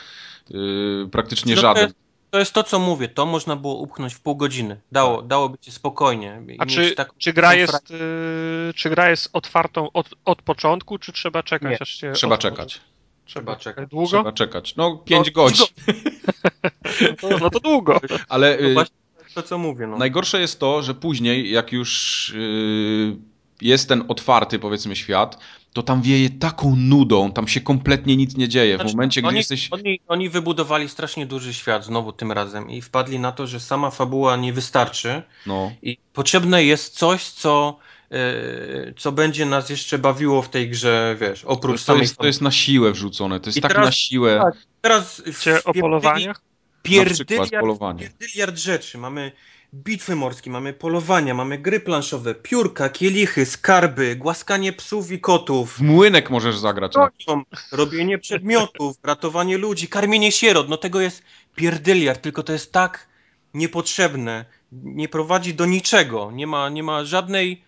Yy, 0.50 1.10
praktycznie 1.12 1.56
No 1.56 1.62
to 1.62 1.68
żaden. 1.68 1.84
jest- 1.84 1.96
To 2.32 2.40
jest 2.40 2.54
to, 2.54 2.64
co 2.64 2.80
mówię. 2.80 3.08
To 3.08 3.26
można 3.26 3.56
było 3.56 3.76
upchnąć 3.76 4.14
w 4.14 4.20
pół 4.20 4.36
godziny. 4.36 4.80
Dało, 4.92 5.22
dałoby 5.22 5.58
ci 5.58 5.72
spokojnie. 5.72 6.42
A 6.60 6.66
czy, 6.66 6.96
taką- 6.96 7.14
czy, 7.18 7.34
gra 7.34 7.54
jest, 7.56 7.92
y, 7.92 8.74
czy 8.76 8.90
gra 8.90 9.10
jest 9.10 9.30
otwartą 9.34 9.92
od, 9.92 10.10
od 10.26 10.42
początku, 10.42 10.98
czy 10.98 11.12
trzeba 11.12 11.44
czekać, 11.44 11.72
Nie, 11.72 11.82
aż 11.82 11.90
się 11.90 12.12
Trzeba 12.12 12.36
otworzy? 12.36 12.56
czekać. 12.56 12.82
Trzeba 13.26 13.56
czekać. 13.56 13.90
Długo? 13.90 14.08
Trzeba 14.08 14.32
czekać. 14.32 14.76
No 14.76 14.98
5 14.98 15.28
No, 15.28 15.34
godzin. 15.34 15.66
No, 15.88 17.30
to, 17.30 17.38
no 17.38 17.50
to 17.50 17.60
długo. 17.60 18.00
Ale 18.30 18.58
yy, 18.62 18.74
właśnie 18.74 18.96
to, 19.36 19.44
co 19.44 19.58
mówię. 19.58 19.88
No. 19.88 19.98
najgorsze 19.98 20.42
jest 20.42 20.60
to, 20.60 20.84
że 20.84 20.94
później, 20.94 21.52
jak 21.52 21.72
już 21.72 22.34
yy, 22.38 23.18
jest 23.62 23.90
ten 23.90 24.04
otwarty, 24.08 24.60
powiedzmy, 24.60 24.96
świat, 24.96 25.38
to 25.74 25.84
tam 25.84 26.02
wieje 26.02 26.30
taką 26.30 26.76
nudą, 26.78 27.32
tam 27.32 27.48
się 27.48 27.62
kompletnie 27.62 28.18
nic 28.18 28.38
nie 28.38 28.48
dzieje. 28.48 28.76
W 28.78 28.80
Znaczy, 28.82 28.96
momencie, 28.96 29.22
gdy 29.22 29.28
oni, 29.28 29.38
jesteś. 29.38 29.68
Oni, 29.72 30.00
oni 30.08 30.30
wybudowali 30.30 30.90
strasznie 30.90 31.26
duży 31.26 31.54
świat 31.54 31.86
znowu 31.86 32.12
tym 32.12 32.32
razem 32.32 32.70
i 32.70 32.82
wpadli 32.82 33.20
na 33.20 33.32
to, 33.32 33.48
że 33.48 33.60
sama 33.60 33.92
fabuła 33.92 34.36
nie 34.36 34.54
wystarczy 34.54 35.22
No, 35.46 35.72
i 35.82 35.98
potrzebne 36.14 36.64
jest 36.64 36.98
coś, 36.98 37.24
co, 37.24 37.78
e, 38.12 38.94
co 38.98 39.12
będzie 39.12 39.46
nas 39.46 39.70
jeszcze 39.70 39.98
bawiło 40.00 40.42
w 40.42 40.50
tej 40.50 40.70
grze, 40.70 41.16
wiesz, 41.20 41.42
to, 41.42 41.48
oprócz 41.48 41.80
to, 41.82 41.86
samej 41.86 42.02
jest, 42.02 42.18
to 42.18 42.26
jest 42.26 42.42
na 42.42 42.52
siłę 42.52 42.92
wrzucone. 42.92 43.40
To 43.40 43.48
jest 43.50 43.58
I 43.58 43.62
tak 43.62 43.72
teraz- 43.72 43.86
na 43.86 43.92
siłę. 43.92 44.40
tak. 44.44 44.54
Teraz 44.82 45.22
Czy 45.40 45.64
o 45.64 45.74
polowaniach? 45.74 46.42
Pierdyliard, 46.86 48.00
pierdyliard 48.00 48.58
rzeczy. 48.58 48.98
Mamy 48.98 49.32
bitwy 49.74 50.16
morskie, 50.16 50.50
mamy 50.50 50.74
polowania, 50.74 51.34
mamy 51.34 51.58
gry 51.58 51.80
planszowe, 51.80 52.36
piórka, 52.36 52.90
kielichy, 52.90 53.46
skarby, 53.46 54.16
głaskanie 54.16 54.74
psów 54.74 55.12
i 55.12 55.20
kotów. 55.20 55.78
W 55.78 55.82
młynek 55.82 56.30
możesz 56.30 56.58
zagrać. 56.58 56.94
No. 57.28 57.44
robienie 57.72 58.18
przedmiotów, 58.18 58.96
ratowanie 59.04 59.58
ludzi, 59.58 59.88
karmienie 59.88 60.32
sierot, 60.32 60.70
no 60.70 60.78
tego 60.78 61.02
jest 61.02 61.24
pierdyliard, 61.56 62.22
tylko 62.22 62.44
to 62.44 62.54
jest 62.54 62.72
tak 62.72 63.08
niepotrzebne, 63.54 64.46
nie 64.72 65.10
prowadzi 65.10 65.54
do 65.54 65.66
niczego, 65.66 66.32
nie 66.32 66.48
ma, 66.48 66.70
nie 66.70 66.84
ma 66.84 67.06
żadnej, 67.06 67.65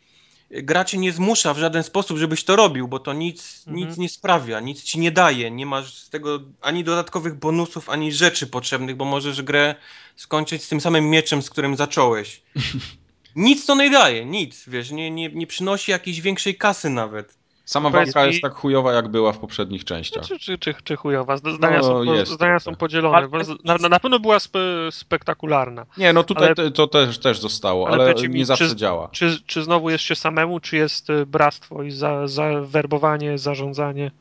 gra 0.52 0.86
cię 0.86 0.98
nie 0.98 1.12
zmusza 1.12 1.54
w 1.54 1.58
żaden 1.58 1.84
sposób, 1.84 2.18
żebyś 2.18 2.44
to 2.44 2.56
robił, 2.56 2.88
bo 2.88 3.00
to 3.00 3.14
nic, 3.14 3.64
Mhm. 3.68 3.88
nic 3.88 3.98
nie 3.98 4.10
sprawia, 4.10 4.60
nic 4.60 4.84
ci 4.84 5.00
nie 5.00 5.12
daje, 5.12 5.52
nie 5.52 5.66
masz 5.66 5.94
z 5.94 6.10
tego 6.10 6.40
ani 6.62 6.84
dodatkowych 6.84 7.36
bonusów, 7.36 7.90
ani 7.90 8.14
rzeczy 8.14 8.48
potrzebnych, 8.48 8.96
bo 8.96 9.06
możesz 9.06 9.42
grę 9.42 9.76
skończyć 10.16 10.64
z 10.64 10.70
tym 10.70 10.82
samym 10.82 11.10
mieczem, 11.10 11.42
z 11.42 11.50
którym 11.50 11.76
zacząłeś. 11.76 12.42
Nic 13.36 13.66
to 13.66 13.76
nie 13.76 13.90
daje, 13.90 14.26
nic, 14.26 14.64
wiesz, 14.68 14.92
nie, 14.92 15.12
nie, 15.12 15.30
nie 15.30 15.48
przynosi 15.48 15.92
jakiejś 15.92 16.22
większej 16.22 16.56
kasy 16.56 16.90
nawet. 16.90 17.38
Sama 17.68 17.92
Powiedz 17.92 18.06
walka 18.14 18.22
mi- 18.28 18.32
jest 18.32 18.42
tak 18.42 18.54
chujowa, 18.54 18.94
jak 18.94 19.08
była 19.08 19.34
w 19.34 19.38
poprzednich 19.40 19.86
częściach. 19.86 20.24
Czy, 20.26 20.40
czy, 20.40 20.58
czy, 20.58 20.76
czy 20.84 20.96
chujowa? 20.96 21.38
Zda- 21.38 21.52
Zdania, 21.52 21.78
No, 21.78 21.84
są, 21.84 22.06
po, 22.06 22.14
jest 22.16 22.32
zdania 22.32 22.60
są 22.60 22.76
podzielone. 22.76 23.28
bo 23.28 23.44
z- 23.44 23.64
Na, 23.64 23.76
na 23.90 24.00
pewno 24.00 24.20
była 24.20 24.40
spe, 24.40 24.60
spektakularna. 24.92 25.86
Nie, 25.98 26.14
no 26.14 26.24
tutaj 26.24 26.46
Ale- 26.46 26.56
te- 26.56 26.72
to 26.72 26.88
też, 26.88 27.20
też 27.20 27.40
zostało, 27.40 27.88
ale 27.90 28.04
ale, 28.04 28.28
mi, 28.28 28.36
nie 28.40 28.46
zawsze 28.46 28.70
czy- 28.70 28.76
działa. 28.76 29.10
Czy, 29.12 29.42
czy 29.46 29.64
znowu 29.64 29.90
jest 29.90 30.04
się 30.04 30.16
samemu, 30.16 30.60
czy 30.60 30.76
jest 30.78 31.10
y, 31.10 31.26
bractwo 31.26 31.84
i 31.84 31.92
za, 31.92 32.28
za 32.28 32.62
werbowanie, 32.62 33.38
zarządzanie? 33.38 34.12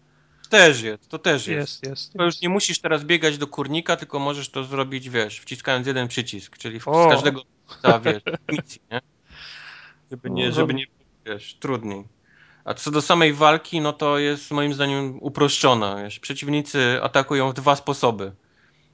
Też 0.51 0.83
jest, 0.83 1.09
to 1.09 1.19
też 1.19 1.47
jest. 1.47 1.83
Jest, 1.83 1.87
jest. 1.87 2.13
To 2.13 2.25
już 2.25 2.41
nie 2.41 2.49
musisz 2.49 2.79
teraz 2.79 3.05
biegać 3.05 3.39
do 3.39 3.47
kurnika, 3.47 3.97
tylko 3.97 4.19
możesz 4.19 4.49
to 4.49 4.65
zrobić, 4.65 5.11
wiesz, 5.11 5.41
wciskając 5.41 5.87
jeden 5.87 6.09
przycisk, 6.09 6.59
czyli 6.59 6.81
w, 6.81 6.83
z 6.83 7.09
każdego 7.11 7.43
ta, 7.83 7.99
wiesz, 8.01 8.23
misji, 8.53 8.81
nie? 8.93 9.01
Żeby 10.11 10.31
nie, 10.31 10.47
No, 10.49 10.53
żeby 10.55 10.75
nie, 10.75 10.87
wiesz, 11.27 11.55
trudniej. 11.61 12.05
A 12.67 12.75
co 12.75 12.91
do 12.91 13.03
samej 13.03 13.33
walki, 13.33 13.81
no 13.81 13.93
to 13.93 14.19
jest 14.19 14.51
moim 14.51 14.75
zdaniem 14.75 15.19
uproszczona. 15.21 15.97
Przeciwnicy 16.21 16.99
atakują 17.03 17.51
w 17.51 17.55
dwa 17.55 17.77
sposoby. 17.77 18.33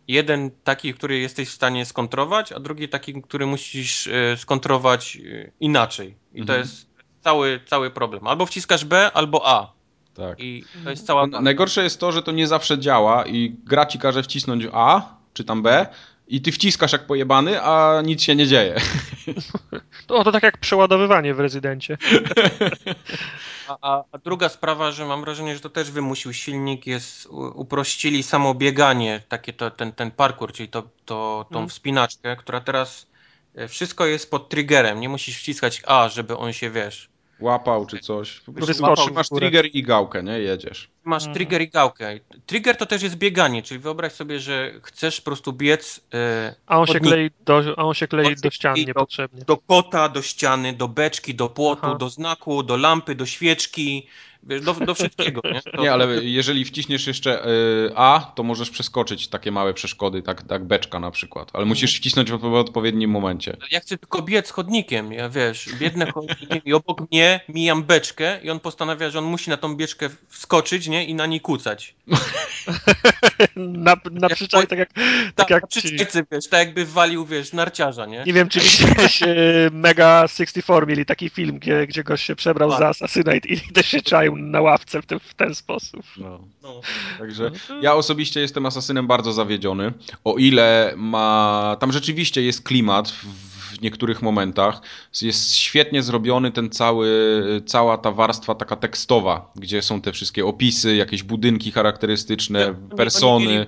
Jeden 0.08 0.50
taki, 0.64 0.94
który 0.94 1.18
jesteś 1.18 1.48
w 1.48 1.52
stanie 1.52 1.84
skontrować, 1.86 2.52
a 2.52 2.60
drugi 2.60 2.88
taki, 2.88 3.22
który 3.22 3.46
musisz 3.46 4.06
e, 4.06 4.36
skontrować 4.36 5.16
e, 5.16 5.50
inaczej. 5.60 6.14
I 6.34 6.36
to 6.36 6.52
Mhm. 6.52 6.60
jest 6.60 6.86
cały, 7.20 7.60
cały 7.66 7.90
problem. 7.90 8.26
Albo 8.26 8.46
wciskasz 8.46 8.84
B, 8.84 9.10
albo 9.14 9.48
A. 9.48 9.72
Tak. 10.14 10.40
I 10.40 10.64
to 10.84 10.90
jest 10.90 11.06
cała 11.06 11.26
No, 11.26 11.40
najgorsze 11.40 11.82
jest 11.82 12.00
to, 12.00 12.12
że 12.12 12.22
to 12.22 12.32
nie 12.32 12.46
zawsze 12.46 12.78
działa 12.78 13.26
i 13.26 13.56
gra 13.64 13.86
ci 13.86 13.98
każe 13.98 14.22
wcisnąć 14.22 14.64
A, 14.72 15.14
czy 15.34 15.44
tam 15.44 15.62
B 15.62 15.86
i 16.28 16.40
ty 16.40 16.52
wciskasz 16.52 16.92
jak 16.92 17.06
pojebany, 17.06 17.62
a 17.62 18.02
nic 18.04 18.22
się 18.22 18.34
nie 18.36 18.46
dzieje. 18.46 18.74
To, 20.06 20.24
to 20.24 20.32
tak 20.32 20.42
jak 20.42 20.58
przeładowywanie 20.58 21.34
w 21.34 21.40
rezydencie. 21.40 21.98
A, 23.80 24.04
a, 24.12 24.18
druga 24.18 24.48
sprawa, 24.48 24.90
że 24.92 25.06
mam 25.06 25.20
wrażenie, 25.20 25.54
że 25.54 25.60
to 25.60 25.70
też 25.70 25.90
wymusił 25.90 26.32
silnik, 26.32 26.86
jest 26.86 27.26
uprościli 27.54 28.22
samo 28.22 28.54
bieganie, 28.54 29.22
takie 29.28 29.52
to, 29.52 29.70
ten, 29.70 29.92
ten 29.92 30.10
parkour, 30.10 30.52
czyli 30.52 30.68
to, 30.68 30.82
to, 30.82 31.46
tą 31.52 31.58
Mhm. 31.58 31.68
wspinaczkę, 31.68 32.36
która 32.36 32.60
teraz 32.60 33.06
e, 33.54 33.68
wszystko 33.68 34.06
jest 34.06 34.30
pod 34.30 34.48
triggerem, 34.48 35.00
nie 35.00 35.08
musisz 35.08 35.38
wciskać 35.38 35.82
A, 35.86 36.08
żeby 36.08 36.36
on 36.36 36.52
się, 36.52 36.70
wiesz, 36.70 37.11
Łapał 37.40 37.86
czy 37.86 37.98
coś. 37.98 38.40
Po 38.40 38.52
prostu 38.52 38.66
Wyskoczył 38.72 39.14
masz 39.14 39.28
trigger 39.28 39.66
i 39.72 39.82
gałkę, 39.82 40.22
nie? 40.22 40.38
Jedziesz. 40.38 40.88
masz 41.04 41.22
Mhm. 41.22 41.34
trigger 41.34 41.62
i 41.62 41.68
gałkę. 41.68 42.18
Trigger 42.46 42.76
to 42.76 42.86
też 42.86 43.02
jest 43.02 43.16
bieganie, 43.16 43.62
czyli 43.62 43.80
wyobraź 43.80 44.12
sobie, 44.12 44.40
że 44.40 44.72
chcesz 44.82 45.20
po 45.20 45.24
prostu 45.24 45.52
biec 45.52 46.00
e, 46.14 46.54
A 46.66 46.78
on 46.78 46.86
się 46.86 47.00
klei 47.00 47.30
do, 47.44 47.62
a 47.76 47.82
on 47.84 47.94
się 47.94 48.08
klei 48.08 48.36
do 48.36 48.50
ścian 48.50 48.76
i 48.76 48.80
do- 48.82 48.86
niepotrzebnie. 48.88 49.44
do 49.44 49.56
kota, 49.56 50.08
do 50.08 50.22
ściany, 50.22 50.72
do 50.72 50.88
beczki, 50.88 51.34
do 51.34 51.48
płotu, 51.48 51.80
Aha. 51.84 51.94
do 51.94 52.08
znaku, 52.10 52.62
do 52.62 52.76
lampy, 52.76 53.14
do 53.14 53.26
świeczki, 53.26 54.06
wiesz, 54.42 54.60
do, 54.62 54.74
do 54.74 54.94
wszystkiego, 54.94 55.40
nie? 55.44 55.60
To, 55.76 55.82
Nie, 55.82 55.92
ale 55.92 56.24
jeżeli 56.24 56.64
wciśniesz 56.64 57.06
jeszcze 57.06 57.46
y, 57.46 57.90
A, 57.96 58.32
to 58.34 58.42
możesz 58.42 58.70
przeskoczyć 58.70 59.28
takie 59.28 59.52
małe 59.52 59.74
przeszkody, 59.74 60.22
tak, 60.22 60.42
tak 60.42 60.64
beczka 60.64 61.00
na 61.00 61.10
przykład. 61.10 61.50
Ale 61.52 61.64
musisz 61.64 61.96
wcisnąć 61.96 62.32
w 62.32 62.38
w 62.38 62.54
odpowiednim 62.54 63.10
momencie. 63.10 63.56
Ja 63.70 63.80
chcę 63.80 63.98
tylko 63.98 64.22
biec 64.22 64.50
chodnikiem, 64.50 65.12
ja 65.12 65.28
wiesz, 65.28 65.68
biegnę 65.78 66.12
chodnikiem 66.12 66.60
i 66.64 66.72
obok 66.72 67.10
mnie 67.10 67.40
mijam 67.48 67.82
beczkę 67.82 68.40
i 68.42 68.50
on 68.50 68.60
postanawia, 68.60 69.10
że 69.10 69.18
on 69.18 69.24
musi 69.24 69.50
na 69.50 69.56
tą 69.56 69.76
beczkę 69.76 70.08
wskoczyć, 70.28 70.88
nie? 70.88 71.04
I 71.04 71.14
na 71.14 71.26
niej 71.26 71.40
kucać. 71.40 71.94
Na, 73.56 73.96
na 74.10 74.28
Ja- 74.30 74.34
przyczaj, 74.36 74.66
tak 74.66 74.78
jak, 74.78 74.92
Tak, 74.92 75.02
tak 75.34 75.50
jak 75.50 75.62
na 75.62 75.68
ci, 75.68 75.80
przyczajce, 75.80 76.22
wiesz, 76.32 76.48
tak 76.48 76.60
jakby 76.66 76.84
walił, 76.86 77.26
wiesz, 77.26 77.52
narciarza, 77.52 78.06
nie? 78.06 78.22
Nie 78.26 78.32
wiem, 78.32 78.48
czy 78.48 78.60
widziałeś 78.60 79.22
e, 79.22 79.26
Mega 79.72 80.28
64 80.28 80.86
mieli 80.86 81.06
taki 81.06 81.30
film, 81.30 81.58
gdzie, 81.58 81.86
gdzie 81.86 82.04
gość 82.04 82.26
się 82.26 82.36
przebrał 82.36 82.70
Tak. 82.70 82.78
za 82.78 82.88
Assassinate 82.88 83.48
i 83.48 83.60
też 83.60 83.86
się 83.86 84.00
czaił 84.02 84.31
na 84.36 84.60
ławce 84.60 85.02
w 85.02 85.06
ten, 85.06 85.20
w 85.20 85.34
ten 85.34 85.54
sposób. 85.54 86.02
No. 86.16 86.40
No. 86.62 86.80
Także 87.18 87.50
ja 87.80 87.94
osobiście 87.94 88.40
jestem 88.40 88.66
asasynem 88.66 89.06
bardzo 89.06 89.32
zawiedziony. 89.32 89.92
O 90.24 90.36
ile 90.36 90.94
ma. 90.96 91.76
Tam 91.80 91.92
rzeczywiście 91.92 92.42
jest 92.42 92.62
klimat 92.62 93.10
w, 93.10 93.26
niektórych 93.82 94.22
momentach. 94.22 94.80
Jest 95.22 95.54
świetnie 95.54 96.02
zrobiony 96.02 96.52
ten 96.52 96.70
cały, 96.70 97.10
cała 97.66 97.98
ta 97.98 98.12
warstwa 98.12 98.54
taka 98.54 98.76
tekstowa, 98.76 99.52
gdzie 99.56 99.82
są 99.82 100.00
te 100.00 100.12
wszystkie 100.12 100.46
opisy, 100.46 100.96
jakieś 100.96 101.22
budynki 101.22 101.72
charakterystyczne, 101.72 102.66
oni 102.66 102.96
persony. 102.96 103.46
mieli 103.46 103.66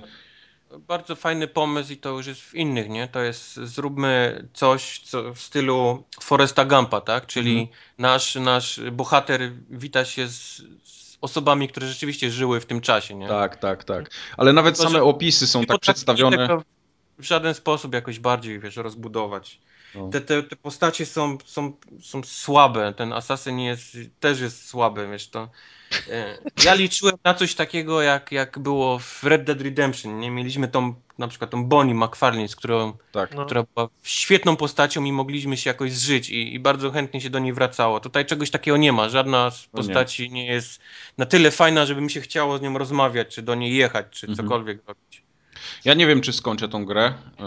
Bardzo 0.79 1.15
fajny 1.15 1.47
pomysł 1.47 1.93
i 1.93 1.97
to 1.97 2.09
już 2.09 2.27
jest 2.27 2.41
w 2.41 2.55
innych, 2.55 2.89
nie? 2.89 3.07
To 3.07 3.19
jest 3.19 3.53
zróbmy 3.53 4.43
coś 4.53 4.99
co 4.99 5.33
w 5.33 5.39
stylu 5.39 6.03
Foresta 6.21 6.65
Gampa, 6.65 7.01
tak? 7.01 7.25
Czyli 7.25 7.51
Mhm. 7.51 7.67
nasz, 7.97 8.35
nasz 8.35 8.79
bohater 8.91 9.51
wita 9.69 10.05
się 10.05 10.27
z, 10.27 10.61
z 10.83 11.17
osobami, 11.21 11.67
które 11.67 11.87
rzeczywiście 11.87 12.31
żyły 12.31 12.59
w 12.59 12.65
tym 12.65 12.81
czasie, 12.81 13.15
nie? 13.15 13.27
Tak, 13.27 13.57
tak, 13.57 13.83
tak. 13.83 14.09
Ale 14.37 14.53
nawet 14.53 14.75
Tylko, 14.77 14.91
same 14.91 15.03
opisy 15.03 15.47
są 15.47 15.65
tak 15.65 15.79
przedstawione. 15.79 16.47
w 17.19 17.23
żaden 17.23 17.53
sposób 17.53 17.93
jakoś 17.93 18.19
bardziej, 18.19 18.59
wiesz, 18.59 18.75
rozbudować. 18.75 19.59
No. 19.95 20.09
Te, 20.09 20.21
te, 20.21 20.43
te 20.43 20.55
postacie 20.55 21.05
są, 21.05 21.37
są, 21.45 21.73
są 22.01 22.23
słabe. 22.23 22.93
Ten 22.97 23.13
asasyn 23.13 23.59
jest, 23.59 23.97
też 24.19 24.39
jest 24.39 24.67
słaby, 24.67 25.07
wiesz, 25.11 25.27
to... 25.29 25.49
e, 26.11 26.37
Ja 26.63 26.73
liczyłem 26.73 27.15
na 27.23 27.33
coś 27.33 27.55
takiego, 27.55 28.01
jak, 28.01 28.31
jak 28.31 28.59
było 28.59 28.99
w 28.99 29.23
Red 29.23 29.43
Dead 29.43 29.61
Redemption, 29.61 30.19
nie? 30.19 30.31
Mieliśmy 30.31 30.67
tą, 30.67 30.95
na 31.17 31.27
przykład 31.27 31.49
tą 31.51 31.65
Bonnie 31.65 31.95
McFarlane, 31.95 32.47
z 32.47 32.55
którą, 32.55 32.93
Tak. 33.11 33.35
No. 33.35 33.45
która 33.45 33.63
była 33.75 33.89
świetną 34.03 34.55
postacią 34.55 35.03
i 35.03 35.11
mogliśmy 35.11 35.57
się 35.57 35.69
jakoś 35.69 35.91
zżyć 35.93 36.29
i, 36.29 36.53
i 36.53 36.59
bardzo 36.59 36.91
chętnie 36.91 37.21
się 37.21 37.29
do 37.29 37.39
niej 37.39 37.53
wracało. 37.53 37.99
Tutaj 37.99 38.25
czegoś 38.25 38.51
takiego 38.51 38.77
nie 38.77 38.91
ma. 38.93 39.09
Żadna 39.09 39.51
z 39.51 39.69
No 39.73 39.81
nie. 39.81 39.87
postaci 39.87 40.31
nie. 40.31 40.45
jest 40.45 40.79
na 41.17 41.25
tyle 41.25 41.51
fajna, 41.51 41.85
żeby 41.85 42.01
mi 42.01 42.11
się 42.11 42.21
chciało 42.21 42.57
z 42.57 42.61
nią 42.61 42.77
rozmawiać, 42.77 43.35
czy 43.35 43.41
do 43.41 43.55
niej 43.55 43.75
jechać, 43.75 44.05
czy 44.11 44.27
Mhm. 44.27 44.47
cokolwiek 44.47 44.79
robić. 44.87 45.24
Ja 45.85 45.93
nie 45.93 46.07
wiem, 46.07 46.21
czy 46.21 46.33
skończę 46.33 46.69
tą 46.69 46.85
grę. 46.85 47.13
Yy, 47.39 47.45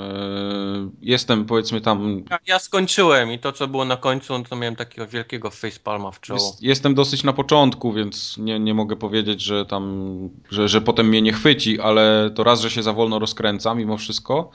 Jestem 1.02 1.44
powiedzmy 1.44 1.80
tam. 1.80 2.24
Ja, 2.30 2.38
ja 2.46 2.58
skończyłem 2.58 3.32
i 3.32 3.38
to, 3.38 3.52
co 3.52 3.68
było 3.68 3.84
na 3.84 3.96
końcu, 3.96 4.38
no 4.38 4.44
to 4.44 4.56
miałem 4.56 4.76
takiego 4.76 5.06
wielkiego 5.06 5.50
facepalma 5.50 6.10
w 6.10 6.20
czoło. 6.20 6.40
Jest, 6.40 6.62
jestem 6.62 6.94
dosyć 6.94 7.24
na 7.24 7.32
początku, 7.32 7.92
więc 7.92 8.38
nie, 8.38 8.60
nie 8.60 8.74
mogę 8.74 8.96
powiedzieć, 8.96 9.42
że 9.42 9.66
tam, 9.66 10.08
że, 10.50 10.68
że 10.68 10.80
potem 10.80 11.08
mnie 11.08 11.22
nie 11.22 11.32
chwyci, 11.32 11.80
ale 11.80 12.30
to 12.34 12.44
raz, 12.44 12.60
że 12.60 12.70
się 12.70 12.82
za 12.82 12.92
wolno 12.92 13.18
rozkręca 13.18 13.74
mimo 13.74 13.96
wszystko, 13.96 14.50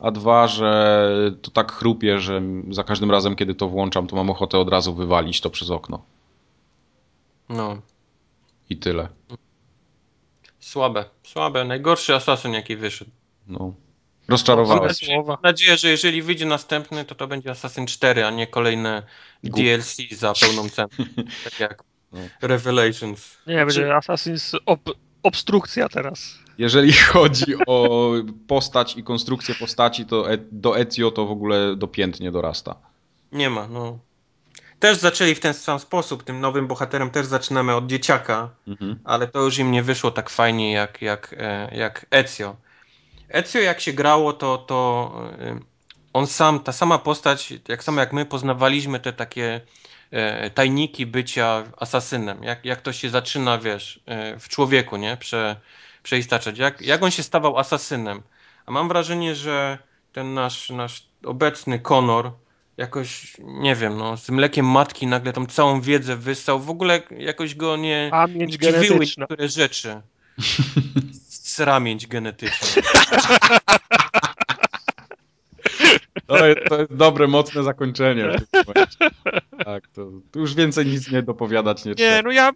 a 0.00 0.10
dwa, 0.10 0.48
że 0.48 1.32
to 1.42 1.50
tak 1.50 1.72
chrupie, 1.72 2.18
że 2.20 2.42
za 2.70 2.84
każdym 2.84 3.10
razem, 3.10 3.36
kiedy 3.36 3.54
to 3.54 3.68
włączam, 3.68 4.06
to 4.06 4.16
mam 4.16 4.30
ochotę 4.30 4.58
od 4.58 4.68
razu 4.68 4.94
wywalić 4.94 5.40
to 5.40 5.50
przez 5.50 5.70
okno. 5.70 6.02
No, 7.48 7.76
I 8.70 8.76
tyle. 8.76 9.08
Słabe, 10.66 11.04
słabe. 11.22 11.64
Najgorszy 11.64 12.14
asasyn, 12.14 12.52
jaki 12.52 12.76
wyszedł. 12.76 13.10
No. 13.46 13.74
Słowa. 14.92 15.32
Mam 15.32 15.42
nadzieję, 15.42 15.76
że 15.76 15.88
jeżeli 15.88 16.22
wyjdzie 16.22 16.46
następny, 16.46 17.04
to 17.04 17.14
to 17.14 17.26
będzie 17.26 17.50
Assassin 17.50 17.86
4, 17.86 18.26
a 18.26 18.30
nie 18.30 18.46
kolejne 18.46 19.02
Głup. 19.44 19.56
DLC 19.56 19.96
za 20.10 20.32
pełną 20.40 20.68
cenę. 20.76 20.88
tak 21.44 21.60
jak 21.60 21.82
No. 22.12 22.18
Revelations. 22.42 23.38
Nie, 23.46 23.66
będzie 23.66 23.88
Assassin's 23.88 24.56
ob, 24.66 24.80
obstrukcja 25.22 25.88
teraz. 25.88 26.38
Jeżeli 26.58 26.92
chodzi 26.92 27.54
o 27.66 28.10
postać 28.48 28.96
i 28.96 29.02
konstrukcję 29.02 29.54
postaci, 29.54 30.06
to 30.06 30.32
e, 30.32 30.38
do 30.52 30.78
Ezio 30.78 31.10
to 31.10 31.26
w 31.26 31.30
ogóle 31.30 31.76
do 31.76 31.88
pięt 31.88 32.20
nie 32.20 32.32
dorasta. 32.32 32.74
Nie 33.32 33.50
ma, 33.50 33.68
no. 33.68 33.98
Też 34.80 34.98
zaczęli 34.98 35.34
w 35.34 35.40
ten 35.40 35.54
sam 35.54 35.78
sposób. 35.78 36.22
Tym 36.24 36.40
nowym 36.40 36.66
bohaterem 36.66 37.10
też 37.10 37.26
zaczynamy 37.26 37.74
od 37.74 37.86
dzieciaka, 37.86 38.50
Mhm. 38.66 38.98
ale 39.04 39.26
to 39.28 39.40
już 39.40 39.58
im 39.58 39.70
nie 39.70 39.82
wyszło 39.82 40.10
tak 40.10 40.30
fajnie 40.30 40.72
jak, 40.72 41.02
jak, 41.02 41.34
e, 41.38 41.76
jak 41.76 42.06
Ezio. 42.10 42.56
Ezio 43.28 43.60
jak 43.60 43.80
się 43.80 43.92
grało, 43.92 44.32
to, 44.32 44.58
to 44.58 45.12
e, 45.40 45.58
on 46.12 46.26
sam, 46.26 46.60
ta 46.60 46.72
sama 46.72 46.98
postać, 46.98 47.54
jak 47.68 47.84
samo 47.84 48.00
jak 48.00 48.12
my 48.12 48.26
poznawaliśmy 48.26 49.00
te 49.00 49.12
takie 49.12 49.60
e, 50.10 50.50
tajniki 50.50 51.06
bycia 51.06 51.64
asasynem. 51.76 52.42
Jak, 52.42 52.64
jak 52.64 52.80
to 52.80 52.92
się 52.92 53.10
zaczyna, 53.10 53.58
wiesz, 53.58 54.00
w 54.40 54.48
człowieku, 54.48 54.96
nie? 54.96 55.16
Prze, 55.16 55.56
przeistaczać. 56.02 56.58
Jak, 56.58 56.80
jak 56.82 57.02
on 57.02 57.10
się 57.10 57.22
stawał 57.22 57.58
asasynem. 57.58 58.22
A 58.66 58.70
mam 58.70 58.88
wrażenie, 58.88 59.34
że 59.34 59.78
ten 60.12 60.34
nasz, 60.34 60.70
nasz 60.70 61.06
obecny 61.24 61.78
Conor 61.78 62.32
jakoś, 62.76 63.36
nie 63.38 63.74
wiem, 63.74 63.96
no, 63.96 64.16
z 64.16 64.30
mlekiem 64.30 64.66
matki 64.66 65.06
nagle 65.06 65.32
tą 65.32 65.46
całą 65.46 65.80
wiedzę 65.80 66.16
wystał. 66.16 66.60
W 66.60 66.70
ogóle 66.70 67.02
jakoś 67.18 67.54
go 67.54 67.76
nie, 67.76 68.08
Pamięć 68.10 68.52
nie 68.52 68.58
dziwiły 68.58 68.82
genetyczna. 68.88 69.26
niektóre 69.30 69.48
rzeczy. 69.48 70.00
Sramięć 71.28 72.06
genetyczna. 72.06 72.82
To 76.26 76.46
jest, 76.46 76.60
to 76.68 76.78
jest 76.78 76.94
dobre, 76.94 77.26
mocne 77.28 77.62
zakończenie. 77.62 78.24
w 78.38 78.50
tym 78.50 78.62
momencie. 78.66 78.96
Tak, 79.64 79.88
to, 79.88 80.10
tu 80.32 80.40
już 80.40 80.54
więcej 80.54 80.86
nic 80.86 81.10
nie 81.10 81.22
dopowiadać 81.22 81.84
nie 81.84 81.94
trzeba. 81.94 82.10
Nie, 82.16 82.22
no 82.22 82.32
ja 82.32 82.50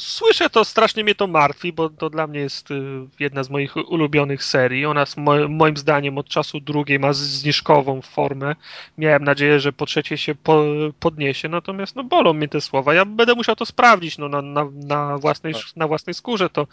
słyszę 0.00 0.50
to, 0.50 0.64
strasznie 0.64 1.04
mnie 1.04 1.14
to 1.14 1.26
martwi, 1.26 1.72
bo 1.72 1.90
to 1.90 2.10
dla 2.10 2.26
mnie 2.26 2.40
jest 2.40 2.70
y, 2.70 2.74
jedna 3.20 3.44
z 3.44 3.50
moich 3.50 3.76
ulubionych 3.76 4.44
serii. 4.44 4.86
Ona 4.86 5.06
z 5.06 5.16
moim 5.48 5.76
zdaniem 5.76 6.18
od 6.18 6.28
czasu 6.28 6.60
drugiej 6.60 6.98
ma 6.98 7.12
zniżkową 7.12 8.02
formę. 8.02 8.54
Miałem 8.98 9.24
nadzieję, 9.24 9.60
że 9.60 9.72
po 9.72 9.86
trzeciej 9.86 10.18
się 10.18 10.34
po 10.34 10.64
podniesie, 11.00 11.48
natomiast 11.48 11.96
no 11.96 12.04
bolą 12.04 12.32
mnie 12.32 12.48
te 12.48 12.60
słowa. 12.60 12.94
Ja 12.94 13.04
będę 13.04 13.34
musiał 13.34 13.56
to 13.56 13.66
sprawdzić 13.66 14.18
no, 14.18 14.28
na, 14.28 14.42
na, 14.42 14.68
na, 14.74 15.18
własnej, 15.18 15.54
na 15.76 15.88
własnej 15.88 16.14
skórze. 16.14 16.50
To 16.50 16.66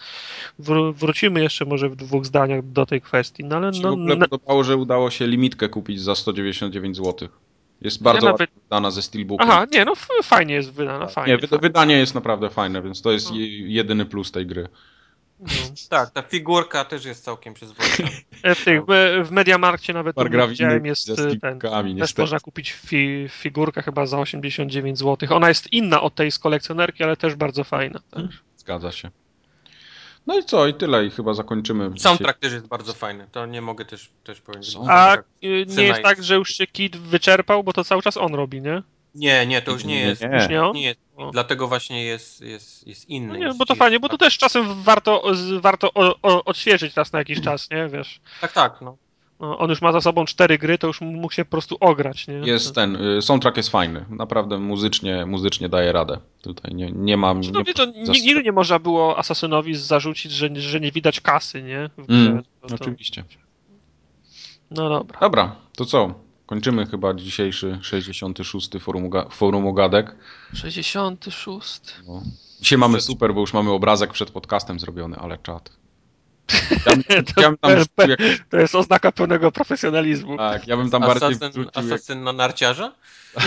wró 0.59 0.93
wrócimy 0.93 1.41
jeszcze 1.41 1.65
może 1.65 1.89
w 1.89 1.95
dwóch 1.95 2.25
zdaniach 2.25 2.71
do 2.71 2.85
tej 2.85 3.01
kwestii. 3.01 3.43
No 3.43 3.55
ale 3.55 3.71
no, 3.81 3.89
w 3.89 3.93
ogóle 3.93 4.15
na, 4.15 4.27
podobało, 4.27 4.63
że 4.63 4.77
udało 4.77 5.11
się 5.11 5.27
limitkę 5.27 5.69
kupić 5.69 6.01
za 6.01 6.15
199 6.15 6.97
zł. 6.97 7.29
Jest 7.81 8.03
bardzo 8.03 8.25
nawet- 8.25 8.39
ładnie 8.39 8.61
wydana 8.63 8.91
ze 8.91 9.01
steelbookiem. 9.01 9.47
Aha, 9.51 9.65
nie, 9.71 9.85
no 9.85 9.93
fajnie 10.23 10.53
jest 10.53 10.71
wydana, 10.73 11.07
fajnie. 11.07 11.33
nie, 11.33 11.47
fajnie. 11.47 11.61
wydanie 11.61 11.97
jest 11.97 12.15
naprawdę 12.15 12.49
fajne, 12.49 12.81
więc 12.81 13.01
to 13.01 13.11
jest 13.11 13.29
No. 13.31 13.35
je- 13.37 13.67
jedyny 13.73 14.05
plus 14.05 14.31
tej 14.31 14.45
gry. 14.45 14.67
No. 15.39 15.47
Tak, 15.89 16.09
ta 16.11 16.21
figurka 16.21 16.85
też 16.85 17.05
jest 17.05 17.23
całkiem 17.23 17.53
przyzwoita. 17.53 18.03
E, 18.43 18.55
W, 18.55 18.65
tych, 18.65 18.81
w, 19.23 19.31
Mediamarkcie 19.31 19.93
nawet 19.93 20.15
widziałem 20.47 20.85
jest 20.85 21.09
e, 21.09 21.15
ten, 21.37 21.59
też 21.59 21.93
niestety. 21.93 22.21
można 22.21 22.39
kupić 22.39 22.71
fi, 22.71 23.25
figurkę 23.29 23.81
chyba 23.81 24.05
za 24.05 24.19
89 24.19 24.99
zł. 24.99 25.29
Ona 25.35 25.47
jest 25.49 25.73
inna 25.73 26.01
od 26.01 26.15
tej 26.15 26.31
z 26.31 26.39
kolekcjonerki, 26.39 27.03
ale 27.03 27.17
też 27.17 27.35
bardzo 27.35 27.63
fajna. 27.63 27.99
Też. 28.11 28.43
Zgadza 28.57 28.91
się. 28.91 29.11
No 30.27 30.39
i 30.39 30.43
co, 30.43 30.67
i 30.67 30.73
tyle, 30.73 31.05
i 31.05 31.09
chyba 31.09 31.33
zakończymy. 31.33 31.91
Soundtrack 31.99 32.39
też 32.39 32.53
jest 32.53 32.67
bardzo 32.67 32.93
fajny, 32.93 33.27
to 33.31 33.45
nie 33.45 33.61
mogę 33.61 33.85
też, 33.85 34.09
też 34.23 34.41
powiedzieć. 34.41 34.73
Soundtrack. 34.73 35.23
A 35.41 35.45
y, 35.45 35.49
nie 35.49 35.57
jest 35.57 35.77
jest- 35.77 36.01
tak, 36.01 36.23
że 36.23 36.35
już 36.35 36.49
się 36.49 36.67
Kid 36.67 36.97
wyczerpał, 36.97 37.63
bo 37.63 37.73
to 37.73 37.83
cały 37.83 38.01
czas 38.01 38.17
on 38.17 38.35
robi, 38.35 38.61
nie? 38.61 38.83
Nie, 39.15 39.45
nie, 39.45 39.61
to 39.61 39.71
już 39.71 39.83
nie 39.83 39.95
Nie, 39.95 40.01
jest. 40.01 40.21
nie. 40.21 40.27
Już 40.27 40.49
nie 40.49 40.63
on? 40.63 40.75
Nie 40.75 40.83
jest. 40.83 40.99
Dlatego 41.31 41.67
właśnie 41.67 42.03
jest, 42.03 42.41
jest, 42.41 42.87
jest 42.87 43.09
inny. 43.09 43.27
No 43.27 43.35
nie, 43.35 43.45
jest 43.45 43.57
bo 43.57 43.65
to 43.65 43.75
fajnie, 43.75 43.99
bo 43.99 44.09
to 44.09 44.17
też 44.17 44.37
czasem 44.37 44.83
warto, 44.83 45.23
warto 45.59 45.93
o, 45.93 46.15
o, 46.21 46.43
odświeżyć 46.43 46.95
raz 46.95 47.11
na 47.13 47.19
jakiś 47.19 47.41
czas, 47.41 47.69
nie? 47.69 47.87
Wiesz. 47.87 48.19
Tak, 48.41 48.51
tak, 48.51 48.81
no. 48.81 48.97
No, 49.41 49.57
on 49.59 49.69
już 49.69 49.81
ma 49.81 49.91
za 49.91 50.01
sobą 50.01 50.25
cztery 50.25 50.57
gry, 50.57 50.77
to 50.77 50.87
już 50.87 51.01
mógł 51.01 51.33
się 51.33 51.45
po 51.45 51.51
prostu 51.51 51.77
ograć, 51.79 52.27
nie? 52.27 52.33
Jest 52.33 52.75
ten, 52.75 52.95
y, 52.95 53.21
soundtrack 53.21 53.57
jest 53.57 53.69
fajny. 53.69 54.05
Naprawdę 54.09 54.57
muzycznie, 54.59 55.25
muzycznie 55.25 55.69
daje 55.69 55.91
radę. 55.91 56.17
Tutaj 56.41 56.75
nie, 56.75 56.91
nie 56.91 57.17
mam... 57.17 57.41
Czy 57.41 57.51
no, 57.51 57.61
nie 57.67 57.73
to 57.73 57.85
nigdy 57.85 58.43
nie 58.43 58.51
można 58.51 58.79
było 58.79 59.17
Asasynowi 59.17 59.75
zarzucić, 59.75 60.31
że, 60.31 60.49
że 60.55 60.79
nie 60.79 60.91
widać 60.91 61.21
kasy, 61.21 61.63
nie? 61.63 61.89
W 61.97 62.05
grze. 62.07 62.17
Mm, 62.17 62.43
No 62.63 62.69
to- 62.69 62.75
Oczywiście. 62.75 63.23
No 64.71 64.89
dobra. 64.89 65.19
Dobra, 65.19 65.55
to 65.77 65.85
co? 65.85 66.13
Kończymy 66.45 66.85
chyba 66.85 67.13
dzisiejszy 67.13 67.79
66. 67.81 68.69
Forum, 68.79 69.09
Uga- 69.09 69.29
forum 69.31 69.65
Ugadek. 69.65 70.15
66. 70.53 71.81
No. 72.07 72.21
Dzisiaj 72.61 72.77
mamy 72.79 73.01
super, 73.01 73.33
bo 73.33 73.39
już 73.41 73.53
mamy 73.53 73.71
obrazek 73.71 74.11
przed 74.13 74.31
podcastem 74.31 74.79
zrobiony, 74.79 75.17
ale 75.17 75.37
czad. 75.37 75.71
Ja, 76.85 76.95
bym- 76.95 77.03
ja 77.43 77.49
bym 77.49 77.57
tam 77.57 77.85
to, 77.95 78.07
jak, 78.07 78.19
to 78.49 78.57
jest 78.57 78.75
oznaka 78.75 79.11
pełnego 79.11 79.51
profesjonalizmu. 79.51 80.37
tak, 80.37 80.67
ja 80.67 80.77
bym 80.77 80.89
tam 80.89 81.01
bardziej 81.01 81.29
Asasyn, 81.29 81.51
wrzucił, 81.51 81.63
jak, 81.63 81.77
asasyn 81.77 82.23
na 82.23 82.33
narciarza? 82.33 82.91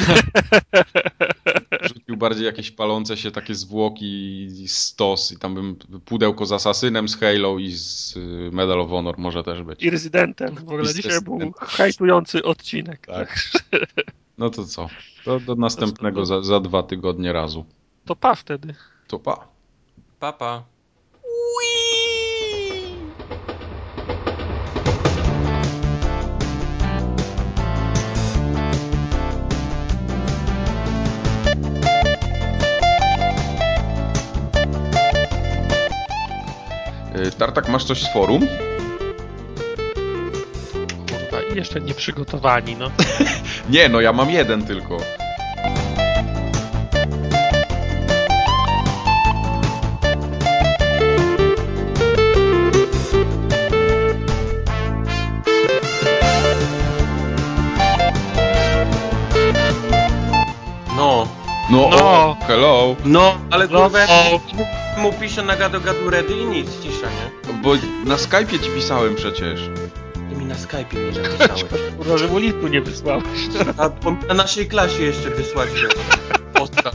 rzucił 1.95 2.17
bardziej 2.17 2.47
jakieś 2.47 2.71
palące 2.71 3.17
się 3.17 3.31
takie 3.31 3.55
zwłoki 3.55 4.45
i 4.45 4.69
stos 4.69 5.33
i 5.33 5.39
tam 5.39 5.55
bym 5.55 5.77
pudełko 6.05 6.47
z 6.47 6.53
Asasynem, 6.53 7.09
z 7.09 7.17
Halo 7.17 7.59
i 7.59 7.73
z 7.73 8.17
y, 8.17 8.51
Medal 8.53 8.81
of 8.81 8.91
Honor 8.91 9.19
może 9.19 9.43
też 9.43 9.63
być. 9.63 9.83
I 9.83 9.91
rezydentem. 9.91 10.55
W 10.55 10.59
ogóle 10.59 10.91
I 10.91 10.95
dzisiaj 10.95 11.21
był 11.21 11.53
hajtujący 11.59 12.43
odcinek. 12.43 13.07
Tak. 13.07 13.39
No 14.39 14.51
to 14.51 14.65
co? 14.67 14.89
To 15.25 15.41
do 15.41 15.55
następnego 15.55 16.27
za, 16.27 16.43
za 16.43 16.61
dwa 16.61 16.83
tygodnie 16.83 17.33
razu. 17.33 17.65
To 18.05 18.17
pa 18.17 18.35
wtedy. 18.35 18.75
To 19.09 19.19
pa. 19.19 19.49
Papa. 20.21 20.59
Y, 20.59 20.74
Tartak, 37.31 37.69
masz 37.69 37.85
coś 37.85 38.03
z 38.03 38.13
forum? 38.13 38.47
Kurwa, 41.09 41.43
i 41.53 41.57
jeszcze 41.57 41.81
nieprzygotowani, 41.81 42.77
no. 42.77 42.91
Nie, 43.71 43.89
no 43.89 44.01
ja 44.01 44.13
mam 44.13 44.31
jeden 44.31 44.67
tylko. 44.67 44.99
No. 61.71 61.89
No, 61.91 61.91
No. 61.91 61.97
O, 61.97 62.37
hello. 62.47 62.97
No, 63.05 63.39
ale 63.51 63.69
No, 63.69 63.81
kurwa, 63.83 63.99
o. 64.09 64.41
mu 65.01 65.13
pisze 65.13 65.43
na 65.43 65.57
gadu 65.57 65.81
gadu 65.81 66.11
ready 66.11 66.33
i 66.35 66.45
nic, 66.47 66.69
cisza, 66.83 67.07
nie? 67.07 67.53
Bo 67.63 67.75
na 68.05 68.17
Skype'ie 68.17 68.61
ci 68.61 68.71
pisałem 68.71 69.15
przecież. 69.15 69.61
Ty 70.15 70.37
mi 70.37 70.45
na 70.45 70.55
Skype'ie 70.55 70.95
nie 71.17 71.23
napisałeś. 71.23 71.65
Kurwa, 71.97 72.19
że 72.19 72.29
mu 72.29 72.39
listu 72.39 72.69
nie 72.69 72.81
wysłałeś. 72.81 73.25
A 73.79 73.89
bo 73.89 74.11
na 74.29 74.35
naszej 74.35 74.67
klasie 74.67 75.03
jeszcze 75.03 75.31
wysłać 75.31 75.69
posta. 76.55 76.91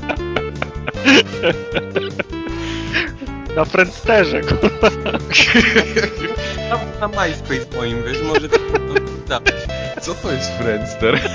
Na 3.55 3.65
Friendsterze, 3.65 4.41
kurwa. 4.41 4.89
Na, 6.69 7.07
na 7.07 7.07
MySpace 7.07 7.77
moim, 7.77 8.03
wiesz, 8.03 8.21
może 8.27 8.49
to 8.49 8.57
dać. 9.27 9.43
Co 10.01 10.13
to 10.15 10.31
jest 10.31 10.51
Friendster? 10.57 11.19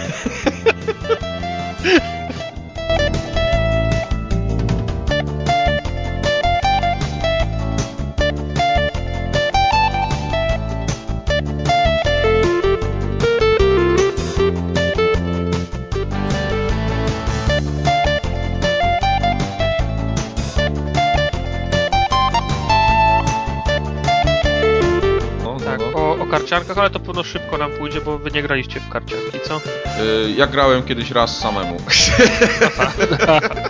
karciankach, 26.54 26.78
ale 26.78 26.90
to 26.90 27.00
pewno 27.00 27.22
szybko 27.24 27.58
nam 27.58 27.70
pójdzie, 27.70 28.00
bo 28.00 28.18
wy 28.18 28.30
nie 28.30 28.42
graliście 28.42 28.80
w 28.80 28.88
karcianki, 28.88 29.40
co? 29.44 29.56
Y, 29.56 30.30
Ja 30.36 30.46
grałem 30.46 30.82
kiedyś 30.82 31.10
raz 31.10 31.38
samemu. 31.38 31.76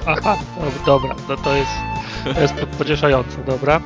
Aha, 0.07 0.37
dob- 0.61 0.85
dobra, 0.87 1.15
no 1.29 1.37
to 1.37 1.55
jest, 1.55 1.71
to 2.35 2.41
jest 2.41 2.55
pocieszające, 2.79 3.45
dobra. 3.47 3.81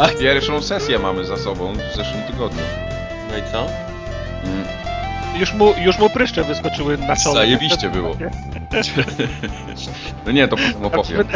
A. 0.00 0.08
pierwszą 0.08 0.62
sesję 0.62 0.98
mamy 0.98 1.24
za 1.24 1.36
sobą 1.36 1.72
w 1.72 1.96
zeszłym 1.96 2.22
tygodniu. 2.22 2.62
No 3.30 3.38
i 3.38 3.42
co? 3.52 3.66
Mm, 4.44 4.64
Już 5.36 5.52
mu, 5.54 5.74
już 5.78 5.98
mu 5.98 6.10
pryszcze 6.10 6.44
wyskoczyły 6.44 6.98
na 6.98 7.16
czole. 7.16 7.34
Zajebiście 7.34 7.88
było. 7.90 8.16
No 10.26 10.32
nie, 10.32 10.48
to 10.48 10.56
potem 10.56 10.72
Tak 10.72 10.84
opowiem. 10.84 11.26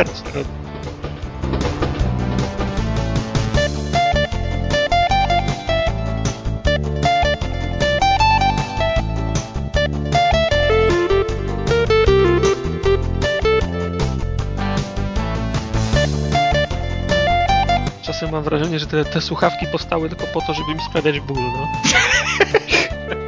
Mam 18.39 18.45
wrażenie, 18.45 18.79
że 18.79 18.87
te, 18.87 19.05
te 19.05 19.21
słuchawki 19.21 19.67
powstały 19.67 20.09
tylko 20.09 20.27
po 20.27 20.41
to, 20.41 20.55
żeby 20.55 20.75
mi 20.75 20.81
sprawiać 20.91 21.21
ból, 21.21 21.37
no. 21.43 21.69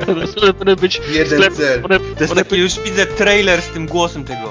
One 0.42 0.52
powinny 0.54 0.76
być... 0.76 1.00
Jeden 1.12 1.40
sklep- 1.40 1.56
cel. 1.56 1.84
One, 1.84 1.98
To 2.00 2.20
jest 2.20 2.32
one 2.32 2.44
taki, 2.44 2.56
już 2.60 2.80
widzę 2.80 3.06
trailer 3.06 3.62
z 3.62 3.68
tym 3.68 3.86
głosem 3.86 4.24
tego. 4.24 4.48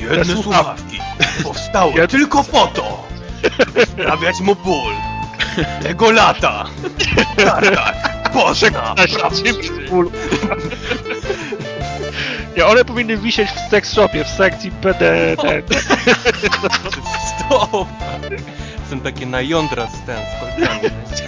Jedne 0.00 0.24
słuchawki 0.42 1.00
powstały 1.42 1.90
Jedne- 1.92 2.08
tylko 2.08 2.44
po 2.44 2.66
to, 2.66 3.08
by 3.74 3.86
sprawiać 3.86 4.40
mu 4.40 4.54
ból. 4.54 4.92
Tego 5.82 6.10
lata. 6.10 6.64
Tartak, 7.36 8.30
Pozna, 8.32 8.94
Na 8.94 9.06
świecie 9.36 9.70
ból. 9.90 10.10
Nie, 12.56 12.66
one 12.66 12.84
powinny 12.84 13.16
wisieć 13.16 13.48
w 13.50 13.70
sex 13.70 13.92
shopie, 13.92 14.24
w 14.24 14.28
sekcji 14.28 14.70
PD. 14.70 15.36
Stop! 17.38 17.88
Są 18.90 19.00
takie 19.00 19.26
na 19.26 19.42
jądra 19.42 19.86
z 19.86 20.06
ten, 20.06 20.18
z 21.06 21.20